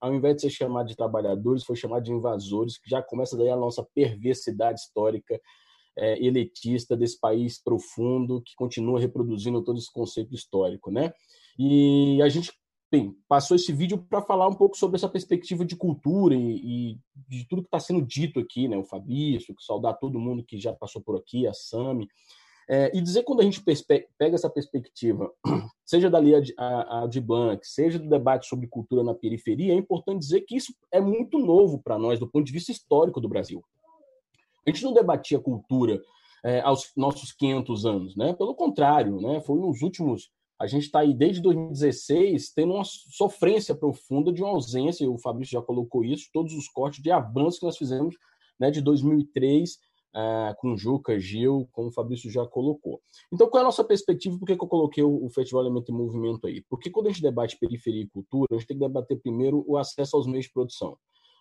Ao 0.00 0.14
invés 0.14 0.36
de 0.36 0.42
ser 0.42 0.50
chamado 0.50 0.86
de 0.86 0.96
trabalhadores, 0.96 1.64
foi 1.64 1.76
chamado 1.76 2.02
de 2.02 2.12
invasores, 2.12 2.76
que 2.78 2.90
já 2.90 3.00
começa 3.02 3.36
daí 3.36 3.48
a 3.48 3.56
nossa 3.56 3.82
perversidade 3.94 4.80
histórica 4.80 5.40
é, 5.96 6.22
elitista 6.22 6.94
desse 6.94 7.18
país 7.18 7.62
profundo 7.62 8.42
que 8.42 8.54
continua 8.54 9.00
reproduzindo 9.00 9.64
todo 9.64 9.78
esse 9.78 9.90
conceito 9.90 10.34
histórico, 10.34 10.90
né? 10.90 11.12
E 11.58 12.20
a 12.20 12.28
gente 12.28 12.52
Bem, 12.90 13.16
passou 13.28 13.56
esse 13.56 13.72
vídeo 13.72 13.98
para 13.98 14.22
falar 14.22 14.46
um 14.46 14.54
pouco 14.54 14.76
sobre 14.76 14.96
essa 14.96 15.08
perspectiva 15.08 15.64
de 15.64 15.74
cultura 15.74 16.36
e, 16.36 16.92
e 16.92 16.98
de 17.28 17.44
tudo 17.48 17.62
que 17.62 17.68
está 17.68 17.80
sendo 17.80 18.00
dito 18.00 18.38
aqui, 18.38 18.68
né? 18.68 18.76
O 18.76 18.84
Fabrício, 18.84 19.54
saudar 19.58 19.98
todo 19.98 20.20
mundo 20.20 20.44
que 20.44 20.56
já 20.56 20.72
passou 20.72 21.02
por 21.02 21.16
aqui, 21.16 21.48
a 21.48 21.52
Sami. 21.52 22.08
É, 22.68 22.96
e 22.96 23.00
dizer 23.00 23.24
quando 23.24 23.40
a 23.40 23.44
gente 23.44 23.60
pega 23.62 24.34
essa 24.34 24.50
perspectiva, 24.50 25.32
seja 25.84 26.08
da 26.08 26.20
Lia 26.20 26.40
a, 26.56 27.06
de 27.08 27.20
Blanc, 27.20 27.66
seja 27.66 27.98
do 27.98 28.08
debate 28.08 28.46
sobre 28.46 28.68
cultura 28.68 29.02
na 29.02 29.14
periferia, 29.14 29.72
é 29.72 29.76
importante 29.76 30.20
dizer 30.20 30.42
que 30.42 30.56
isso 30.56 30.72
é 30.92 31.00
muito 31.00 31.38
novo 31.38 31.80
para 31.82 31.98
nós 31.98 32.20
do 32.20 32.28
ponto 32.28 32.44
de 32.44 32.52
vista 32.52 32.70
histórico 32.70 33.20
do 33.20 33.28
Brasil. 33.28 33.64
A 34.64 34.70
gente 34.70 34.84
não 34.84 34.92
debatia 34.92 35.40
cultura 35.40 36.00
é, 36.44 36.60
aos 36.60 36.92
nossos 36.96 37.32
500 37.32 37.86
anos, 37.86 38.16
né? 38.16 38.32
Pelo 38.32 38.54
contrário, 38.54 39.20
né? 39.20 39.40
Foi 39.40 39.58
nos 39.58 39.82
últimos 39.82 40.30
a 40.58 40.66
gente 40.66 40.84
está 40.84 41.00
aí 41.00 41.12
desde 41.12 41.42
2016 41.42 42.52
tendo 42.54 42.74
uma 42.74 42.84
sofrência 42.84 43.74
profunda 43.74 44.32
de 44.32 44.42
uma 44.42 44.50
ausência, 44.50 45.08
o 45.10 45.18
Fabrício 45.18 45.52
já 45.52 45.62
colocou 45.62 46.04
isso, 46.04 46.30
todos 46.32 46.54
os 46.54 46.68
cortes 46.68 47.02
de 47.02 47.10
avanço 47.10 47.58
que 47.60 47.66
nós 47.66 47.76
fizemos 47.76 48.16
né, 48.58 48.70
de 48.70 48.80
2003 48.80 49.78
uh, 50.16 50.56
com 50.58 50.76
Juca, 50.76 51.18
Gil, 51.20 51.68
como 51.72 51.88
o 51.88 51.92
Fabrício 51.92 52.30
já 52.30 52.46
colocou. 52.46 53.00
Então, 53.32 53.48
qual 53.48 53.60
é 53.60 53.62
a 53.62 53.66
nossa 53.66 53.84
perspectiva? 53.84 54.38
Por 54.38 54.46
que, 54.46 54.56
que 54.56 54.64
eu 54.64 54.68
coloquei 54.68 55.04
o, 55.04 55.24
o 55.24 55.30
Festival 55.30 55.62
Elemento 55.62 55.92
em 55.92 55.94
Movimento 55.94 56.46
aí? 56.46 56.64
Porque 56.68 56.90
quando 56.90 57.06
a 57.06 57.10
gente 57.10 57.22
debate 57.22 57.58
periferia 57.58 58.02
e 58.02 58.08
cultura, 58.08 58.46
a 58.52 58.54
gente 58.54 58.66
tem 58.66 58.78
que 58.78 58.86
debater 58.86 59.20
primeiro 59.20 59.62
o 59.66 59.76
acesso 59.76 60.16
aos 60.16 60.26
meios 60.26 60.46
de 60.46 60.52
produção. 60.52 60.96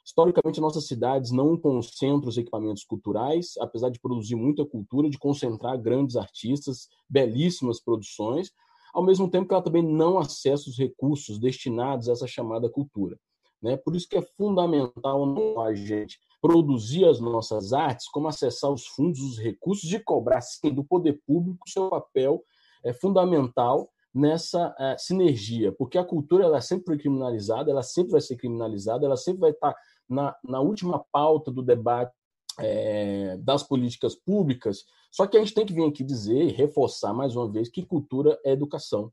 Historicamente, 0.06 0.62
nossas 0.62 0.86
cidades 0.86 1.32
não 1.32 1.58
concentram 1.58 2.30
os 2.30 2.38
equipamentos 2.38 2.84
culturais, 2.84 3.54
apesar 3.60 3.90
de 3.90 4.00
produzir 4.00 4.36
muita 4.36 4.64
cultura, 4.64 5.10
de 5.10 5.18
concentrar 5.18 5.82
grandes 5.82 6.16
artistas, 6.16 6.90
belíssimas 7.10 7.82
produções, 7.82 8.52
ao 8.96 9.04
mesmo 9.04 9.30
tempo 9.30 9.46
que 9.46 9.54
ela 9.54 9.62
também 9.62 9.84
não 9.84 10.18
acessa 10.18 10.70
os 10.70 10.78
recursos 10.78 11.38
destinados 11.38 12.08
a 12.08 12.14
essa 12.14 12.26
chamada 12.26 12.70
cultura. 12.70 13.20
Né? 13.62 13.76
Por 13.76 13.94
isso 13.94 14.08
que 14.08 14.16
é 14.16 14.22
fundamental 14.22 15.60
a 15.62 15.74
gente 15.74 16.18
produzir 16.42 17.04
as 17.04 17.20
nossas 17.20 17.74
artes, 17.74 18.08
como 18.08 18.30
acessar 18.30 18.72
os 18.72 18.88
fundos, 18.88 19.20
os 19.20 19.38
recursos 19.38 19.92
e 19.92 20.00
cobrar, 20.00 20.40
sim, 20.40 20.74
do 20.74 20.84
poder 20.84 21.20
público 21.28 21.70
seu 21.70 21.90
papel 21.90 22.42
é 22.86 22.94
fundamental 22.94 23.90
nessa 24.14 24.74
é, 24.80 24.98
sinergia, 24.98 25.74
porque 25.74 25.98
a 25.98 26.06
cultura 26.06 26.46
ela 26.46 26.62
sempre 26.62 26.86
foi 26.86 26.98
criminalizada, 26.98 27.70
ela 27.70 27.84
sempre 27.84 28.14
vai 28.14 28.22
ser 28.22 28.38
criminalizada, 28.38 29.06
ela 29.06 29.18
sempre 29.18 29.42
vai 29.42 29.52
estar 29.52 29.76
na, 30.08 30.34
na 30.42 30.62
última 30.62 31.04
pauta 31.12 31.52
do 31.52 31.62
debate 31.62 32.14
é, 32.60 33.38
das 33.38 33.64
políticas 33.64 34.16
públicas. 34.16 34.86
Só 35.12 35.28
que 35.28 35.38
a 35.38 35.40
gente 35.40 35.54
tem 35.54 35.66
que 35.66 35.74
vir 35.74 35.86
aqui 35.86 36.04
dizer 36.04 36.44
e 36.44 36.52
reforçar 36.52 37.14
mais 37.14 37.36
uma 37.36 37.50
vez 37.50 37.70
que 37.70 37.86
cultura 37.86 38.40
é 38.44 38.52
educação, 38.52 39.12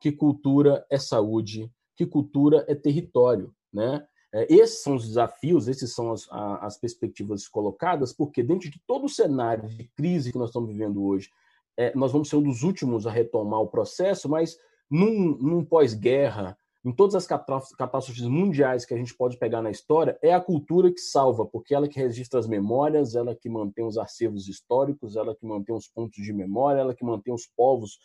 que 0.00 0.12
cultura 0.12 0.86
é 0.90 0.98
saúde, 0.98 1.70
que 1.96 2.06
cultura 2.06 2.64
é 2.68 2.74
território, 2.74 3.54
né? 3.72 4.06
É, 4.32 4.46
esses 4.52 4.82
são 4.82 4.94
os 4.94 5.06
desafios, 5.06 5.68
esses 5.68 5.94
são 5.94 6.12
as, 6.12 6.28
as 6.30 6.76
perspectivas 6.76 7.48
colocadas, 7.48 8.12
porque 8.12 8.42
dentro 8.42 8.70
de 8.70 8.78
todo 8.86 9.06
o 9.06 9.08
cenário 9.08 9.66
de 9.68 9.84
crise 9.84 10.30
que 10.30 10.38
nós 10.38 10.50
estamos 10.50 10.68
vivendo 10.68 11.02
hoje, 11.02 11.30
é, 11.76 11.94
nós 11.96 12.12
vamos 12.12 12.28
ser 12.28 12.36
um 12.36 12.42
dos 12.42 12.62
últimos 12.62 13.06
a 13.06 13.10
retomar 13.10 13.60
o 13.60 13.68
processo, 13.68 14.28
mas 14.28 14.58
num, 14.90 15.36
num 15.38 15.64
pós-guerra, 15.64 16.58
em 16.84 16.92
todas 16.92 17.14
as 17.16 17.26
catástrofes 17.26 18.22
mundiais 18.22 18.84
que 18.84 18.94
a 18.94 18.96
gente 18.96 19.14
pode 19.14 19.36
pegar 19.36 19.60
na 19.60 19.70
história, 19.70 20.18
é 20.22 20.32
a 20.32 20.40
cultura 20.40 20.92
que 20.92 21.00
salva, 21.00 21.44
porque 21.44 21.74
ela 21.74 21.88
que 21.88 21.98
registra 21.98 22.38
as 22.38 22.46
memórias, 22.46 23.14
ela 23.14 23.34
que 23.34 23.48
mantém 23.48 23.84
os 23.84 23.98
acervos 23.98 24.48
históricos, 24.48 25.16
ela 25.16 25.34
que 25.34 25.44
mantém 25.44 25.74
os 25.74 25.88
pontos 25.88 26.22
de 26.22 26.32
memória, 26.32 26.80
ela 26.80 26.94
que 26.94 27.04
mantém 27.04 27.34
os 27.34 27.46
povos 27.56 27.98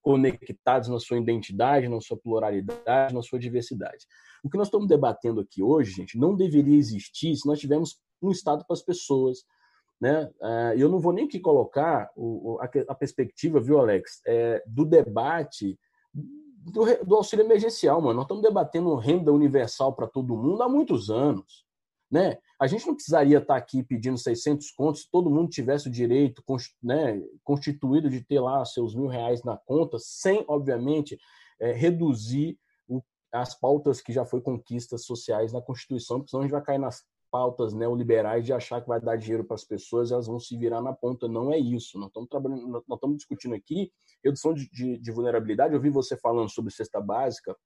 conectados 0.00 0.88
na 0.88 0.98
sua 0.98 1.18
identidade, 1.18 1.88
na 1.88 2.00
sua 2.00 2.16
pluralidade, 2.16 3.12
na 3.12 3.22
sua 3.22 3.38
diversidade. 3.38 4.06
O 4.42 4.48
que 4.48 4.56
nós 4.56 4.68
estamos 4.68 4.88
debatendo 4.88 5.40
aqui 5.40 5.62
hoje, 5.62 5.92
gente, 5.92 6.16
não 6.16 6.34
deveria 6.34 6.78
existir 6.78 7.36
se 7.36 7.46
nós 7.46 7.58
tivermos 7.58 8.00
um 8.22 8.30
Estado 8.30 8.64
para 8.64 8.74
as 8.74 8.82
pessoas. 8.82 9.44
Né? 10.00 10.30
É, 10.40 10.74
eu 10.78 10.88
não 10.88 10.98
vou 10.98 11.12
nem 11.12 11.26
aqui 11.26 11.38
colocar 11.38 12.10
a 12.88 12.94
perspectiva, 12.94 13.60
viu, 13.60 13.78
Alex, 13.78 14.22
é, 14.26 14.62
do 14.66 14.86
debate 14.86 15.78
do, 16.60 17.04
do 17.04 17.16
auxílio 17.16 17.44
emergencial, 17.44 18.00
mano. 18.00 18.14
Nós 18.14 18.24
estamos 18.24 18.42
debatendo 18.42 18.94
renda 18.96 19.32
universal 19.32 19.94
para 19.94 20.06
todo 20.06 20.36
mundo 20.36 20.62
há 20.62 20.68
muitos 20.68 21.10
anos. 21.10 21.64
Né? 22.10 22.38
A 22.58 22.66
gente 22.66 22.86
não 22.86 22.94
precisaria 22.94 23.38
estar 23.38 23.56
aqui 23.56 23.82
pedindo 23.82 24.18
600 24.18 24.70
contos 24.72 25.02
se 25.02 25.10
todo 25.10 25.30
mundo 25.30 25.48
tivesse 25.48 25.88
o 25.88 25.92
direito 25.92 26.42
né, 26.82 27.22
constituído 27.44 28.10
de 28.10 28.20
ter 28.20 28.40
lá 28.40 28.64
seus 28.64 28.94
mil 28.94 29.06
reais 29.06 29.44
na 29.44 29.56
conta, 29.56 29.96
sem, 29.98 30.44
obviamente, 30.48 31.18
é, 31.60 31.72
reduzir 31.72 32.58
o, 32.88 33.00
as 33.32 33.54
pautas 33.54 34.00
que 34.00 34.12
já 34.12 34.24
foi 34.26 34.40
conquistas 34.40 35.04
sociais 35.04 35.52
na 35.52 35.62
Constituição, 35.62 36.18
porque 36.18 36.30
senão 36.30 36.42
a 36.42 36.44
gente 36.44 36.52
vai 36.52 36.62
cair 36.62 36.78
nas 36.78 37.04
pautas 37.30 37.72
neoliberais 37.72 38.44
de 38.44 38.52
achar 38.52 38.80
que 38.80 38.88
vai 38.88 39.00
dar 39.00 39.16
dinheiro 39.16 39.44
para 39.44 39.54
as 39.54 39.64
pessoas 39.64 40.10
e 40.10 40.12
elas 40.12 40.26
vão 40.26 40.38
se 40.38 40.56
virar 40.56 40.82
na 40.82 40.92
ponta. 40.92 41.28
Não 41.28 41.52
é 41.52 41.58
isso. 41.58 41.98
Nós 41.98 42.08
estamos, 42.08 42.28
trabalhando, 42.28 42.66
nós 42.66 42.96
estamos 42.96 43.16
discutindo 43.16 43.54
aqui 43.54 43.90
redução 44.22 44.52
de, 44.52 44.68
de, 44.70 44.98
de 44.98 45.12
vulnerabilidade. 45.12 45.74
Eu 45.74 45.80
vi 45.80 45.90
você 45.90 46.16
falando 46.16 46.50
sobre 46.50 46.72
cesta 46.72 47.00
básica. 47.00 47.56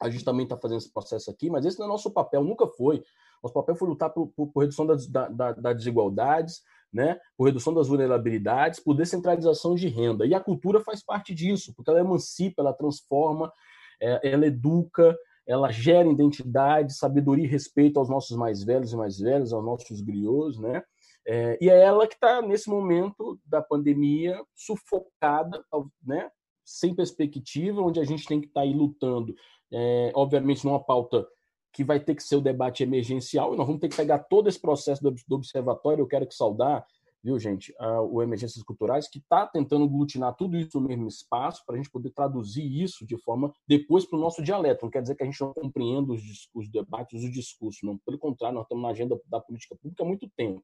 A 0.00 0.08
gente 0.08 0.24
também 0.24 0.44
está 0.44 0.56
fazendo 0.56 0.78
esse 0.78 0.92
processo 0.92 1.30
aqui, 1.30 1.50
mas 1.50 1.66
esse 1.66 1.78
não 1.78 1.86
é 1.86 1.88
nosso 1.88 2.10
papel, 2.10 2.44
nunca 2.44 2.66
foi. 2.66 3.02
Nosso 3.42 3.54
papel 3.54 3.74
foi 3.74 3.88
lutar 3.88 4.10
por, 4.10 4.28
por, 4.28 4.48
por 4.48 4.60
redução 4.60 4.86
das, 4.86 5.06
da, 5.06 5.28
da, 5.28 5.72
desigualdades, 5.72 6.62
né? 6.92 7.18
por 7.36 7.44
redução 7.44 7.74
das 7.74 7.88
vulnerabilidades, 7.88 8.80
por 8.80 8.94
descentralização 8.94 9.74
de 9.74 9.88
renda. 9.88 10.26
E 10.26 10.34
a 10.34 10.40
cultura 10.40 10.80
faz 10.80 11.02
parte 11.02 11.34
disso, 11.34 11.74
porque 11.74 11.90
ela 11.90 12.00
emancipa, 12.00 12.62
ela 12.62 12.72
transforma, 12.72 13.52
é, 14.00 14.30
ela 14.30 14.46
educa, 14.46 15.16
ela 15.46 15.70
gera 15.70 16.08
identidade, 16.08 16.94
sabedoria 16.94 17.44
e 17.44 17.48
respeito 17.48 17.98
aos 17.98 18.08
nossos 18.08 18.36
mais 18.36 18.62
velhos 18.62 18.92
e 18.92 18.96
mais 18.96 19.18
velhos, 19.18 19.52
aos 19.52 19.64
nossos 19.64 20.00
griots, 20.00 20.58
né? 20.58 20.82
É, 21.26 21.58
e 21.60 21.68
é 21.68 21.82
ela 21.82 22.06
que 22.06 22.14
está, 22.14 22.40
nesse 22.40 22.68
momento 22.68 23.38
da 23.44 23.60
pandemia, 23.60 24.40
sufocada, 24.54 25.62
né? 26.04 26.30
sem 26.64 26.94
perspectiva, 26.94 27.82
onde 27.82 28.00
a 28.00 28.04
gente 28.04 28.26
tem 28.26 28.40
que 28.40 28.46
estar 28.46 28.60
tá 28.60 28.66
aí 28.66 28.72
lutando, 28.72 29.34
é, 29.72 30.12
obviamente, 30.14 30.64
numa 30.64 30.82
pauta 30.82 31.26
que 31.72 31.84
vai 31.84 32.00
ter 32.00 32.14
que 32.14 32.22
ser 32.22 32.36
o 32.36 32.40
debate 32.40 32.82
emergencial, 32.82 33.52
e 33.52 33.56
nós 33.56 33.66
vamos 33.66 33.80
ter 33.80 33.88
que 33.88 33.96
pegar 33.96 34.20
todo 34.20 34.48
esse 34.48 34.60
processo 34.60 35.02
do, 35.02 35.14
do 35.26 35.36
observatório. 35.36 36.02
Eu 36.02 36.06
quero 36.06 36.26
que 36.26 36.34
saudar 36.34 36.84
viu, 37.22 37.38
gente, 37.38 37.74
o 38.10 38.22
Emergências 38.22 38.62
Culturais, 38.62 39.08
que 39.08 39.18
está 39.18 39.46
tentando 39.46 39.88
glutinar 39.88 40.34
tudo 40.34 40.56
isso 40.56 40.80
no 40.80 40.88
mesmo 40.88 41.06
espaço 41.06 41.62
para 41.66 41.74
a 41.74 41.78
gente 41.78 41.90
poder 41.90 42.10
traduzir 42.10 42.64
isso 42.64 43.06
de 43.06 43.16
forma 43.18 43.52
depois 43.68 44.06
para 44.06 44.18
o 44.18 44.20
nosso 44.20 44.42
dialeto. 44.42 44.84
Não 44.84 44.90
quer 44.90 45.02
dizer 45.02 45.14
que 45.14 45.22
a 45.22 45.26
gente 45.26 45.40
não 45.40 45.52
compreenda 45.52 46.12
os, 46.12 46.48
os 46.54 46.68
debates, 46.70 47.22
os 47.22 47.30
discursos, 47.30 47.82
não. 47.82 47.98
Pelo 47.98 48.18
contrário, 48.18 48.54
nós 48.54 48.64
estamos 48.64 48.82
na 48.82 48.90
agenda 48.90 49.20
da 49.26 49.40
política 49.40 49.76
pública 49.76 50.02
há 50.02 50.06
muito 50.06 50.28
tempo. 50.36 50.62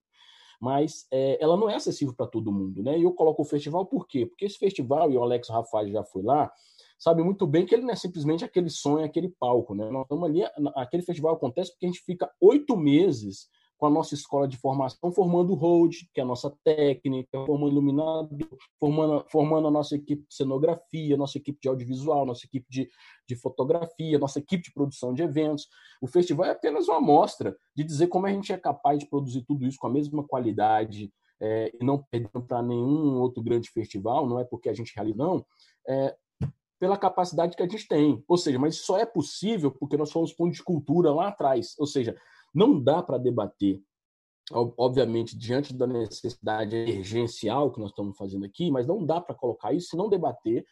Mas 0.59 1.07
é, 1.13 1.37
ela 1.43 1.57
não 1.57 1.69
é 1.69 1.75
acessível 1.75 2.15
para 2.15 2.27
todo 2.27 2.51
mundo, 2.51 2.83
né? 2.83 2.99
E 2.99 3.03
eu 3.03 3.13
coloco 3.13 3.43
o 3.43 3.45
festival 3.45 3.85
por 3.85 4.07
quê? 4.07 4.25
Porque 4.25 4.47
esse 4.47 4.57
festival, 4.57 5.13
e 5.13 5.17
o 5.17 5.23
Alex 5.23 5.51
Rafael 5.51 5.91
já 5.91 6.03
foi 6.03 6.23
lá, 6.23 6.51
sabe 6.99 7.23
muito 7.23 7.47
bem 7.47 7.67
que 7.67 7.75
ele 7.75 7.83
não 7.83 7.91
é 7.91 7.97
simplesmente 7.97 8.43
aquele 8.43 8.71
sonho, 8.71 9.05
aquele 9.05 9.29
palco, 9.29 9.75
né? 9.75 9.91
Nós 9.91 10.05
estamos 10.05 10.25
ali, 10.25 10.43
aquele 10.77 11.03
festival 11.03 11.35
acontece 11.35 11.73
porque 11.73 11.85
a 11.85 11.89
gente 11.91 12.01
fica 12.01 12.31
oito 12.41 12.75
meses 12.75 13.49
com 13.77 13.87
a 13.87 13.91
nossa 13.91 14.15
escola 14.15 14.49
de 14.49 14.57
formação, 14.57 15.13
formando 15.13 15.53
o 15.53 15.55
hold, 15.55 15.95
que 16.13 16.21
é 16.21 16.23
a 16.23 16.27
nossa 16.27 16.51
técnica, 16.65 17.45
formando 17.45 17.73
iluminador, 17.73 18.49
formando, 18.81 19.25
formando 19.29 19.69
a 19.69 19.71
nossa 19.71 19.95
equipe 19.95 20.27
de 20.27 20.35
cenografia, 20.35 21.17
nossa 21.17 21.39
equipe 21.39 21.59
de 21.61 21.69
audiovisual, 21.69 22.25
nossa 22.25 22.47
equipe 22.47 22.67
de, 22.71 22.89
de 23.29 23.37
fotografia, 23.37 24.19
nossa 24.19 24.39
equipe 24.39 24.65
de 24.65 24.73
produção 24.73 25.13
de 25.13 25.23
eventos. 25.23 25.69
O 26.01 26.07
festival 26.07 26.47
é 26.47 26.51
apenas 26.53 26.89
uma 26.89 26.97
amostra 26.97 27.57
de 27.75 27.85
dizer 27.85 28.07
como 28.07 28.27
a 28.27 28.31
gente 28.31 28.53
é 28.53 28.57
capaz 28.57 28.99
de 28.99 29.07
produzir 29.07 29.43
tudo 29.43 29.67
isso 29.67 29.79
com 29.79 29.87
a 29.87 29.93
mesma 29.93 30.27
qualidade, 30.27 31.13
é, 31.39 31.71
e 31.79 31.85
não 31.85 32.03
perdendo 32.11 32.43
para 32.43 32.63
nenhum 32.63 33.19
outro 33.21 33.43
grande 33.43 33.69
festival, 33.71 34.27
não 34.27 34.41
é 34.41 34.45
porque 34.45 34.71
a 34.71 34.75
gente 34.75 34.95
realiza, 34.95 35.19
não, 35.19 35.45
é, 35.87 36.17
pela 36.79 36.97
capacidade 36.97 37.57
que 37.57 37.63
a 37.63 37.69
gente 37.69 37.89
tem. 37.89 38.23
Ou 38.29 38.37
seja, 38.37 38.59
mas 38.59 38.77
só 38.77 38.99
é 38.99 39.07
possível 39.07 39.71
porque 39.71 39.97
nós 39.97 40.13
fomos 40.13 40.33
ponto 40.33 40.53
de 40.53 40.63
cultura 40.63 41.13
lá 41.13 41.29
atrás. 41.29 41.75
Ou 41.79 41.87
seja, 41.87 42.17
não 42.57 42.81
dá 42.83 43.03
para 43.03 43.19
debater, 43.19 43.83
obviamente, 44.51 45.37
diante 45.37 45.75
da 45.75 45.87
necessidade 45.87 46.75
emergencial 46.75 47.71
que 47.71 47.79
nós 47.79 47.91
estamos 47.91 48.17
fazendo 48.17 48.47
aqui, 48.47 48.71
mas 48.71 48.87
não 48.87 49.05
dá 49.05 49.21
para 49.21 49.35
colocar 49.35 49.75
isso 49.75 49.91
se 49.91 49.97
não 49.97 50.09
debater 50.09 50.65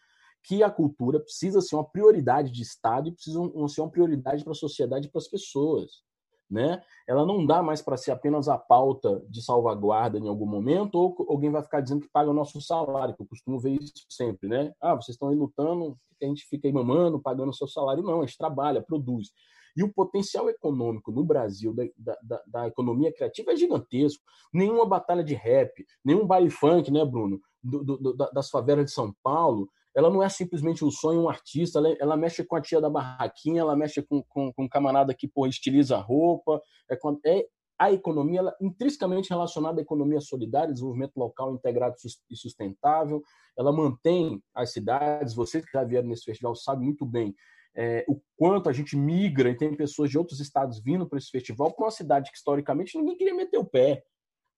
que 0.43 0.62
a 0.62 0.70
cultura 0.70 1.20
precisa 1.20 1.61
ser 1.61 1.77
uma 1.77 1.85
prioridade 1.85 2.51
de 2.51 2.62
Estado 2.62 3.09
e 3.09 3.12
precisa 3.12 3.39
ser 3.69 3.81
uma 3.82 3.90
prioridade 3.90 4.43
para 4.43 4.52
a 4.52 4.56
sociedade 4.56 5.09
e 5.09 5.11
para 5.11 5.19
as 5.19 5.28
pessoas. 5.28 6.02
Né? 6.51 6.82
Ela 7.06 7.27
não 7.27 7.44
dá 7.44 7.62
mais 7.62 7.82
para 7.82 7.97
ser 7.97 8.12
apenas 8.12 8.48
a 8.48 8.56
pauta 8.56 9.23
de 9.28 9.43
salvaguarda 9.43 10.19
em 10.19 10.28
algum 10.28 10.47
momento, 10.47 10.94
ou 10.94 11.27
alguém 11.28 11.51
vai 11.51 11.62
ficar 11.62 11.81
dizendo 11.81 12.02
que 12.02 12.11
paga 12.11 12.31
o 12.31 12.35
nosso 12.35 12.61
salário, 12.61 13.15
que 13.15 13.23
eu 13.23 13.27
costumo 13.27 13.59
ver 13.59 13.73
isso 13.73 13.93
sempre, 14.09 14.48
né? 14.48 14.73
Ah, 14.81 14.94
vocês 14.94 15.16
estão 15.16 15.31
aí 15.31 15.36
lutando, 15.36 15.98
a 16.23 16.27
gente 16.27 16.44
fica 16.44 16.69
aí 16.69 16.73
mamando, 16.73 17.20
pagando 17.20 17.48
o 17.51 17.55
seu 17.55 17.66
salário. 17.66 18.02
Não, 18.02 18.20
a 18.20 18.27
gente 18.27 18.39
trabalha, 18.39 18.82
produz. 18.82 19.31
E 19.76 19.82
o 19.82 19.92
potencial 19.92 20.48
econômico 20.48 21.10
no 21.10 21.24
Brasil 21.24 21.74
da, 21.74 22.16
da, 22.22 22.42
da 22.46 22.66
economia 22.68 23.12
criativa 23.12 23.52
é 23.52 23.56
gigantesco. 23.56 24.22
Nenhuma 24.52 24.86
batalha 24.86 25.24
de 25.24 25.34
rap, 25.34 25.72
nenhum 26.05 26.26
baile 26.26 26.51
funk, 26.51 26.90
né, 26.90 27.05
Bruno, 27.05 27.40
do, 27.62 27.82
do, 27.82 28.12
das 28.32 28.51
favelas 28.51 28.86
de 28.86 28.92
São 28.92 29.14
Paulo, 29.22 29.68
ela 29.94 30.10
não 30.10 30.22
é 30.22 30.28
simplesmente 30.28 30.84
um 30.84 30.90
sonho, 30.90 31.22
um 31.22 31.28
artista, 31.28 31.78
ela, 31.78 31.96
ela 32.01 32.16
mexe 32.16 32.44
com 32.44 32.56
a 32.56 32.60
tia 32.60 32.80
da 32.80 32.90
barraquinha, 32.90 33.60
ela 33.60 33.76
mexe 33.76 34.02
com, 34.02 34.22
com, 34.28 34.52
com 34.52 34.64
um 34.64 34.68
camarada 34.68 35.14
que 35.14 35.28
pô, 35.28 35.46
estiliza 35.46 35.96
a 35.96 36.01
roupa, 36.01 36.60
é, 36.90 36.98
é 37.26 37.46
a 37.78 37.92
economia 37.92 38.40
ela, 38.40 38.56
é 38.60 38.64
intrinsecamente 38.64 39.30
relacionada 39.30 39.80
à 39.80 39.82
economia 39.82 40.20
solidária, 40.20 40.72
desenvolvimento 40.72 41.16
local 41.16 41.55
integrado 41.55 41.94
e 42.30 42.36
sustentável, 42.36 43.22
ela 43.56 43.72
mantém 43.72 44.42
as 44.55 44.72
cidades, 44.72 45.34
vocês 45.34 45.64
que 45.64 45.72
já 45.72 45.84
vieram 45.84 46.09
nesse 46.09 46.24
festival 46.24 46.55
sabem 46.56 46.84
muito 46.84 47.06
bem 47.06 47.34
é, 47.76 48.05
o 48.09 48.20
quanto 48.36 48.68
a 48.68 48.72
gente 48.72 48.96
migra 48.96 49.51
e 49.51 49.56
tem 49.56 49.74
pessoas 49.74 50.10
de 50.10 50.18
outros 50.18 50.40
estados 50.40 50.80
vindo 50.80 51.06
para 51.06 51.18
esse 51.18 51.30
festival, 51.30 51.72
para 51.72 51.84
uma 51.84 51.90
cidade 51.90 52.30
que 52.30 52.36
historicamente 52.36 52.96
ninguém 52.96 53.16
queria 53.16 53.34
meter 53.34 53.59
o 53.59 53.64
pé, 53.64 54.05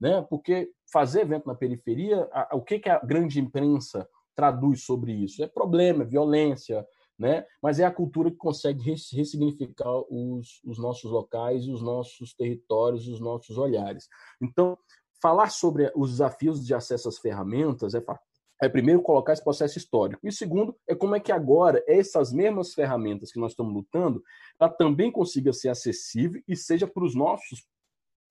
né? 0.01 0.25
Porque 0.29 0.71
fazer 0.93 1.23
evento 1.23 1.47
na 1.47 1.55
periferia, 1.55 2.29
a, 2.33 2.55
a, 2.55 2.57
o 2.57 2.63
que, 2.63 2.79
que 2.79 2.89
a 2.89 2.99
grande 2.99 3.41
imprensa 3.41 4.09
traduz 4.35 4.85
sobre 4.85 5.13
isso? 5.13 5.43
É 5.43 5.49
problema, 5.49 6.03
é 6.03 6.07
violência, 6.07 6.87
né? 7.19 7.47
Mas 7.63 7.81
é 7.81 7.85
a 7.85 7.91
cultura 7.91 8.31
que 8.31 8.37
consegue 8.37 8.83
ressignificar 8.85 10.03
os, 10.11 10.61
os 10.65 10.79
nossos 10.79 11.11
locais, 11.11 11.67
os 11.67 11.83
nossos 11.83 12.35
territórios, 12.35 13.09
os 13.09 13.21
nossos 13.21 13.57
olhares. 13.57 14.09
Então, 14.41 14.77
falar 15.23 15.51
sobre 15.51 15.91
os 15.97 16.11
desafios 16.11 16.65
de 16.65 16.75
acesso 16.75 17.09
às 17.09 17.19
ferramentas 17.19 17.95
é, 17.95 18.05
é 18.63 18.69
primeiro 18.69 19.03
colocar 19.03 19.33
esse 19.33 19.45
processo 19.45 19.79
histórico. 19.79 20.27
E 20.27 20.33
segundo, 20.33 20.77
é 20.89 20.95
como 20.95 21.15
é 21.15 21.21
que 21.21 21.33
agora 21.33 21.83
essas 21.87 22.33
mesmas 22.33 22.73
ferramentas 22.73 23.31
que 23.31 23.39
nós 23.39 23.53
estamos 23.53 23.73
lutando, 23.73 24.23
ela 24.59 24.71
também 24.71 25.11
consiga 25.11 25.53
ser 25.53 25.69
acessível 25.69 26.43
e 26.49 26.57
seja 26.57 26.87
para 26.87 27.05
os 27.05 27.15
nossos, 27.15 27.67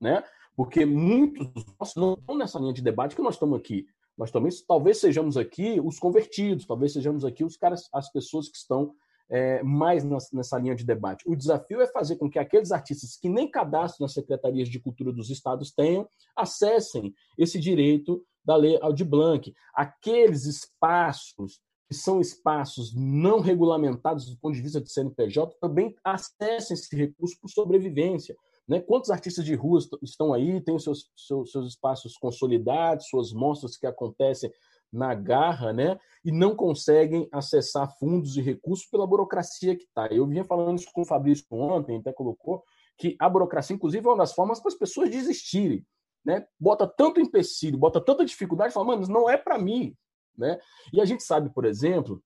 né? 0.00 0.24
Porque 0.56 0.84
muitos 0.84 1.48
nós 1.78 1.94
não 1.94 2.14
estão 2.14 2.36
nessa 2.36 2.58
linha 2.58 2.72
de 2.72 2.82
debate 2.82 3.14
que 3.14 3.22
nós 3.22 3.34
estamos 3.34 3.58
aqui. 3.58 3.86
Nós 4.16 4.30
também 4.30 4.50
talvez 4.66 4.98
sejamos 4.98 5.36
aqui 5.36 5.80
os 5.84 5.98
convertidos, 5.98 6.66
talvez 6.66 6.92
sejamos 6.92 7.24
aqui 7.24 7.44
os 7.44 7.56
caras, 7.56 7.88
as 7.92 8.10
pessoas 8.10 8.48
que 8.48 8.56
estão 8.56 8.94
é, 9.28 9.62
mais 9.62 10.04
nessa 10.32 10.58
linha 10.58 10.74
de 10.74 10.84
debate. 10.84 11.28
O 11.28 11.36
desafio 11.36 11.80
é 11.80 11.86
fazer 11.86 12.16
com 12.16 12.30
que 12.30 12.38
aqueles 12.38 12.72
artistas 12.72 13.16
que 13.16 13.28
nem 13.28 13.50
cadastro 13.50 14.02
nas 14.02 14.14
secretarias 14.14 14.68
de 14.68 14.80
cultura 14.80 15.12
dos 15.12 15.30
estados 15.30 15.70
tenham, 15.72 16.08
acessem 16.34 17.14
esse 17.36 17.60
direito 17.60 18.24
da 18.46 18.56
lei 18.56 18.78
Aldir 18.80 19.06
Blanc. 19.06 19.52
Aqueles 19.74 20.46
espaços 20.46 21.60
que 21.88 21.94
são 21.94 22.20
espaços 22.20 22.94
não 22.94 23.40
regulamentados 23.40 24.26
do 24.30 24.38
ponto 24.38 24.54
de 24.54 24.62
vista 24.62 24.80
de 24.80 24.90
CNPJ 24.90 25.56
também 25.60 25.94
acessem 26.02 26.74
esse 26.74 26.94
recurso 26.96 27.36
por 27.40 27.48
sobrevivência. 27.48 28.36
Né? 28.66 28.80
Quantos 28.80 29.10
artistas 29.10 29.44
de 29.44 29.54
rua 29.54 29.80
estão 30.02 30.32
aí, 30.32 30.60
têm 30.60 30.78
seus, 30.78 31.10
seus, 31.16 31.52
seus 31.52 31.68
espaços 31.68 32.16
consolidados, 32.16 33.08
suas 33.08 33.32
mostras 33.32 33.76
que 33.76 33.86
acontecem 33.86 34.50
na 34.92 35.14
garra, 35.14 35.72
né? 35.72 35.98
E 36.24 36.32
não 36.32 36.54
conseguem 36.54 37.28
acessar 37.30 37.96
fundos 37.98 38.36
e 38.36 38.40
recursos 38.40 38.86
pela 38.86 39.06
burocracia 39.06 39.76
que 39.76 39.84
está. 39.84 40.06
Eu 40.08 40.26
vinha 40.26 40.44
falando 40.44 40.78
isso 40.78 40.90
com 40.92 41.02
o 41.02 41.06
Fabrício 41.06 41.44
ontem, 41.50 41.98
até 41.98 42.12
colocou 42.12 42.62
que 42.98 43.14
a 43.18 43.28
burocracia, 43.28 43.76
inclusive, 43.76 44.06
é 44.06 44.10
uma 44.10 44.16
das 44.16 44.32
formas 44.32 44.58
para 44.58 44.68
as 44.68 44.78
pessoas 44.78 45.10
desistirem. 45.10 45.84
Né? 46.26 46.44
Bota 46.58 46.88
tanto 46.88 47.20
empecilho, 47.20 47.78
bota 47.78 48.00
tanta 48.00 48.24
dificuldade, 48.24 48.74
fala, 48.74 48.86
mano, 48.86 49.06
não 49.06 49.30
é 49.30 49.36
para 49.36 49.56
mim. 49.56 49.94
Né? 50.36 50.58
E 50.92 51.00
a 51.00 51.04
gente 51.04 51.22
sabe, 51.22 51.48
por 51.54 51.64
exemplo, 51.64 52.20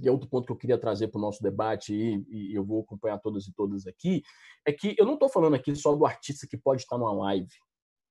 e 0.00 0.08
é 0.08 0.10
outro 0.10 0.28
ponto 0.28 0.44
que 0.44 0.52
eu 0.52 0.56
queria 0.56 0.76
trazer 0.76 1.08
para 1.08 1.18
o 1.18 1.22
nosso 1.22 1.40
debate, 1.40 1.94
e, 1.94 2.26
e, 2.28 2.54
eu 2.54 2.64
vou 2.64 2.82
acompanhar 2.82 3.18
todas 3.18 3.46
e 3.46 3.52
todas 3.54 3.86
aqui, 3.86 4.22
é 4.66 4.72
que 4.72 4.96
eu 4.98 5.06
não 5.06 5.14
estou 5.14 5.28
falando 5.28 5.54
aqui 5.54 5.74
só 5.76 5.94
do 5.94 6.04
artista 6.04 6.46
que 6.46 6.58
pode 6.58 6.82
estar 6.82 6.98
numa 6.98 7.12
live, 7.12 7.48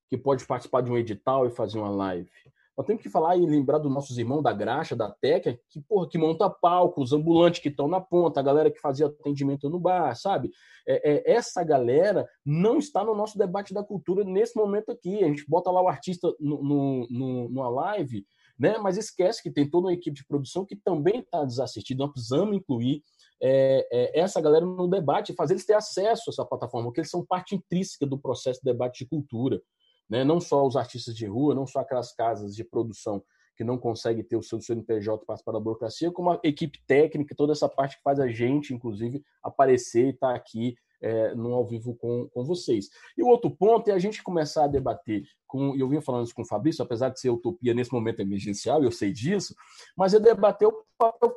que 0.09 0.17
pode 0.17 0.45
participar 0.47 0.81
de 0.81 0.89
um 0.89 0.97
edital 0.97 1.45
e 1.45 1.51
fazer 1.51 1.77
uma 1.77 1.89
live. 1.89 2.31
Nós 2.77 2.85
temos 2.85 3.01
que 3.01 3.09
falar 3.09 3.37
e 3.37 3.45
lembrar 3.45 3.77
dos 3.77 3.91
nossos 3.91 4.17
irmãos 4.17 4.41
da 4.41 4.51
graxa, 4.51 4.95
da 4.95 5.09
Teca, 5.09 5.57
que, 5.69 5.79
porra, 5.81 6.09
que 6.09 6.17
monta 6.17 6.49
palco, 6.49 7.01
os 7.01 7.13
ambulantes 7.13 7.61
que 7.61 7.69
estão 7.69 7.87
na 7.87 8.01
ponta, 8.01 8.39
a 8.39 8.43
galera 8.43 8.69
que 8.69 8.81
fazia 8.81 9.05
atendimento 9.05 9.69
no 9.69 9.79
bar, 9.79 10.13
sabe? 10.15 10.51
É, 10.85 11.13
é, 11.13 11.33
essa 11.33 11.63
galera 11.63 12.27
não 12.45 12.77
está 12.77 13.03
no 13.03 13.15
nosso 13.15 13.37
debate 13.37 13.73
da 13.73 13.81
cultura 13.81 14.25
nesse 14.25 14.57
momento 14.57 14.91
aqui. 14.91 15.23
A 15.23 15.27
gente 15.27 15.45
bota 15.47 15.71
lá 15.71 15.81
o 15.81 15.87
artista 15.87 16.33
no, 16.37 16.61
no, 16.61 17.07
no, 17.09 17.49
numa 17.49 17.69
live, 17.69 18.25
né? 18.59 18.77
mas 18.77 18.97
esquece 18.97 19.41
que 19.41 19.51
tem 19.51 19.69
toda 19.69 19.87
uma 19.87 19.93
equipe 19.93 20.17
de 20.17 20.27
produção 20.27 20.65
que 20.65 20.75
também 20.75 21.19
está 21.19 21.45
desassistida. 21.45 22.03
Nós 22.03 22.11
precisamos 22.11 22.57
incluir 22.57 23.01
é, 23.41 23.87
é, 23.89 24.19
essa 24.19 24.41
galera 24.41 24.65
no 24.65 24.87
debate, 24.89 25.33
fazer 25.33 25.53
eles 25.53 25.65
ter 25.65 25.73
acesso 25.75 26.23
a 26.27 26.31
essa 26.31 26.45
plataforma, 26.45 26.87
porque 26.87 26.99
eles 26.99 27.09
são 27.09 27.25
parte 27.25 27.55
intrínseca 27.55 28.05
do 28.05 28.19
processo 28.19 28.59
de 28.61 28.69
debate 28.69 29.03
de 29.03 29.09
cultura 29.09 29.61
né? 30.09 30.23
não 30.23 30.39
só 30.39 30.65
os 30.65 30.75
artistas 30.75 31.15
de 31.15 31.25
rua, 31.25 31.55
não 31.55 31.65
só 31.65 31.79
aquelas 31.79 32.13
casas 32.13 32.55
de 32.55 32.63
produção 32.63 33.23
que 33.55 33.63
não 33.63 33.77
conseguem 33.77 34.23
ter 34.23 34.35
o 34.35 34.43
seu 34.43 34.59
CNPJ 34.59 35.25
participar 35.25 35.53
da 35.53 35.59
burocracia, 35.59 36.11
como 36.11 36.31
a 36.31 36.39
equipe 36.43 36.79
técnica, 36.85 37.35
toda 37.35 37.53
essa 37.53 37.69
parte 37.69 37.97
que 37.97 38.03
faz 38.03 38.19
a 38.19 38.27
gente, 38.27 38.73
inclusive, 38.73 39.23
aparecer 39.41 40.07
e 40.07 40.09
estar 40.09 40.29
tá 40.29 40.35
aqui 40.35 40.75
é, 41.01 41.35
no 41.35 41.53
ao 41.53 41.65
vivo 41.65 41.95
com, 41.95 42.27
com 42.29 42.43
vocês. 42.43 42.89
E 43.17 43.23
o 43.23 43.27
outro 43.27 43.49
ponto 43.49 43.89
é 43.89 43.93
a 43.93 43.99
gente 43.99 44.23
começar 44.23 44.65
a 44.65 44.67
debater, 44.67 45.23
com, 45.47 45.75
e 45.75 45.79
eu 45.79 45.87
vinha 45.87 46.01
falando 46.01 46.25
isso 46.25 46.35
com 46.35 46.41
o 46.41 46.47
Fabrício, 46.47 46.83
apesar 46.83 47.09
de 47.09 47.19
ser 47.19 47.29
utopia 47.29 47.73
nesse 47.73 47.93
momento 47.93 48.19
emergencial, 48.19 48.83
eu 48.83 48.91
sei 48.91 49.11
disso, 49.11 49.55
mas 49.95 50.13
é 50.13 50.19
debater 50.19 50.67
o 50.67 50.83
papel 50.97 51.35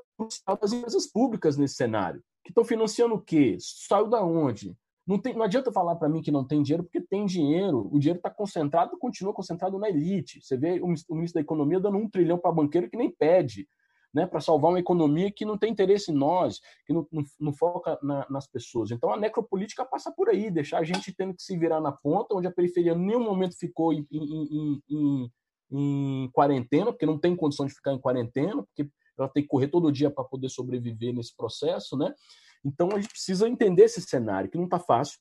das 0.61 0.73
empresas 0.73 1.07
públicas 1.07 1.57
nesse 1.57 1.75
cenário, 1.75 2.23
que 2.45 2.51
estão 2.51 2.65
financiando 2.65 3.15
o 3.15 3.21
quê? 3.21 3.57
Saiu 3.61 4.09
da 4.09 4.23
onde? 4.25 4.77
Não, 5.09 5.19
tem, 5.19 5.33
não 5.33 5.43
adianta 5.43 5.73
falar 5.73 5.97
para 5.97 6.07
mim 6.07 6.21
que 6.21 6.31
não 6.31 6.45
tem 6.45 6.63
dinheiro, 6.63 6.85
porque 6.85 7.01
tem 7.01 7.25
dinheiro. 7.25 7.89
O 7.91 7.99
dinheiro 7.99 8.19
está 8.19 8.29
concentrado, 8.29 8.99
continua 8.99 9.33
concentrado 9.33 9.79
na 9.79 9.89
elite. 9.89 10.39
Você 10.43 10.55
vê 10.55 10.79
o, 10.83 10.87
ministro 10.87 11.35
da 11.35 11.41
Economia 11.41 11.81
dando 11.81 11.97
um 11.97 12.07
trilhão 12.07 12.37
para 12.37 12.53
banqueiro 12.53 12.91
que 12.91 12.97
nem 12.97 13.11
pede, 13.11 13.67
né, 14.13 14.27
para 14.27 14.39
salvar 14.39 14.71
uma 14.71 14.79
economia 14.79 15.33
que 15.33 15.47
não 15.47 15.57
tem 15.57 15.73
interesse 15.73 16.13
em 16.13 16.15
nós, 16.15 16.61
que 16.87 16.93
não, 16.93 17.07
não, 17.11 17.25
não 17.41 17.53
foca 17.55 17.99
na, 18.03 18.27
nas 18.29 18.47
pessoas. 18.47 18.91
Então 18.91 19.11
a 19.11 19.17
necropolítica 19.17 19.83
passa 19.83 20.13
por 20.13 20.29
aí, 20.29 20.51
deixar 20.51 20.81
a 20.81 20.85
gente 20.85 21.15
tendo 21.15 21.35
que 21.35 21.43
se 21.43 21.57
virar 21.57 21.81
na 21.81 21.93
ponta, 21.93 22.35
onde 22.35 22.47
a 22.47 22.53
periferia 22.53 22.93
em 22.93 22.99
nenhum 22.99 23.25
momento 23.25 23.57
ficou 23.57 23.95
em, 23.95 24.07
em, 24.13 24.83
em, 24.91 25.31
em 25.71 26.31
quarentena, 26.35 26.93
porque 26.93 27.07
não 27.07 27.19
tem 27.19 27.35
condição 27.35 27.65
de 27.65 27.73
ficar 27.73 27.95
em 27.95 27.99
quarentena, 27.99 28.63
porque 28.63 28.91
ela 29.19 29.29
tem 29.29 29.43
que 29.43 29.49
correr 29.49 29.69
todo 29.69 29.91
dia 29.91 30.11
para 30.11 30.25
poder 30.25 30.51
sobreviver 30.51 31.15
nesse 31.15 31.35
processo, 31.35 31.97
né? 31.97 32.15
Então 32.65 32.89
a 32.93 33.01
gente 33.01 33.11
precisa 33.11 33.49
entender 33.49 33.85
esse 33.85 34.01
cenário, 34.03 34.51
que 34.51 34.57
não 34.57 34.65
está 34.65 34.79
fácil, 34.79 35.19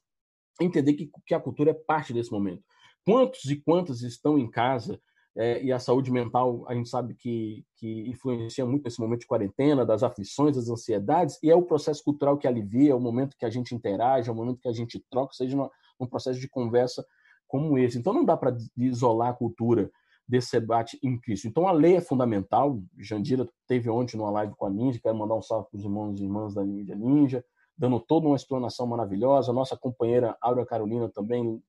entender 0.61 0.93
que, 0.93 1.09
que 1.25 1.33
a 1.33 1.39
cultura 1.39 1.71
é 1.71 1.73
parte 1.73 2.13
desse 2.13 2.31
momento. 2.31 2.63
Quantos 3.05 3.45
e 3.45 3.55
quantas 3.55 4.01
estão 4.01 4.37
em 4.37 4.49
casa 4.49 4.99
é, 5.35 5.63
e 5.63 5.71
a 5.71 5.77
saúde 5.77 6.11
mental 6.11 6.65
a 6.67 6.73
gente 6.73 6.89
sabe 6.89 7.13
que, 7.13 7.63
que 7.75 8.09
influencia 8.09 8.65
muito 8.65 8.83
nesse 8.83 8.99
momento 8.99 9.21
de 9.21 9.27
quarentena, 9.27 9.85
das 9.85 10.01
aflições, 10.01 10.55
das 10.55 10.67
ansiedades, 10.67 11.37
e 11.43 11.51
é 11.51 11.55
o 11.55 11.61
processo 11.61 12.03
cultural 12.03 12.37
que 12.37 12.47
alivia, 12.47 12.91
é 12.91 12.95
o 12.95 12.99
momento 12.99 13.37
que 13.37 13.45
a 13.45 13.49
gente 13.49 13.75
interage, 13.75 14.29
é 14.29 14.31
o 14.31 14.35
momento 14.35 14.59
que 14.59 14.67
a 14.67 14.73
gente 14.73 14.99
troca, 15.11 15.33
seja 15.33 15.55
num 15.99 16.07
processo 16.07 16.39
de 16.39 16.49
conversa 16.49 17.05
como 17.47 17.77
esse. 17.77 17.99
Então 17.99 18.13
não 18.13 18.25
dá 18.25 18.35
para 18.35 18.57
isolar 18.75 19.29
a 19.29 19.33
cultura 19.33 19.91
desse 20.27 20.59
debate 20.59 20.99
em 21.01 21.17
Cristo. 21.19 21.47
Então, 21.47 21.67
a 21.67 21.71
lei 21.71 21.95
é 21.95 22.01
fundamental. 22.01 22.81
Jandira 22.97 23.47
teve 23.65 23.89
ontem 23.89 24.17
numa 24.17 24.29
live 24.31 24.53
com 24.55 24.65
a 24.65 24.69
Ninja, 24.69 24.99
quero 25.01 25.15
mandar 25.15 25.35
um 25.35 25.41
salve 25.41 25.69
para 25.69 25.77
os 25.77 25.83
irmãos 25.83 26.19
e 26.19 26.23
irmãs 26.23 26.53
da 26.53 26.63
Ninja 26.63 26.95
Ninja, 26.95 27.45
dando 27.77 27.99
toda 27.99 28.27
uma 28.27 28.35
explanação 28.35 28.85
maravilhosa. 28.85 29.53
Nossa 29.53 29.77
companheira 29.77 30.35
Aura 30.41 30.65
Carolina 30.65 31.09
também, 31.09 31.61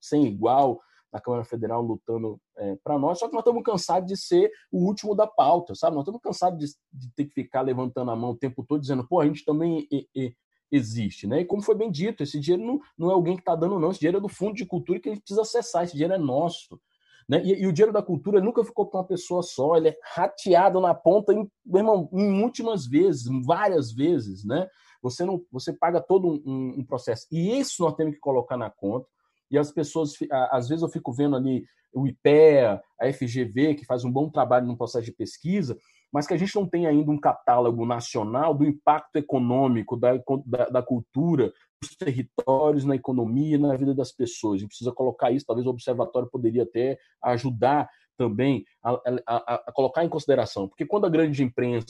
sem 0.00 0.24
igual, 0.26 0.80
na 1.12 1.20
Câmara 1.20 1.44
Federal, 1.44 1.82
lutando 1.82 2.40
é, 2.56 2.76
para 2.82 2.98
nós. 2.98 3.18
Só 3.18 3.26
que 3.28 3.34
nós 3.34 3.42
estamos 3.42 3.62
cansados 3.62 4.08
de 4.08 4.16
ser 4.16 4.50
o 4.72 4.84
último 4.84 5.14
da 5.14 5.26
pauta, 5.26 5.74
sabe? 5.74 5.94
Nós 5.94 6.02
estamos 6.02 6.20
cansados 6.20 6.58
de, 6.58 6.74
de, 6.92 7.12
ter 7.14 7.26
que 7.26 7.34
ficar 7.34 7.60
levantando 7.60 8.10
a 8.10 8.16
mão 8.16 8.30
o 8.30 8.36
tempo 8.36 8.64
todo, 8.66 8.80
dizendo, 8.80 9.06
pô, 9.06 9.20
a 9.20 9.26
gente 9.26 9.44
também 9.44 9.86
e, 9.90 10.08
e, 10.14 10.34
existe, 10.70 11.26
né? 11.26 11.40
E 11.40 11.44
como 11.44 11.62
foi 11.62 11.74
bem 11.74 11.90
dito, 11.90 12.22
esse 12.22 12.40
dinheiro 12.40 12.66
não, 12.66 12.80
não 12.96 13.10
é 13.10 13.14
alguém 13.14 13.36
que 13.36 13.42
está 13.42 13.54
dando, 13.54 13.78
não. 13.78 13.90
Esse 13.90 14.00
dinheiro 14.00 14.18
é 14.18 14.20
do 14.20 14.28
Fundo 14.28 14.54
de 14.54 14.66
Cultura 14.66 14.98
que 14.98 15.08
a 15.08 15.12
gente 15.12 15.22
precisa 15.22 15.42
acessar. 15.42 15.84
Esse 15.84 15.92
dinheiro 15.92 16.14
é 16.14 16.18
nosso. 16.18 16.80
Né? 17.28 17.42
E, 17.44 17.62
e, 17.62 17.66
o 17.66 17.72
dinheiro 17.72 17.92
da 17.92 18.02
cultura 18.02 18.40
nunca 18.40 18.64
ficou 18.64 18.86
para 18.86 19.00
uma 19.00 19.06
pessoa 19.06 19.42
só, 19.42 19.76
ele 19.76 19.88
é 19.88 19.98
rateado 20.14 20.80
na 20.80 20.94
ponta 20.94 21.32
em, 21.32 21.50
irmão, 21.74 22.08
em 22.12 22.42
últimas 22.42 22.86
vezes, 22.86 23.24
várias 23.44 23.92
vezes. 23.92 24.44
Né? 24.44 24.68
Você, 25.02 25.24
não, 25.24 25.42
você 25.50 25.72
paga 25.72 26.00
todo 26.00 26.28
um, 26.28 26.42
um, 26.46 26.80
um 26.80 26.84
processo. 26.84 27.26
E 27.30 27.58
isso 27.58 27.82
nós 27.82 27.94
temos 27.94 28.14
que 28.14 28.20
colocar 28.20 28.56
na 28.56 28.70
conta. 28.70 29.06
E 29.50 29.58
as 29.58 29.70
pessoas, 29.70 30.12
às 30.50 30.68
vezes 30.68 30.82
eu 30.82 30.88
fico 30.88 31.12
vendo 31.12 31.36
ali 31.36 31.64
o 31.92 32.06
IPEA, 32.06 32.80
a 33.00 33.12
FGV, 33.12 33.74
que 33.74 33.86
faz 33.86 34.04
um 34.04 34.12
bom 34.12 34.28
trabalho 34.28 34.66
no 34.66 34.76
processo 34.76 35.04
de 35.04 35.12
pesquisa, 35.12 35.78
mas 36.12 36.26
que 36.26 36.34
a 36.34 36.36
gente 36.36 36.54
não 36.54 36.68
tem 36.68 36.86
ainda 36.86 37.10
um 37.10 37.18
catálogo 37.18 37.86
nacional 37.86 38.54
do 38.54 38.64
impacto 38.64 39.16
econômico 39.16 39.96
da, 39.96 40.12
da, 40.44 40.64
da 40.66 40.82
cultura 40.82 41.52
nos 41.82 41.94
territórios, 41.96 42.84
na 42.84 42.94
economia, 42.94 43.58
na 43.58 43.76
vida 43.76 43.94
das 43.94 44.12
pessoas. 44.12 44.60
Gente 44.60 44.68
precisa 44.68 44.92
colocar 44.92 45.30
isso, 45.30 45.46
talvez 45.46 45.66
o 45.66 45.70
observatório 45.70 46.28
poderia 46.28 46.62
até 46.62 46.98
ajudar 47.22 47.88
também 48.16 48.64
a, 48.82 48.92
a, 49.26 49.54
a 49.66 49.72
colocar 49.72 50.04
em 50.04 50.08
consideração, 50.08 50.68
porque 50.68 50.86
quando 50.86 51.06
a 51.06 51.10
grande 51.10 51.42
imprensa, 51.42 51.86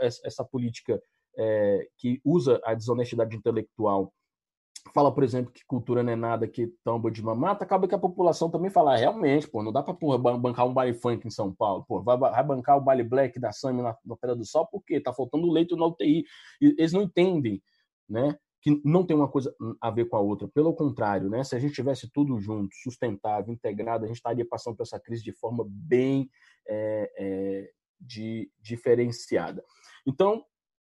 essa 0.00 0.42
política 0.42 1.00
é, 1.36 1.88
que 1.98 2.20
usa 2.24 2.60
a 2.64 2.74
desonestidade 2.74 3.36
intelectual 3.36 4.12
fala, 4.94 5.12
por 5.12 5.22
exemplo, 5.22 5.52
que 5.52 5.64
cultura 5.66 6.02
não 6.02 6.12
é 6.12 6.16
nada 6.16 6.48
que 6.48 6.72
tomba 6.82 7.10
de 7.10 7.22
mamata, 7.22 7.64
acaba 7.64 7.86
que 7.86 7.94
a 7.94 7.98
população 7.98 8.50
também 8.50 8.70
fala, 8.70 8.94
ah, 8.94 8.96
realmente, 8.96 9.48
pô, 9.48 9.62
não 9.62 9.72
dá 9.72 9.82
para 9.82 9.94
bancar 10.38 10.66
um 10.66 10.72
baile 10.72 10.94
funk 10.94 11.26
em 11.26 11.30
São 11.30 11.54
Paulo, 11.54 11.84
pô, 11.86 12.02
vai, 12.02 12.16
vai 12.16 12.42
bancar 12.44 12.78
o 12.78 12.80
baile 12.80 13.02
black 13.02 13.38
da 13.38 13.52
Sami 13.52 13.82
na, 13.82 13.94
na 14.04 14.16
Pedra 14.16 14.34
do 14.34 14.44
Sol, 14.44 14.66
por 14.66 14.82
quê? 14.82 15.00
Tá 15.00 15.12
faltando 15.12 15.50
leito 15.50 15.76
na 15.76 15.86
UTI. 15.86 16.24
E 16.60 16.74
eles 16.78 16.92
não 16.92 17.02
entendem, 17.02 17.62
né? 18.08 18.36
Que 18.60 18.80
não 18.84 19.06
tem 19.06 19.16
uma 19.16 19.28
coisa 19.28 19.54
a 19.80 19.90
ver 19.90 20.06
com 20.06 20.16
a 20.16 20.20
outra. 20.20 20.48
Pelo 20.48 20.74
contrário, 20.74 21.28
né? 21.28 21.44
se 21.44 21.54
a 21.54 21.58
gente 21.58 21.74
tivesse 21.74 22.10
tudo 22.10 22.38
junto, 22.38 22.74
sustentável, 22.82 23.52
integrado, 23.52 24.04
a 24.04 24.08
gente 24.08 24.16
estaria 24.16 24.46
passando 24.46 24.76
por 24.76 24.82
essa 24.82 24.98
crise 24.98 25.22
de 25.22 25.32
forma 25.32 25.64
bem 25.68 26.28
é, 26.66 27.12
é, 27.16 27.70
de, 28.00 28.50
diferenciada. 28.60 29.64
Então, 30.06 30.44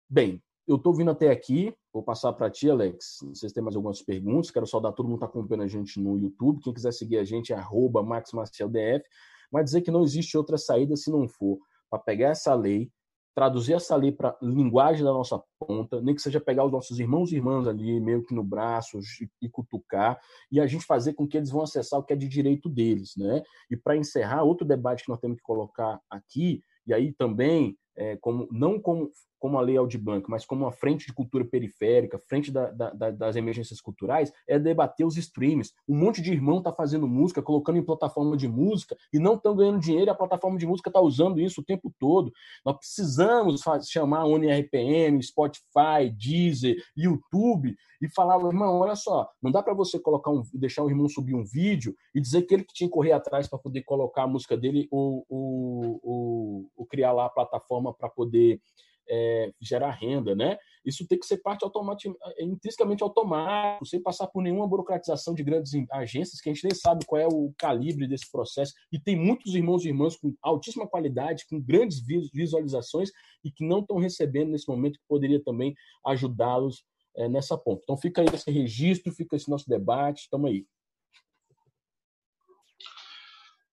bem, 0.09 0.43
eu 0.67 0.77
estou 0.77 0.95
vindo 0.95 1.11
até 1.11 1.31
aqui, 1.31 1.75
vou 1.93 2.03
passar 2.03 2.33
para 2.35 2.51
ti, 2.51 2.71
Alex. 2.71 3.19
Não 3.23 3.35
sei 3.35 3.49
se 3.49 3.55
tem 3.55 3.65
mais 3.65 3.75
algumas 3.75 4.03
perguntas. 4.03 4.51
Quero 4.51 4.67
saudar 4.67 4.93
todo 4.93 5.07
mundo 5.07 5.19
que 5.19 5.25
está 5.25 5.39
acompanhando 5.39 5.65
a 5.65 5.69
gente 5.69 5.99
no 5.99 6.19
YouTube. 6.19 6.63
Quem 6.63 6.75
quiser 6.75 6.93
seguir 6.93 7.19
a 7.19 7.25
gente 7.25 7.53
é 7.53 7.57
MaxMarcialDF. 7.57 9.05
Mas 9.51 9.67
dizer 9.67 9.83
que 9.83 9.91
não 9.91 10.03
existe 10.03 10.37
outra 10.37 10.57
saída 10.57 10.97
se 10.97 11.11
não 11.11 11.29
for 11.29 11.59
para 11.91 11.99
pegar 11.99 12.31
essa 12.31 12.55
lei, 12.55 12.91
traduzir 13.35 13.75
essa 13.75 13.97
lei 13.97 14.13
para 14.13 14.37
linguagem 14.43 15.05
da 15.05 15.13
nossa 15.13 15.43
ponta, 15.59 16.01
nem 16.01 16.15
que 16.15 16.23
seja 16.23 16.41
pegar 16.41 16.65
os 16.65 16.73
nossos 16.73 16.99
irmãos 17.01 17.33
e 17.33 17.37
irmãs 17.37 17.67
ali, 17.67 17.99
meio 18.01 18.23
que 18.23 18.35
no 18.35 18.45
braço, 18.45 18.99
e, 19.41 19.49
cutucar, 19.49 20.21
e 20.51 20.61
a 20.61 20.67
gente 20.67 20.85
fazer 20.85 21.15
com 21.15 21.27
que 21.27 21.37
eles 21.37 21.51
vão 21.51 21.63
acessar 21.63 21.99
o 21.99 22.03
que 22.03 22.13
é 22.13 22.17
de 22.17 22.29
direito 22.29 22.69
deles. 22.69 23.15
Né? 23.17 23.43
E 23.71 23.77
para 23.77 23.97
encerrar, 23.97 24.43
outro 24.43 24.67
debate 24.67 25.05
que 25.05 25.11
nós 25.11 25.21
temos 25.21 25.39
que 25.39 25.43
colocar 25.43 26.01
aqui, 26.11 26.63
e 26.87 26.93
aí 26.93 27.13
também, 27.13 27.77
é, 27.97 28.17
como, 28.17 28.49
não 28.51 28.81
como 28.81 29.11
como 29.43 29.59
a 29.59 29.61
Lei 29.61 29.77
Aldir 29.77 30.01
Blanc, 30.01 30.31
mas 30.31 30.47
como 30.47 30.65
uma 30.65 30.71
frente 30.71 31.05
de 31.05 31.13
cultura 31.13 31.45
periférica, 31.45 32.17
frente 32.17 32.53
da, 32.53 32.71
da, 32.71 33.11
das 33.11 33.35
emergências 33.35 33.81
culturais, 33.81 34.33
é 34.47 34.57
debater 34.57 35.05
os 35.05 35.17
streams. 35.17 35.73
Um 35.89 35.99
monte 35.99 36.23
de 36.23 36.31
irmão 36.31 36.59
está 36.59 36.73
fazendo 36.73 37.09
música, 37.09 37.43
colocando 37.43 37.77
em 37.77 37.85
plataforma 37.85 38.37
de 38.37 38.47
música 38.47 38.97
e 39.13 39.19
não 39.19 39.35
estão 39.35 39.57
ganhando 39.57 39.81
dinheiro, 39.81 40.07
e 40.07 40.11
a 40.11 40.15
plataforma 40.15 40.57
de 40.57 40.65
música 40.65 40.91
está 40.91 41.01
usando 41.01 41.41
isso 41.41 41.61
o 41.61 41.65
tempo 41.65 41.93
todo. 41.99 42.33
Nós 42.65 42.77
precisamos 42.77 43.63
chamar 43.91 44.21
a 44.21 44.27
ONRPM, 44.27 45.21
Spotify, 45.21 46.09
Deezer, 46.17 46.77
YouTube 46.97 47.75
e 48.01 48.09
falar, 48.09 48.37
irmão, 48.47 48.79
olha 48.79 48.97
só, 48.97 49.29
não 49.41 49.51
dá 49.51 49.63
para 49.63 49.75
você 49.75 49.99
colocar 49.99 50.31
um, 50.31 50.43
deixar 50.55 50.83
o 50.83 50.91
irmão 50.91 51.09
subir 51.09 51.35
um 51.35 51.45
vídeo 51.45 51.95
e 52.15 52.21
dizer 52.21 52.43
que 52.43 52.55
ele 52.55 52.65
que 52.65 52.75
tinha 52.75 52.89
que 52.89 52.95
correr 52.95 53.13
atrás 53.13 53.49
para 53.49 53.59
poder 53.59 53.83
colocar 53.83 54.25
a 54.25 54.27
música 54.27 54.57
dele 54.57 54.89
ou, 54.91 55.25
ou, 55.29 56.01
ou, 56.03 56.71
ou 56.77 56.87
criar 56.87 57.13
lá 57.13 57.27
a 57.27 57.31
plataforma 57.31 57.82
para 57.91 58.11
poder 58.11 58.61
é, 59.09 59.53
gerar 59.61 59.91
renda, 59.93 60.35
né? 60.35 60.59
Isso 60.85 61.07
tem 61.07 61.19
que 61.19 61.27
ser 61.27 61.39
parte 61.39 61.65
automática, 61.65 62.15
é, 62.37 62.45
intrinsecamente 62.45 63.03
automático, 63.03 63.87
sem 63.87 64.03
passar 64.03 64.27
por 64.27 64.43
nenhuma 64.43 64.67
burocratização 64.67 65.35
de 65.35 65.43
grandes 65.43 65.73
agências, 65.91 66.41
que 66.41 66.51
a 66.51 66.53
gente 66.53 66.65
nem 66.65 66.75
sabe 66.75 67.07
qual 67.07 67.21
é 67.21 67.27
o 67.27 67.53
calibre 67.57 68.07
desse 68.07 68.31
processo. 68.31 68.73
E 68.91 68.99
tem 68.99 69.17
muitos 69.17 69.55
irmãos 69.55 69.85
e 69.85 69.89
irmãs 69.89 70.17
com 70.17 70.35
altíssima 70.43 70.87
qualidade, 70.87 71.47
com 71.49 71.61
grandes 71.61 72.01
visualizações 72.33 73.11
e 73.45 73.51
que 73.51 73.65
não 73.65 73.81
estão 73.81 73.99
recebendo 73.99 74.51
nesse 74.51 74.69
momento, 74.69 74.99
que 74.99 75.07
poderia 75.09 75.43
também 75.43 75.75
ajudá-los 76.07 76.85
é, 77.17 77.29
nessa 77.29 77.57
ponta. 77.57 77.83
Então 77.85 77.97
fica 77.97 78.23
aí 78.23 78.29
esse 78.33 78.51
registro, 78.51 79.13
fica 79.13 79.37
esse 79.37 79.49
nosso 79.49 79.69
debate, 79.69 80.23
estamos 80.23 80.51
aí. 80.51 80.67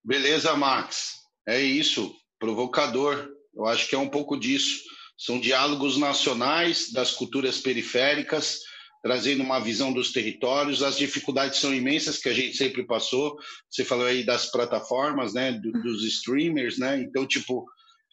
Beleza, 0.02 0.56
Max. 0.56 1.20
É 1.46 1.60
isso. 1.60 2.14
Provocador. 2.38 3.39
Eu 3.60 3.66
acho 3.66 3.88
que 3.88 3.94
é 3.94 3.98
um 3.98 4.08
pouco 4.08 4.38
disso. 4.38 4.80
São 5.18 5.38
diálogos 5.38 5.98
nacionais 5.98 6.90
das 6.92 7.10
culturas 7.10 7.58
periféricas, 7.58 8.60
trazendo 9.02 9.42
uma 9.42 9.60
visão 9.60 9.92
dos 9.92 10.12
territórios. 10.12 10.82
As 10.82 10.96
dificuldades 10.96 11.60
são 11.60 11.74
imensas 11.74 12.16
que 12.16 12.30
a 12.30 12.32
gente 12.32 12.56
sempre 12.56 12.86
passou. 12.86 13.36
Você 13.70 13.84
falou 13.84 14.06
aí 14.06 14.24
das 14.24 14.50
plataformas, 14.50 15.34
né, 15.34 15.52
dos 15.52 16.02
streamers, 16.04 16.78
né? 16.78 17.02
Então, 17.02 17.26
tipo, 17.26 17.66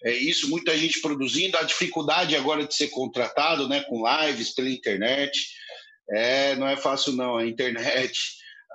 é 0.04 0.12
isso, 0.12 0.50
muita 0.50 0.78
gente 0.78 1.00
produzindo. 1.00 1.58
A 1.58 1.64
dificuldade 1.64 2.36
agora 2.36 2.68
de 2.68 2.76
ser 2.76 2.90
contratado, 2.90 3.70
né, 3.70 3.86
com 3.88 4.04
lives 4.06 4.54
pela 4.54 4.70
internet. 4.70 5.48
É, 6.10 6.58
não 6.58 6.68
é 6.68 6.76
fácil 6.76 7.14
não. 7.14 7.38
A 7.38 7.48
internet 7.48 8.20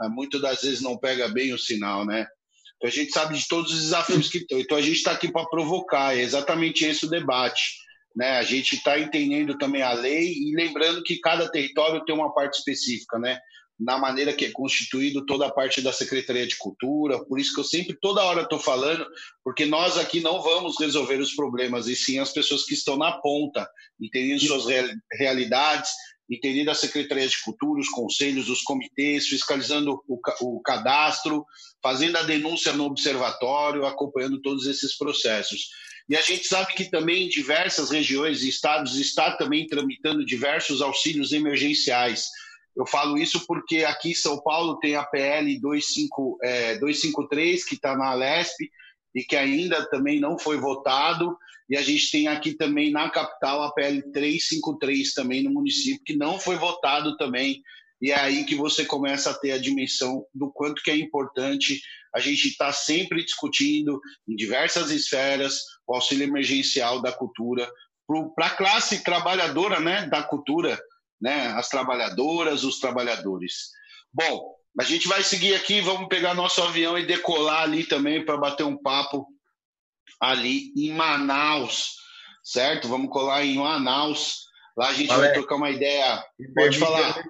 muitas 0.10 0.40
das 0.40 0.62
vezes 0.62 0.80
não 0.80 0.96
pega 0.96 1.28
bem 1.28 1.52
o 1.52 1.58
sinal, 1.58 2.06
né? 2.06 2.26
Então 2.82 2.88
a 2.88 2.92
gente 2.92 3.12
sabe 3.12 3.38
de 3.38 3.46
todos 3.46 3.72
os 3.72 3.80
desafios 3.80 4.28
que 4.28 4.38
estão. 4.38 4.58
Então 4.58 4.76
a 4.76 4.82
gente 4.82 4.96
está 4.96 5.12
aqui 5.12 5.30
para 5.30 5.46
provocar. 5.46 6.16
É 6.16 6.20
exatamente 6.20 6.84
esse 6.84 7.06
o 7.06 7.08
debate. 7.08 7.76
Né? 8.14 8.38
A 8.38 8.42
gente 8.42 8.74
está 8.74 8.98
entendendo 8.98 9.56
também 9.56 9.82
a 9.82 9.92
lei 9.92 10.32
e 10.32 10.52
lembrando 10.56 11.02
que 11.04 11.20
cada 11.20 11.48
território 11.48 12.04
tem 12.04 12.12
uma 12.12 12.34
parte 12.34 12.58
específica, 12.58 13.20
né? 13.20 13.38
na 13.78 13.98
maneira 13.98 14.32
que 14.32 14.44
é 14.44 14.50
constituído 14.50 15.24
toda 15.24 15.46
a 15.46 15.52
parte 15.52 15.80
da 15.80 15.92
Secretaria 15.92 16.46
de 16.46 16.56
Cultura. 16.56 17.24
Por 17.24 17.38
isso 17.38 17.54
que 17.54 17.60
eu 17.60 17.64
sempre, 17.64 17.96
toda 18.00 18.22
hora, 18.22 18.42
estou 18.42 18.58
falando, 18.58 19.06
porque 19.42 19.64
nós 19.64 19.96
aqui 19.96 20.20
não 20.20 20.40
vamos 20.40 20.78
resolver 20.78 21.20
os 21.20 21.34
problemas, 21.34 21.88
e 21.88 21.96
sim 21.96 22.18
as 22.18 22.32
pessoas 22.32 22.64
que 22.64 22.74
estão 22.74 22.96
na 22.96 23.12
ponta, 23.12 23.68
entendendo 24.00 24.40
suas 24.40 24.66
realidades, 25.12 25.90
entendendo 26.32 26.70
a 26.70 26.74
Secretaria 26.74 27.28
de 27.28 27.42
Cultura, 27.42 27.80
os 27.80 27.88
conselhos, 27.88 28.48
os 28.48 28.62
comitês, 28.62 29.26
fiscalizando 29.26 30.02
o, 30.08 30.18
o 30.40 30.60
cadastro, 30.62 31.44
fazendo 31.82 32.16
a 32.16 32.22
denúncia 32.22 32.72
no 32.72 32.84
observatório, 32.84 33.84
acompanhando 33.84 34.40
todos 34.40 34.66
esses 34.66 34.96
processos. 34.96 35.68
E 36.08 36.16
a 36.16 36.22
gente 36.22 36.46
sabe 36.46 36.72
que 36.74 36.90
também 36.90 37.24
em 37.24 37.28
diversas 37.28 37.90
regiões 37.90 38.42
e 38.42 38.48
estados 38.48 38.96
está 38.96 39.36
também 39.36 39.66
tramitando 39.66 40.24
diversos 40.24 40.80
auxílios 40.80 41.32
emergenciais. 41.32 42.26
Eu 42.74 42.86
falo 42.86 43.18
isso 43.18 43.46
porque 43.46 43.84
aqui 43.84 44.12
em 44.12 44.14
São 44.14 44.40
Paulo 44.42 44.78
tem 44.78 44.96
a 44.96 45.04
PL 45.04 45.60
25, 45.62 46.38
é, 46.42 46.78
253, 46.78 47.64
que 47.64 47.74
está 47.74 47.96
na 47.96 48.08
Alesp, 48.08 48.56
e 49.14 49.22
que 49.22 49.36
ainda 49.36 49.86
também 49.90 50.18
não 50.18 50.38
foi 50.38 50.56
votado. 50.56 51.36
E 51.72 51.76
a 51.78 51.80
gente 51.80 52.10
tem 52.10 52.28
aqui 52.28 52.52
também 52.52 52.90
na 52.90 53.08
capital 53.08 53.62
a 53.62 53.72
PL 53.72 54.02
353 54.12 55.14
também 55.14 55.42
no 55.42 55.50
município, 55.50 56.04
que 56.04 56.14
não 56.14 56.38
foi 56.38 56.56
votado 56.56 57.16
também. 57.16 57.62
E 57.98 58.10
é 58.10 58.20
aí 58.20 58.44
que 58.44 58.54
você 58.54 58.84
começa 58.84 59.30
a 59.30 59.34
ter 59.34 59.52
a 59.52 59.58
dimensão 59.58 60.22
do 60.34 60.52
quanto 60.52 60.82
que 60.82 60.90
é 60.90 60.96
importante 60.98 61.80
a 62.14 62.20
gente 62.20 62.48
estar 62.48 62.66
tá 62.66 62.72
sempre 62.74 63.24
discutindo 63.24 63.98
em 64.28 64.36
diversas 64.36 64.90
esferas 64.90 65.62
o 65.86 65.94
auxílio 65.94 66.24
emergencial 66.24 67.00
da 67.00 67.10
cultura 67.10 67.66
para 68.36 68.48
a 68.48 68.54
classe 68.54 69.02
trabalhadora 69.02 69.80
né, 69.80 70.06
da 70.08 70.22
cultura, 70.22 70.78
né, 71.18 71.46
as 71.56 71.70
trabalhadoras, 71.70 72.64
os 72.64 72.80
trabalhadores. 72.80 73.70
Bom, 74.12 74.56
a 74.78 74.84
gente 74.84 75.08
vai 75.08 75.22
seguir 75.22 75.54
aqui, 75.54 75.80
vamos 75.80 76.08
pegar 76.08 76.34
nosso 76.34 76.62
avião 76.62 76.98
e 76.98 77.06
decolar 77.06 77.62
ali 77.62 77.84
também 77.84 78.22
para 78.22 78.36
bater 78.36 78.64
um 78.64 78.76
papo 78.76 79.26
ali 80.20 80.72
em 80.76 80.92
Manaus, 80.92 81.96
certo? 82.42 82.88
Vamos 82.88 83.10
colar 83.10 83.44
em 83.44 83.56
Manaus. 83.56 84.46
Lá 84.76 84.88
a 84.88 84.94
gente 84.94 85.14
vai 85.14 85.32
trocar 85.32 85.56
uma 85.56 85.70
ideia. 85.70 86.24
Pode 86.54 86.78
falar. 86.78 87.22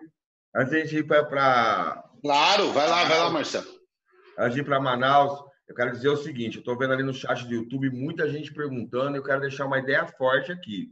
Antes 0.54 0.70
de 0.70 0.76
a 0.76 0.84
gente 0.84 0.96
ir 0.96 1.06
para. 1.06 2.04
Claro, 2.20 2.72
vai 2.72 2.88
lá, 2.88 3.04
vai 3.04 3.18
lá, 3.18 3.30
Marcelo. 3.30 3.66
Antes 4.38 4.54
de 4.54 4.60
ir 4.60 4.64
para 4.64 4.80
Manaus, 4.80 5.40
eu 5.68 5.74
quero 5.74 5.92
dizer 5.92 6.08
o 6.08 6.16
seguinte: 6.16 6.56
eu 6.56 6.60
estou 6.60 6.76
vendo 6.76 6.92
ali 6.92 7.02
no 7.02 7.14
chat 7.14 7.44
do 7.44 7.54
YouTube 7.54 7.90
muita 7.90 8.30
gente 8.30 8.52
perguntando, 8.52 9.16
eu 9.16 9.22
quero 9.22 9.40
deixar 9.40 9.66
uma 9.66 9.78
ideia 9.78 10.06
forte 10.06 10.52
aqui. 10.52 10.90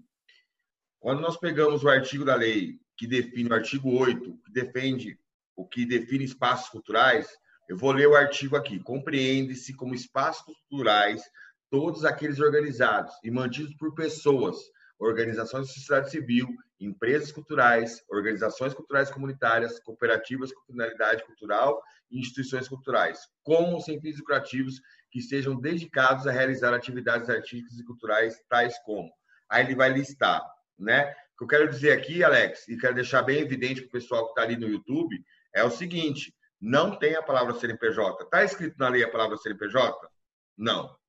Quando 0.98 1.20
nós 1.20 1.36
pegamos 1.36 1.85
o 1.85 1.89
artigo 1.89 2.24
da 2.24 2.35
lei 2.35 2.78
que 2.97 3.07
define 3.07 3.48
o 3.48 3.55
artigo 3.55 3.97
8, 3.97 4.39
que 4.44 4.52
defende 4.52 5.19
o 5.57 5.66
que 5.66 5.86
define 5.86 6.24
espaços 6.24 6.69
culturais, 6.69 7.28
eu 7.69 7.77
vou 7.77 7.93
ler 7.93 8.09
o 8.09 8.16
artigo 8.16 8.57
aqui. 8.57 8.78
Compreende-se 8.78 9.74
como 9.74 9.94
espaços 9.94 10.43
culturais 10.44 11.23
todos 11.70 12.05
aqueles 12.05 12.40
organizados 12.40 13.14
e 13.22 13.30
mantidos 13.30 13.74
por 13.76 13.94
pessoas, 13.94 14.56
organizações 14.98 15.68
da 15.68 15.72
sociedade 15.72 16.10
civil, 16.10 16.48
empresas 16.78 17.30
culturais, 17.32 18.02
organizações 18.10 18.74
culturais 18.74 19.10
comunitárias, 19.10 19.78
cooperativas 19.80 20.52
com 20.52 20.72
finalidade 20.72 21.24
cultural 21.24 21.82
e 22.10 22.18
instituições 22.18 22.68
culturais, 22.68 23.20
como 23.42 23.80
sem 23.80 24.01
fins 24.01 24.18
lucrativos 24.18 24.80
que 25.10 25.18
estejam 25.18 25.59
dedicados 25.59 26.26
a 26.26 26.32
realizar 26.32 26.74
atividades 26.74 27.30
artísticas 27.30 27.78
e 27.78 27.84
culturais 27.84 28.38
tais 28.48 28.78
como. 28.80 29.10
Aí 29.48 29.64
ele 29.64 29.74
vai 29.74 29.92
listar, 29.92 30.42
né? 30.78 31.14
O 31.34 31.38
que 31.38 31.44
eu 31.44 31.48
quero 31.48 31.70
dizer 31.70 31.92
aqui, 31.92 32.22
Alex, 32.22 32.68
e 32.68 32.76
quero 32.76 32.94
deixar 32.94 33.22
bem 33.22 33.40
evidente 33.40 33.80
para 33.80 33.88
o 33.88 33.92
pessoal 33.92 34.24
que 34.24 34.30
está 34.30 34.42
ali 34.42 34.56
no 34.56 34.68
YouTube, 34.68 35.22
é 35.55 35.64
o 35.64 35.70
seguinte: 35.70 36.34
não 36.60 36.97
tem 36.97 37.16
a 37.16 37.22
palavra 37.22 37.55
CNPJ. 37.55 38.24
Está 38.24 38.44
escrito 38.44 38.76
na 38.78 38.88
lei 38.88 39.02
a 39.02 39.10
palavra 39.10 39.36
CNPJ? 39.38 40.09
Não. 40.56 40.99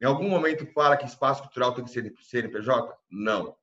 Em 0.00 0.06
algum 0.06 0.28
momento 0.28 0.66
fala 0.72 0.96
que 0.96 1.06
espaço 1.06 1.42
cultural 1.42 1.74
tem 1.74 1.84
que 1.84 1.90
ser 1.90 2.12
CNPJ? 2.22 2.94
Não. 3.10 3.56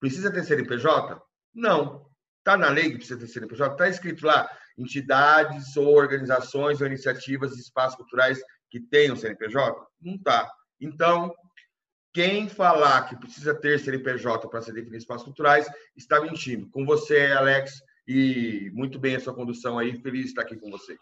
Precisa 0.00 0.32
ter 0.32 0.44
CNPJ? 0.44 1.20
Não. 1.54 2.06
Está 2.38 2.56
na 2.56 2.68
lei 2.68 2.90
que 2.90 2.98
precisa 2.98 3.18
ter 3.18 3.26
CNPJ? 3.26 3.72
Está 3.72 3.88
escrito 3.88 4.24
lá 4.24 4.48
entidades 4.78 5.76
ou 5.76 5.94
organizações 5.94 6.80
ou 6.80 6.86
iniciativas 6.86 7.52
de 7.52 7.60
espaços 7.60 7.96
culturais 7.96 8.40
que 8.70 8.80
tenham 8.80 9.16
CNPJ? 9.16 9.86
Não 10.00 10.14
está. 10.14 10.50
Então, 10.80 11.34
quem 12.14 12.48
falar 12.48 13.08
que 13.08 13.16
precisa 13.16 13.54
ter 13.54 13.78
CNPJ 13.78 14.48
para 14.48 14.62
se 14.62 14.72
definir 14.72 14.98
espaços 14.98 15.24
culturais 15.24 15.68
está 15.96 16.20
mentindo. 16.20 16.70
Com 16.70 16.86
você, 16.86 17.32
Alex, 17.32 17.82
e 18.06 18.70
muito 18.72 18.98
bem 18.98 19.16
a 19.16 19.20
sua 19.20 19.34
condução 19.34 19.78
aí. 19.78 20.00
Feliz 20.00 20.22
de 20.22 20.28
estar 20.28 20.42
aqui 20.42 20.56
com 20.56 20.70
você. 20.70 20.96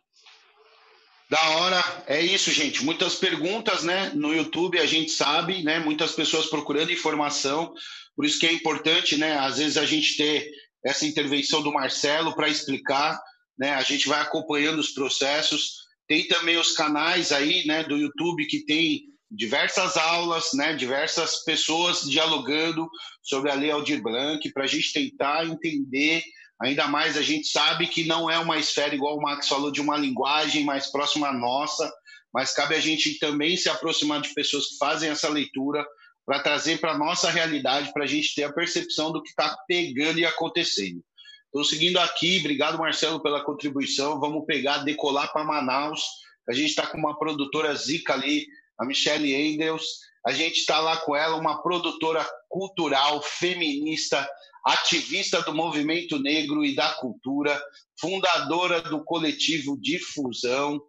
Da 1.29 1.51
hora, 1.51 2.05
é 2.07 2.21
isso, 2.21 2.53
gente. 2.53 2.85
Muitas 2.85 3.17
perguntas, 3.17 3.83
né? 3.83 4.13
No 4.15 4.33
YouTube 4.33 4.79
a 4.79 4.87
gente 4.87 5.11
sabe, 5.11 5.63
né? 5.65 5.81
Muitas 5.81 6.13
pessoas 6.13 6.47
procurando 6.47 6.93
informação, 6.93 7.75
por 8.15 8.25
isso 8.25 8.39
que 8.39 8.47
é 8.47 8.53
importante, 8.53 9.17
né? 9.17 9.37
Às 9.39 9.59
vezes 9.59 9.77
a 9.77 9.85
gente 9.85 10.17
ter 10.17 10.49
essa 10.85 11.05
intervenção 11.05 11.63
do 11.63 11.73
Marcelo 11.73 12.35
para 12.35 12.49
explicar, 12.49 13.21
né? 13.59 13.75
A 13.75 13.83
gente 13.83 14.07
vai 14.07 14.21
acompanhando 14.21 14.79
os 14.79 14.91
processos. 14.91 15.87
Tem 16.07 16.29
também 16.29 16.59
os 16.59 16.73
canais 16.73 17.33
aí, 17.33 17.67
né? 17.67 17.83
Do 17.83 17.97
YouTube 17.97 18.47
que 18.47 18.65
tem 18.65 19.03
diversas 19.29 19.97
aulas, 19.97 20.51
né? 20.55 20.75
Diversas 20.75 21.43
pessoas 21.43 22.03
dialogando 22.03 22.89
sobre 23.21 23.51
a 23.51 23.55
Lei 23.55 23.73
Aldir 23.73 24.01
Blanc 24.01 24.49
para 24.53 24.63
a 24.63 24.69
gente 24.69 24.93
tentar 24.93 25.45
entender 25.45 26.23
Ainda 26.63 26.89
mais 26.89 27.17
a 27.17 27.23
gente 27.23 27.49
sabe 27.49 27.87
que 27.87 28.05
não 28.05 28.31
é 28.31 28.39
uma 28.39 28.59
esfera, 28.59 28.95
igual 28.95 29.17
o 29.17 29.23
Max 29.23 29.49
falou, 29.49 29.71
de 29.71 29.81
uma 29.81 29.97
linguagem 29.97 30.65
mais 30.65 30.87
próxima 30.91 31.29
à 31.29 31.33
nossa, 31.33 31.93
mas 32.33 32.55
cabe 32.55 32.75
a 32.75 32.81
gente 32.81 33.19
também 33.19 33.57
se 33.57 33.69
aproximar 33.69 34.21
de 34.21 34.33
pessoas 34.33 34.67
que 34.67 34.79
fazem 34.79 35.11
essa 35.11 35.29
leitura 35.29 35.87
para 36.25 36.43
trazer 36.43 36.81
para 36.81 36.93
a 36.93 36.99
nossa 36.99 37.31
realidade, 37.31 37.93
para 37.93 38.05
a 38.05 38.07
gente 38.07 38.35
ter 38.35 38.45
a 38.45 38.53
percepção 38.53 39.13
do 39.13 39.23
que 39.23 39.29
está 39.29 39.57
pegando 39.69 40.19
e 40.19 40.25
acontecendo. 40.25 41.03
Estou 41.47 41.65
seguindo 41.65 41.99
aqui, 41.99 42.39
obrigado 42.41 42.79
Marcelo 42.79 43.23
pela 43.23 43.45
contribuição. 43.45 44.19
Vamos 44.19 44.45
pegar, 44.45 44.79
decolar 44.79 45.33
para 45.33 45.45
Manaus. 45.45 46.03
A 46.49 46.53
gente 46.53 46.71
está 46.71 46.87
com 46.87 46.99
uma 46.99 47.19
produtora 47.19 47.75
zica 47.75 48.13
ali, 48.13 48.47
a 48.79 48.85
Michelle 48.85 49.33
Endels. 49.33 49.85
A 50.27 50.33
gente 50.33 50.59
está 50.59 50.81
lá 50.81 50.97
com 50.97 51.15
ela, 51.15 51.37
uma 51.37 51.63
produtora 51.63 52.29
cultural, 52.49 53.23
feminista, 53.23 54.29
ativista 54.67 55.41
do 55.43 55.55
movimento 55.55 56.19
negro 56.19 56.65
e 56.65 56.75
da 56.75 56.93
cultura, 56.95 57.57
fundadora 58.01 58.83
do 58.83 59.05
coletivo 59.05 59.81
Difusão 59.81 60.83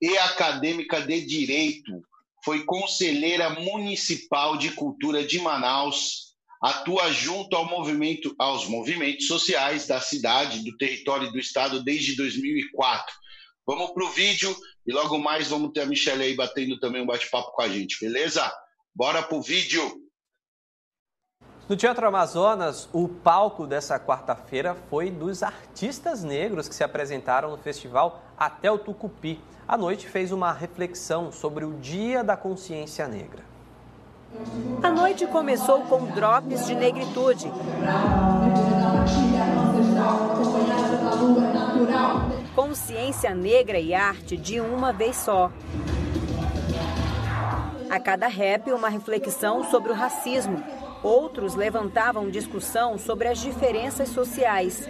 e 0.00 0.16
acadêmica 0.16 0.98
de 1.02 1.20
direito. 1.26 1.92
Foi 2.42 2.64
conselheira 2.64 3.50
municipal 3.50 4.56
de 4.56 4.70
cultura 4.70 5.22
de 5.22 5.38
Manaus, 5.40 6.32
atua 6.62 7.12
junto 7.12 7.54
ao 7.54 7.66
movimento, 7.66 8.34
aos 8.38 8.66
movimentos 8.66 9.26
sociais 9.26 9.86
da 9.86 10.00
cidade, 10.00 10.64
do 10.64 10.74
território 10.78 11.28
e 11.28 11.32
do 11.32 11.38
estado 11.38 11.84
desde 11.84 12.16
2004. 12.16 13.14
Vamos 13.66 13.90
para 13.92 14.04
o 14.04 14.10
vídeo 14.10 14.56
e 14.86 14.92
logo 14.92 15.18
mais 15.18 15.48
vamos 15.48 15.70
ter 15.72 15.82
a 15.82 15.86
Michelle 15.86 16.22
aí 16.22 16.34
batendo 16.34 16.80
também 16.80 17.02
um 17.02 17.06
bate-papo 17.06 17.52
com 17.52 17.62
a 17.62 17.68
gente, 17.68 17.98
beleza? 18.00 18.50
Bora 18.94 19.22
para 19.22 19.36
o 19.36 19.42
vídeo! 19.42 20.01
No 21.72 21.76
Teatro 21.76 22.06
Amazonas, 22.06 22.86
o 22.92 23.08
palco 23.08 23.66
dessa 23.66 23.98
quarta-feira 23.98 24.76
foi 24.90 25.10
dos 25.10 25.42
artistas 25.42 26.22
negros 26.22 26.68
que 26.68 26.74
se 26.74 26.84
apresentaram 26.84 27.50
no 27.50 27.56
festival 27.56 28.20
Até 28.38 28.70
o 28.70 28.76
Tucupi. 28.76 29.40
A 29.66 29.74
noite 29.78 30.06
fez 30.06 30.32
uma 30.32 30.52
reflexão 30.52 31.32
sobre 31.32 31.64
o 31.64 31.72
Dia 31.72 32.22
da 32.22 32.36
Consciência 32.36 33.08
Negra. 33.08 33.42
A 34.82 34.90
noite 34.90 35.26
começou 35.26 35.80
com 35.84 36.04
drops 36.08 36.66
de 36.66 36.74
negritude. 36.74 37.50
Consciência 42.54 43.34
negra 43.34 43.78
e 43.78 43.94
arte 43.94 44.36
de 44.36 44.60
uma 44.60 44.92
vez 44.92 45.16
só. 45.16 45.50
A 47.88 47.98
cada 47.98 48.26
rap, 48.26 48.70
uma 48.72 48.90
reflexão 48.90 49.64
sobre 49.70 49.90
o 49.90 49.94
racismo, 49.94 50.62
Outros 51.02 51.54
levantavam 51.54 52.30
discussão 52.30 52.96
sobre 52.96 53.28
as 53.28 53.40
diferenças 53.40 54.08
sociais. 54.08 54.88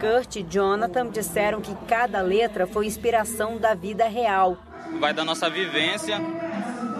Kurt 0.00 0.36
e 0.36 0.42
Jonathan 0.42 1.10
disseram 1.10 1.60
que 1.60 1.74
cada 1.86 2.22
letra 2.22 2.66
foi 2.66 2.86
inspiração 2.86 3.58
da 3.58 3.74
vida 3.74 4.08
real. 4.08 4.56
Vai 4.98 5.12
da 5.12 5.24
nossa 5.24 5.50
vivência 5.50 6.18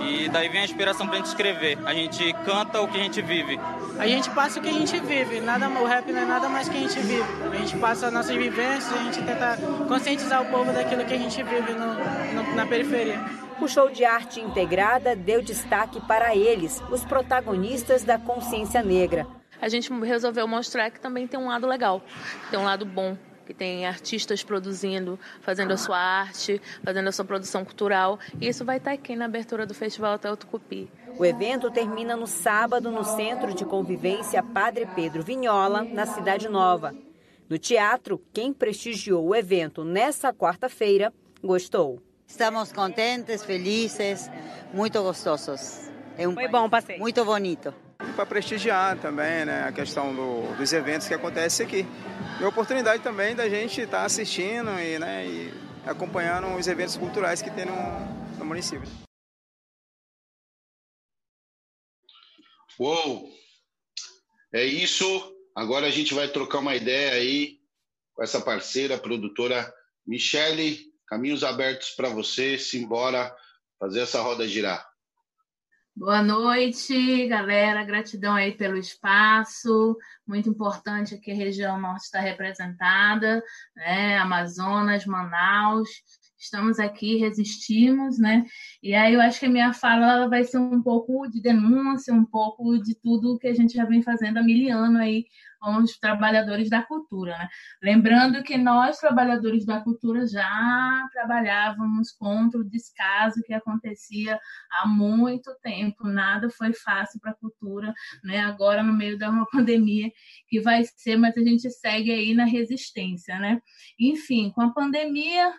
e 0.00 0.28
daí 0.28 0.48
vem 0.48 0.60
a 0.60 0.64
inspiração 0.64 1.06
para 1.06 1.16
a 1.16 1.18
gente 1.18 1.28
escrever. 1.28 1.78
A 1.86 1.94
gente 1.94 2.32
canta 2.44 2.80
o 2.80 2.88
que 2.88 2.98
a 2.98 3.02
gente 3.02 3.22
vive. 3.22 3.58
A 3.98 4.06
gente 4.06 4.28
passa 4.30 4.58
o 4.58 4.62
que 4.62 4.68
a 4.68 4.72
gente 4.72 4.98
vive. 5.00 5.40
Nada, 5.40 5.68
o 5.68 5.84
rap 5.86 6.10
não 6.12 6.20
é 6.20 6.24
nada 6.24 6.48
mais 6.48 6.68
que 6.68 6.76
a 6.76 6.80
gente 6.80 6.98
vive. 7.00 7.24
A 7.50 7.56
gente 7.56 7.76
passa 7.78 8.06
as 8.08 8.12
nossas 8.12 8.36
vivências, 8.36 8.92
a 8.92 9.02
gente 9.04 9.22
tenta 9.22 9.58
conscientizar 9.88 10.42
o 10.42 10.46
povo 10.46 10.72
daquilo 10.72 11.04
que 11.04 11.14
a 11.14 11.18
gente 11.18 11.42
vive 11.42 11.72
no, 11.72 11.94
no, 11.94 12.54
na 12.54 12.66
periferia. 12.66 13.20
O 13.60 13.68
show 13.68 13.90
de 13.90 14.06
arte 14.06 14.40
integrada 14.40 15.14
deu 15.14 15.42
destaque 15.42 16.00
para 16.00 16.34
eles, 16.34 16.82
os 16.90 17.04
protagonistas 17.04 18.02
da 18.02 18.18
consciência 18.18 18.82
negra. 18.82 19.26
A 19.60 19.68
gente 19.68 19.92
resolveu 19.92 20.48
mostrar 20.48 20.90
que 20.90 20.98
também 20.98 21.26
tem 21.26 21.38
um 21.38 21.48
lado 21.48 21.66
legal, 21.66 22.02
tem 22.50 22.58
um 22.58 22.64
lado 22.64 22.86
bom, 22.86 23.18
que 23.44 23.52
tem 23.52 23.86
artistas 23.86 24.42
produzindo, 24.42 25.20
fazendo 25.42 25.72
a 25.72 25.76
sua 25.76 25.98
arte, 25.98 26.60
fazendo 26.82 27.08
a 27.08 27.12
sua 27.12 27.24
produção 27.26 27.62
cultural. 27.62 28.18
E 28.40 28.48
isso 28.48 28.64
vai 28.64 28.78
estar 28.78 28.92
aqui 28.92 29.14
na 29.14 29.26
abertura 29.26 29.66
do 29.66 29.74
Festival 29.74 30.14
Hotel 30.14 30.38
Tucupi. 30.38 30.90
O 31.18 31.24
evento 31.26 31.70
termina 31.70 32.16
no 32.16 32.26
sábado 32.26 32.90
no 32.90 33.04
Centro 33.04 33.52
de 33.52 33.66
Convivência 33.66 34.42
Padre 34.42 34.86
Pedro 34.94 35.22
Vinhola, 35.22 35.84
na 35.84 36.06
Cidade 36.06 36.48
Nova. 36.48 36.94
No 37.46 37.58
teatro, 37.58 38.22
quem 38.32 38.54
prestigiou 38.54 39.26
o 39.26 39.34
evento 39.34 39.84
nessa 39.84 40.32
quarta-feira 40.32 41.12
gostou. 41.42 42.00
Estamos 42.30 42.72
contentes, 42.72 43.44
felizes, 43.44 44.30
muito 44.72 45.02
gostosos. 45.02 45.90
É 46.16 46.28
um 46.28 46.32
Foi 46.32 46.46
bom 46.46 46.70
passeio. 46.70 47.00
Muito 47.00 47.24
bonito. 47.24 47.74
Para 48.14 48.24
prestigiar 48.24 48.96
também 48.98 49.44
né, 49.44 49.64
a 49.64 49.72
questão 49.72 50.14
do, 50.14 50.56
dos 50.56 50.72
eventos 50.72 51.08
que 51.08 51.12
acontecem 51.12 51.66
aqui. 51.66 51.84
E 52.40 52.44
a 52.44 52.48
oportunidade 52.48 53.02
também 53.02 53.34
da 53.34 53.48
gente 53.48 53.80
estar 53.80 53.98
tá 53.98 54.04
assistindo 54.04 54.70
e, 54.78 54.98
né, 54.98 55.26
e 55.26 55.52
acompanhando 55.84 56.56
os 56.56 56.68
eventos 56.68 56.96
culturais 56.96 57.42
que 57.42 57.50
tem 57.50 57.66
no, 57.66 58.38
no 58.38 58.44
município. 58.44 58.88
Uou! 62.78 63.28
É 64.54 64.64
isso. 64.64 65.04
Agora 65.54 65.88
a 65.88 65.90
gente 65.90 66.14
vai 66.14 66.28
trocar 66.28 66.60
uma 66.60 66.76
ideia 66.76 67.12
aí 67.12 67.58
com 68.14 68.22
essa 68.22 68.40
parceira, 68.40 68.96
produtora 68.96 69.70
Michele 70.06 70.89
Caminhos 71.10 71.42
abertos 71.42 71.90
para 71.90 72.08
você, 72.08 72.56
simbora 72.56 73.34
fazer 73.80 74.02
essa 74.02 74.22
roda 74.22 74.46
girar. 74.46 74.88
Boa 75.96 76.22
noite, 76.22 77.26
galera. 77.26 77.82
Gratidão 77.82 78.34
aí 78.36 78.52
pelo 78.52 78.76
espaço. 78.76 79.98
Muito 80.24 80.48
importante 80.48 81.18
que 81.18 81.32
a 81.32 81.34
região 81.34 81.80
norte 81.80 82.04
está 82.04 82.20
representada, 82.20 83.42
né? 83.74 84.18
Amazonas, 84.18 85.04
Manaus. 85.04 85.88
Estamos 86.40 86.78
aqui, 86.78 87.16
resistimos, 87.16 88.18
né? 88.18 88.46
E 88.82 88.94
aí 88.94 89.12
eu 89.12 89.20
acho 89.20 89.38
que 89.38 89.44
a 89.44 89.50
minha 89.50 89.74
fala 89.74 90.26
vai 90.26 90.42
ser 90.42 90.56
um 90.56 90.82
pouco 90.82 91.28
de 91.28 91.38
denúncia, 91.38 92.14
um 92.14 92.24
pouco 92.24 92.78
de 92.78 92.94
tudo 92.94 93.38
que 93.38 93.46
a 93.46 93.54
gente 93.54 93.74
já 93.74 93.84
vem 93.84 94.02
fazendo 94.02 94.38
há 94.38 94.42
mil 94.42 94.74
anos 94.74 95.00
aí 95.00 95.26
os 95.62 95.98
trabalhadores 95.98 96.70
da 96.70 96.82
cultura. 96.82 97.36
Né? 97.36 97.48
Lembrando 97.82 98.42
que 98.42 98.56
nós, 98.56 98.98
trabalhadores 98.98 99.66
da 99.66 99.80
cultura, 99.80 100.26
já 100.26 101.06
trabalhávamos 101.12 102.10
contra 102.12 102.58
o 102.58 102.64
descaso 102.64 103.42
que 103.44 103.52
acontecia 103.52 104.40
há 104.72 104.86
muito 104.86 105.54
tempo. 105.62 106.08
Nada 106.08 106.48
foi 106.48 106.72
fácil 106.72 107.20
para 107.20 107.32
a 107.32 107.36
cultura, 107.36 107.92
né? 108.24 108.40
agora 108.40 108.82
no 108.82 108.94
meio 108.94 109.18
de 109.18 109.24
uma 109.26 109.46
pandemia 109.52 110.10
que 110.48 110.60
vai 110.60 110.84
ser, 110.84 111.16
mas 111.16 111.36
a 111.36 111.42
gente 111.42 111.70
segue 111.70 112.10
aí 112.10 112.34
na 112.34 112.44
resistência. 112.44 113.38
Né? 113.38 113.60
Enfim, 113.98 114.50
com 114.50 114.62
a 114.62 114.72
pandemia, 114.72 115.52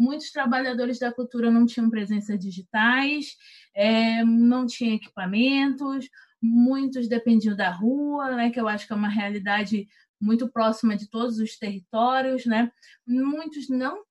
muitos 0.00 0.32
trabalhadores 0.32 0.98
da 0.98 1.12
cultura 1.12 1.50
não 1.50 1.66
tinham 1.66 1.90
presença 1.90 2.36
digitais, 2.36 3.36
é, 3.74 4.24
não 4.24 4.66
tinham 4.66 4.94
equipamentos, 4.94 6.08
muitos 6.40 7.06
dependiam 7.06 7.54
da 7.54 7.70
rua, 7.70 8.34
né, 8.34 8.50
que 8.50 8.58
eu 8.58 8.66
acho 8.66 8.86
que 8.86 8.94
é 8.94 8.96
uma 8.96 9.10
realidade 9.10 9.86
muito 10.18 10.48
próxima 10.48 10.96
de 10.96 11.08
todos 11.08 11.38
os 11.38 11.58
territórios, 11.58 12.46
né? 12.46 12.70
Muitos 13.06 13.68
não 13.68 14.02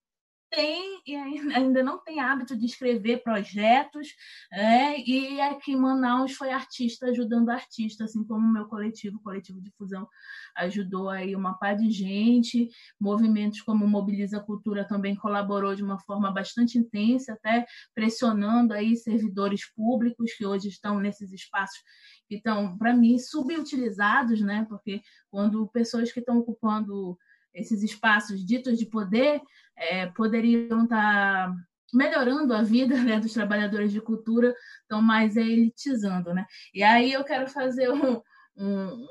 tem 0.49 1.01
e 1.05 1.15
ainda 1.55 1.83
não 1.83 1.97
tem 1.99 2.19
hábito 2.19 2.57
de 2.57 2.65
escrever 2.65 3.23
projetos, 3.23 4.07
é, 4.51 4.99
e 4.99 5.39
aqui 5.41 5.71
em 5.71 5.79
Manaus 5.79 6.33
foi 6.33 6.51
artista 6.51 7.07
ajudando 7.07 7.49
artista, 7.49 8.03
assim 8.03 8.23
como 8.23 8.45
o 8.45 8.51
meu 8.51 8.65
coletivo, 8.65 9.17
o 9.17 9.21
Coletivo 9.21 9.61
Difusão, 9.61 10.07
ajudou 10.55 11.09
aí 11.09 11.35
uma 11.35 11.53
par 11.53 11.75
de 11.75 11.89
gente, 11.91 12.69
movimentos 12.99 13.61
como 13.61 13.87
Mobiliza 13.87 14.39
Cultura 14.39 14.87
também 14.87 15.15
colaborou 15.15 15.75
de 15.75 15.83
uma 15.83 15.99
forma 15.99 16.31
bastante 16.31 16.77
intensa, 16.77 17.33
até 17.33 17.65
pressionando 17.93 18.73
aí 18.73 18.95
servidores 18.95 19.71
públicos 19.73 20.33
que 20.33 20.45
hoje 20.45 20.67
estão 20.67 20.99
nesses 20.99 21.31
espaços 21.31 21.79
que 22.27 22.35
estão, 22.35 22.77
para 22.77 22.93
mim, 22.93 23.17
subutilizados, 23.17 24.41
né? 24.41 24.65
porque 24.69 25.01
quando 25.29 25.67
pessoas 25.67 26.11
que 26.11 26.19
estão 26.19 26.37
ocupando 26.37 27.17
esses 27.53 27.83
espaços 27.83 28.45
ditos 28.45 28.77
de 28.77 28.85
poder 28.85 29.41
é, 29.75 30.07
poderiam 30.07 30.83
estar 30.83 31.47
tá 31.47 31.55
melhorando 31.93 32.53
a 32.53 32.61
vida 32.61 32.97
né, 32.97 33.19
dos 33.19 33.33
trabalhadores 33.33 33.91
de 33.91 34.01
cultura, 34.01 34.55
estão 34.81 35.01
mais 35.01 35.35
elitizando. 35.35 36.33
Né? 36.33 36.45
E 36.73 36.83
aí 36.83 37.11
eu 37.13 37.23
quero 37.23 37.47
fazer 37.47 37.89
um, 37.91 38.21
um, 38.55 39.07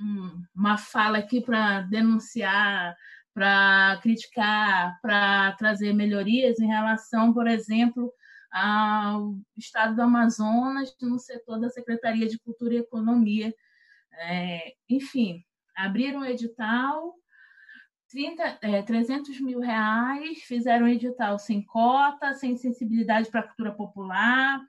um, 0.00 0.42
uma 0.54 0.76
fala 0.76 1.18
aqui 1.18 1.40
para 1.40 1.82
denunciar, 1.82 2.94
para 3.34 3.98
criticar, 4.02 4.98
para 5.00 5.52
trazer 5.52 5.92
melhorias 5.92 6.58
em 6.58 6.66
relação, 6.66 7.32
por 7.32 7.46
exemplo, 7.46 8.12
ao 8.50 9.36
estado 9.56 9.94
do 9.94 10.02
Amazonas 10.02 10.94
no 11.00 11.18
setor 11.18 11.60
da 11.60 11.70
Secretaria 11.70 12.28
de 12.28 12.38
Cultura 12.38 12.74
e 12.74 12.78
Economia. 12.78 13.54
É, 14.12 14.74
enfim, 14.88 15.42
abriram 15.76 16.20
um 16.20 16.24
edital 16.24 17.14
30, 18.10 18.58
é, 18.62 18.82
300 18.82 19.40
mil 19.40 19.60
reais, 19.60 20.38
fizeram 20.42 20.86
um 20.86 20.88
edital 20.88 21.38
sem 21.38 21.62
cota, 21.62 22.34
sem 22.34 22.56
sensibilidade 22.56 23.30
para 23.30 23.40
a 23.40 23.46
cultura 23.46 23.72
popular, 23.72 24.60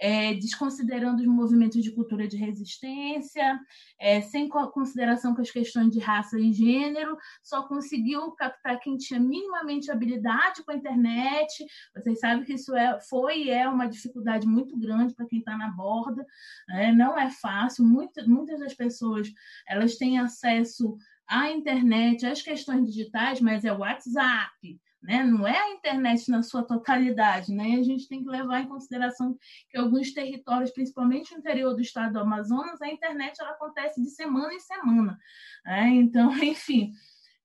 é, 0.00 0.34
desconsiderando 0.34 1.22
os 1.22 1.28
movimentos 1.28 1.82
de 1.82 1.92
cultura 1.92 2.26
de 2.26 2.36
resistência, 2.36 3.58
é, 3.98 4.20
sem 4.20 4.48
consideração 4.48 5.34
com 5.34 5.42
as 5.42 5.50
questões 5.50 5.90
de 5.90 5.98
raça 5.98 6.38
e 6.38 6.52
gênero, 6.52 7.16
só 7.42 7.66
conseguiu 7.66 8.30
captar 8.32 8.78
quem 8.80 8.96
tinha 8.96 9.18
minimamente 9.18 9.90
habilidade 9.90 10.62
com 10.64 10.70
a 10.70 10.76
internet. 10.76 11.66
Vocês 11.94 12.20
sabem 12.20 12.44
que 12.44 12.54
isso 12.54 12.74
é, 12.76 13.00
foi 13.00 13.44
e 13.44 13.50
é 13.50 13.68
uma 13.68 13.88
dificuldade 13.88 14.46
muito 14.46 14.78
grande 14.78 15.14
para 15.14 15.26
quem 15.26 15.40
está 15.40 15.56
na 15.56 15.70
borda, 15.70 16.24
né? 16.68 16.92
não 16.92 17.18
é 17.18 17.30
fácil. 17.30 17.84
Muitas, 17.84 18.26
muitas 18.26 18.60
das 18.60 18.74
pessoas 18.74 19.28
elas 19.66 19.96
têm 19.96 20.18
acesso 20.18 20.96
à 21.28 21.50
internet, 21.50 22.24
às 22.26 22.42
questões 22.42 22.86
digitais, 22.86 23.40
mas 23.40 23.64
é 23.64 23.72
WhatsApp, 23.72 24.80
né? 25.02 25.22
Não 25.22 25.46
é 25.46 25.56
a 25.56 25.70
internet 25.70 26.28
na 26.30 26.42
sua 26.42 26.64
totalidade, 26.64 27.52
né? 27.52 27.76
A 27.76 27.82
gente 27.82 28.08
tem 28.08 28.22
que 28.22 28.28
levar 28.28 28.60
em 28.60 28.68
consideração 28.68 29.38
que 29.70 29.78
alguns 29.78 30.12
territórios, 30.12 30.70
principalmente 30.70 31.32
no 31.32 31.38
interior 31.38 31.74
do 31.74 31.80
estado 31.80 32.14
do 32.14 32.20
Amazonas, 32.20 32.80
a 32.82 32.88
internet 32.88 33.40
ela 33.40 33.50
acontece 33.50 34.02
de 34.02 34.10
semana 34.10 34.52
em 34.52 34.60
semana. 34.60 35.18
Né? 35.64 35.88
Então, 35.90 36.32
enfim, 36.42 36.92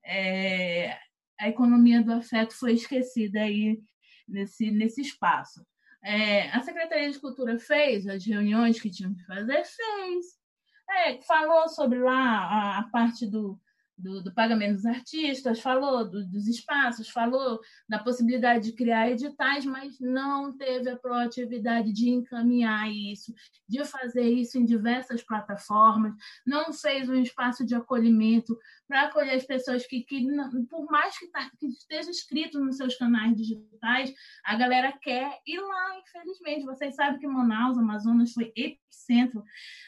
é, 0.03 0.97
a 1.39 1.49
economia 1.49 2.01
do 2.01 2.13
afeto 2.13 2.57
foi 2.57 2.73
esquecida 2.73 3.41
aí 3.41 3.79
nesse, 4.27 4.71
nesse 4.71 5.01
espaço. 5.01 5.65
É, 6.03 6.49
a 6.49 6.61
Secretaria 6.61 7.11
de 7.11 7.19
Cultura 7.19 7.57
fez 7.59 8.07
as 8.07 8.25
reuniões 8.25 8.81
que 8.81 8.89
tinham 8.89 9.13
que 9.13 9.23
fazer, 9.25 9.63
fez. 9.63 10.41
É, 10.89 11.21
falou 11.21 11.69
sobre 11.69 11.99
lá 11.99 12.13
a, 12.13 12.79
a 12.79 12.83
parte 12.83 13.25
do, 13.25 13.59
do, 14.03 14.21
do, 14.21 14.33
pagamento 14.33 14.75
dos 14.75 14.85
artistas, 14.85 15.61
falou 15.61 16.03
do, 16.03 16.27
dos 16.27 16.47
espaços, 16.47 17.09
falou 17.09 17.59
da 17.87 17.97
possibilidade 17.97 18.65
de 18.65 18.75
criar 18.75 19.09
editais, 19.09 19.65
mas 19.65 19.97
não 19.99 20.55
teve 20.57 20.89
a 20.89 20.97
proatividade 20.97 21.93
de 21.93 22.09
encaminhar 22.09 22.91
isso, 22.91 23.33
de 23.67 23.83
fazer 23.85 24.29
isso 24.29 24.57
em 24.57 24.65
diversas 24.65 25.23
plataformas, 25.23 26.13
não 26.45 26.73
fez 26.73 27.07
um 27.07 27.21
espaço 27.21 27.65
de 27.65 27.73
acolhimento 27.73 28.57
para 28.87 29.03
acolher 29.03 29.35
as 29.35 29.45
pessoas 29.45 29.87
que, 29.87 30.01
que 30.01 30.27
por 30.69 30.85
mais 30.91 31.17
que, 31.17 31.27
tá, 31.27 31.49
que 31.57 31.67
esteja 31.67 32.11
escrito 32.11 32.59
nos 32.59 32.75
seus 32.75 32.95
canais 32.97 33.35
digitais, 33.37 34.13
a 34.43 34.55
galera 34.55 34.91
quer 35.01 35.39
ir 35.47 35.59
lá, 35.59 35.99
infelizmente. 35.99 36.65
Vocês 36.65 36.95
sabem 36.95 37.19
que 37.19 37.27
Manaus, 37.27 37.77
Amazonas, 37.77 38.33
foi 38.33 38.51
epicentro 38.55 39.43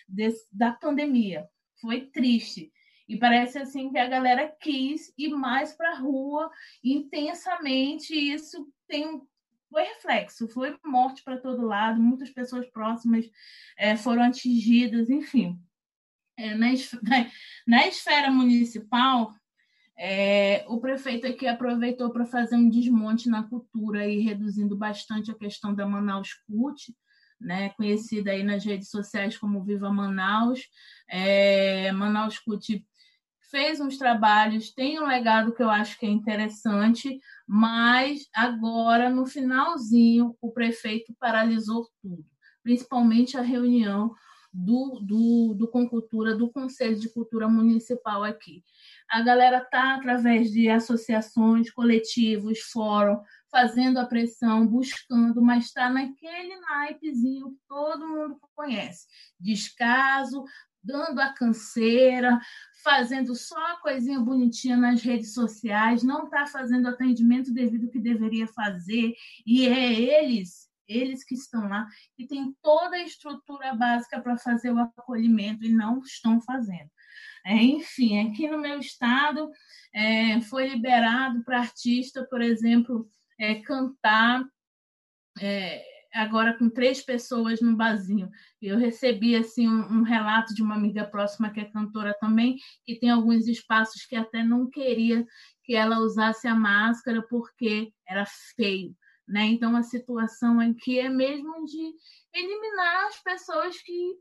desse, 0.07 0.47
da 0.51 0.71
pandemia. 0.71 1.45
Foi 1.81 2.01
triste. 2.01 2.71
E 3.07 3.17
parece 3.17 3.57
assim 3.57 3.91
que 3.91 3.97
a 3.97 4.07
galera 4.07 4.47
quis 4.59 5.13
ir 5.17 5.29
mais 5.29 5.73
para 5.73 5.91
a 5.91 5.99
rua 5.99 6.49
intensamente, 6.83 8.13
e 8.13 8.33
isso 8.33 8.67
tem 8.87 9.21
foi 9.69 9.83
reflexo, 9.83 10.47
foi 10.47 10.77
morte 10.85 11.21
para 11.21 11.37
todo 11.37 11.65
lado, 11.65 12.01
muitas 12.01 12.29
pessoas 12.29 12.65
próximas 12.67 13.29
é, 13.77 13.97
foram 13.97 14.23
atingidas, 14.23 15.09
enfim. 15.09 15.59
É, 16.37 16.55
na, 16.55 16.71
esfera, 16.71 17.01
na, 17.67 17.85
esfera 17.85 18.31
municipal, 18.31 19.33
é, 19.97 20.65
o 20.67 20.79
prefeito 20.79 21.27
aqui 21.27 21.45
aproveitou 21.45 22.09
para 22.09 22.25
fazer 22.25 22.55
um 22.55 22.69
desmonte 22.69 23.29
na 23.29 23.43
cultura 23.43 24.07
e 24.07 24.21
reduzindo 24.21 24.77
bastante 24.77 25.29
a 25.29 25.35
questão 25.35 25.75
da 25.75 25.85
Manaus 25.85 26.33
CUT, 26.47 26.95
né, 27.39 27.69
conhecida 27.71 28.31
aí 28.31 28.43
nas 28.43 28.63
redes 28.63 28.89
sociais 28.89 29.37
como 29.37 29.63
Viva 29.63 29.91
Manaus. 29.91 30.69
É, 31.09 31.91
Manaus 31.91 32.39
CUT 32.39 32.85
fez 33.49 33.79
uns 33.79 33.97
trabalhos, 33.97 34.71
tem 34.71 34.99
um 34.99 35.05
legado 35.05 35.53
que 35.53 35.63
eu 35.63 35.69
acho 35.69 35.97
que 35.99 36.05
é 36.05 36.09
interessante, 36.09 37.19
mas 37.47 38.27
agora, 38.33 39.09
no 39.09 39.25
finalzinho, 39.25 40.35
o 40.41 40.51
prefeito 40.51 41.13
paralisou 41.19 41.87
tudo, 42.01 42.25
principalmente 42.63 43.37
a 43.37 43.41
reunião 43.41 44.13
do, 44.55 45.01
do, 45.01 45.53
do 45.53 45.67
Concultura, 45.67 46.33
do 46.33 46.49
Conselho 46.49 46.97
de 46.97 47.09
Cultura 47.09 47.47
Municipal 47.47 48.23
aqui. 48.23 48.63
A 49.09 49.21
galera 49.21 49.57
está, 49.57 49.95
através 49.95 50.49
de 50.49 50.69
associações, 50.69 51.69
coletivos, 51.69 52.59
fórum, 52.71 53.19
fazendo 53.51 53.99
a 53.99 54.05
pressão, 54.05 54.65
buscando, 54.65 55.41
mas 55.41 55.65
está 55.65 55.89
naquele 55.89 56.57
naipezinho 56.61 57.51
que 57.51 57.59
todo 57.67 58.07
mundo 58.07 58.37
conhece. 58.55 59.07
Descaso, 59.39 60.43
dando 60.85 61.19
a 61.19 61.33
canseira, 61.33 62.39
fazendo 62.83 63.35
só 63.35 63.57
a 63.71 63.79
coisinha 63.81 64.19
bonitinha 64.19 64.77
nas 64.77 65.01
redes 65.01 65.33
sociais, 65.33 66.03
não 66.03 66.25
está 66.25 66.45
fazendo 66.45 66.87
atendimento 66.87 67.51
devido 67.51 67.89
que 67.89 67.99
deveria 67.99 68.47
fazer, 68.47 69.13
e 69.45 69.67
é 69.67 69.93
eles, 69.93 70.69
eles 70.87 71.23
que 71.23 71.33
estão 71.33 71.67
lá, 71.67 71.87
que 72.15 72.27
têm 72.27 72.55
toda 72.61 72.95
a 72.95 73.03
estrutura 73.03 73.73
básica 73.73 74.21
para 74.21 74.37
fazer 74.37 74.71
o 74.71 74.79
acolhimento 74.79 75.65
e 75.65 75.69
não 75.69 75.99
estão 75.99 76.39
fazendo. 76.41 76.89
É, 77.43 77.55
enfim, 77.55 78.27
aqui 78.27 78.47
no 78.47 78.59
meu 78.59 78.79
estado 78.79 79.51
é, 79.93 80.41
foi 80.41 80.67
liberado 80.67 81.43
para 81.43 81.59
artista, 81.59 82.25
por 82.29 82.41
exemplo, 82.41 83.07
é, 83.39 83.55
cantar 83.55 84.43
é, 85.39 85.94
agora 86.15 86.57
com 86.57 86.69
três 86.69 87.01
pessoas 87.03 87.59
no 87.61 87.75
barzinho. 87.75 88.29
Eu 88.61 88.77
recebi 88.77 89.35
assim 89.35 89.67
um, 89.67 89.99
um, 89.99 90.01
relato 90.03 90.53
de 90.53 90.63
uma 90.63 90.75
amiga 90.75 91.05
próxima 91.05 91.51
que 91.51 91.59
é 91.59 91.65
cantora 91.65 92.15
também, 92.19 92.57
que 92.85 92.97
tem 92.97 93.09
alguns 93.09 93.47
espaços 93.47 94.05
que 94.05 94.15
até 94.15 94.43
não 94.43 94.69
queria 94.69 95.25
que 95.63 95.75
ela 95.75 95.99
usasse 95.99 96.47
a 96.47 96.55
máscara 96.55 97.21
porque 97.27 97.91
era 98.07 98.25
feio. 98.55 98.95
Né? 99.27 99.45
Então 99.45 99.75
a 99.75 99.83
situação 99.83 100.59
aqui 100.59 100.99
é 100.99 101.09
mesmo 101.09 101.65
de 101.65 101.93
eliminar 102.33 103.07
as 103.07 103.21
pessoas 103.21 103.75
que, 103.81 104.13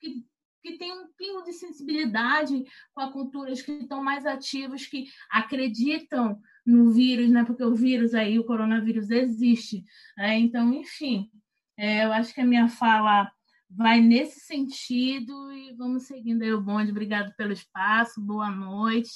que 0.00 0.24
que 0.62 0.76
tem 0.76 0.92
um 0.92 1.08
pingo 1.16 1.42
de 1.42 1.52
sensibilidade 1.52 2.64
com 2.92 3.00
a 3.00 3.12
culturas 3.12 3.62
que 3.62 3.72
estão 3.72 4.02
mais 4.02 4.26
ativos, 4.26 4.86
que 4.86 5.06
acreditam 5.30 6.40
no 6.64 6.90
vírus, 6.90 7.30
né? 7.30 7.44
Porque 7.44 7.64
o 7.64 7.74
vírus 7.74 8.14
aí, 8.14 8.38
o 8.38 8.44
coronavírus 8.44 9.10
existe. 9.10 9.84
Né? 10.16 10.38
Então, 10.38 10.72
enfim, 10.74 11.30
é, 11.76 12.04
eu 12.04 12.12
acho 12.12 12.34
que 12.34 12.40
a 12.40 12.46
minha 12.46 12.68
fala 12.68 13.30
vai 13.68 14.00
nesse 14.00 14.40
sentido 14.40 15.52
e 15.52 15.72
vamos 15.74 16.04
seguindo 16.04 16.42
aí 16.42 16.52
o 16.52 16.60
bonde. 16.60 16.90
Obrigado 16.90 17.34
pelo 17.36 17.52
espaço, 17.52 18.20
boa 18.20 18.50
noite 18.50 19.10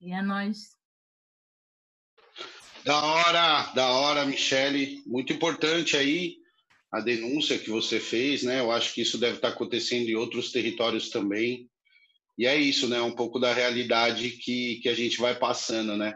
e 0.00 0.12
é 0.12 0.22
nós. 0.22 0.78
Da 2.84 3.04
hora, 3.04 3.72
da 3.74 3.88
hora, 3.90 4.24
Michele. 4.24 5.02
Muito 5.06 5.32
importante 5.32 5.96
aí 5.96 6.39
a 6.92 7.00
denúncia 7.00 7.58
que 7.58 7.70
você 7.70 8.00
fez, 8.00 8.42
né? 8.42 8.60
Eu 8.60 8.70
acho 8.70 8.92
que 8.92 9.02
isso 9.02 9.18
deve 9.18 9.36
estar 9.36 9.48
acontecendo 9.48 10.08
em 10.08 10.16
outros 10.16 10.50
territórios 10.50 11.08
também. 11.08 11.68
E 12.36 12.46
é 12.46 12.56
isso, 12.56 12.88
né? 12.88 13.00
Um 13.00 13.14
pouco 13.14 13.38
da 13.38 13.52
realidade 13.52 14.30
que, 14.30 14.80
que 14.82 14.88
a 14.88 14.94
gente 14.94 15.18
vai 15.18 15.34
passando, 15.34 15.96
né? 15.96 16.14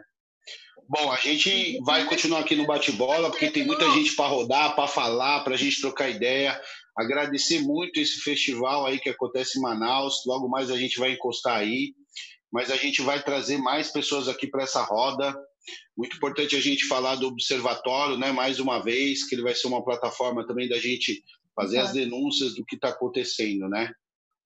Bom, 0.88 1.10
a 1.10 1.16
gente 1.16 1.78
vai 1.82 2.04
continuar 2.06 2.40
aqui 2.40 2.54
no 2.54 2.66
bate-bola, 2.66 3.30
porque 3.30 3.50
tem 3.50 3.64
muita 3.64 3.90
gente 3.92 4.14
para 4.14 4.28
rodar, 4.28 4.74
para 4.74 4.86
falar, 4.86 5.42
para 5.42 5.54
a 5.54 5.56
gente 5.56 5.80
trocar 5.80 6.10
ideia. 6.10 6.60
Agradecer 6.96 7.60
muito 7.60 7.98
esse 7.98 8.20
festival 8.20 8.86
aí 8.86 8.98
que 8.98 9.08
acontece 9.08 9.58
em 9.58 9.62
Manaus. 9.62 10.22
Logo 10.26 10.48
mais 10.48 10.70
a 10.70 10.76
gente 10.76 10.98
vai 10.98 11.12
encostar 11.12 11.58
aí, 11.58 11.94
mas 12.52 12.70
a 12.70 12.76
gente 12.76 13.00
vai 13.00 13.22
trazer 13.22 13.56
mais 13.58 13.90
pessoas 13.90 14.28
aqui 14.28 14.46
para 14.46 14.64
essa 14.64 14.82
roda. 14.82 15.34
Muito 15.96 16.16
importante 16.16 16.56
a 16.56 16.60
gente 16.60 16.86
falar 16.86 17.16
do 17.16 17.26
observatório, 17.26 18.16
né? 18.16 18.32
Mais 18.32 18.58
uma 18.58 18.82
vez, 18.82 19.26
que 19.26 19.34
ele 19.34 19.42
vai 19.42 19.54
ser 19.54 19.66
uma 19.66 19.84
plataforma 19.84 20.46
também 20.46 20.68
da 20.68 20.78
gente 20.78 21.22
fazer 21.54 21.78
as 21.78 21.92
denúncias 21.92 22.54
do 22.54 22.64
que 22.64 22.74
está 22.74 22.88
acontecendo, 22.88 23.68
né? 23.68 23.92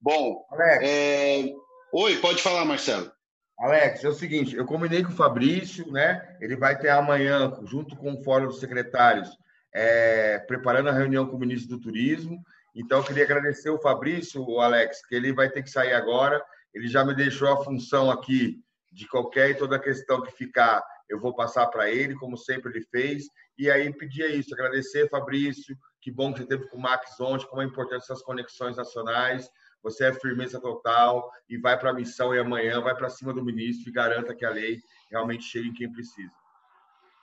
Bom, 0.01 0.45
é... 0.83 1.51
oi, 1.93 2.17
pode 2.19 2.41
falar, 2.43 2.65
Marcelo. 2.65 3.11
Alex, 3.59 4.05
é 4.05 4.09
o 4.09 4.15
seguinte, 4.15 4.55
eu 4.55 4.65
combinei 4.65 5.03
com 5.03 5.11
o 5.11 5.17
Fabrício, 5.17 5.91
né? 5.91 6.37
Ele 6.41 6.57
vai 6.57 6.79
ter 6.79 6.91
amanhã, 6.91 7.53
junto 7.65 7.97
com 7.97 8.13
o 8.13 8.23
Fórum 8.23 8.47
dos 8.47 8.61
Secretários, 8.61 9.29
é, 9.75 10.39
preparando 10.39 10.89
a 10.89 10.93
reunião 10.93 11.27
com 11.27 11.37
o 11.37 11.41
ministro 11.41 11.77
do 11.77 11.83
Turismo. 11.83 12.41
Então, 12.73 12.99
eu 12.99 13.05
queria 13.05 13.25
agradecer 13.25 13.71
o 13.71 13.81
Fabrício, 13.81 14.45
o 14.49 14.61
Alex, 14.61 15.05
que 15.05 15.15
ele 15.17 15.33
vai 15.33 15.51
ter 15.51 15.65
que 15.65 15.71
sair 15.71 15.93
agora. 15.93 16.41
Ele 16.73 16.87
já 16.87 17.05
me 17.05 17.15
deixou 17.15 17.49
a 17.49 17.65
função 17.65 18.09
aqui 18.09 18.61
de 18.93 19.09
qualquer 19.09 19.51
e 19.51 19.55
toda 19.57 19.79
questão 19.79 20.23
que 20.23 20.31
ficar, 20.31 20.81
eu 21.09 21.19
vou 21.19 21.35
passar 21.35 21.67
para 21.69 21.91
ele, 21.91 22.15
como 22.15 22.37
sempre 22.37 22.71
ele 22.71 22.85
fez. 22.91 23.25
E 23.57 23.71
aí 23.71 23.93
pedia 23.93 24.29
isso, 24.29 24.55
agradecer, 24.55 25.09
Fabrício, 25.09 25.77
que 26.01 26.11
bom 26.11 26.33
que 26.33 26.41
você 26.41 26.47
teve 26.47 26.69
com 26.69 26.77
o 26.77 26.81
Max 26.81 27.19
ontem, 27.21 27.47
como 27.47 27.63
é 27.63 27.65
importante 27.65 28.03
essas 28.03 28.23
conexões 28.23 28.77
nacionais 28.77 29.51
você 29.83 30.07
é 30.07 30.13
firmeza 30.13 30.61
total 30.61 31.31
e 31.49 31.57
vai 31.57 31.79
para 31.79 31.91
a 31.91 31.95
missão 31.95 32.35
e 32.35 32.39
amanhã 32.39 32.81
vai 32.81 32.95
para 32.95 33.09
cima 33.09 33.33
do 33.33 33.45
ministro 33.45 33.89
e 33.89 33.93
garanta 33.93 34.35
que 34.35 34.45
a 34.45 34.51
lei 34.51 34.81
realmente 35.11 35.45
chegue 35.45 35.69
em 35.69 35.75
quem 35.75 35.91
precisa. 35.91 36.33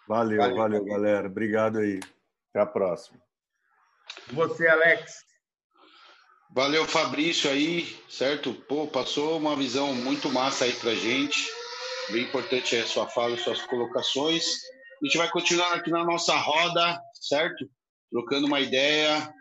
Valeu, 0.07 0.37
valeu, 0.37 0.55
valeu 0.55 0.85
galera. 0.85 1.27
Obrigado 1.27 1.79
aí. 1.79 1.99
Até 2.49 2.61
a 2.61 2.65
próxima. 2.65 3.19
Você, 4.31 4.67
Alex. 4.67 5.25
Valeu, 6.51 6.85
Fabrício 6.85 7.49
aí, 7.49 7.83
certo? 8.07 8.53
Pô, 8.53 8.87
passou 8.87 9.37
uma 9.37 9.55
visão 9.55 9.93
muito 9.93 10.29
massa 10.31 10.65
aí 10.65 10.73
pra 10.73 10.93
gente. 10.93 11.49
Bem 12.09 12.21
importante 12.21 12.75
a 12.75 12.85
sua 12.85 13.07
fala, 13.07 13.35
suas 13.35 13.61
colocações. 13.63 14.45
A 15.01 15.05
gente 15.05 15.17
vai 15.17 15.27
continuar 15.29 15.73
aqui 15.73 15.89
na 15.89 16.03
nossa 16.03 16.35
roda, 16.37 17.01
certo? 17.19 17.67
Trocando 18.11 18.45
uma 18.45 18.59
ideia, 18.59 19.33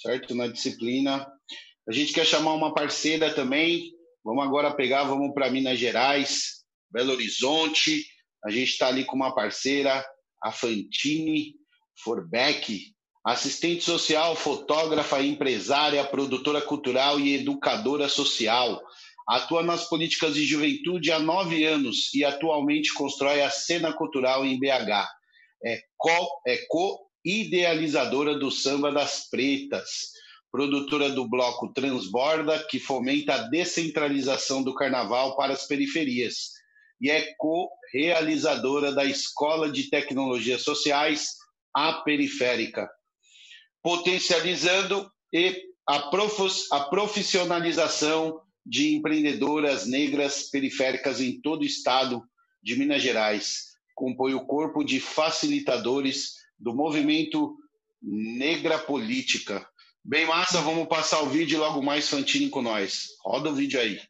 certo? 0.00 0.34
Na 0.34 0.46
disciplina. 0.46 1.30
A 1.86 1.92
gente 1.92 2.14
quer 2.14 2.24
chamar 2.24 2.54
uma 2.54 2.72
parceira 2.72 3.34
também. 3.34 3.92
Vamos 4.24 4.44
agora 4.44 4.74
pegar, 4.74 5.04
vamos 5.04 5.34
para 5.34 5.50
Minas 5.50 5.78
Gerais, 5.78 6.64
Belo 6.90 7.12
Horizonte. 7.12 8.06
A 8.42 8.50
gente 8.50 8.70
está 8.70 8.88
ali 8.88 9.04
com 9.04 9.16
uma 9.16 9.34
parceira, 9.34 10.02
a 10.42 10.50
Fantine 10.50 11.54
Forbeck, 12.02 12.94
assistente 13.26 13.84
social, 13.84 14.34
fotógrafa, 14.34 15.20
empresária, 15.20 16.02
produtora 16.02 16.62
cultural 16.62 17.20
e 17.20 17.34
educadora 17.34 18.08
social. 18.08 18.80
Atua 19.30 19.62
nas 19.62 19.88
políticas 19.88 20.34
de 20.34 20.44
juventude 20.44 21.12
há 21.12 21.20
nove 21.20 21.64
anos 21.64 22.12
e 22.12 22.24
atualmente 22.24 22.92
constrói 22.92 23.42
a 23.42 23.48
cena 23.48 23.92
cultural 23.92 24.44
em 24.44 24.58
BH. 24.58 25.06
É 25.64 25.80
co-idealizadora 25.96 28.32
é 28.32 28.34
co 28.34 28.40
do 28.40 28.50
Samba 28.50 28.90
das 28.90 29.28
Pretas, 29.30 30.10
produtora 30.50 31.10
do 31.10 31.28
bloco 31.28 31.72
Transborda, 31.72 32.58
que 32.68 32.80
fomenta 32.80 33.34
a 33.34 33.48
descentralização 33.48 34.64
do 34.64 34.74
carnaval 34.74 35.36
para 35.36 35.52
as 35.52 35.64
periferias, 35.64 36.50
e 37.00 37.08
é 37.08 37.32
co-realizadora 37.38 38.90
da 38.90 39.04
Escola 39.04 39.70
de 39.70 39.88
Tecnologias 39.88 40.64
Sociais, 40.64 41.36
a 41.72 41.92
Periférica, 42.02 42.90
potencializando 43.80 45.08
e 45.32 45.56
a 45.86 46.10
profissionalização 46.90 48.40
de 48.64 48.94
empreendedoras 48.94 49.86
negras 49.86 50.44
periféricas 50.44 51.20
em 51.20 51.40
todo 51.40 51.62
o 51.62 51.66
estado 51.66 52.22
de 52.62 52.76
Minas 52.76 53.02
Gerais. 53.02 53.70
Compõe 53.94 54.34
o 54.34 54.46
corpo 54.46 54.84
de 54.84 55.00
facilitadores 55.00 56.34
do 56.58 56.74
movimento 56.74 57.56
Negra 58.02 58.78
Política. 58.78 59.66
Bem 60.04 60.26
massa, 60.26 60.60
vamos 60.62 60.88
passar 60.88 61.22
o 61.22 61.28
vídeo 61.28 61.56
e 61.56 61.58
logo 61.58 61.82
mais 61.82 62.08
Fantini 62.08 62.48
com 62.48 62.62
nós. 62.62 63.08
Roda 63.22 63.50
o 63.50 63.54
vídeo 63.54 63.78
aí. 63.78 64.00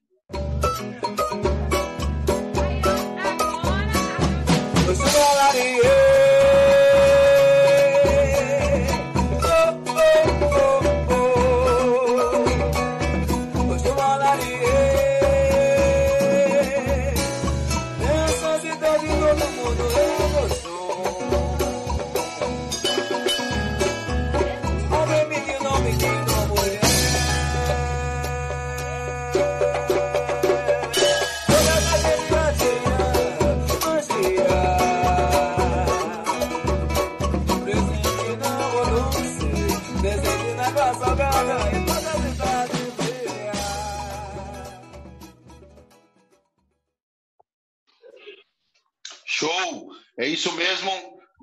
Isso 50.40 50.56
mesmo. 50.56 50.90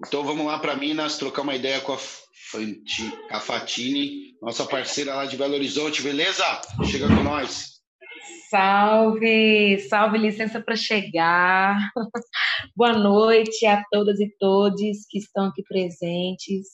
Então 0.07 0.23
vamos 0.23 0.47
lá 0.47 0.57
para 0.57 0.75
Minas, 0.75 1.19
trocar 1.19 1.43
uma 1.43 1.55
ideia 1.55 1.79
com 1.81 1.93
a, 1.93 1.97
Fanti, 1.97 3.13
a 3.29 3.39
Fatine, 3.39 4.35
nossa 4.41 4.65
parceira 4.65 5.13
lá 5.13 5.25
de 5.25 5.37
Belo 5.37 5.53
Horizonte, 5.53 6.01
beleza? 6.01 6.43
Chega 6.89 7.07
com 7.07 7.21
nós. 7.21 7.77
Salve, 8.49 9.77
salve, 9.87 10.17
licença 10.17 10.59
para 10.59 10.75
chegar. 10.75 11.77
Boa 12.75 12.93
noite 12.93 13.67
a 13.67 13.83
todas 13.91 14.19
e 14.19 14.33
todos 14.39 15.05
que 15.07 15.19
estão 15.19 15.45
aqui 15.45 15.61
presentes. 15.61 16.67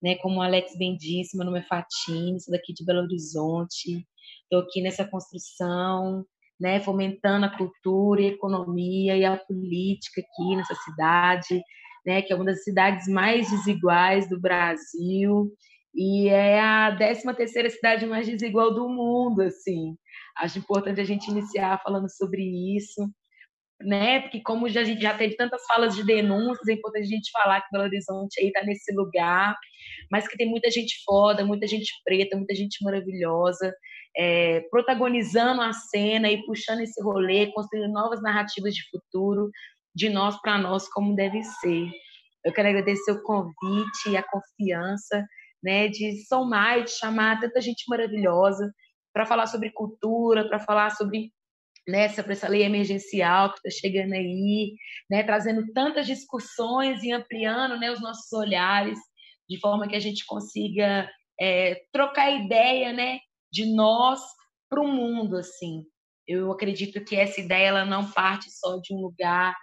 Né, 0.00 0.14
como 0.14 0.38
o 0.38 0.42
Alex 0.42 0.78
bem 0.78 0.96
disse, 0.96 1.36
meu 1.36 1.44
nome 1.44 1.58
é 1.58 1.64
Fatine, 1.64 2.40
sou 2.40 2.52
daqui 2.52 2.72
de 2.72 2.84
Belo 2.84 3.02
Horizonte. 3.02 4.06
Estou 4.44 4.60
aqui 4.60 4.80
nessa 4.80 5.04
construção 5.04 6.24
né, 6.60 6.80
fomentando 6.80 7.46
a 7.46 7.56
cultura 7.56 8.20
e 8.20 8.26
a 8.26 8.32
economia 8.32 9.16
e 9.16 9.24
a 9.24 9.36
política 9.36 10.20
aqui 10.20 10.56
nessa 10.56 10.74
cidade, 10.74 11.62
né, 12.04 12.22
que 12.22 12.32
é 12.32 12.36
uma 12.36 12.44
das 12.44 12.64
cidades 12.64 13.06
mais 13.08 13.50
desiguais 13.50 14.28
do 14.28 14.40
Brasil 14.40 15.52
e 15.94 16.28
é 16.28 16.60
a 16.60 16.94
13 16.96 17.34
terceira 17.34 17.70
cidade 17.70 18.06
mais 18.06 18.26
desigual 18.26 18.72
do 18.72 18.88
mundo, 18.88 19.42
assim. 19.42 19.96
Acho 20.36 20.58
importante 20.58 21.00
a 21.00 21.04
gente 21.04 21.28
iniciar 21.30 21.80
falando 21.82 22.08
sobre 22.10 22.42
isso, 22.76 23.02
né? 23.80 24.20
Porque 24.20 24.40
como 24.42 24.66
a 24.66 24.68
gente 24.68 25.00
já 25.00 25.16
teve 25.16 25.36
tantas 25.36 25.64
falas 25.66 25.94
de 25.96 26.04
denúncias, 26.04 26.68
é 26.68 26.72
importante 26.72 27.04
a 27.04 27.16
gente 27.16 27.30
falar 27.32 27.60
que 27.60 27.68
Belo 27.72 27.84
Horizonte 27.84 28.40
aí 28.40 28.48
está 28.48 28.62
nesse 28.64 28.92
lugar, 28.94 29.56
mas 30.10 30.28
que 30.28 30.36
tem 30.36 30.48
muita 30.48 30.70
gente 30.70 31.02
foda, 31.04 31.44
muita 31.44 31.66
gente 31.66 31.90
preta, 32.04 32.36
muita 32.36 32.54
gente 32.54 32.82
maravilhosa, 32.84 33.72
é, 34.16 34.60
protagonizando 34.70 35.60
a 35.60 35.72
cena 35.72 36.30
e 36.30 36.44
puxando 36.44 36.80
esse 36.80 37.02
rolê, 37.02 37.52
construindo 37.52 37.92
novas 37.92 38.22
narrativas 38.22 38.74
de 38.74 38.82
futuro, 38.90 39.50
de 39.94 40.08
nós 40.08 40.40
para 40.40 40.58
nós, 40.58 40.88
como 40.88 41.14
deve 41.14 41.42
ser. 41.42 41.90
Eu 42.44 42.52
quero 42.52 42.68
agradecer 42.68 43.12
o 43.12 43.22
convite 43.22 44.08
e 44.08 44.16
a 44.16 44.22
confiança 44.22 45.26
né, 45.62 45.88
de 45.88 46.24
somar 46.26 46.78
e 46.78 46.84
de 46.84 46.90
chamar 46.90 47.40
tanta 47.40 47.60
gente 47.60 47.84
maravilhosa 47.88 48.72
para 49.12 49.26
falar 49.26 49.46
sobre 49.46 49.70
cultura, 49.70 50.48
para 50.48 50.60
falar 50.60 50.90
sobre 50.90 51.32
né, 51.88 52.06
sobre 52.10 52.34
essa 52.34 52.46
lei 52.46 52.62
emergencial 52.64 53.50
que 53.50 53.66
está 53.66 53.80
chegando 53.80 54.12
aí, 54.12 54.74
né, 55.10 55.22
trazendo 55.22 55.72
tantas 55.72 56.06
discussões 56.06 57.02
e 57.02 57.10
ampliando 57.10 57.78
né, 57.78 57.90
os 57.90 58.00
nossos 58.00 58.30
olhares, 58.30 58.98
de 59.48 59.58
forma 59.58 59.88
que 59.88 59.96
a 59.96 60.00
gente 60.00 60.26
consiga 60.26 61.10
é, 61.40 61.80
trocar 61.90 62.30
ideia 62.30 62.92
né, 62.92 63.18
de 63.50 63.74
nós 63.74 64.20
para 64.68 64.80
o 64.80 64.88
mundo, 64.88 65.36
assim. 65.36 65.84
Eu 66.26 66.52
acredito 66.52 67.02
que 67.04 67.16
essa 67.16 67.40
ideia 67.40 67.68
ela 67.68 67.84
não 67.84 68.10
parte 68.10 68.50
só 68.50 68.76
de 68.76 68.94
um 68.94 69.00
lugar 69.00 69.56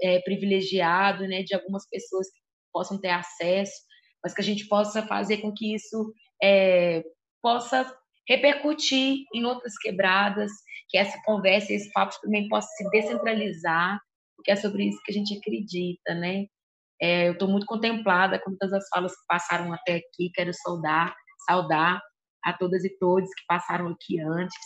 é, 0.00 0.20
privilegiado, 0.20 1.26
né, 1.26 1.42
de 1.42 1.54
algumas 1.54 1.88
pessoas 1.88 2.28
que 2.28 2.40
possam 2.72 3.00
ter 3.00 3.10
acesso, 3.10 3.72
mas 4.22 4.34
que 4.34 4.40
a 4.40 4.44
gente 4.44 4.66
possa 4.68 5.02
fazer 5.06 5.38
com 5.38 5.52
que 5.52 5.74
isso 5.74 6.12
é, 6.42 7.02
possa 7.42 7.92
repercutir 8.28 9.24
em 9.34 9.44
outras 9.44 9.76
quebradas, 9.78 10.50
que 10.88 10.96
essa 10.96 11.20
conversa, 11.24 11.72
esse 11.72 11.90
papo 11.92 12.14
também 12.22 12.48
possa 12.48 12.68
se 12.76 12.88
descentralizar, 12.90 14.00
porque 14.36 14.52
é 14.52 14.56
sobre 14.56 14.88
isso 14.88 15.02
que 15.04 15.10
a 15.10 15.14
gente 15.14 15.36
acredita, 15.36 16.14
né? 16.14 16.46
É, 17.00 17.28
eu 17.28 17.32
estou 17.32 17.48
muito 17.48 17.66
contemplada 17.66 18.38
com 18.38 18.56
todas 18.56 18.72
as 18.74 18.88
falas 18.88 19.12
que 19.12 19.26
passaram 19.26 19.72
até 19.72 19.96
aqui, 19.96 20.30
quero 20.32 20.52
saudar, 20.54 21.12
saudar 21.48 22.00
a 22.44 22.52
todas 22.52 22.84
e 22.84 22.98
todos 22.98 23.28
que 23.28 23.44
passaram 23.46 23.88
aqui 23.88 24.20
antes. 24.20 24.56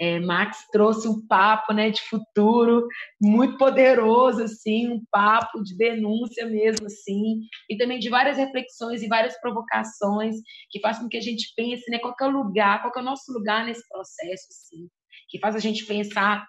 É, 0.00 0.18
Max 0.18 0.58
trouxe 0.72 1.06
um 1.06 1.24
papo 1.24 1.72
né, 1.72 1.90
de 1.90 2.02
futuro 2.02 2.86
muito 3.22 3.56
poderoso, 3.56 4.42
assim, 4.42 4.88
um 4.88 5.04
papo 5.10 5.62
de 5.62 5.76
denúncia 5.76 6.46
mesmo, 6.46 6.86
assim, 6.86 7.40
e 7.70 7.76
também 7.76 8.00
de 8.00 8.10
várias 8.10 8.36
reflexões 8.36 9.02
e 9.02 9.08
várias 9.08 9.40
provocações 9.40 10.34
que 10.68 10.80
fazem 10.80 11.02
com 11.02 11.08
que 11.08 11.16
a 11.16 11.22
gente 11.22 11.52
pense 11.56 11.88
né, 11.90 12.00
qual 12.00 12.14
é 12.20 12.24
o 12.24 12.30
lugar, 12.30 12.82
qual 12.82 12.92
é 12.96 13.00
o 13.00 13.04
nosso 13.04 13.32
lugar 13.32 13.64
nesse 13.64 13.86
processo, 13.88 14.48
assim, 14.50 14.88
que 15.28 15.38
faz 15.38 15.54
a 15.54 15.60
gente 15.60 15.86
pensar 15.86 16.44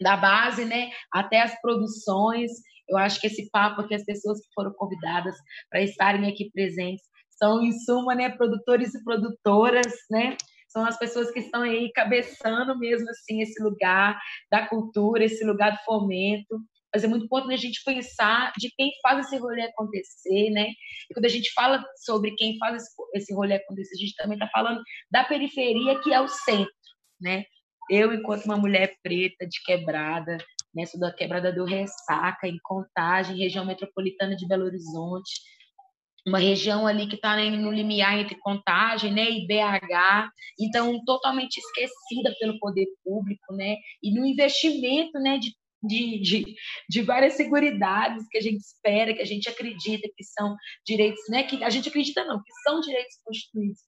da 0.00 0.16
base 0.16 0.64
né, 0.64 0.90
até 1.12 1.40
as 1.40 1.60
produções. 1.60 2.50
Eu 2.88 2.96
acho 2.96 3.20
que 3.20 3.28
esse 3.28 3.48
papo 3.50 3.82
aqui, 3.82 3.94
as 3.94 4.04
pessoas 4.04 4.40
que 4.40 4.48
foram 4.54 4.72
convidadas 4.72 5.36
para 5.70 5.82
estarem 5.82 6.28
aqui 6.28 6.50
presentes, 6.50 7.04
são, 7.38 7.62
em 7.62 7.72
suma, 7.72 8.14
né, 8.14 8.30
produtores 8.30 8.94
e 8.94 9.02
produtoras, 9.04 9.92
né? 10.10 10.36
São 10.68 10.84
as 10.84 10.98
pessoas 10.98 11.30
que 11.30 11.40
estão 11.40 11.62
aí 11.62 11.90
cabeçando 11.92 12.78
mesmo 12.78 13.08
assim 13.10 13.40
esse 13.40 13.62
lugar 13.62 14.20
da 14.50 14.66
cultura, 14.66 15.24
esse 15.24 15.44
lugar 15.44 15.72
do 15.72 15.84
fomento. 15.84 16.60
Mas 16.92 17.04
é 17.04 17.06
muito 17.06 17.24
importante 17.24 17.54
a 17.54 17.56
gente 17.56 17.82
pensar 17.84 18.52
de 18.58 18.70
quem 18.76 18.90
faz 19.02 19.26
esse 19.26 19.36
rolê 19.38 19.62
acontecer, 19.62 20.50
né? 20.50 20.68
E 21.10 21.14
quando 21.14 21.26
a 21.26 21.30
gente 21.30 21.52
fala 21.52 21.84
sobre 22.04 22.34
quem 22.34 22.56
faz 22.58 22.82
esse 23.14 23.34
rolê 23.34 23.54
acontecer, 23.54 23.94
a 23.94 23.98
gente 23.98 24.14
também 24.16 24.36
está 24.36 24.48
falando 24.48 24.82
da 25.10 25.24
periferia, 25.24 26.00
que 26.00 26.12
é 26.12 26.20
o 26.20 26.28
centro, 26.28 26.72
né? 27.20 27.44
Eu, 27.90 28.12
enquanto 28.12 28.44
uma 28.44 28.56
mulher 28.56 28.94
preta 29.02 29.46
de 29.46 29.62
quebrada, 29.64 30.36
né, 30.74 30.84
sou 30.84 31.00
da 31.00 31.12
quebrada 31.12 31.50
do 31.50 31.64
Ressaca, 31.64 32.46
em 32.46 32.58
Contagem, 32.62 33.38
região 33.38 33.64
metropolitana 33.64 34.36
de 34.36 34.46
Belo 34.46 34.64
Horizonte, 34.64 35.30
uma 36.28 36.38
região 36.38 36.86
ali 36.86 37.06
que 37.06 37.16
está 37.16 37.36
no 37.36 37.72
limiar 37.72 38.18
entre 38.18 38.36
Contagem 38.36 39.12
né, 39.12 39.28
e 39.30 39.46
BH, 39.46 40.30
então 40.60 41.02
totalmente 41.04 41.58
esquecida 41.58 42.34
pelo 42.38 42.58
poder 42.58 42.86
público, 43.04 43.54
né, 43.54 43.76
e 44.02 44.12
no 44.12 44.24
investimento 44.24 45.18
né, 45.18 45.38
de, 45.38 45.54
de, 45.82 46.20
de, 46.20 46.54
de 46.88 47.02
várias 47.02 47.34
seguridades 47.34 48.26
que 48.30 48.38
a 48.38 48.42
gente 48.42 48.60
espera, 48.60 49.14
que 49.14 49.22
a 49.22 49.26
gente 49.26 49.48
acredita 49.48 50.08
que 50.16 50.24
são 50.24 50.56
direitos, 50.86 51.22
né, 51.28 51.42
que 51.42 51.64
a 51.64 51.70
gente 51.70 51.88
acredita 51.88 52.24
não, 52.24 52.38
que 52.38 52.52
são 52.62 52.80
direitos 52.80 53.16
constituídos 53.24 53.78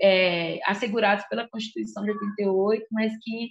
é, 0.00 0.58
assegurados 0.66 1.24
pela 1.26 1.48
Constituição 1.48 2.04
de 2.04 2.10
88, 2.10 2.86
mas 2.90 3.12
que 3.22 3.50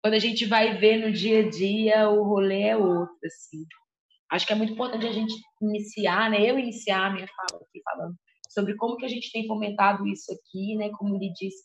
quando 0.00 0.14
a 0.14 0.18
gente 0.18 0.44
vai 0.44 0.76
ver 0.78 0.96
no 0.96 1.12
dia 1.12 1.40
a 1.40 1.48
dia, 1.48 2.10
o 2.10 2.24
rolê 2.24 2.62
é 2.62 2.76
outro, 2.76 3.16
assim. 3.24 3.64
Acho 4.32 4.46
que 4.46 4.52
é 4.54 4.56
muito 4.56 4.72
importante 4.72 5.06
a 5.06 5.12
gente 5.12 5.34
iniciar, 5.60 6.30
né? 6.30 6.40
Eu 6.40 6.58
iniciar 6.58 7.06
a 7.06 7.10
minha 7.10 7.28
fala 7.28 7.62
aqui 7.62 7.82
falando 7.84 8.16
sobre 8.48 8.74
como 8.76 8.96
que 8.96 9.04
a 9.04 9.08
gente 9.08 9.30
tem 9.30 9.46
fomentado 9.46 10.06
isso 10.06 10.32
aqui, 10.32 10.74
né? 10.76 10.90
Como 10.96 11.16
ele 11.16 11.30
disse, 11.34 11.62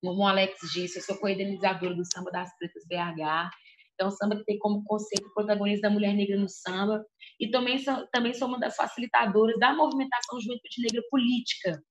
como 0.00 0.22
o 0.22 0.26
Alex 0.26 0.54
disse, 0.72 0.98
eu 0.98 1.02
sou 1.02 1.18
co-idealizadora 1.18 1.96
do 1.96 2.04
Samba 2.04 2.30
das 2.30 2.56
Pretas 2.56 2.84
BH. 2.86 3.50
Então, 3.94 4.06
o 4.06 4.12
samba 4.12 4.36
que 4.36 4.44
tem 4.44 4.58
como 4.60 4.84
conceito 4.84 5.26
o 5.26 5.34
protagonismo 5.34 5.82
da 5.82 5.90
mulher 5.90 6.14
negra 6.14 6.36
no 6.36 6.48
samba. 6.48 7.04
E 7.40 7.50
também 7.50 7.78
sou, 7.78 8.06
também 8.12 8.32
sou 8.32 8.46
uma 8.46 8.60
das 8.60 8.76
facilitadoras 8.76 9.58
da 9.58 9.74
movimentação 9.74 10.40
Juventude 10.40 10.82
Negra 10.82 11.02
Política, 11.10 11.82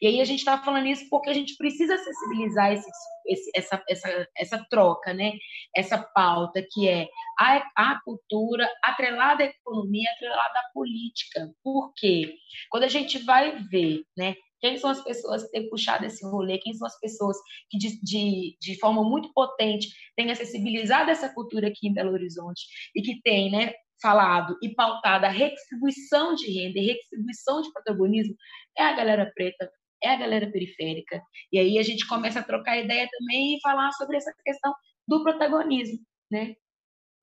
e 0.00 0.06
aí 0.06 0.20
a 0.20 0.24
gente 0.24 0.40
está 0.40 0.62
falando 0.62 0.86
isso 0.86 1.08
porque 1.08 1.30
a 1.30 1.34
gente 1.34 1.56
precisa 1.56 1.96
sensibilizar 1.96 2.72
esse, 2.72 2.90
esse, 3.26 3.50
essa, 3.54 3.82
essa, 3.88 4.28
essa 4.36 4.66
troca, 4.70 5.12
né? 5.12 5.32
essa 5.74 5.98
pauta 5.98 6.64
que 6.70 6.88
é 6.88 7.08
a, 7.38 7.62
a 7.76 8.00
cultura 8.04 8.68
atrelada 8.82 9.42
à 9.42 9.46
economia, 9.46 10.10
atrelada 10.12 10.58
à 10.58 10.72
política. 10.72 11.50
Por 11.62 11.92
quê? 11.94 12.36
Quando 12.70 12.84
a 12.84 12.88
gente 12.88 13.18
vai 13.18 13.58
ver 13.70 14.04
né, 14.16 14.34
quem 14.60 14.78
são 14.78 14.88
as 14.88 15.02
pessoas 15.04 15.44
que 15.44 15.50
têm 15.50 15.68
puxado 15.68 16.06
esse 16.06 16.24
rolê, 16.24 16.56
quem 16.58 16.72
são 16.72 16.86
as 16.86 16.98
pessoas 16.98 17.36
que, 17.68 17.76
de, 17.76 18.00
de, 18.02 18.56
de 18.58 18.78
forma 18.78 19.04
muito 19.04 19.30
potente, 19.34 19.88
têm 20.16 20.30
acessibilizado 20.30 21.10
essa 21.10 21.28
cultura 21.28 21.68
aqui 21.68 21.86
em 21.86 21.92
Belo 21.92 22.12
Horizonte 22.12 22.62
e 22.94 23.02
que 23.02 23.20
tem 23.22 23.50
né, 23.50 23.74
falado 24.04 24.58
e 24.62 24.74
pautado 24.74 25.24
a 25.24 25.30
redistribuição 25.30 26.34
de 26.34 26.52
renda 26.52 26.78
e 26.78 26.86
redistribuição 26.88 27.62
de 27.62 27.72
protagonismo 27.72 28.36
é 28.76 28.82
a 28.82 28.92
galera 28.94 29.32
preta, 29.34 29.70
é 30.02 30.10
a 30.10 30.16
galera 30.16 30.50
periférica. 30.50 31.22
E 31.50 31.58
aí 31.58 31.78
a 31.78 31.82
gente 31.82 32.06
começa 32.06 32.40
a 32.40 32.42
trocar 32.42 32.76
ideia 32.76 33.08
também 33.10 33.56
e 33.56 33.60
falar 33.62 33.90
sobre 33.92 34.18
essa 34.18 34.30
questão 34.44 34.74
do 35.08 35.22
protagonismo, 35.22 35.98
né? 36.30 36.54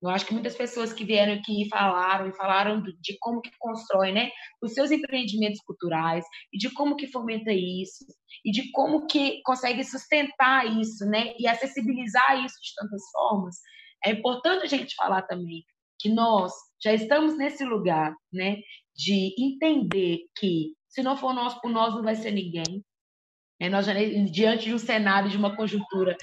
Eu 0.02 0.08
acho 0.08 0.26
que 0.26 0.34
muitas 0.34 0.56
pessoas 0.56 0.92
que 0.92 1.04
vieram 1.04 1.34
aqui 1.34 1.62
e 1.62 1.68
falaram 1.68 2.28
e 2.28 2.34
falaram 2.34 2.82
de 2.82 3.16
como 3.20 3.40
que 3.40 3.52
constrói, 3.56 4.10
né, 4.10 4.32
os 4.60 4.74
seus 4.74 4.90
empreendimentos 4.90 5.60
culturais 5.64 6.24
e 6.52 6.58
de 6.58 6.72
como 6.72 6.96
que 6.96 7.06
fomenta 7.06 7.52
isso 7.52 8.04
e 8.44 8.50
de 8.50 8.72
como 8.72 9.06
que 9.06 9.40
consegue 9.44 9.84
sustentar 9.84 10.66
isso, 10.80 11.06
né, 11.06 11.34
e 11.38 11.46
acessibilizar 11.46 12.44
isso 12.44 12.56
de 12.60 12.74
tantas 12.74 13.02
formas. 13.12 13.56
É 14.04 14.10
importante 14.10 14.64
a 14.64 14.68
gente 14.68 14.92
falar 14.96 15.22
também 15.22 15.64
que 16.02 16.08
nós 16.08 16.52
já 16.82 16.92
estamos 16.92 17.38
nesse 17.38 17.64
lugar, 17.64 18.12
né, 18.32 18.56
de 18.94 19.34
entender 19.38 20.18
que 20.36 20.74
se 20.88 21.02
não 21.02 21.16
for 21.16 21.32
nós 21.32 21.54
por 21.60 21.70
nós 21.70 21.94
não 21.94 22.02
vai 22.02 22.16
ser 22.16 22.32
ninguém. 22.32 22.84
É, 23.60 23.68
nós 23.68 23.86
já, 23.86 23.94
diante 23.94 24.64
de 24.64 24.74
um 24.74 24.78
cenário 24.78 25.30
de 25.30 25.36
uma 25.36 25.56
conjuntura 25.56 26.16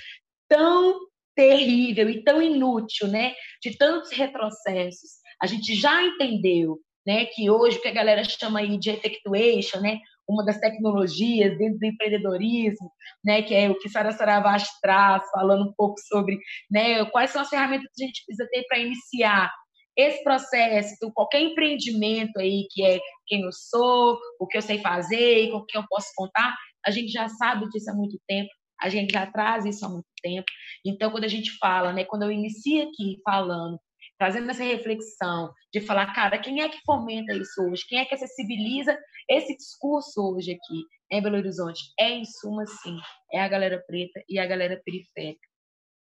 tão 0.50 1.00
terrível 1.34 2.10
e 2.10 2.22
tão 2.22 2.42
inútil, 2.42 3.08
né, 3.08 3.34
de 3.64 3.78
tantos 3.78 4.12
retrocessos, 4.12 5.12
a 5.42 5.48
gente 5.48 5.74
já 5.74 6.04
entendeu, 6.04 6.78
né, 7.08 7.26
que 7.26 7.50
hoje 7.50 7.78
o 7.78 7.82
que 7.82 7.88
a 7.88 7.94
galera 7.94 8.24
chama 8.26 8.60
aí 8.60 8.78
de 8.78 8.90
effectuation, 8.90 9.80
né, 9.80 10.00
uma 10.28 10.44
das 10.44 10.60
tecnologias 10.60 11.58
dentro 11.58 11.80
do 11.80 11.86
empreendedorismo, 11.86 12.92
né, 13.24 13.42
que 13.42 13.56
é 13.56 13.70
o 13.70 13.80
que 13.80 13.88
Sara 13.88 14.12
Saravas 14.12 14.68
traz, 14.82 15.24
falando 15.32 15.70
um 15.70 15.74
pouco 15.74 15.96
sobre 16.02 16.38
né, 16.70 17.06
quais 17.06 17.32
são 17.32 17.42
as 17.42 17.50
ferramentas 17.50 17.90
que 17.96 18.04
a 18.04 18.06
gente 18.06 18.26
precisa 18.26 18.48
ter 18.52 18.66
para 18.68 18.80
iniciar 18.80 19.52
esse 19.98 20.24
processo, 20.24 21.12
qualquer 21.14 21.42
empreendimento 21.42 22.40
aí 22.40 22.68
que 22.72 22.84
é 22.84 23.00
quem 23.28 23.42
eu 23.42 23.52
sou, 23.52 24.18
o 24.40 24.48
que 24.48 24.58
eu 24.58 24.62
sei 24.62 24.80
fazer 24.80 25.52
com 25.52 25.66
quem 25.66 25.82
eu 25.82 25.88
posso 25.90 26.08
contar, 26.16 26.56
a 26.86 26.92
gente 26.92 27.12
já 27.12 27.28
sabe 27.28 27.70
disso 27.70 27.92
há 27.92 27.94
muito 27.94 28.18
tempo, 28.28 28.50
a 28.82 28.90
gente 28.90 29.12
já 29.12 29.30
traz 29.30 29.66
isso 29.66 29.86
há 29.86 29.90
muito 29.90 30.08
tempo. 30.22 30.46
Então, 30.86 31.12
quando 31.12 31.26
a 31.26 31.30
gente 31.30 31.58
fala, 31.58 31.92
né, 31.92 32.06
quando 32.06 32.24
eu 32.24 32.32
inicio 32.32 32.84
aqui 32.84 33.18
falando, 33.24 33.78
trazendo 34.18 34.50
essa 34.50 34.64
reflexão 34.64 35.54
de 35.74 35.82
falar, 35.82 36.14
cara, 36.14 36.38
quem 36.38 36.62
é 36.62 36.70
que 36.70 36.80
fomenta 36.86 37.34
isso 37.34 37.62
hoje? 37.62 37.86
Quem 37.88 38.00
é 38.00 38.06
que 38.06 38.16
acessibiliza 38.16 38.98
esse 39.30 39.56
discurso 39.56 40.22
hoje 40.22 40.52
aqui 40.52 40.84
em 41.12 41.22
Belo 41.22 41.38
Horizonte? 41.38 41.82
É, 42.00 42.10
em 42.10 42.26
suma, 42.26 42.66
sim, 42.66 42.98
é 43.34 43.42
a 43.42 43.48
galera 43.48 43.84
preta 43.86 44.22
e 44.28 44.40
a 44.40 44.46
galera 44.46 44.82
periférica. 44.84 45.48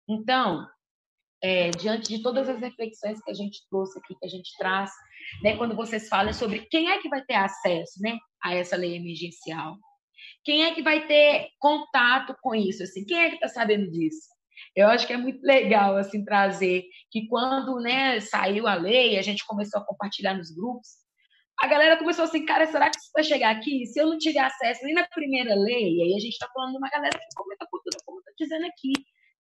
Então, 0.07 0.65
é, 1.43 1.69
diante 1.71 2.09
de 2.09 2.21
todas 2.21 2.49
as 2.49 2.59
reflexões 2.59 3.21
que 3.21 3.31
a 3.31 3.33
gente 3.33 3.59
trouxe 3.69 3.99
aqui, 3.99 4.15
que 4.19 4.25
a 4.25 4.29
gente 4.29 4.49
traz, 4.57 4.91
né, 5.43 5.55
quando 5.57 5.75
vocês 5.75 6.07
falam 6.07 6.33
sobre 6.33 6.65
quem 6.71 6.89
é 6.89 7.01
que 7.01 7.09
vai 7.09 7.23
ter 7.23 7.35
acesso 7.35 8.01
né, 8.01 8.17
a 8.43 8.53
essa 8.53 8.75
lei 8.75 8.95
emergencial, 8.95 9.75
quem 10.43 10.63
é 10.63 10.73
que 10.73 10.81
vai 10.81 11.07
ter 11.07 11.49
contato 11.59 12.35
com 12.41 12.55
isso, 12.55 12.83
assim, 12.83 13.05
quem 13.05 13.17
é 13.17 13.29
que 13.29 13.35
está 13.35 13.47
sabendo 13.47 13.89
disso? 13.91 14.35
Eu 14.75 14.87
acho 14.87 15.05
que 15.05 15.13
é 15.13 15.17
muito 15.17 15.41
legal 15.43 15.97
assim 15.97 16.23
trazer 16.23 16.85
que 17.11 17.27
quando 17.27 17.79
né, 17.81 18.19
saiu 18.19 18.67
a 18.67 18.75
lei, 18.75 19.17
a 19.17 19.21
gente 19.21 19.45
começou 19.45 19.81
a 19.81 19.85
compartilhar 19.85 20.33
nos 20.33 20.51
grupos, 20.51 20.87
a 21.59 21.67
galera 21.67 21.97
começou 21.97 22.25
assim, 22.25 22.45
cara, 22.45 22.65
será 22.67 22.89
que 22.89 22.97
isso 22.97 23.11
vai 23.13 23.23
chegar 23.23 23.55
aqui? 23.55 23.85
Se 23.85 23.99
eu 23.99 24.07
não 24.07 24.17
tiver 24.17 24.41
acesso 24.41 24.83
nem 24.83 24.93
na 24.93 25.07
primeira 25.07 25.55
lei, 25.55 26.01
aí 26.01 26.13
a 26.15 26.19
gente 26.19 26.33
está 26.33 26.49
falando 26.53 26.71
de 26.71 26.77
uma 26.77 26.89
galera 26.89 27.17
que 27.17 27.35
comenta 27.35 27.67
cultura, 27.69 27.97
como 28.05 28.19
está 28.19 28.31
dizendo 28.37 28.65
aqui, 28.65 28.91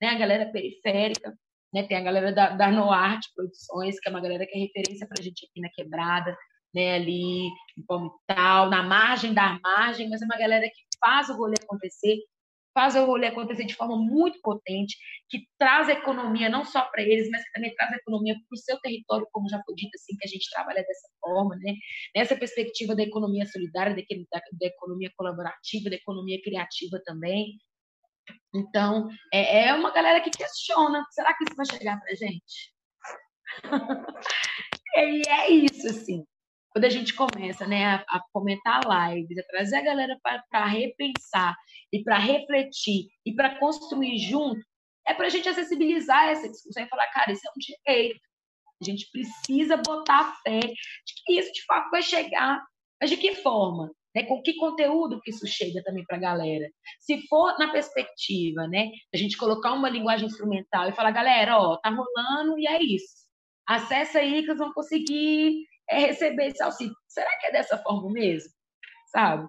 né? 0.01 0.09
A 0.09 0.17
galera 0.17 0.51
periférica, 0.51 1.37
né? 1.75 1.83
Tem 1.83 1.97
a 1.97 2.01
galera 2.01 2.31
da, 2.31 2.51
da 2.51 2.71
Noarte 2.71 3.29
Produções, 3.35 3.99
que 3.99 4.07
é 4.07 4.11
uma 4.11 4.21
galera 4.21 4.47
que 4.47 4.57
é 4.57 4.61
referência 4.61 5.05
para 5.05 5.19
a 5.19 5.21
gente 5.21 5.45
aqui 5.45 5.59
na 5.59 5.69
Quebrada, 5.69 6.37
né? 6.73 6.95
ali 6.95 7.47
em 7.77 7.85
Palmital, 7.85 8.69
na 8.69 8.81
margem 8.81 9.33
da 9.33 9.59
margem, 9.61 10.09
mas 10.09 10.21
é 10.21 10.25
uma 10.25 10.37
galera 10.37 10.65
que 10.65 10.97
faz 10.97 11.27
o 11.27 11.35
rolê 11.35 11.55
acontecer, 11.61 12.17
faz 12.73 12.95
o 12.95 13.05
rolê 13.05 13.27
acontecer 13.27 13.65
de 13.65 13.75
forma 13.75 13.97
muito 13.97 14.39
potente, 14.41 14.95
que 15.29 15.39
traz 15.59 15.89
economia 15.89 16.47
não 16.47 16.63
só 16.63 16.81
para 16.83 17.03
eles, 17.03 17.29
mas 17.29 17.43
que 17.43 17.51
também 17.51 17.75
traz 17.75 17.91
economia 17.91 18.35
para 18.35 18.55
o 18.55 18.57
seu 18.57 18.79
território, 18.79 19.27
como 19.33 19.49
já 19.49 19.61
foi 19.65 19.75
dito, 19.75 19.91
assim, 19.95 20.15
que 20.17 20.25
a 20.25 20.29
gente 20.29 20.49
trabalha 20.49 20.81
dessa 20.81 21.09
forma, 21.19 21.57
né? 21.57 21.73
Nessa 22.15 22.37
perspectiva 22.37 22.95
da 22.95 23.03
economia 23.03 23.45
solidária, 23.45 23.93
da, 23.93 24.01
da 24.01 24.65
economia 24.65 25.11
colaborativa, 25.17 25.89
da 25.89 25.95
economia 25.97 26.41
criativa 26.41 27.01
também, 27.05 27.57
então, 28.53 29.09
é, 29.33 29.67
é 29.67 29.73
uma 29.73 29.91
galera 29.91 30.21
que 30.21 30.29
questiona: 30.29 31.05
será 31.11 31.33
que 31.33 31.43
isso 31.43 31.55
vai 31.55 31.65
chegar 31.65 31.99
para 31.99 32.15
gente? 32.15 32.73
e 34.97 35.21
é 35.27 35.49
isso, 35.51 35.87
assim. 35.87 36.25
Quando 36.71 36.85
a 36.85 36.89
gente 36.89 37.13
começa 37.13 37.65
né, 37.65 37.85
a, 37.85 37.95
a 38.09 38.21
comentar 38.33 38.81
lives, 38.83 39.37
a 39.37 39.43
trazer 39.43 39.77
a 39.77 39.81
galera 39.81 40.19
para 40.21 40.65
repensar 40.65 41.55
e 41.91 42.03
para 42.03 42.17
refletir 42.17 43.07
e 43.25 43.33
para 43.33 43.57
construir 43.59 44.17
junto, 44.17 44.59
é 45.07 45.13
para 45.13 45.27
a 45.27 45.29
gente 45.29 45.47
acessibilizar 45.47 46.29
essa 46.29 46.49
discussão 46.49 46.83
e 46.83 46.89
falar, 46.89 47.07
cara, 47.07 47.31
isso 47.31 47.47
é 47.47 47.51
um 47.51 47.59
direito. 47.59 48.19
A 48.81 48.85
gente 48.85 49.09
precisa 49.09 49.77
botar 49.77 50.35
fé 50.41 50.59
de 50.59 51.13
que 51.25 51.39
isso 51.39 51.51
de 51.53 51.63
fato 51.63 51.89
vai 51.91 52.01
chegar. 52.01 52.61
Mas 52.99 53.09
de 53.09 53.17
que 53.17 53.35
forma? 53.35 53.91
Né? 54.15 54.23
Com 54.23 54.41
que 54.41 54.55
conteúdo 54.55 55.19
que 55.21 55.31
isso 55.31 55.45
chega 55.45 55.83
também 55.83 56.05
para 56.05 56.17
a 56.17 56.19
galera? 56.19 56.69
Se 56.99 57.27
for 57.27 57.57
na 57.59 57.71
perspectiva, 57.71 58.67
né, 58.67 58.89
a 59.13 59.17
gente 59.17 59.37
colocar 59.37 59.73
uma 59.73 59.89
linguagem 59.89 60.27
instrumental 60.27 60.87
e 60.87 60.93
falar, 60.93 61.11
galera, 61.11 61.57
ó, 61.57 61.77
tá 61.77 61.89
rolando 61.89 62.57
e 62.57 62.65
é 62.65 62.81
isso. 62.81 63.25
Acessa 63.67 64.19
aí 64.19 64.41
que 64.41 64.47
vocês 64.47 64.57
vão 64.57 64.73
conseguir 64.73 65.65
é, 65.89 65.97
receber 66.07 66.47
esse 66.47 66.63
auxílio. 66.63 66.93
Será 67.07 67.29
que 67.39 67.47
é 67.47 67.51
dessa 67.51 67.77
forma 67.77 68.11
mesmo? 68.11 68.49
Sabe? 69.11 69.47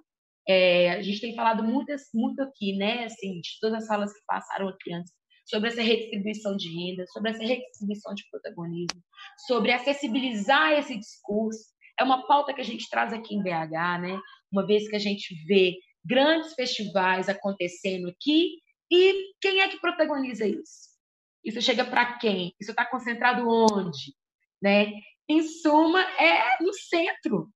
É, 0.49 0.91
a 0.91 1.03
gente 1.03 1.21
tem 1.21 1.35
falado 1.35 1.63
muito, 1.63 1.93
muito 2.15 2.41
aqui, 2.43 2.77
né, 2.77 3.05
assim, 3.05 3.41
de 3.41 3.51
todas 3.61 3.83
as 3.83 3.89
falas 3.89 4.13
que 4.13 4.21
passaram 4.27 4.69
aqui 4.69 4.93
antes, 4.93 5.13
sobre 5.45 5.69
essa 5.69 5.83
redistribuição 5.83 6.57
de 6.57 6.69
renda, 6.69 7.05
sobre 7.09 7.31
essa 7.31 7.43
redistribuição 7.43 8.15
de 8.15 8.25
protagonismo, 8.31 9.01
sobre 9.47 9.73
acessibilizar 9.73 10.73
esse 10.73 10.97
discurso. 10.97 11.65
É 11.99 12.05
uma 12.05 12.27
pauta 12.27 12.53
que 12.53 12.61
a 12.61 12.65
gente 12.65 12.89
traz 12.91 13.13
aqui 13.13 13.35
em 13.35 13.43
BH, 13.43 14.01
né? 14.01 14.21
Uma 14.51 14.66
vez 14.66 14.89
que 14.89 14.97
a 14.97 15.01
gente 15.01 15.35
vê 15.47 15.77
grandes 16.05 16.55
festivais 16.55 17.28
acontecendo 17.28 18.09
aqui, 18.09 18.59
e 18.90 19.35
quem 19.40 19.60
é 19.60 19.68
que 19.68 19.81
protagoniza 19.81 20.47
isso? 20.47 20.97
Isso 21.44 21.60
chega 21.60 21.85
para 21.85 22.18
quem? 22.18 22.55
Isso 22.60 22.70
está 22.70 22.85
concentrado 22.85 23.48
onde? 23.48 24.14
Né? 24.62 24.93
Em 25.28 25.43
suma, 25.43 26.01
é 26.20 26.62
no 26.62 26.73
centro. 26.73 27.48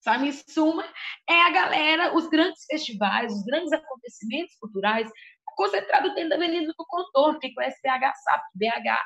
Sabe? 0.00 0.28
Em 0.28 0.32
suma, 0.32 0.84
é 1.28 1.42
a 1.42 1.50
galera, 1.50 2.16
os 2.16 2.28
grandes 2.28 2.64
festivais, 2.66 3.32
os 3.32 3.44
grandes 3.44 3.72
acontecimentos 3.72 4.54
culturais 4.56 5.10
concentrado 5.56 6.12
dentro 6.14 6.30
da 6.30 6.36
Avenida 6.36 6.66
do 6.66 6.84
Contorno. 6.86 7.38
Quem 7.38 7.54
conhece 7.54 7.80
BH 7.82 8.12
sabe 8.22 8.42
que 8.52 8.58
BH, 8.58 8.98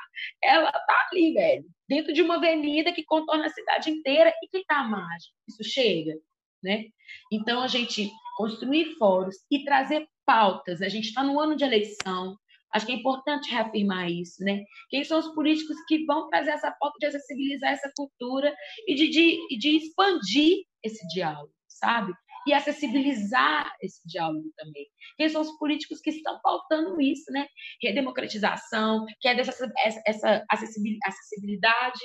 ela 0.43 0.71
tá 0.71 1.07
ali, 1.11 1.33
velho, 1.33 1.65
dentro 1.87 2.13
de 2.13 2.21
uma 2.21 2.35
avenida 2.35 2.91
que 2.91 3.03
contorna 3.03 3.45
a 3.45 3.51
cidade 3.51 3.89
inteira. 3.89 4.33
E 4.43 4.47
quem 4.49 4.63
tá 4.65 4.79
à 4.79 4.83
margem? 4.83 5.31
Isso 5.47 5.63
chega? 5.63 6.19
Né? 6.63 6.85
Então, 7.31 7.61
a 7.61 7.67
gente 7.67 8.09
construir 8.37 8.95
fóruns 8.97 9.35
e 9.51 9.63
trazer 9.63 10.07
pautas. 10.25 10.81
A 10.81 10.89
gente 10.89 11.07
está 11.09 11.23
no 11.23 11.39
ano 11.39 11.55
de 11.55 11.63
eleição, 11.63 12.37
acho 12.73 12.85
que 12.85 12.91
é 12.91 12.95
importante 12.95 13.51
reafirmar 13.51 14.09
isso, 14.09 14.43
né? 14.43 14.63
Quem 14.89 15.03
são 15.03 15.19
os 15.19 15.33
políticos 15.33 15.75
que 15.87 16.05
vão 16.05 16.29
trazer 16.29 16.51
essa 16.51 16.71
pauta 16.79 16.95
de 16.99 17.07
acessibilizar 17.07 17.71
essa 17.71 17.91
cultura 17.95 18.53
e 18.87 18.95
de, 18.95 19.09
de, 19.09 19.57
de 19.57 19.77
expandir 19.77 20.63
esse 20.83 21.05
diálogo, 21.07 21.51
sabe? 21.67 22.13
e 22.47 22.53
acessibilizar 22.53 23.71
esse 23.81 24.01
diálogo 24.07 24.49
também. 24.57 24.87
Quem 25.17 25.29
são 25.29 25.41
os 25.41 25.51
políticos 25.57 25.99
que 25.99 26.09
estão 26.09 26.39
pautando 26.41 26.99
isso, 26.99 27.31
né? 27.31 27.45
Redemocratização, 27.83 29.05
que 29.19 29.27
é 29.27 29.35
dessa 29.35 29.69
essa 30.07 30.45
acessibilidade 30.49 31.99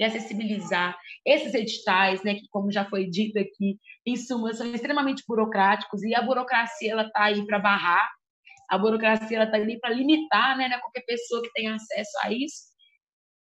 e 0.00 0.04
acessibilizar 0.04 0.98
esses 1.26 1.52
editais, 1.52 2.24
né, 2.24 2.34
que 2.34 2.48
como 2.50 2.72
já 2.72 2.88
foi 2.88 3.06
dito 3.06 3.38
aqui, 3.38 3.78
em 4.06 4.16
suma 4.16 4.54
são 4.54 4.66
extremamente 4.72 5.22
burocráticos 5.28 6.02
e 6.02 6.14
a 6.14 6.22
burocracia 6.22 6.92
ela 6.92 7.06
está 7.06 7.24
aí 7.24 7.46
para 7.46 7.58
barrar, 7.58 8.08
a 8.70 8.78
burocracia 8.78 9.36
ela 9.36 9.44
está 9.44 9.58
aí 9.58 9.78
para 9.78 9.94
limitar, 9.94 10.56
né, 10.56 10.68
né, 10.68 10.78
qualquer 10.78 11.04
pessoa 11.04 11.42
que 11.42 11.52
tenha 11.52 11.74
acesso 11.74 12.18
a 12.22 12.32
isso. 12.32 12.70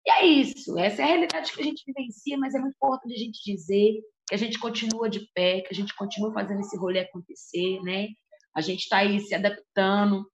E 0.07 0.11
é 0.11 0.25
isso, 0.25 0.79
essa 0.79 1.03
é 1.03 1.05
a 1.05 1.09
realidade 1.09 1.53
que 1.53 1.61
a 1.61 1.65
gente 1.65 1.83
vivencia, 1.87 2.39
mas 2.39 2.55
é 2.55 2.59
muito 2.59 2.75
importante 2.77 3.13
a 3.13 3.19
gente 3.19 3.39
dizer 3.45 4.01
que 4.27 4.35
a 4.35 4.39
gente 4.39 4.59
continua 4.59 5.11
de 5.11 5.29
pé, 5.35 5.61
que 5.61 5.73
a 5.73 5.75
gente 5.75 5.95
continua 5.95 6.33
fazendo 6.33 6.61
esse 6.61 6.77
rolê 6.79 7.01
acontecer, 7.01 7.81
né? 7.83 8.09
A 8.55 8.61
gente 8.61 8.81
está 8.81 8.99
aí 8.99 9.21
se 9.21 9.35
adaptando, 9.35 10.25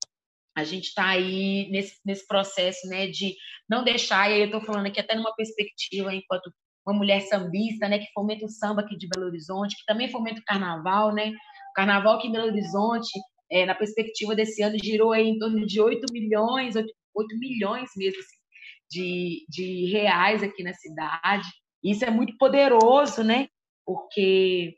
a 0.55 0.63
gente 0.63 0.89
está 0.89 1.09
aí 1.09 1.67
nesse, 1.71 1.99
nesse 2.05 2.27
processo, 2.27 2.87
né, 2.87 3.07
de 3.07 3.35
não 3.67 3.83
deixar, 3.83 4.29
e 4.29 4.33
aí 4.33 4.39
eu 4.41 4.45
estou 4.45 4.61
falando 4.61 4.85
aqui 4.85 4.99
até 4.99 5.15
numa 5.15 5.35
perspectiva 5.35 6.13
enquanto 6.13 6.53
uma 6.85 6.97
mulher 6.97 7.21
sambista, 7.21 7.87
né, 7.87 7.99
que 7.99 8.11
fomenta 8.13 8.45
o 8.45 8.49
samba 8.49 8.81
aqui 8.81 8.97
de 8.97 9.07
Belo 9.07 9.27
Horizonte, 9.27 9.75
que 9.75 9.85
também 9.85 10.11
fomenta 10.11 10.39
o 10.41 10.43
carnaval, 10.43 11.13
né? 11.13 11.29
O 11.29 11.73
carnaval 11.73 12.15
aqui 12.15 12.27
em 12.27 12.31
Belo 12.31 12.47
Horizonte, 12.47 13.09
é, 13.49 13.65
na 13.65 13.73
perspectiva 13.73 14.35
desse 14.35 14.61
ano, 14.61 14.77
girou 14.83 15.13
aí 15.13 15.27
em 15.27 15.39
torno 15.39 15.65
de 15.65 15.79
8 15.79 16.11
milhões, 16.11 16.75
8, 16.75 16.93
8 17.15 17.39
milhões 17.39 17.89
mesmo, 17.95 18.19
assim, 18.19 18.35
de, 18.89 19.45
de 19.47 19.91
reais 19.91 20.43
aqui 20.43 20.61
na 20.61 20.73
cidade. 20.73 21.47
Isso 21.81 22.03
é 22.03 22.09
muito 22.11 22.37
poderoso, 22.37 23.23
né? 23.23 23.47
Porque 23.85 24.75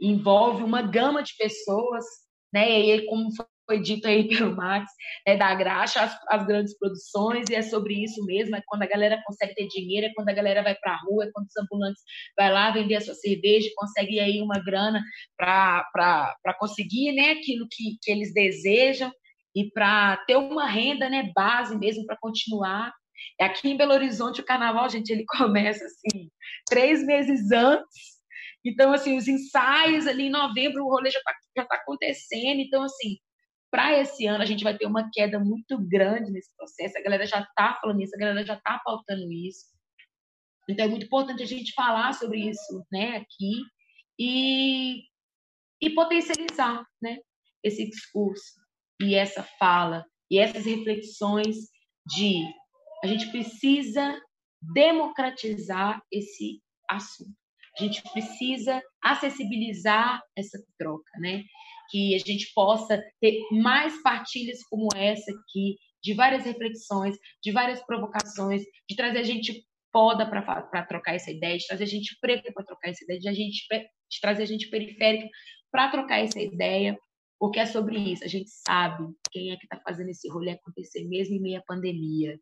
envolve 0.00 0.62
uma 0.62 0.82
gama 0.82 1.22
de 1.22 1.34
pessoas, 1.36 2.04
né? 2.52 2.68
E 2.68 2.92
aí, 2.92 3.06
como 3.06 3.30
foi 3.68 3.80
dito 3.80 4.08
aí 4.08 4.26
pelo 4.28 4.56
Max, 4.56 4.90
é 5.26 5.36
da 5.36 5.54
graxa 5.54 6.00
as, 6.00 6.18
as, 6.28 6.46
grandes 6.46 6.76
produções, 6.78 7.48
e 7.50 7.54
é 7.54 7.62
sobre 7.62 8.02
isso 8.02 8.24
mesmo, 8.24 8.56
é 8.56 8.62
quando 8.66 8.82
a 8.82 8.86
galera 8.86 9.22
consegue 9.26 9.54
ter 9.54 9.68
dinheiro, 9.68 10.06
é 10.06 10.12
quando 10.14 10.30
a 10.30 10.32
galera 10.32 10.62
vai 10.62 10.74
para 10.74 10.92
a 10.92 11.00
rua, 11.02 11.24
é 11.24 11.30
quando 11.32 11.46
os 11.46 11.56
ambulantes 11.56 12.02
vai 12.36 12.50
lá 12.50 12.70
vender 12.70 12.96
a 12.96 13.00
sua 13.00 13.14
cerveja, 13.14 13.68
consegue 13.76 14.18
aí 14.18 14.40
uma 14.40 14.58
grana 14.64 15.02
para 15.36 16.54
conseguir 16.58 17.12
né, 17.12 17.32
aquilo 17.32 17.66
que, 17.70 17.98
que 18.02 18.10
eles 18.10 18.32
desejam 18.32 19.12
e 19.54 19.70
para 19.70 20.16
ter 20.26 20.36
uma 20.36 20.66
renda 20.66 21.10
né, 21.10 21.30
base 21.34 21.76
mesmo 21.76 22.06
para 22.06 22.16
continuar. 22.20 22.92
Aqui 23.40 23.68
em 23.68 23.76
Belo 23.76 23.92
Horizonte, 23.92 24.40
o 24.40 24.44
carnaval, 24.44 24.88
gente, 24.88 25.10
ele 25.10 25.24
começa 25.36 25.84
assim, 25.84 26.30
três 26.66 27.04
meses 27.04 27.50
antes 27.52 28.18
então, 28.64 28.92
assim, 28.92 29.16
os 29.16 29.28
ensaios 29.28 30.06
ali 30.06 30.24
em 30.24 30.30
novembro, 30.30 30.84
o 30.84 30.90
rolê 30.90 31.10
já 31.10 31.18
está 31.18 31.64
tá 31.66 31.76
acontecendo. 31.76 32.60
Então, 32.60 32.82
assim, 32.82 33.16
para 33.70 33.98
esse 33.98 34.26
ano 34.26 34.42
a 34.42 34.46
gente 34.46 34.64
vai 34.64 34.76
ter 34.76 34.86
uma 34.86 35.10
queda 35.12 35.38
muito 35.38 35.78
grande 35.78 36.30
nesse 36.30 36.54
processo. 36.56 36.96
A 36.96 37.02
galera 37.02 37.26
já 37.26 37.40
está 37.40 37.78
falando 37.80 38.00
isso, 38.00 38.14
a 38.14 38.18
galera 38.18 38.44
já 38.44 38.54
está 38.54 38.80
pautando 38.84 39.30
isso. 39.32 39.66
Então 40.68 40.84
é 40.84 40.88
muito 40.88 41.06
importante 41.06 41.42
a 41.42 41.46
gente 41.46 41.72
falar 41.72 42.12
sobre 42.12 42.48
isso, 42.48 42.84
né, 42.92 43.16
aqui 43.16 43.62
e, 44.18 45.02
e 45.80 45.90
potencializar, 45.94 46.84
né, 47.00 47.18
esse 47.62 47.88
discurso 47.88 48.60
e 49.00 49.14
essa 49.14 49.42
fala 49.58 50.04
e 50.30 50.38
essas 50.38 50.66
reflexões 50.66 51.56
de 52.06 52.42
a 53.02 53.06
gente 53.06 53.30
precisa 53.30 54.20
democratizar 54.60 56.02
esse 56.12 56.60
assunto. 56.90 57.36
A 57.78 57.82
gente 57.82 58.02
precisa 58.12 58.82
acessibilizar 59.02 60.20
essa 60.36 60.58
troca, 60.78 61.10
né? 61.20 61.44
Que 61.88 62.14
a 62.14 62.18
gente 62.18 62.52
possa 62.54 63.02
ter 63.20 63.40
mais 63.50 64.00
partilhas 64.02 64.62
como 64.68 64.88
essa 64.94 65.30
aqui, 65.30 65.76
de 66.02 66.14
várias 66.14 66.44
reflexões, 66.44 67.16
de 67.42 67.50
várias 67.50 67.84
provocações, 67.84 68.62
de 68.88 68.96
trazer 68.96 69.18
a 69.18 69.24
gente 69.24 69.64
poda 69.92 70.28
para 70.28 70.86
trocar 70.86 71.14
essa 71.14 71.30
ideia, 71.30 71.56
de 71.56 71.66
trazer 71.66 71.84
a 71.84 71.88
gente 71.88 72.16
preta 72.20 72.52
para 72.52 72.64
trocar 72.64 72.90
essa 72.90 73.02
ideia, 73.04 73.18
de, 73.18 73.28
a 73.28 73.32
gente, 73.32 73.66
de 73.68 74.20
trazer 74.20 74.42
a 74.42 74.46
gente 74.46 74.68
periférica 74.68 75.28
para 75.70 75.90
trocar 75.90 76.20
essa 76.20 76.40
ideia, 76.40 76.96
porque 77.38 77.60
é 77.60 77.66
sobre 77.66 77.96
isso. 77.96 78.24
A 78.24 78.28
gente 78.28 78.50
sabe 78.50 79.06
quem 79.30 79.52
é 79.52 79.56
que 79.56 79.64
está 79.64 79.78
fazendo 79.80 80.10
esse 80.10 80.28
rolê 80.28 80.50
acontecer 80.50 81.04
mesmo 81.04 81.36
em 81.36 81.40
meio 81.40 81.58
à 81.58 81.62
pandemia. 81.62 82.38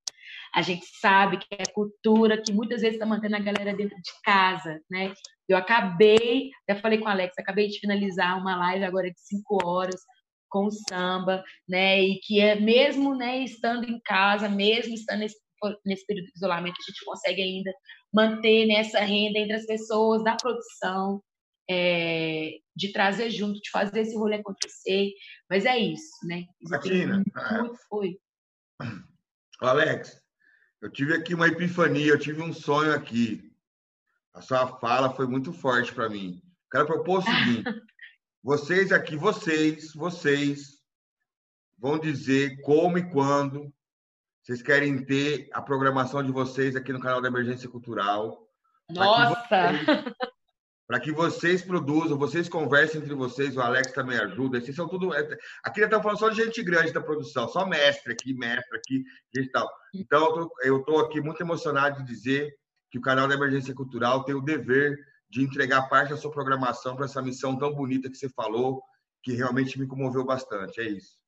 A 0.54 0.62
gente 0.62 0.86
sabe 1.00 1.38
que 1.38 1.46
é 1.50 1.62
a 1.62 1.72
cultura 1.72 2.40
que 2.40 2.52
muitas 2.52 2.80
vezes 2.80 2.94
está 2.96 3.06
mantendo 3.06 3.36
a 3.36 3.40
galera 3.40 3.74
dentro 3.74 3.96
de 3.96 4.10
casa, 4.24 4.80
né? 4.90 5.12
Eu 5.48 5.56
acabei, 5.56 6.50
já 6.68 6.76
falei 6.76 6.98
com 6.98 7.04
o 7.04 7.08
Alex, 7.08 7.34
acabei 7.38 7.68
de 7.68 7.78
finalizar 7.78 8.38
uma 8.38 8.56
live 8.56 8.84
agora 8.84 9.10
de 9.10 9.20
cinco 9.20 9.58
horas 9.64 10.00
com 10.48 10.70
samba, 10.70 11.44
né? 11.68 12.00
E 12.00 12.18
que 12.20 12.40
é 12.40 12.58
mesmo, 12.58 13.14
né, 13.14 13.38
estando 13.44 13.84
em 13.84 14.00
casa, 14.00 14.48
mesmo 14.48 14.94
estando 14.94 15.20
nesse, 15.20 15.36
nesse 15.84 16.06
período 16.06 16.26
de 16.26 16.36
isolamento, 16.36 16.76
a 16.80 16.90
gente 16.90 17.04
consegue 17.04 17.42
ainda 17.42 17.72
manter 18.12 18.66
nessa 18.66 19.00
renda 19.00 19.38
entre 19.38 19.54
as 19.54 19.66
pessoas 19.66 20.24
da 20.24 20.36
produção, 20.36 21.22
é, 21.68 22.58
de 22.74 22.92
trazer 22.92 23.30
junto, 23.30 23.60
de 23.60 23.70
fazer 23.70 24.00
esse 24.00 24.16
rolê 24.16 24.36
acontecer. 24.36 25.12
Mas 25.48 25.64
é 25.64 25.76
isso, 25.78 26.26
né? 26.26 26.44
Martina, 26.62 27.16
muito, 27.16 27.76
foi. 27.88 28.18
Alex, 29.60 30.20
eu 30.80 30.90
tive 30.90 31.14
aqui 31.14 31.34
uma 31.34 31.48
epifania, 31.48 32.08
eu 32.08 32.18
tive 32.18 32.42
um 32.42 32.52
sonho 32.52 32.94
aqui. 32.94 33.52
A 34.34 34.42
sua 34.42 34.66
fala 34.78 35.14
foi 35.14 35.26
muito 35.26 35.52
forte 35.52 35.94
para 35.94 36.08
mim. 36.08 36.42
Quero 36.70 36.86
propor 36.86 37.20
o 37.20 37.22
seguinte: 37.24 37.82
vocês 38.42 38.92
aqui, 38.92 39.16
vocês, 39.16 39.92
vocês 39.94 40.76
vão 41.78 41.98
dizer 41.98 42.60
como 42.60 42.98
e 42.98 43.10
quando 43.10 43.72
vocês 44.42 44.62
querem 44.62 45.04
ter 45.04 45.48
a 45.52 45.60
programação 45.60 46.22
de 46.22 46.30
vocês 46.30 46.76
aqui 46.76 46.92
no 46.92 47.00
canal 47.00 47.20
da 47.20 47.28
Emergência 47.28 47.68
Cultural. 47.68 48.46
Nossa! 48.88 49.72
Para 50.86 51.00
que 51.00 51.10
vocês 51.10 51.62
produzam, 51.62 52.16
vocês 52.16 52.48
conversem 52.48 53.00
entre 53.00 53.14
vocês, 53.14 53.56
o 53.56 53.60
Alex 53.60 53.92
também 53.92 54.18
ajuda. 54.18 54.58
Esses 54.58 54.76
são 54.76 54.88
tudo. 54.88 55.12
É, 55.12 55.36
aqui 55.64 55.80
estamos 55.80 56.02
falando 56.02 56.18
só 56.18 56.28
de 56.28 56.44
gente 56.44 56.62
grande 56.62 56.92
da 56.92 57.00
produção, 57.00 57.48
só 57.48 57.66
mestre 57.66 58.12
aqui, 58.12 58.32
mestre 58.34 58.78
aqui, 58.78 59.02
gente 59.34 59.50
tal. 59.50 59.68
Então, 59.92 60.48
eu 60.62 60.78
estou 60.78 61.00
aqui 61.00 61.20
muito 61.20 61.40
emocionado 61.40 61.98
de 61.98 62.06
dizer 62.06 62.54
que 62.90 62.98
o 62.98 63.02
canal 63.02 63.26
da 63.26 63.34
Emergência 63.34 63.74
Cultural 63.74 64.24
tem 64.24 64.34
o 64.34 64.40
dever 64.40 64.96
de 65.28 65.42
entregar 65.42 65.88
parte 65.88 66.10
da 66.10 66.16
sua 66.16 66.30
programação 66.30 66.94
para 66.94 67.06
essa 67.06 67.20
missão 67.20 67.58
tão 67.58 67.74
bonita 67.74 68.08
que 68.08 68.16
você 68.16 68.28
falou, 68.28 68.80
que 69.24 69.32
realmente 69.32 69.78
me 69.80 69.88
comoveu 69.88 70.24
bastante. 70.24 70.80
É 70.80 70.88
isso. 70.88 71.18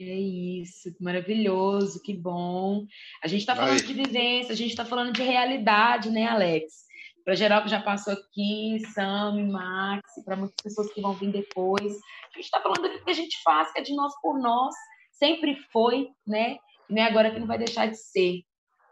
É 0.00 0.18
isso, 0.18 0.96
maravilhoso, 0.98 2.00
que 2.02 2.14
bom. 2.14 2.86
A 3.22 3.28
gente 3.28 3.40
está 3.40 3.54
falando 3.54 3.82
de 3.82 3.92
vivência, 3.92 4.52
a 4.52 4.56
gente 4.56 4.70
está 4.70 4.84
falando 4.84 5.12
de 5.12 5.22
realidade, 5.22 6.10
né, 6.10 6.26
Alex? 6.26 6.89
Para 7.30 7.36
geral 7.36 7.62
que 7.62 7.68
já 7.68 7.80
passou 7.80 8.12
aqui, 8.12 8.80
Sam, 8.92 9.46
Max, 9.52 10.02
para 10.24 10.34
muitas 10.34 10.56
pessoas 10.60 10.92
que 10.92 11.00
vão 11.00 11.12
vir 11.12 11.30
depois. 11.30 11.92
A 11.94 12.36
gente 12.36 12.46
está 12.46 12.60
falando 12.60 12.82
do 12.82 13.04
que 13.04 13.08
a 13.08 13.14
gente 13.14 13.40
faz, 13.44 13.72
que 13.72 13.78
é 13.78 13.82
de 13.82 13.94
nós 13.94 14.12
por 14.20 14.36
nós, 14.40 14.74
sempre 15.12 15.54
foi, 15.72 16.08
né? 16.26 16.56
E 16.90 16.98
é 16.98 17.04
agora 17.04 17.30
que 17.30 17.38
não 17.38 17.46
vai 17.46 17.56
deixar 17.56 17.86
de 17.86 17.96
ser. 17.96 18.40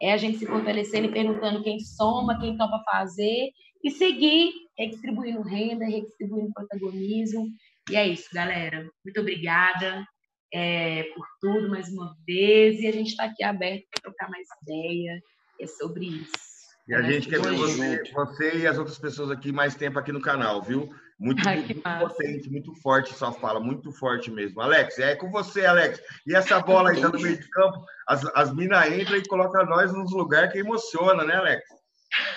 É 0.00 0.12
a 0.12 0.16
gente 0.16 0.38
se 0.38 0.46
fortalecendo 0.46 1.08
e 1.08 1.12
perguntando 1.12 1.64
quem 1.64 1.80
soma, 1.80 2.38
quem 2.38 2.56
topa 2.56 2.80
fazer 2.88 3.50
e 3.82 3.90
seguir 3.90 4.52
redistribuindo 4.78 5.42
renda, 5.42 5.84
redistribuindo 5.84 6.52
protagonismo. 6.52 7.48
E 7.90 7.96
é 7.96 8.06
isso, 8.06 8.28
galera. 8.32 8.88
Muito 9.04 9.20
obrigada 9.20 10.06
é, 10.54 11.02
por 11.12 11.26
tudo 11.40 11.70
mais 11.70 11.88
uma 11.88 12.14
vez. 12.24 12.78
E 12.78 12.86
a 12.86 12.92
gente 12.92 13.08
está 13.08 13.24
aqui 13.24 13.42
aberto 13.42 13.82
para 13.90 14.12
trocar 14.12 14.30
mais 14.30 14.46
ideia. 14.62 15.20
É 15.60 15.66
sobre 15.66 16.06
isso. 16.06 16.57
E 16.88 16.94
a 16.94 17.02
gente 17.02 17.28
quer 17.28 17.40
ver 17.42 17.54
você, 17.54 18.02
você, 18.12 18.56
e 18.56 18.66
as 18.66 18.78
outras 18.78 18.98
pessoas 18.98 19.30
aqui 19.30 19.52
mais 19.52 19.74
tempo 19.74 19.98
aqui 19.98 20.10
no 20.10 20.22
canal, 20.22 20.62
viu? 20.62 20.88
Muito, 21.18 21.46
Ai, 21.46 21.56
muito 21.56 21.82
potente, 21.82 22.48
muito 22.48 22.74
forte 22.76 23.12
sua 23.12 23.30
fala, 23.30 23.60
muito 23.60 23.92
forte 23.92 24.30
mesmo. 24.30 24.60
Alex, 24.60 24.98
é 24.98 25.14
com 25.14 25.30
você, 25.30 25.66
Alex. 25.66 26.00
E 26.26 26.34
essa 26.34 26.60
bola 26.60 26.90
aí 26.90 27.00
tá 27.00 27.10
no 27.10 27.20
meio 27.20 27.38
de 27.38 27.48
campo, 27.50 27.84
as, 28.06 28.24
as 28.34 28.54
minas 28.54 28.90
entram 28.90 29.16
e 29.16 29.26
colocam 29.26 29.66
nós 29.66 29.92
nos 29.92 30.12
lugares 30.12 30.50
que 30.50 30.60
emociona, 30.60 31.24
né, 31.24 31.34
Alex? 31.34 31.62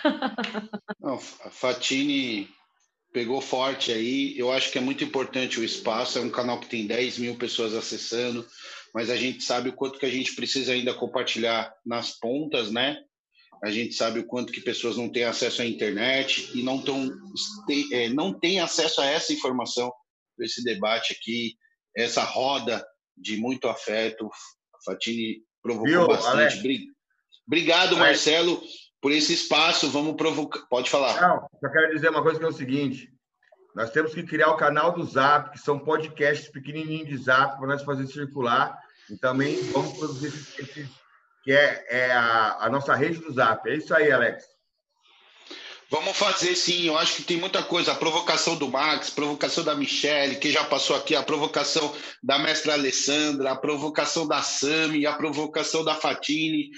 Não, 1.00 1.14
a 1.16 1.50
Fatini 1.50 2.50
pegou 3.14 3.40
forte 3.40 3.92
aí. 3.94 4.38
Eu 4.38 4.52
acho 4.52 4.70
que 4.70 4.78
é 4.78 4.82
muito 4.82 5.04
importante 5.04 5.62
o 5.62 5.64
espaço. 5.64 6.18
É 6.18 6.22
um 6.22 6.30
canal 6.30 6.60
que 6.60 6.68
tem 6.68 6.88
10 6.88 7.20
mil 7.20 7.36
pessoas 7.38 7.74
acessando, 7.74 8.46
mas 8.94 9.10
a 9.10 9.16
gente 9.16 9.44
sabe 9.44 9.70
o 9.70 9.74
quanto 9.74 9.98
que 9.98 10.06
a 10.06 10.12
gente 10.12 10.36
precisa 10.36 10.74
ainda 10.74 10.94
compartilhar 10.94 11.74
nas 11.86 12.20
pontas, 12.20 12.70
né? 12.70 12.98
A 13.64 13.70
gente 13.70 13.94
sabe 13.94 14.20
o 14.20 14.26
quanto 14.26 14.52
que 14.52 14.60
pessoas 14.60 14.98
não 14.98 15.08
têm 15.08 15.24
acesso 15.24 15.62
à 15.62 15.66
internet 15.66 16.50
e 16.58 16.64
não, 16.64 16.82
tão, 16.82 17.10
é, 17.92 18.10
não 18.10 18.34
têm 18.34 18.60
acesso 18.60 19.02
a 19.02 19.06
essa 19.06 19.32
informação, 19.32 19.94
esse 20.40 20.64
debate 20.64 21.14
aqui, 21.14 21.56
essa 21.96 22.24
roda 22.24 22.84
de 23.16 23.38
muito 23.38 23.68
afeto. 23.68 24.28
A 24.74 24.78
Fatini 24.84 25.44
provocou 25.62 25.88
Viu, 25.88 26.08
bastante. 26.08 26.60
Alex? 26.60 26.86
Obrigado, 27.46 27.98
Marcelo, 27.98 28.62
por 29.00 29.12
esse 29.12 29.34
espaço. 29.34 29.92
Vamos 29.92 30.16
provocar. 30.16 30.62
Pode 30.68 30.90
falar. 30.90 31.22
Não, 31.22 31.48
só 31.60 31.72
quero 31.72 31.94
dizer 31.94 32.10
uma 32.10 32.24
coisa 32.24 32.40
que 32.40 32.46
é 32.46 32.50
o 32.50 32.54
seguinte: 32.54 33.14
Nós 33.76 33.92
temos 33.92 34.14
que 34.14 34.24
criar 34.24 34.50
o 34.50 34.58
canal 34.58 34.92
do 34.92 35.04
Zap, 35.04 35.52
que 35.52 35.60
são 35.60 35.78
podcasts 35.78 36.50
pequenininhos 36.50 37.10
de 37.10 37.18
Zap, 37.18 37.58
para 37.60 37.68
nós 37.68 37.84
fazer 37.84 38.08
circular. 38.08 38.76
E 39.08 39.18
também 39.18 39.62
vamos 39.72 39.98
produzir 39.98 40.28
esse, 40.28 40.62
esse 40.62 41.01
que 41.44 41.52
é, 41.52 41.86
é 41.90 42.12
a, 42.12 42.58
a 42.62 42.70
nossa 42.70 42.96
rede 42.96 43.20
do 43.20 43.34
Zap. 43.34 43.70
É 43.70 43.76
isso 43.76 43.94
aí, 43.94 44.12
Alex. 44.12 44.44
Vamos 45.92 46.16
fazer 46.16 46.56
sim, 46.56 46.88
eu 46.88 46.98
acho 46.98 47.18
que 47.18 47.24
tem 47.24 47.36
muita 47.36 47.62
coisa. 47.62 47.92
A 47.92 47.96
provocação 47.96 48.56
do 48.56 48.70
Max, 48.70 49.10
a 49.10 49.16
provocação 49.16 49.62
da 49.62 49.76
Michelle, 49.76 50.38
que 50.38 50.50
já 50.50 50.64
passou 50.64 50.96
aqui, 50.96 51.14
a 51.14 51.22
provocação 51.22 51.94
da 52.24 52.40
mestra 52.40 52.74
Alessandra, 52.74 53.52
a 53.52 53.58
provocação 53.58 54.26
da 54.26 54.42
Sami, 54.42 55.06
a 55.06 55.12
provocação 55.12 55.84
da 55.84 55.94
Fatine. 55.94 56.70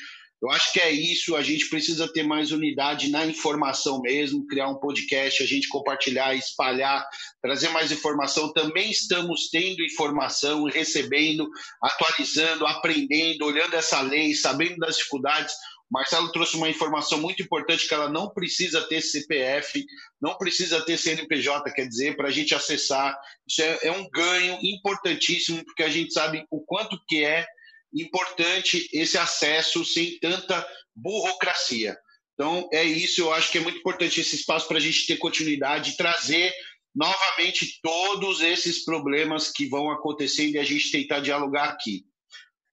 Eu 0.43 0.51
acho 0.51 0.73
que 0.73 0.79
é 0.81 0.91
isso, 0.91 1.37
a 1.37 1.41
gente 1.41 1.69
precisa 1.69 2.05
ter 2.11 2.21
mais 2.21 2.51
unidade 2.51 3.09
na 3.09 3.25
informação 3.25 4.01
mesmo, 4.01 4.45
criar 4.45 4.67
um 4.67 4.75
podcast, 4.75 5.41
a 5.41 5.45
gente 5.45 5.69
compartilhar, 5.69 6.35
espalhar, 6.35 7.07
trazer 7.41 7.69
mais 7.69 7.93
informação. 7.93 8.51
Também 8.51 8.91
estamos 8.91 9.47
tendo 9.49 9.81
informação, 9.81 10.65
recebendo, 10.65 11.49
atualizando, 11.81 12.67
aprendendo, 12.67 13.45
olhando 13.45 13.73
essa 13.75 14.01
lei, 14.01 14.33
sabendo 14.33 14.79
das 14.79 14.97
dificuldades. 14.97 15.55
Marcelo 15.89 16.29
trouxe 16.33 16.57
uma 16.57 16.69
informação 16.69 17.21
muito 17.21 17.41
importante 17.41 17.87
que 17.87 17.93
ela 17.93 18.09
não 18.09 18.29
precisa 18.29 18.81
ter 18.81 18.99
CPF, 18.99 19.85
não 20.21 20.37
precisa 20.37 20.81
ter 20.81 20.97
CNPJ, 20.97 21.71
quer 21.71 21.87
dizer, 21.87 22.17
para 22.17 22.27
a 22.27 22.31
gente 22.31 22.53
acessar. 22.53 23.17
Isso 23.47 23.61
é, 23.61 23.79
é 23.83 23.91
um 23.93 24.09
ganho 24.09 24.59
importantíssimo, 24.61 25.63
porque 25.63 25.83
a 25.83 25.89
gente 25.89 26.11
sabe 26.11 26.45
o 26.51 26.59
quanto 26.59 26.99
que 27.07 27.23
é 27.23 27.45
importante 27.93 28.89
esse 28.91 29.17
acesso 29.17 29.85
sem 29.85 30.17
tanta 30.19 30.67
burocracia. 30.95 31.97
Então, 32.33 32.67
é 32.73 32.83
isso, 32.83 33.21
eu 33.21 33.31
acho 33.31 33.51
que 33.51 33.59
é 33.59 33.61
muito 33.61 33.77
importante 33.77 34.19
esse 34.19 34.35
espaço 34.35 34.67
para 34.67 34.77
a 34.77 34.81
gente 34.81 35.05
ter 35.05 35.17
continuidade 35.17 35.91
e 35.91 35.97
trazer 35.97 36.51
novamente 36.95 37.79
todos 37.81 38.41
esses 38.41 38.83
problemas 38.83 39.51
que 39.51 39.67
vão 39.67 39.91
acontecendo 39.91 40.55
e 40.55 40.59
a 40.59 40.63
gente 40.63 40.91
tentar 40.91 41.19
dialogar 41.19 41.65
aqui. 41.65 42.05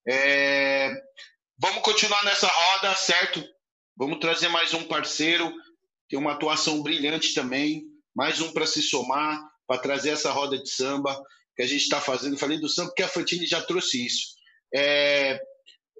É... 0.08 0.90
Vamos 1.58 1.82
continuar 1.82 2.24
nessa 2.24 2.46
roda, 2.46 2.94
certo? 2.96 3.44
Vamos 3.96 4.18
trazer 4.18 4.48
mais 4.48 4.72
um 4.72 4.84
parceiro, 4.84 5.52
tem 6.08 6.18
uma 6.18 6.32
atuação 6.32 6.82
brilhante 6.82 7.34
também, 7.34 7.84
mais 8.14 8.40
um 8.40 8.50
para 8.52 8.66
se 8.66 8.82
somar, 8.82 9.42
para 9.66 9.80
trazer 9.80 10.10
essa 10.10 10.32
roda 10.32 10.58
de 10.58 10.70
samba 10.70 11.22
que 11.54 11.62
a 11.62 11.66
gente 11.66 11.82
está 11.82 12.00
fazendo. 12.00 12.38
Falei 12.38 12.58
do 12.58 12.68
samba 12.68 12.88
porque 12.88 13.02
a 13.02 13.08
Fantini 13.08 13.46
já 13.46 13.60
trouxe 13.60 14.04
isso 14.04 14.39
é, 14.74 15.40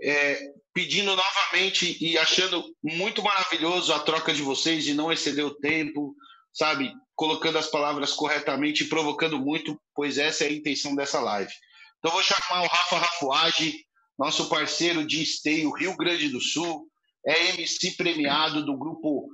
é, 0.02 0.40
pedindo 0.72 1.14
novamente 1.14 1.96
e 2.00 2.16
achando 2.16 2.64
muito 2.82 3.22
maravilhoso 3.22 3.92
a 3.92 3.98
troca 4.00 4.32
de 4.32 4.42
vocês, 4.42 4.84
de 4.84 4.94
não 4.94 5.12
exceder 5.12 5.44
o 5.44 5.54
tempo, 5.54 6.14
sabe? 6.52 6.92
Colocando 7.14 7.58
as 7.58 7.66
palavras 7.66 8.12
corretamente 8.12 8.84
e 8.84 8.88
provocando 8.88 9.38
muito, 9.38 9.80
pois 9.94 10.18
essa 10.18 10.44
é 10.44 10.48
a 10.48 10.52
intenção 10.52 10.94
dessa 10.94 11.20
live. 11.20 11.52
Então, 11.98 12.12
vou 12.12 12.22
chamar 12.22 12.62
o 12.62 12.66
Rafa 12.66 12.98
Rafuage, 12.98 13.84
nosso 14.18 14.48
parceiro 14.48 15.06
de 15.06 15.22
esteio 15.22 15.70
Rio 15.72 15.96
Grande 15.96 16.28
do 16.28 16.40
Sul, 16.40 16.86
é 17.26 17.50
MC 17.50 17.92
premiado 17.96 18.64
do 18.64 18.76
grupo 18.76 19.28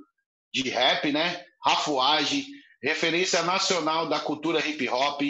de 0.53 0.69
rap, 0.69 1.11
né? 1.11 1.43
Rafuage, 1.63 2.45
referência 2.83 3.41
nacional 3.43 4.09
da 4.09 4.19
cultura 4.19 4.65
hip 4.65 4.87
hop, 4.89 5.21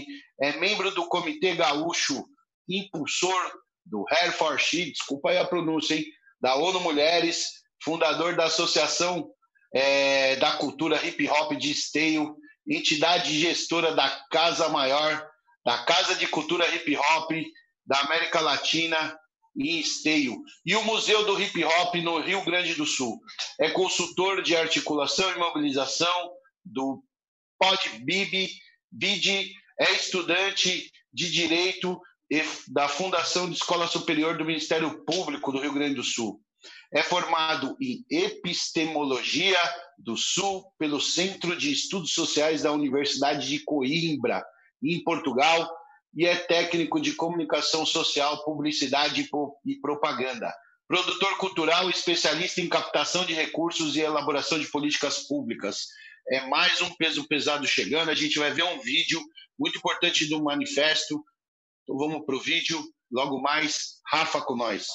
é 0.41 0.53
membro 0.57 0.91
do 0.91 1.07
Comitê 1.07 1.55
Gaúcho, 1.55 2.25
impulsor 2.67 3.53
do 3.89 4.05
Hereford 4.11 4.91
desculpa 4.91 5.29
aí 5.29 5.37
a 5.37 5.45
pronúncia, 5.45 5.95
hein? 5.95 6.05
Da 6.39 6.55
ONU 6.55 6.79
Mulheres, 6.79 7.63
fundador 7.83 8.35
da 8.35 8.45
Associação 8.45 9.29
é, 9.73 10.35
da 10.37 10.53
Cultura 10.53 11.03
Hip 11.05 11.27
Hop 11.29 11.53
de 11.53 11.71
Esteio, 11.71 12.35
entidade 12.67 13.39
gestora 13.39 13.93
da 13.93 14.09
Casa 14.29 14.69
Maior, 14.69 15.27
da 15.65 15.83
Casa 15.83 16.15
de 16.15 16.27
Cultura 16.27 16.67
Hip 16.73 16.95
Hop 16.95 17.31
da 17.85 17.99
América 18.01 18.39
Latina 18.41 19.17
em 19.57 19.79
Esteio. 19.79 20.37
E 20.65 20.75
o 20.75 20.83
Museu 20.83 21.25
do 21.25 21.41
Hip 21.41 21.63
Hop 21.63 21.95
no 21.95 22.19
Rio 22.19 22.43
Grande 22.43 22.75
do 22.75 22.85
Sul. 22.85 23.19
É 23.59 23.69
consultor 23.69 24.43
de 24.43 24.55
articulação 24.55 25.31
e 25.31 25.39
mobilização 25.39 26.31
do 26.63 27.03
PodBib, 27.57 28.49
BID, 28.91 29.51
é 29.79 29.91
estudante 29.93 30.91
de 31.13 31.31
Direito 31.31 31.99
da 32.67 32.87
Fundação 32.87 33.49
de 33.49 33.55
Escola 33.55 33.87
Superior 33.87 34.37
do 34.37 34.45
Ministério 34.45 35.03
Público 35.05 35.51
do 35.51 35.59
Rio 35.59 35.73
Grande 35.73 35.95
do 35.95 36.03
Sul. 36.03 36.41
É 36.93 37.01
formado 37.01 37.77
em 37.81 38.05
Epistemologia 38.09 39.57
do 39.97 40.17
Sul 40.17 40.65
pelo 40.77 40.99
Centro 40.99 41.55
de 41.55 41.71
Estudos 41.71 42.13
Sociais 42.13 42.63
da 42.63 42.71
Universidade 42.71 43.47
de 43.47 43.59
Coimbra, 43.59 44.43
em 44.83 45.01
Portugal, 45.03 45.69
e 46.15 46.25
é 46.25 46.35
técnico 46.35 46.99
de 46.99 47.13
comunicação 47.13 47.85
social, 47.85 48.43
publicidade 48.43 49.29
e 49.65 49.79
propaganda. 49.79 50.53
Produtor 50.87 51.37
cultural, 51.37 51.89
especialista 51.89 52.61
em 52.61 52.69
captação 52.69 53.25
de 53.25 53.33
recursos 53.33 53.95
e 53.95 53.99
elaboração 53.99 54.57
de 54.57 54.67
políticas 54.67 55.27
públicas. 55.27 55.87
É 56.29 56.47
mais 56.47 56.81
um 56.81 56.93
peso 56.95 57.27
pesado 57.27 57.67
chegando. 57.67 58.09
A 58.09 58.15
gente 58.15 58.39
vai 58.39 58.51
ver 58.51 58.63
um 58.63 58.79
vídeo 58.79 59.21
muito 59.59 59.77
importante 59.77 60.25
do 60.27 60.41
manifesto 60.41 61.23
então 61.87 61.97
vamos 61.97 62.25
para 62.25 62.35
o 62.35 62.39
vídeo. 62.41 62.77
Logo 63.09 63.41
mais, 63.41 64.01
Rafa 64.11 64.41
com 64.41 64.57
nós. 64.57 64.85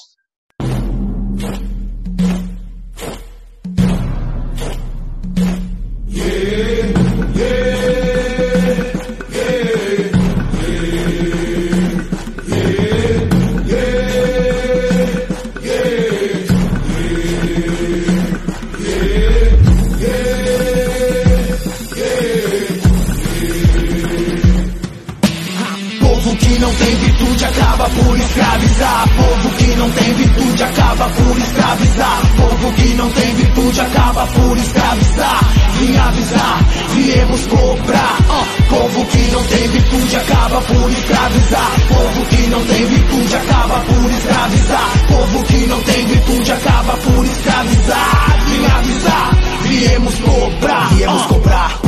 Escravizar. 28.33 29.09
Povo 29.15 29.49
que 29.57 29.75
não 29.75 29.91
tem 29.91 30.13
virtude 30.13 30.63
acaba 30.63 31.09
por 31.09 31.37
escravizar. 31.37 32.21
Povo 32.35 32.73
que 32.73 32.93
não 32.95 33.09
tem 33.11 33.35
virtude 33.35 33.81
acaba 33.81 34.27
por 34.27 34.57
escravizar. 34.57 35.39
Vim 35.79 35.97
avisar, 35.97 36.65
viemos 36.93 37.47
cobrar. 37.47 38.17
Uh, 38.21 38.63
povo 38.69 39.05
que 39.05 39.31
não 39.31 39.43
tem 39.43 39.67
virtude 39.67 40.15
acaba 40.15 40.61
por 40.61 40.91
escravizar. 40.91 41.71
Povo 41.87 42.25
que 42.25 42.47
não 42.47 42.65
tem 42.65 42.85
virtude 42.85 43.35
acaba 43.35 43.79
por 43.79 44.11
escravizar. 44.11 45.07
Povo 45.07 45.43
que 45.43 45.67
não 45.67 45.81
tem 45.81 46.05
virtude 46.05 46.51
acaba 46.51 46.97
por 46.97 47.25
escravizar. 47.25 48.37
Vim 48.47 48.65
avisar, 48.65 49.37
viemos 49.63 50.15
cobrar. 50.19 50.95
Viemos 50.95 51.25
cobrar. 51.27 51.79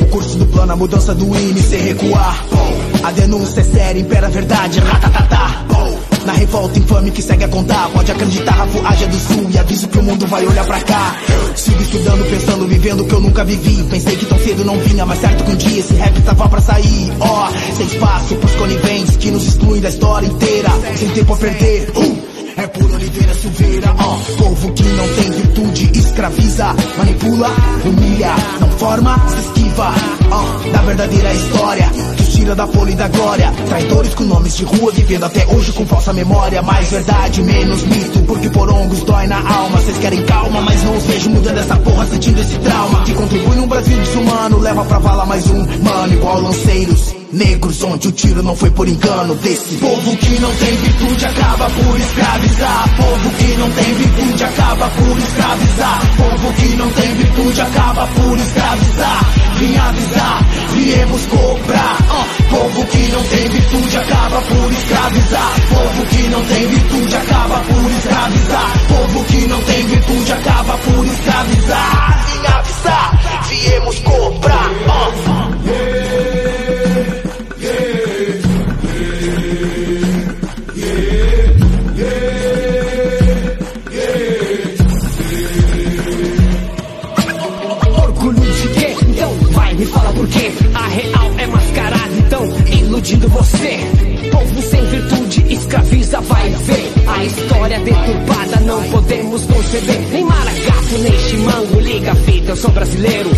O 0.00 0.06
curso 0.06 0.38
do 0.38 0.46
plano, 0.46 0.72
a 0.72 0.76
mudança 0.76 1.14
do 1.14 1.26
índice 1.36 1.76
recuar. 1.76 2.44
A 3.04 3.10
denúncia 3.10 3.60
é 3.60 3.64
séria, 3.64 4.00
impera 4.00 4.28
a 4.28 4.30
verdade, 4.30 4.80
ratatatá. 4.80 5.66
Na 6.24 6.32
revolta 6.32 6.78
infame 6.78 7.10
que 7.10 7.20
segue 7.20 7.44
a 7.44 7.48
contar, 7.48 7.90
pode 7.90 8.10
acreditar, 8.10 8.52
Rafu 8.52 8.78
é 8.78 9.06
do 9.06 9.18
sul 9.18 9.50
e 9.50 9.58
aviso 9.58 9.88
que 9.88 9.98
o 9.98 10.02
mundo 10.02 10.26
vai 10.26 10.46
olhar 10.46 10.64
pra 10.64 10.80
cá. 10.80 11.14
Sigo 11.54 11.82
estudando, 11.82 12.24
pensando, 12.30 12.66
vivendo 12.66 13.00
o 13.00 13.04
que 13.04 13.12
eu 13.12 13.20
nunca 13.20 13.44
vivi. 13.44 13.82
Pensei 13.90 14.16
que 14.16 14.24
tão 14.24 14.38
cedo 14.38 14.64
não 14.64 14.78
vinha, 14.78 15.04
mas 15.04 15.20
certo 15.20 15.44
que 15.44 15.50
um 15.50 15.56
dia 15.56 15.80
esse 15.80 15.92
rap 15.92 16.18
tava 16.22 16.48
pra 16.48 16.62
sair. 16.62 17.12
Ó, 17.20 17.46
oh, 17.46 17.74
sem 17.76 17.86
espaço 17.86 18.36
pros 18.36 18.54
coniventes 18.54 19.16
que 19.18 19.30
nos 19.30 19.48
excluem 19.48 19.82
da 19.82 19.90
história 19.90 20.26
inteira. 20.26 20.70
Sem 20.96 21.08
tempo 21.10 21.34
a 21.34 21.36
perder. 21.36 21.92
Uh! 21.94 22.34
É 22.56 22.66
por 22.68 22.90
Oliveira 22.90 23.34
Silveira, 23.34 23.94
ó. 23.98 24.14
Oh, 24.14 24.42
povo 24.42 24.72
que 24.72 24.82
não 24.82 25.08
tem 25.08 25.30
virtude, 25.30 25.98
escraviza, 25.98 26.74
manipula, 26.96 27.50
humilha, 27.84 28.34
não 28.60 28.70
forma, 28.78 29.28
se 29.28 29.40
esquiva, 29.40 29.92
ó, 30.30 30.40
oh, 30.40 30.70
da 30.70 30.80
verdadeira 30.82 31.34
história 31.34 32.23
da 32.52 32.66
folha 32.66 32.90
e 32.90 32.94
da 32.94 33.06
glória. 33.06 33.52
Traidores 33.68 34.14
com 34.14 34.24
nomes 34.24 34.56
de 34.56 34.64
rua, 34.64 34.90
vivendo 34.90 35.24
até 35.24 35.46
hoje 35.46 35.72
com 35.72 35.86
falsa 35.86 36.12
memória. 36.12 36.60
Mais 36.62 36.90
verdade, 36.90 37.42
menos 37.42 37.82
mito, 37.84 38.18
porque 38.22 38.50
porongos 38.50 39.04
dói 39.04 39.28
na 39.28 39.36
alma. 39.36 39.78
Vocês 39.78 39.98
querem 39.98 40.24
calma, 40.24 40.60
mas 40.62 40.82
não 40.82 40.96
os 40.96 41.06
vejo 41.06 41.30
mudando 41.30 41.58
essa 41.58 41.76
porra, 41.76 42.06
sentindo 42.06 42.40
esse 42.40 42.58
trauma. 42.58 43.04
Que 43.04 43.14
contribui 43.14 43.56
num 43.56 43.68
Brasil 43.68 43.96
desumano, 43.96 44.58
leva 44.58 44.84
pra 44.84 44.98
vala 44.98 45.24
mais 45.24 45.48
um 45.48 45.64
mano, 45.82 46.12
igual 46.12 46.40
lanceiros 46.40 47.23
negros, 47.34 47.82
onde 47.82 48.08
o 48.08 48.12
tiro 48.12 48.42
não 48.42 48.54
foi 48.54 48.70
por 48.70 48.88
engano 48.88 49.34
desse 49.36 49.74
povo 49.76 50.16
que 50.16 50.38
não 50.38 50.54
tem 50.54 50.76
virtude 50.76 51.24
acaba 51.26 51.70
por 51.70 52.00
escravizar. 52.00 52.96
Povo 52.96 53.30
que 53.30 53.56
não 53.56 53.70
tem 53.70 53.94
virtude 53.94 54.44
acaba 54.44 54.90
por 54.90 55.18
escravizar. 55.18 56.16
Povo 56.16 56.52
que 56.54 56.76
não 56.76 56.90
tem 56.90 57.14
virtude 57.14 57.60
acaba 57.60 58.06
por 58.06 58.38
escravizar. 58.38 59.34
Vim 59.58 59.76
avisar, 59.76 60.44
viemos 60.72 61.26
cobrar. 61.26 61.98
Uh, 62.00 62.42
povo 62.50 62.86
que 62.86 63.12
não 63.12 63.22
tem 63.24 63.48
virtude 63.48 63.96
acaba 63.96 64.40
por 64.42 64.72
escravizar. 64.72 65.52
Povo 65.68 66.06
que 66.06 66.28
não 66.28 66.44
tem 66.44 66.66
virtude 66.68 67.16
acaba 67.16 67.60
por 67.60 67.90
escravizar. 67.90 68.86
Povo 68.88 69.24
que 69.24 69.46
não 69.48 69.62
tem 69.62 69.86
virtude 69.86 70.32
acaba 70.32 70.78
por 70.78 71.06
escravizar. 71.06 72.26
Vim 72.26 72.46
avisar, 72.46 73.44
viemos 73.48 73.98
cobrar. 74.00 74.70
Uh. 74.70 76.03
iludindo 93.04 93.28
você. 93.28 93.78
Povo 94.32 94.62
sem 94.62 94.86
virtude 94.86 95.52
escraviza, 95.52 96.20
vai 96.22 96.50
ver. 96.50 96.92
A 97.06 97.24
história 97.24 97.80
deturpada 97.80 98.60
não 98.60 98.82
podemos 98.84 99.44
conceber. 99.44 100.00
Nem 100.10 100.24
maracatu, 100.24 100.98
nem 101.00 101.18
chimango, 101.18 101.80
liga 101.80 102.12
a 102.12 102.14
fita, 102.14 102.52
eu 102.52 102.56
sou 102.56 102.70
brasileiro. 102.70 103.30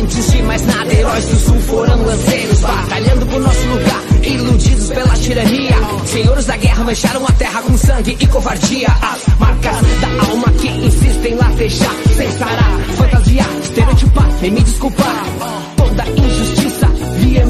Antes 0.00 0.32
de 0.32 0.42
mais 0.42 0.66
nada, 0.66 0.92
heróis 0.92 1.24
do 1.24 1.36
sul 1.36 1.60
foram 1.60 2.02
lanceiros, 2.02 2.60
batalhando 2.60 3.26
por 3.26 3.40
nosso 3.40 3.66
lugar, 3.68 4.02
iludidos 4.24 4.88
pela 4.90 5.14
tirania. 5.14 5.76
Senhores 6.06 6.46
da 6.46 6.56
guerra 6.56 6.84
mancharam 6.84 7.26
a 7.26 7.32
terra 7.32 7.62
com 7.62 7.78
sangue 7.78 8.16
e 8.18 8.26
covardia. 8.26 8.88
As 8.88 9.38
marcas 9.38 9.76
da 10.00 10.30
alma 10.30 10.50
que 10.52 10.68
insistem 10.68 11.34
latejar, 11.36 11.94
sem 12.16 12.30
sarar, 12.32 12.80
fantasiar, 12.96 13.50
estereotipar, 13.62 14.28
nem 14.42 14.50
me 14.50 14.62
desculpar. 14.64 15.24
Toda 15.76 16.04
injustiça 16.08 16.35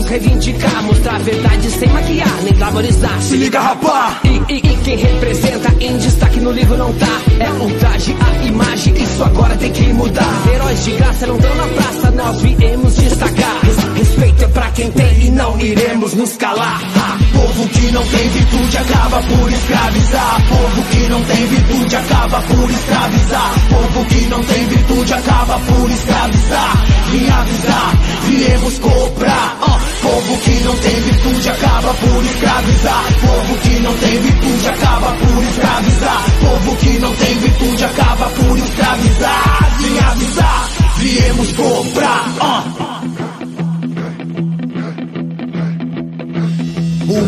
reivindicar, 0.06 0.82
mostrar 0.82 1.16
a 1.16 1.18
verdade 1.18 1.70
sem 1.70 1.88
maquiar, 1.88 2.42
nem 2.42 2.52
glamorizar. 2.54 3.20
Se 3.20 3.36
liga, 3.36 3.60
rapá! 3.60 4.20
E, 4.24 4.52
e, 4.52 4.56
e 4.58 4.76
quem 4.84 4.96
representa 4.96 5.74
em 5.80 5.96
destaque 5.98 6.40
no 6.40 6.52
livro 6.52 6.76
não 6.76 6.92
tá. 6.94 7.20
É 7.38 7.50
um 7.50 7.78
traje, 7.78 8.16
a 8.18 8.46
imagem, 8.46 8.94
isso 9.02 9.24
agora 9.24 9.56
tem 9.56 9.72
que 9.72 9.92
mudar. 9.92 10.48
Heróis 10.52 10.84
de 10.84 10.90
graça 10.92 11.26
não 11.26 11.36
estão 11.36 11.54
na 11.54 11.66
praça, 11.68 12.10
nós 12.12 12.40
viemos 12.42 12.96
destacar. 12.96 13.60
Respeito 13.94 14.44
é 14.44 14.48
pra 14.48 14.70
quem 14.72 14.90
tem 14.90 15.26
e 15.26 15.30
não 15.30 15.60
iremos 15.60 16.14
nos 16.14 16.36
calar. 16.36 16.80
Ha! 16.82 17.18
Povo 17.32 17.68
que 17.68 17.92
não 17.92 18.06
tem 18.06 18.28
virtude 18.28 18.76
acaba 18.78 19.22
por 19.22 19.52
escravizar. 19.52 20.48
Povo 20.48 20.82
que 20.90 21.08
não 21.08 21.24
tem 21.24 21.46
virtude 21.46 21.96
acaba 21.96 22.40
por 22.42 22.70
escravizar. 22.70 23.54
Povo 23.70 23.95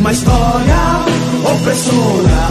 Uma 0.08 0.14
história 0.14 1.04
opressora 1.44 2.50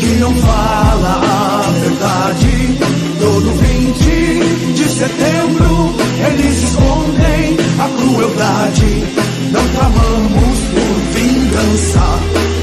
que 0.00 0.06
não 0.16 0.34
fala 0.34 1.20
a 1.22 1.70
verdade. 1.78 2.78
Todo 3.20 3.52
20 3.52 4.72
de 4.74 4.88
setembro 4.88 5.94
eles 6.26 6.64
escondem 6.64 7.56
a 7.78 7.88
crueldade. 7.96 9.04
Não 9.52 9.68
clamamos 9.68 10.58
por 10.74 11.20
vingança, 11.20 12.18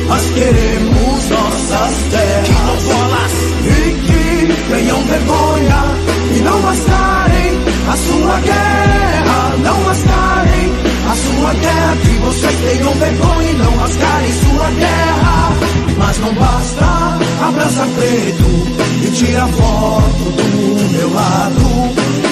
mas 0.10 0.30
queremos 0.32 1.30
nossas 1.30 1.94
terras. 2.12 3.32
E 3.64 3.94
que 3.94 4.74
tenham 4.74 5.02
vergonha 5.06 5.84
e 6.36 6.40
não 6.42 6.60
mascarem 6.60 7.52
a 7.88 7.96
sua 7.96 8.40
guerra. 8.42 9.13
Sua 11.44 11.54
guerra. 11.56 11.98
Que 11.98 12.20
vocês 12.20 12.56
tenham 12.56 12.94
vergonha 12.94 13.52
e 13.52 13.54
não 13.56 13.72
mascarem 13.76 14.32
sua 14.32 14.70
guerra. 14.72 15.54
Mas 15.98 16.18
não 16.20 16.34
basta 16.36 17.18
abraçar 17.46 17.88
preto 17.88 18.46
e 19.04 19.12
tirar 19.12 19.48
foto 19.50 20.24
do 20.38 20.92
meu 20.94 21.14
lado. 21.14 21.64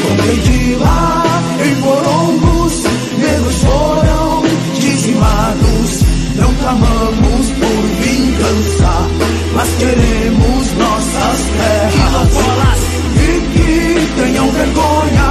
Com 0.02 0.16
quem 0.24 0.40
de 0.40 0.76
lá 0.76 1.24
em 1.66 1.76
Morongos, 1.82 2.84
negros 3.18 3.56
foram 3.56 4.44
dizimados. 4.80 6.04
Não 6.38 6.54
clamamos 6.56 7.52
por 7.52 7.84
vingança, 8.00 9.10
mas 9.54 9.70
queremos 9.78 10.74
nossas 10.78 11.40
terras. 11.58 12.80
E 13.18 13.42
que 13.52 14.22
tenham 14.22 14.50
vergonha 14.52 15.28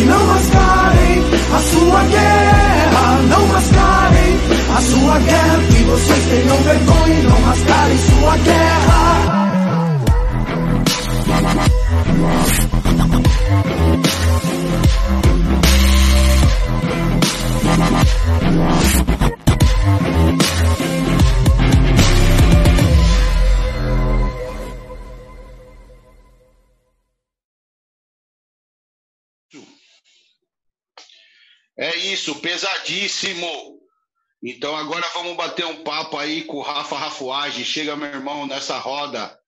e 0.00 0.04
não 0.04 0.26
mascarem 0.26 1.22
a 1.54 1.60
sua 1.60 2.02
guerra. 2.06 2.69
Sua 4.80 5.18
guerra. 5.18 5.58
Que 5.66 5.82
vocês 5.84 6.24
tenham 6.26 6.56
vergonha 6.62 7.14
e 7.14 7.22
não 7.22 7.40
mascarem 7.40 7.98
sua 7.98 8.36
guerra. 8.38 9.40
É 31.76 31.96
isso, 31.96 32.34
pesadíssimo. 32.36 33.79
Então 34.42 34.74
agora 34.74 35.06
vamos 35.12 35.36
bater 35.36 35.66
um 35.66 35.84
papo 35.84 36.16
aí 36.16 36.44
com 36.44 36.56
o 36.56 36.62
Rafa 36.62 36.96
Rafuage. 36.96 37.62
Chega, 37.62 37.94
meu 37.94 38.08
irmão, 38.08 38.46
nessa 38.46 38.78
roda. 38.78 39.38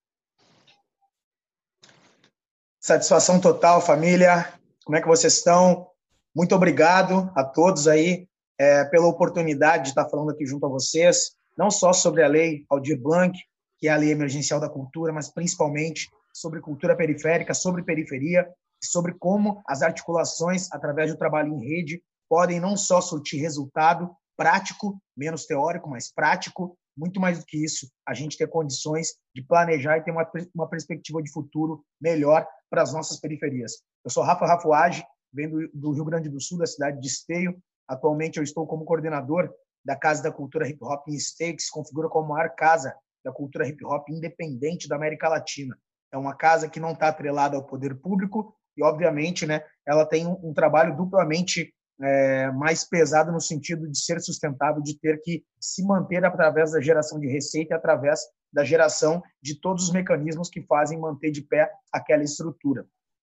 Satisfação 2.78 3.40
total, 3.40 3.80
família. 3.80 4.52
Como 4.84 4.96
é 4.96 5.00
que 5.00 5.08
vocês 5.08 5.38
estão? 5.38 5.88
Muito 6.34 6.54
obrigado 6.54 7.32
a 7.34 7.42
todos 7.42 7.88
aí 7.88 8.28
é, 8.58 8.84
pela 8.84 9.06
oportunidade 9.06 9.84
de 9.84 9.88
estar 9.90 10.08
falando 10.10 10.30
aqui 10.30 10.44
junto 10.44 10.66
a 10.66 10.68
vocês, 10.68 11.32
não 11.56 11.70
só 11.70 11.92
sobre 11.92 12.22
a 12.22 12.28
lei 12.28 12.66
Aldir 12.68 13.00
Blanc, 13.00 13.38
que 13.78 13.88
é 13.88 13.92
a 13.92 13.96
lei 13.96 14.10
emergencial 14.10 14.60
da 14.60 14.68
cultura, 14.68 15.12
mas 15.12 15.32
principalmente 15.32 16.10
sobre 16.34 16.60
cultura 16.60 16.96
periférica, 16.96 17.54
sobre 17.54 17.82
periferia, 17.82 18.46
sobre 18.82 19.14
como 19.14 19.62
as 19.66 19.80
articulações, 19.80 20.70
através 20.70 21.10
do 21.10 21.18
trabalho 21.18 21.54
em 21.54 21.66
rede, 21.66 22.02
podem 22.28 22.60
não 22.60 22.76
só 22.76 23.00
surtir 23.00 23.40
resultado 23.40 24.10
prático, 24.42 25.00
menos 25.16 25.46
teórico, 25.46 25.88
mas 25.88 26.12
prático, 26.12 26.76
muito 26.96 27.20
mais 27.20 27.38
do 27.38 27.46
que 27.46 27.64
isso, 27.64 27.86
a 28.04 28.12
gente 28.12 28.36
ter 28.36 28.48
condições 28.48 29.14
de 29.32 29.40
planejar 29.40 29.98
e 29.98 30.02
ter 30.02 30.10
uma, 30.10 30.28
uma 30.52 30.68
perspectiva 30.68 31.22
de 31.22 31.30
futuro 31.30 31.84
melhor 32.00 32.44
para 32.68 32.82
as 32.82 32.92
nossas 32.92 33.20
periferias. 33.20 33.74
Eu 34.04 34.10
sou 34.10 34.24
Rafa 34.24 34.44
Rafuage, 34.44 35.04
venho 35.32 35.70
do, 35.72 35.92
Rio 35.92 36.04
Grande 36.04 36.28
do 36.28 36.40
Sul, 36.40 36.58
da 36.58 36.66
cidade 36.66 37.00
de 37.00 37.06
Esteio. 37.06 37.56
Atualmente 37.86 38.38
eu 38.38 38.42
estou 38.42 38.66
como 38.66 38.84
coordenador 38.84 39.48
da 39.84 39.94
Casa 39.94 40.24
da 40.24 40.32
Cultura 40.32 40.68
Hip 40.68 40.82
Hop 40.82 41.06
em 41.08 41.14
Esteio, 41.14 41.54
que 41.54 41.62
se 41.62 41.70
configura 41.70 42.08
como 42.08 42.32
a 42.32 42.36
maior 42.36 42.50
casa 42.56 42.92
da 43.24 43.30
cultura 43.30 43.68
hip 43.68 43.84
hop 43.84 44.08
independente 44.08 44.88
da 44.88 44.96
América 44.96 45.28
Latina. 45.28 45.78
É 46.12 46.18
uma 46.18 46.34
casa 46.34 46.68
que 46.68 46.80
não 46.80 46.90
está 46.90 47.06
atrelada 47.06 47.56
ao 47.56 47.64
poder 47.64 47.94
público 47.94 48.52
e, 48.76 48.82
obviamente, 48.82 49.46
né, 49.46 49.64
ela 49.86 50.04
tem 50.04 50.26
um, 50.26 50.50
um 50.50 50.52
trabalho 50.52 50.96
duplamente 50.96 51.72
é, 52.02 52.50
mais 52.50 52.84
pesado 52.84 53.30
no 53.30 53.40
sentido 53.40 53.88
de 53.88 53.98
ser 53.98 54.20
sustentável, 54.20 54.82
de 54.82 54.98
ter 54.98 55.20
que 55.22 55.44
se 55.60 55.84
manter 55.84 56.24
através 56.24 56.72
da 56.72 56.80
geração 56.80 57.20
de 57.20 57.28
receita, 57.28 57.76
através 57.76 58.20
da 58.52 58.64
geração 58.64 59.22
de 59.40 59.58
todos 59.60 59.84
os 59.84 59.92
mecanismos 59.92 60.50
que 60.50 60.62
fazem 60.62 60.98
manter 60.98 61.30
de 61.30 61.42
pé 61.42 61.70
aquela 61.92 62.22
estrutura. 62.22 62.86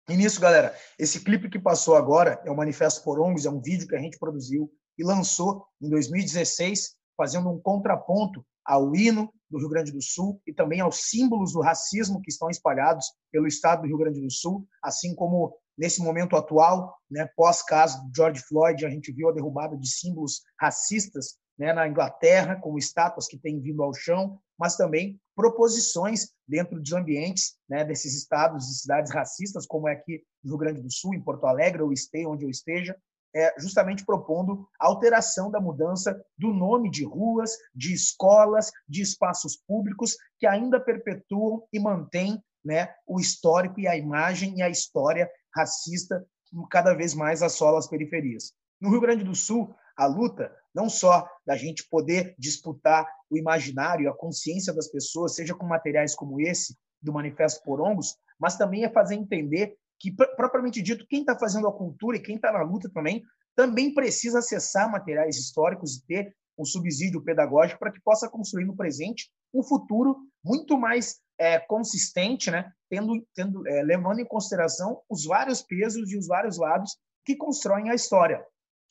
E 0.08 0.16
nisso, 0.16 0.40
galera, 0.40 0.74
esse 0.98 1.20
clipe 1.20 1.50
que 1.50 1.58
passou 1.58 1.96
agora 1.96 2.40
é 2.44 2.50
o 2.50 2.56
Manifesto 2.56 3.02
Porongos, 3.02 3.46
é 3.46 3.50
um 3.50 3.60
vídeo 3.60 3.88
que 3.88 3.96
a 3.96 4.00
gente 4.00 4.18
produziu 4.18 4.70
e 4.96 5.04
lançou 5.04 5.66
em 5.80 5.88
2016, 5.88 6.96
fazendo 7.16 7.50
um 7.50 7.60
contraponto 7.60 8.44
ao 8.64 8.94
hino 8.94 9.32
do 9.50 9.58
Rio 9.58 9.68
Grande 9.68 9.92
do 9.92 10.02
Sul 10.02 10.40
e 10.46 10.52
também 10.52 10.80
aos 10.80 11.08
símbolos 11.08 11.52
do 11.52 11.60
racismo 11.60 12.20
que 12.20 12.30
estão 12.30 12.50
espalhados 12.50 13.06
pelo 13.32 13.46
estado 13.46 13.82
do 13.82 13.88
Rio 13.88 13.98
Grande 13.98 14.20
do 14.20 14.30
Sul, 14.30 14.66
assim 14.82 15.14
como 15.14 15.56
nesse 15.78 16.02
momento 16.02 16.36
atual, 16.36 16.98
né, 17.08 17.28
pós-caso 17.36 18.04
de 18.06 18.16
George 18.16 18.42
Floyd, 18.42 18.84
a 18.84 18.90
gente 18.90 19.12
viu 19.12 19.28
a 19.28 19.32
derrubada 19.32 19.76
de 19.76 19.88
símbolos 19.88 20.42
racistas 20.60 21.38
né, 21.56 21.72
na 21.72 21.86
Inglaterra, 21.88 22.56
como 22.56 22.78
estátuas 22.78 23.26
que 23.26 23.38
têm 23.38 23.60
vindo 23.60 23.82
ao 23.82 23.94
chão, 23.94 24.38
mas 24.58 24.76
também 24.76 25.20
proposições 25.36 26.30
dentro 26.46 26.80
dos 26.80 26.92
ambientes 26.92 27.56
né, 27.68 27.84
desses 27.84 28.14
estados 28.14 28.68
e 28.68 28.80
cidades 28.80 29.12
racistas, 29.12 29.66
como 29.66 29.88
é 29.88 29.92
aqui 29.92 30.22
no 30.42 30.50
Rio 30.50 30.58
Grande 30.58 30.82
do 30.82 30.92
Sul, 30.92 31.14
em 31.14 31.22
Porto 31.22 31.46
Alegre, 31.46 31.82
ou 31.82 31.92
esteja 31.92 32.28
onde 32.28 32.44
eu 32.44 32.50
esteja, 32.50 32.96
é, 33.34 33.54
justamente 33.60 34.04
propondo 34.04 34.66
a 34.80 34.86
alteração 34.86 35.50
da 35.50 35.60
mudança 35.60 36.20
do 36.36 36.52
nome 36.52 36.90
de 36.90 37.04
ruas, 37.04 37.52
de 37.74 37.92
escolas, 37.92 38.70
de 38.88 39.02
espaços 39.02 39.56
públicos 39.56 40.16
que 40.38 40.46
ainda 40.46 40.80
perpetuam 40.80 41.62
e 41.72 41.78
mantêm 41.78 42.42
né, 42.68 42.90
o 43.06 43.18
histórico 43.18 43.80
e 43.80 43.88
a 43.88 43.96
imagem 43.96 44.58
e 44.58 44.62
a 44.62 44.68
história 44.68 45.26
racista 45.56 46.22
cada 46.70 46.92
vez 46.92 47.14
mais 47.14 47.42
assola 47.42 47.78
as 47.78 47.88
periferias. 47.88 48.52
No 48.78 48.90
Rio 48.90 49.00
Grande 49.00 49.24
do 49.24 49.34
Sul, 49.34 49.74
a 49.96 50.04
luta 50.04 50.54
não 50.74 50.90
só 50.90 51.26
da 51.46 51.56
gente 51.56 51.88
poder 51.88 52.34
disputar 52.38 53.08
o 53.30 53.38
imaginário, 53.38 54.10
a 54.10 54.16
consciência 54.16 54.72
das 54.74 54.86
pessoas, 54.86 55.34
seja 55.34 55.54
com 55.54 55.66
materiais 55.66 56.14
como 56.14 56.38
esse 56.40 56.76
do 57.00 57.10
Manifesto 57.10 57.64
Porongos, 57.64 58.14
mas 58.38 58.58
também 58.58 58.84
é 58.84 58.90
fazer 58.90 59.14
entender 59.14 59.74
que, 59.98 60.12
propriamente 60.12 60.82
dito, 60.82 61.06
quem 61.08 61.20
está 61.20 61.36
fazendo 61.38 61.66
a 61.66 61.72
cultura 61.72 62.18
e 62.18 62.22
quem 62.22 62.36
está 62.36 62.52
na 62.52 62.62
luta 62.62 62.90
também, 62.92 63.22
também 63.56 63.94
precisa 63.94 64.40
acessar 64.40 64.92
materiais 64.92 65.38
históricos 65.38 65.96
e 65.96 66.06
ter 66.06 66.36
um 66.56 66.66
subsídio 66.66 67.22
pedagógico 67.22 67.80
para 67.80 67.90
que 67.90 68.00
possa 68.00 68.28
construir 68.28 68.66
no 68.66 68.76
presente 68.76 69.30
um 69.54 69.62
futuro 69.62 70.18
muito 70.44 70.78
mais 70.78 71.18
é, 71.38 71.58
consistente, 71.58 72.50
né? 72.50 72.72
Tendo, 72.90 73.26
tendo, 73.34 73.66
é, 73.68 73.82
levando 73.82 74.20
em 74.20 74.26
consideração 74.26 75.00
os 75.08 75.24
vários 75.24 75.62
pesos 75.62 76.10
e 76.10 76.18
os 76.18 76.26
vários 76.26 76.58
lados 76.58 76.96
que 77.24 77.36
constroem 77.36 77.90
a 77.90 77.94
história. 77.94 78.44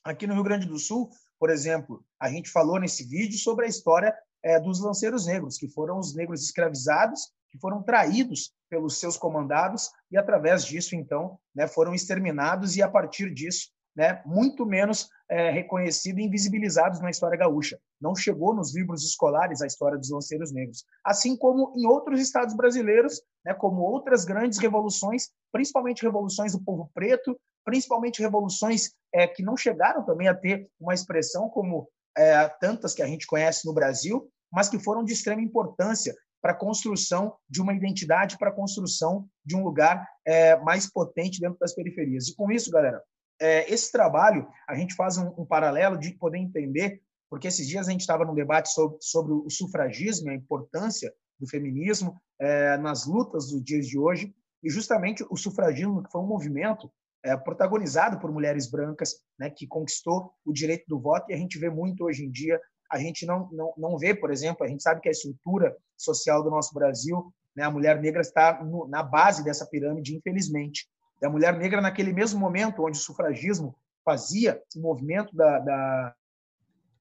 Aqui 0.04 0.26
no 0.26 0.34
Rio 0.34 0.44
Grande 0.44 0.66
do 0.66 0.78
Sul, 0.78 1.10
por 1.38 1.50
exemplo, 1.50 2.04
a 2.18 2.30
gente 2.30 2.50
falou 2.50 2.80
nesse 2.80 3.04
vídeo 3.04 3.38
sobre 3.38 3.66
a 3.66 3.68
história 3.68 4.14
é, 4.42 4.58
dos 4.58 4.80
lanceiros 4.80 5.26
negros, 5.26 5.58
que 5.58 5.68
foram 5.68 5.98
os 5.98 6.14
negros 6.14 6.42
escravizados, 6.42 7.30
que 7.50 7.58
foram 7.58 7.82
traídos 7.82 8.52
pelos 8.68 8.98
seus 8.98 9.16
comandados 9.16 9.90
e 10.10 10.16
através 10.16 10.64
disso, 10.64 10.94
então, 10.94 11.38
né, 11.54 11.66
foram 11.66 11.94
exterminados 11.94 12.76
e 12.76 12.82
a 12.82 12.88
partir 12.88 13.32
disso 13.32 13.70
né, 13.98 14.22
muito 14.24 14.64
menos 14.64 15.10
é, 15.28 15.50
reconhecidos 15.50 16.22
e 16.22 16.24
invisibilizados 16.24 17.00
na 17.00 17.10
história 17.10 17.36
gaúcha. 17.36 17.80
Não 18.00 18.14
chegou 18.14 18.54
nos 18.54 18.72
livros 18.72 19.04
escolares 19.04 19.60
a 19.60 19.66
história 19.66 19.98
dos 19.98 20.08
lanceiros 20.08 20.52
negros. 20.52 20.84
Assim 21.04 21.36
como 21.36 21.74
em 21.76 21.84
outros 21.84 22.20
estados 22.20 22.54
brasileiros, 22.54 23.20
né, 23.44 23.52
como 23.52 23.82
outras 23.82 24.24
grandes 24.24 24.60
revoluções, 24.60 25.30
principalmente 25.50 26.04
revoluções 26.04 26.52
do 26.52 26.62
povo 26.62 26.88
preto, 26.94 27.36
principalmente 27.64 28.22
revoluções 28.22 28.92
é, 29.12 29.26
que 29.26 29.42
não 29.42 29.56
chegaram 29.56 30.04
também 30.04 30.28
a 30.28 30.34
ter 30.34 30.70
uma 30.78 30.94
expressão 30.94 31.50
como 31.50 31.88
é, 32.16 32.48
tantas 32.60 32.94
que 32.94 33.02
a 33.02 33.06
gente 33.06 33.26
conhece 33.26 33.66
no 33.66 33.74
Brasil, 33.74 34.30
mas 34.50 34.68
que 34.68 34.78
foram 34.78 35.02
de 35.02 35.12
extrema 35.12 35.42
importância 35.42 36.14
para 36.40 36.52
a 36.52 36.56
construção 36.56 37.34
de 37.50 37.60
uma 37.60 37.74
identidade, 37.74 38.38
para 38.38 38.50
a 38.50 38.54
construção 38.54 39.28
de 39.44 39.56
um 39.56 39.64
lugar 39.64 40.08
é, 40.24 40.56
mais 40.60 40.88
potente 40.88 41.40
dentro 41.40 41.58
das 41.58 41.74
periferias. 41.74 42.28
E 42.28 42.36
com 42.36 42.48
isso, 42.52 42.70
galera, 42.70 43.02
é, 43.40 43.72
esse 43.72 43.90
trabalho, 43.92 44.48
a 44.68 44.74
gente 44.74 44.94
faz 44.94 45.18
um, 45.18 45.32
um, 45.38 45.46
paralelo 45.46 45.98
de 45.98 46.12
poder 46.12 46.38
entender, 46.38 47.00
porque 47.30 47.48
esses 47.48 47.66
dias 47.66 47.88
a 47.88 47.92
gente 47.92 48.00
estava 48.00 48.24
num 48.24 48.34
debate 48.34 48.70
sobre, 48.72 48.98
sobre 49.00 49.32
o 49.32 49.48
sufragismo, 49.50 50.30
a 50.30 50.34
importância 50.34 51.12
do 51.38 51.48
feminismo 51.48 52.20
é, 52.40 52.76
nas 52.78 53.06
lutas 53.06 53.50
dos 53.50 53.62
dias 53.62 53.86
de 53.86 53.98
hoje, 53.98 54.34
e 54.62 54.70
justamente 54.70 55.24
o 55.30 55.36
sufragismo, 55.36 56.02
que 56.02 56.10
foi 56.10 56.20
um 56.20 56.26
movimento 56.26 56.90
é, 57.24 57.36
protagonizado 57.36 58.18
por 58.18 58.32
mulheres 58.32 58.70
brancas, 58.70 59.14
né, 59.38 59.50
que 59.50 59.66
conquistou 59.66 60.32
o 60.44 60.52
direito 60.52 60.84
do 60.88 61.00
voto, 61.00 61.30
e 61.30 61.34
a 61.34 61.36
gente 61.36 61.58
vê 61.58 61.70
muito 61.70 62.04
hoje 62.04 62.24
em 62.24 62.30
dia, 62.30 62.60
a 62.90 62.98
gente 62.98 63.26
não, 63.26 63.48
não, 63.52 63.74
não 63.76 63.98
vê, 63.98 64.14
por 64.14 64.30
exemplo, 64.30 64.64
a 64.64 64.68
gente 64.68 64.82
sabe 64.82 65.00
que 65.00 65.08
a 65.08 65.12
estrutura 65.12 65.76
social 65.96 66.42
do 66.42 66.50
nosso 66.50 66.72
Brasil, 66.72 67.32
né, 67.54 67.64
a 67.64 67.70
mulher 67.70 68.00
negra 68.00 68.20
está 68.20 68.64
no, 68.64 68.88
na 68.88 69.02
base 69.02 69.44
dessa 69.44 69.66
pirâmide, 69.66 70.16
infelizmente. 70.16 70.88
E 71.20 71.26
a 71.26 71.30
mulher 71.30 71.56
negra, 71.56 71.80
naquele 71.80 72.12
mesmo 72.12 72.38
momento 72.38 72.84
onde 72.84 72.98
o 72.98 73.02
sufragismo 73.02 73.74
fazia 74.04 74.62
o 74.76 74.80
movimento 74.80 75.34
da, 75.34 75.58
da, 75.58 76.14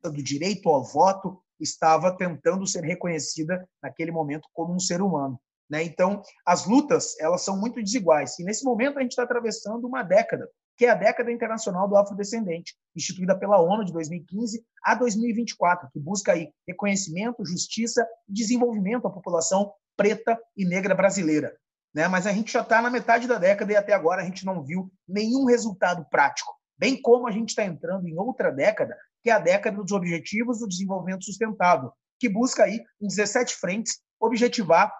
do 0.03 0.23
direito 0.23 0.69
ao 0.69 0.83
voto, 0.83 1.41
estava 1.59 2.15
tentando 2.15 2.65
ser 2.65 2.83
reconhecida 2.83 3.67
naquele 3.81 4.11
momento 4.11 4.47
como 4.53 4.73
um 4.73 4.79
ser 4.79 5.01
humano. 5.01 5.39
Né? 5.69 5.83
Então, 5.83 6.21
as 6.45 6.65
lutas 6.65 7.19
elas 7.19 7.41
são 7.41 7.59
muito 7.59 7.81
desiguais. 7.81 8.37
E 8.39 8.43
nesse 8.43 8.63
momento 8.63 8.97
a 8.97 9.01
gente 9.01 9.11
está 9.11 9.23
atravessando 9.23 9.85
uma 9.85 10.01
década, 10.01 10.49
que 10.75 10.85
é 10.85 10.89
a 10.89 10.95
década 10.95 11.31
internacional 11.31 11.87
do 11.87 11.97
afrodescendente, 11.97 12.75
instituída 12.95 13.37
pela 13.37 13.61
ONU 13.61 13.83
de 13.83 13.91
2015 13.91 14.63
a 14.83 14.95
2024, 14.95 15.89
que 15.91 15.99
busca 15.99 16.33
aí 16.33 16.51
reconhecimento, 16.67 17.45
justiça 17.45 18.07
e 18.27 18.33
desenvolvimento 18.33 19.07
à 19.07 19.11
população 19.11 19.73
preta 19.95 20.39
e 20.55 20.65
negra 20.65 20.93
brasileira 20.93 21.55
né? 21.97 22.07
mas 22.07 22.27
a 22.27 22.31
gente 22.31 22.51
já 22.51 22.61
está 22.61 22.79
na 22.79 22.91
metade 22.91 23.27
da 23.27 23.39
década 23.39 23.73
e 23.73 23.75
até 23.75 23.91
agora 23.91 24.21
a 24.21 24.25
gente 24.25 24.45
não 24.45 24.63
viu 24.63 24.87
nenhum 25.07 25.45
resultado 25.45 26.05
prático. 26.11 26.53
Bem 26.77 27.01
como 27.01 27.27
a 27.27 27.31
gente 27.31 27.49
está 27.49 27.65
entrando 27.65 28.07
em 28.07 28.15
outra 28.15 28.51
década, 28.51 28.95
que 29.23 29.31
é 29.31 29.33
a 29.33 29.39
década 29.39 29.81
dos 29.81 29.91
Objetivos 29.91 30.59
do 30.59 30.67
Desenvolvimento 30.67 31.25
Sustentável, 31.25 31.91
que 32.19 32.29
busca 32.29 32.65
aí, 32.65 32.83
em 33.01 33.07
17 33.07 33.55
frentes, 33.55 33.99
objetivar 34.19 34.93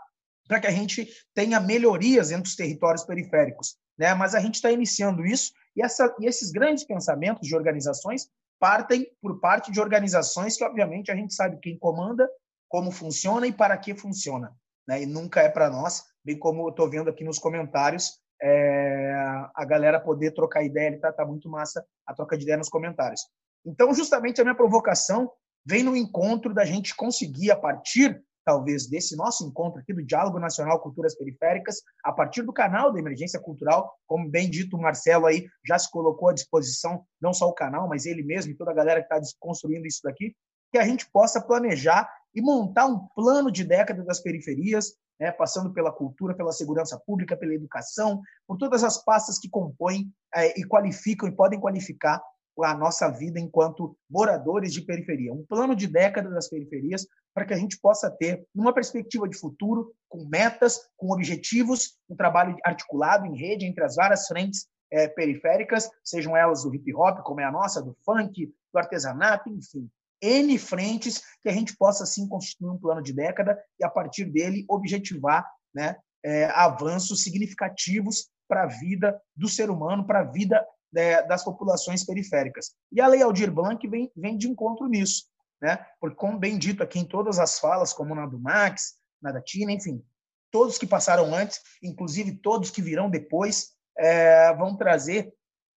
para 0.47 0.59
que 0.59 0.65
a 0.65 0.71
gente 0.71 1.07
tenha 1.35 1.59
melhorias 1.59 2.31
entre 2.31 2.49
os 2.49 2.55
territórios 2.55 3.03
periféricos. 3.03 3.75
Né? 3.95 4.15
Mas 4.15 4.33
a 4.33 4.39
gente 4.39 4.55
está 4.55 4.71
iniciando 4.71 5.23
isso 5.23 5.51
e, 5.75 5.83
essa, 5.83 6.11
e 6.19 6.25
esses 6.25 6.49
grandes 6.49 6.83
pensamentos 6.83 7.47
de 7.47 7.55
organizações 7.55 8.27
partem 8.59 9.05
por 9.21 9.39
parte 9.39 9.71
de 9.71 9.79
organizações 9.79 10.57
que, 10.57 10.63
obviamente, 10.63 11.11
a 11.11 11.15
gente 11.15 11.35
sabe 11.35 11.59
quem 11.61 11.77
comanda, 11.77 12.27
como 12.67 12.89
funciona 12.89 13.45
e 13.45 13.53
para 13.53 13.77
que 13.77 13.93
funciona. 13.93 14.51
Né? 14.87 15.03
E 15.03 15.05
nunca 15.05 15.41
é 15.41 15.49
para 15.49 15.69
nós, 15.69 16.03
bem 16.27 16.37
como 16.37 16.65
eu 16.65 16.69
estou 16.71 16.89
vendo 16.89 17.09
aqui 17.09 17.23
nos 17.23 17.39
comentários, 17.39 18.19
é, 18.41 19.13
a 19.55 19.63
galera 19.65 19.97
poder 19.97 20.31
trocar 20.31 20.61
ideia, 20.61 20.87
ele 20.87 20.97
tá, 20.97 21.11
tá 21.11 21.25
muito 21.25 21.49
massa 21.49 21.85
a 22.05 22.13
troca 22.13 22.37
de 22.37 22.43
ideia 22.43 22.57
nos 22.57 22.67
comentários. 22.67 23.21
Então, 23.65 23.93
justamente 23.93 24.41
a 24.41 24.43
minha 24.43 24.55
provocação 24.55 25.31
vem 25.65 25.83
no 25.83 25.95
encontro 25.95 26.53
da 26.53 26.65
gente 26.65 26.93
conseguir, 26.95 27.49
a 27.49 27.55
partir, 27.55 28.21
talvez, 28.45 28.89
desse 28.89 29.15
nosso 29.15 29.47
encontro 29.47 29.79
aqui 29.79 29.93
do 29.93 30.05
Diálogo 30.05 30.37
Nacional 30.37 30.81
Culturas 30.81 31.15
Periféricas, 31.15 31.77
a 32.03 32.11
partir 32.11 32.41
do 32.41 32.51
canal 32.51 32.91
da 32.91 32.99
Emergência 32.99 33.39
Cultural, 33.39 33.89
como 34.05 34.29
bem 34.29 34.49
dito, 34.49 34.75
o 34.75 34.81
Marcelo 34.81 35.25
aí 35.25 35.47
já 35.65 35.79
se 35.79 35.89
colocou 35.89 36.27
à 36.27 36.33
disposição, 36.33 37.05
não 37.21 37.33
só 37.33 37.47
o 37.47 37.53
canal, 37.53 37.87
mas 37.87 38.05
ele 38.05 38.21
mesmo 38.21 38.51
e 38.51 38.55
toda 38.55 38.71
a 38.71 38.75
galera 38.75 39.01
que 39.01 39.13
está 39.13 39.19
construindo 39.39 39.85
isso 39.85 40.01
daqui, 40.03 40.35
que 40.73 40.77
a 40.77 40.85
gente 40.85 41.09
possa 41.09 41.41
planejar 41.41 42.09
e 42.33 42.41
montar 42.41 42.85
um 42.85 43.07
plano 43.15 43.51
de 43.51 43.63
década 43.63 44.03
das 44.03 44.19
periferias, 44.19 44.93
né, 45.19 45.31
passando 45.31 45.73
pela 45.73 45.91
cultura, 45.91 46.35
pela 46.35 46.51
segurança 46.51 46.99
pública, 47.05 47.35
pela 47.35 47.53
educação, 47.53 48.21
por 48.47 48.57
todas 48.57 48.83
as 48.83 49.03
pastas 49.03 49.39
que 49.39 49.49
compõem 49.49 50.11
é, 50.33 50.59
e 50.59 50.63
qualificam 50.65 51.27
e 51.27 51.35
podem 51.35 51.59
qualificar 51.59 52.21
a 52.63 52.75
nossa 52.75 53.09
vida 53.09 53.39
enquanto 53.39 53.95
moradores 54.09 54.73
de 54.73 54.81
periferia. 54.81 55.33
Um 55.33 55.45
plano 55.45 55.75
de 55.75 55.87
década 55.87 56.29
das 56.29 56.49
periferias 56.49 57.05
para 57.33 57.45
que 57.45 57.53
a 57.53 57.57
gente 57.57 57.79
possa 57.79 58.09
ter 58.09 58.47
uma 58.53 58.73
perspectiva 58.73 59.27
de 59.27 59.37
futuro, 59.37 59.93
com 60.09 60.25
metas, 60.25 60.79
com 60.95 61.11
objetivos, 61.11 61.95
um 62.09 62.15
trabalho 62.15 62.55
articulado 62.65 63.27
em 63.27 63.37
rede 63.37 63.65
entre 63.65 63.83
as 63.83 63.95
várias 63.95 64.25
frentes 64.27 64.67
é, 64.91 65.07
periféricas, 65.07 65.89
sejam 66.03 66.35
elas 66.35 66.63
do 66.63 66.73
hip 66.73 66.93
hop, 66.95 67.19
como 67.23 67.41
é 67.41 67.43
a 67.43 67.51
nossa, 67.51 67.81
do 67.81 67.95
funk, 68.05 68.51
do 68.73 68.79
artesanato, 68.79 69.49
enfim, 69.49 69.89
N 70.21 70.57
frentes 70.57 71.21
que 71.41 71.49
a 71.49 71.51
gente 71.51 71.75
possa, 71.75 72.05
sim, 72.05 72.27
constituir 72.27 72.69
um 72.69 72.77
plano 72.77 73.01
de 73.01 73.13
década 73.13 73.61
e, 73.79 73.83
a 73.83 73.89
partir 73.89 74.25
dele, 74.25 74.65
objetivar 74.67 75.47
né, 75.73 75.97
é, 76.23 76.45
avanços 76.45 77.23
significativos 77.23 78.29
para 78.47 78.63
a 78.63 78.67
vida 78.67 79.19
do 79.35 79.47
ser 79.47 79.69
humano, 79.69 80.05
para 80.05 80.21
a 80.21 80.23
vida 80.23 80.65
é, 80.95 81.21
das 81.27 81.43
populações 81.43 82.03
periféricas. 82.03 82.71
E 82.91 83.01
a 83.01 83.07
Lei 83.07 83.21
Aldir 83.21 83.51
Blanc 83.51 83.85
vem, 83.87 84.11
vem 84.15 84.37
de 84.37 84.47
encontro 84.47 84.87
nisso, 84.87 85.25
né? 85.61 85.85
porque, 85.99 86.15
como 86.15 86.39
bem 86.39 86.57
dito 86.57 86.81
aqui 86.81 86.99
em 86.99 87.05
todas 87.05 87.39
as 87.39 87.59
falas, 87.59 87.93
como 87.93 88.15
na 88.15 88.25
do 88.25 88.39
Max, 88.39 88.95
na 89.21 89.31
da 89.31 89.41
Tina, 89.41 89.71
enfim, 89.71 90.03
todos 90.51 90.77
que 90.77 90.87
passaram 90.87 91.33
antes, 91.33 91.59
inclusive 91.83 92.37
todos 92.37 92.71
que 92.71 92.81
virão 92.81 93.09
depois, 93.09 93.73
é, 93.97 94.53
vão 94.55 94.75
trazer 94.75 95.33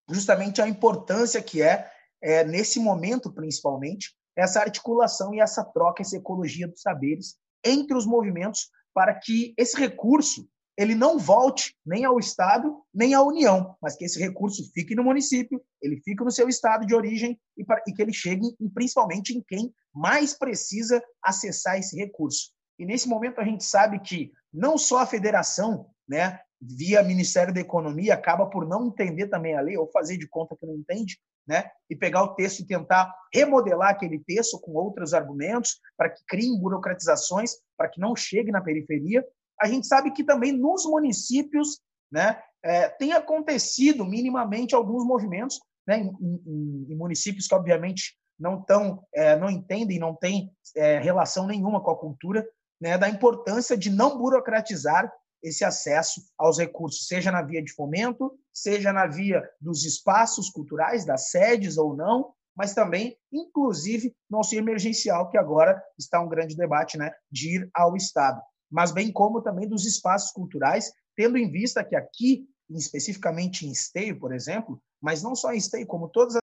justamente 0.09 0.61
a 0.61 0.67
importância 0.67 1.41
que 1.41 1.61
é, 1.61 1.89
é, 2.21 2.43
nesse 2.43 2.79
momento, 2.79 3.31
principalmente, 3.31 4.15
essa 4.35 4.59
articulação 4.59 5.33
e 5.33 5.39
essa 5.39 5.63
troca, 5.63 6.01
essa 6.01 6.17
ecologia 6.17 6.67
dos 6.67 6.81
saberes 6.81 7.35
entre 7.63 7.95
os 7.95 8.05
movimentos 8.05 8.69
para 8.93 9.13
que 9.13 9.53
esse 9.57 9.77
recurso 9.77 10.47
ele 10.77 10.95
não 10.95 11.19
volte 11.19 11.75
nem 11.85 12.05
ao 12.05 12.17
Estado 12.17 12.81
nem 12.93 13.13
à 13.13 13.21
União, 13.21 13.75
mas 13.81 13.95
que 13.95 14.05
esse 14.05 14.19
recurso 14.19 14.71
fique 14.73 14.95
no 14.95 15.03
município, 15.03 15.61
ele 15.81 16.01
fique 16.01 16.23
no 16.23 16.31
seu 16.31 16.47
estado 16.47 16.85
de 16.85 16.95
origem 16.95 17.39
e, 17.57 17.63
para, 17.63 17.83
e 17.87 17.93
que 17.93 18.01
ele 18.01 18.13
chegue 18.13 18.55
principalmente 18.73 19.37
em 19.37 19.43
quem 19.43 19.73
mais 19.93 20.33
precisa 20.33 21.03
acessar 21.21 21.77
esse 21.77 21.95
recurso. 21.95 22.51
E 22.79 22.85
nesse 22.85 23.07
momento 23.07 23.39
a 23.39 23.43
gente 23.43 23.63
sabe 23.63 23.99
que 23.99 24.31
não 24.51 24.77
só 24.77 24.99
a 24.99 25.05
federação, 25.05 25.87
né, 26.07 26.39
via 26.59 27.03
Ministério 27.03 27.53
da 27.53 27.59
Economia, 27.59 28.13
acaba 28.13 28.47
por 28.47 28.67
não 28.67 28.87
entender 28.87 29.27
também 29.27 29.55
a 29.55 29.61
lei 29.61 29.77
ou 29.77 29.91
fazer 29.91 30.17
de 30.17 30.27
conta 30.27 30.55
que 30.55 30.65
não 30.65 30.75
entende, 30.75 31.19
né? 31.47 31.69
e 31.89 31.95
pegar 31.95 32.23
o 32.23 32.35
texto 32.35 32.59
e 32.59 32.65
tentar 32.65 33.13
remodelar 33.33 33.89
aquele 33.89 34.19
texto 34.19 34.59
com 34.59 34.71
outros 34.73 35.13
argumentos 35.13 35.79
para 35.97 36.09
que 36.09 36.23
criem 36.25 36.59
burocratizações, 36.59 37.51
para 37.77 37.89
que 37.89 37.99
não 37.99 38.15
chegue 38.15 38.51
na 38.51 38.61
periferia. 38.61 39.25
A 39.59 39.67
gente 39.67 39.85
sabe 39.87 40.11
que 40.11 40.23
também 40.23 40.51
nos 40.51 40.85
municípios 40.85 41.81
né, 42.11 42.41
é, 42.63 42.87
tem 42.89 43.13
acontecido 43.13 44.05
minimamente 44.05 44.73
alguns 44.73 45.05
movimentos 45.05 45.59
né, 45.87 45.99
em, 45.99 46.13
em, 46.21 46.93
em 46.93 46.95
municípios 46.95 47.47
que, 47.47 47.55
obviamente, 47.55 48.15
não, 48.39 48.61
tão, 48.61 49.03
é, 49.13 49.35
não 49.35 49.49
entendem, 49.49 49.99
não 49.99 50.15
têm 50.15 50.51
é, 50.75 50.99
relação 50.99 51.45
nenhuma 51.45 51.81
com 51.81 51.91
a 51.91 51.97
cultura, 51.97 52.47
né, 52.79 52.97
da 52.97 53.07
importância 53.09 53.77
de 53.77 53.89
não 53.89 54.17
burocratizar 54.17 55.11
esse 55.43 55.63
acesso 55.63 56.21
aos 56.37 56.57
recursos, 56.57 57.07
seja 57.07 57.31
na 57.31 57.41
via 57.41 57.63
de 57.63 57.73
fomento, 57.73 58.31
seja 58.53 58.93
na 58.93 59.07
via 59.07 59.41
dos 59.59 59.85
espaços 59.85 60.49
culturais, 60.49 61.05
das 61.05 61.29
sedes 61.29 61.77
ou 61.77 61.95
não, 61.95 62.33
mas 62.55 62.73
também, 62.73 63.17
inclusive, 63.31 64.13
no 64.29 64.37
auxílio 64.39 64.63
emergencial, 64.63 65.29
que 65.29 65.37
agora 65.37 65.81
está 65.97 66.21
um 66.21 66.29
grande 66.29 66.55
debate 66.55 66.97
né, 66.97 67.11
de 67.31 67.55
ir 67.57 67.69
ao 67.73 67.95
Estado. 67.95 68.41
Mas 68.69 68.91
bem 68.91 69.11
como 69.11 69.41
também 69.41 69.67
dos 69.67 69.85
espaços 69.85 70.31
culturais, 70.31 70.91
tendo 71.15 71.37
em 71.37 71.49
vista 71.49 71.83
que 71.83 71.95
aqui, 71.95 72.47
especificamente 72.69 73.65
em 73.65 73.71
Esteio, 73.71 74.19
por 74.19 74.33
exemplo, 74.33 74.81
mas 75.01 75.23
não 75.23 75.35
só 75.35 75.53
em 75.53 75.57
Esteio, 75.57 75.87
como 75.87 76.09
todas 76.09 76.40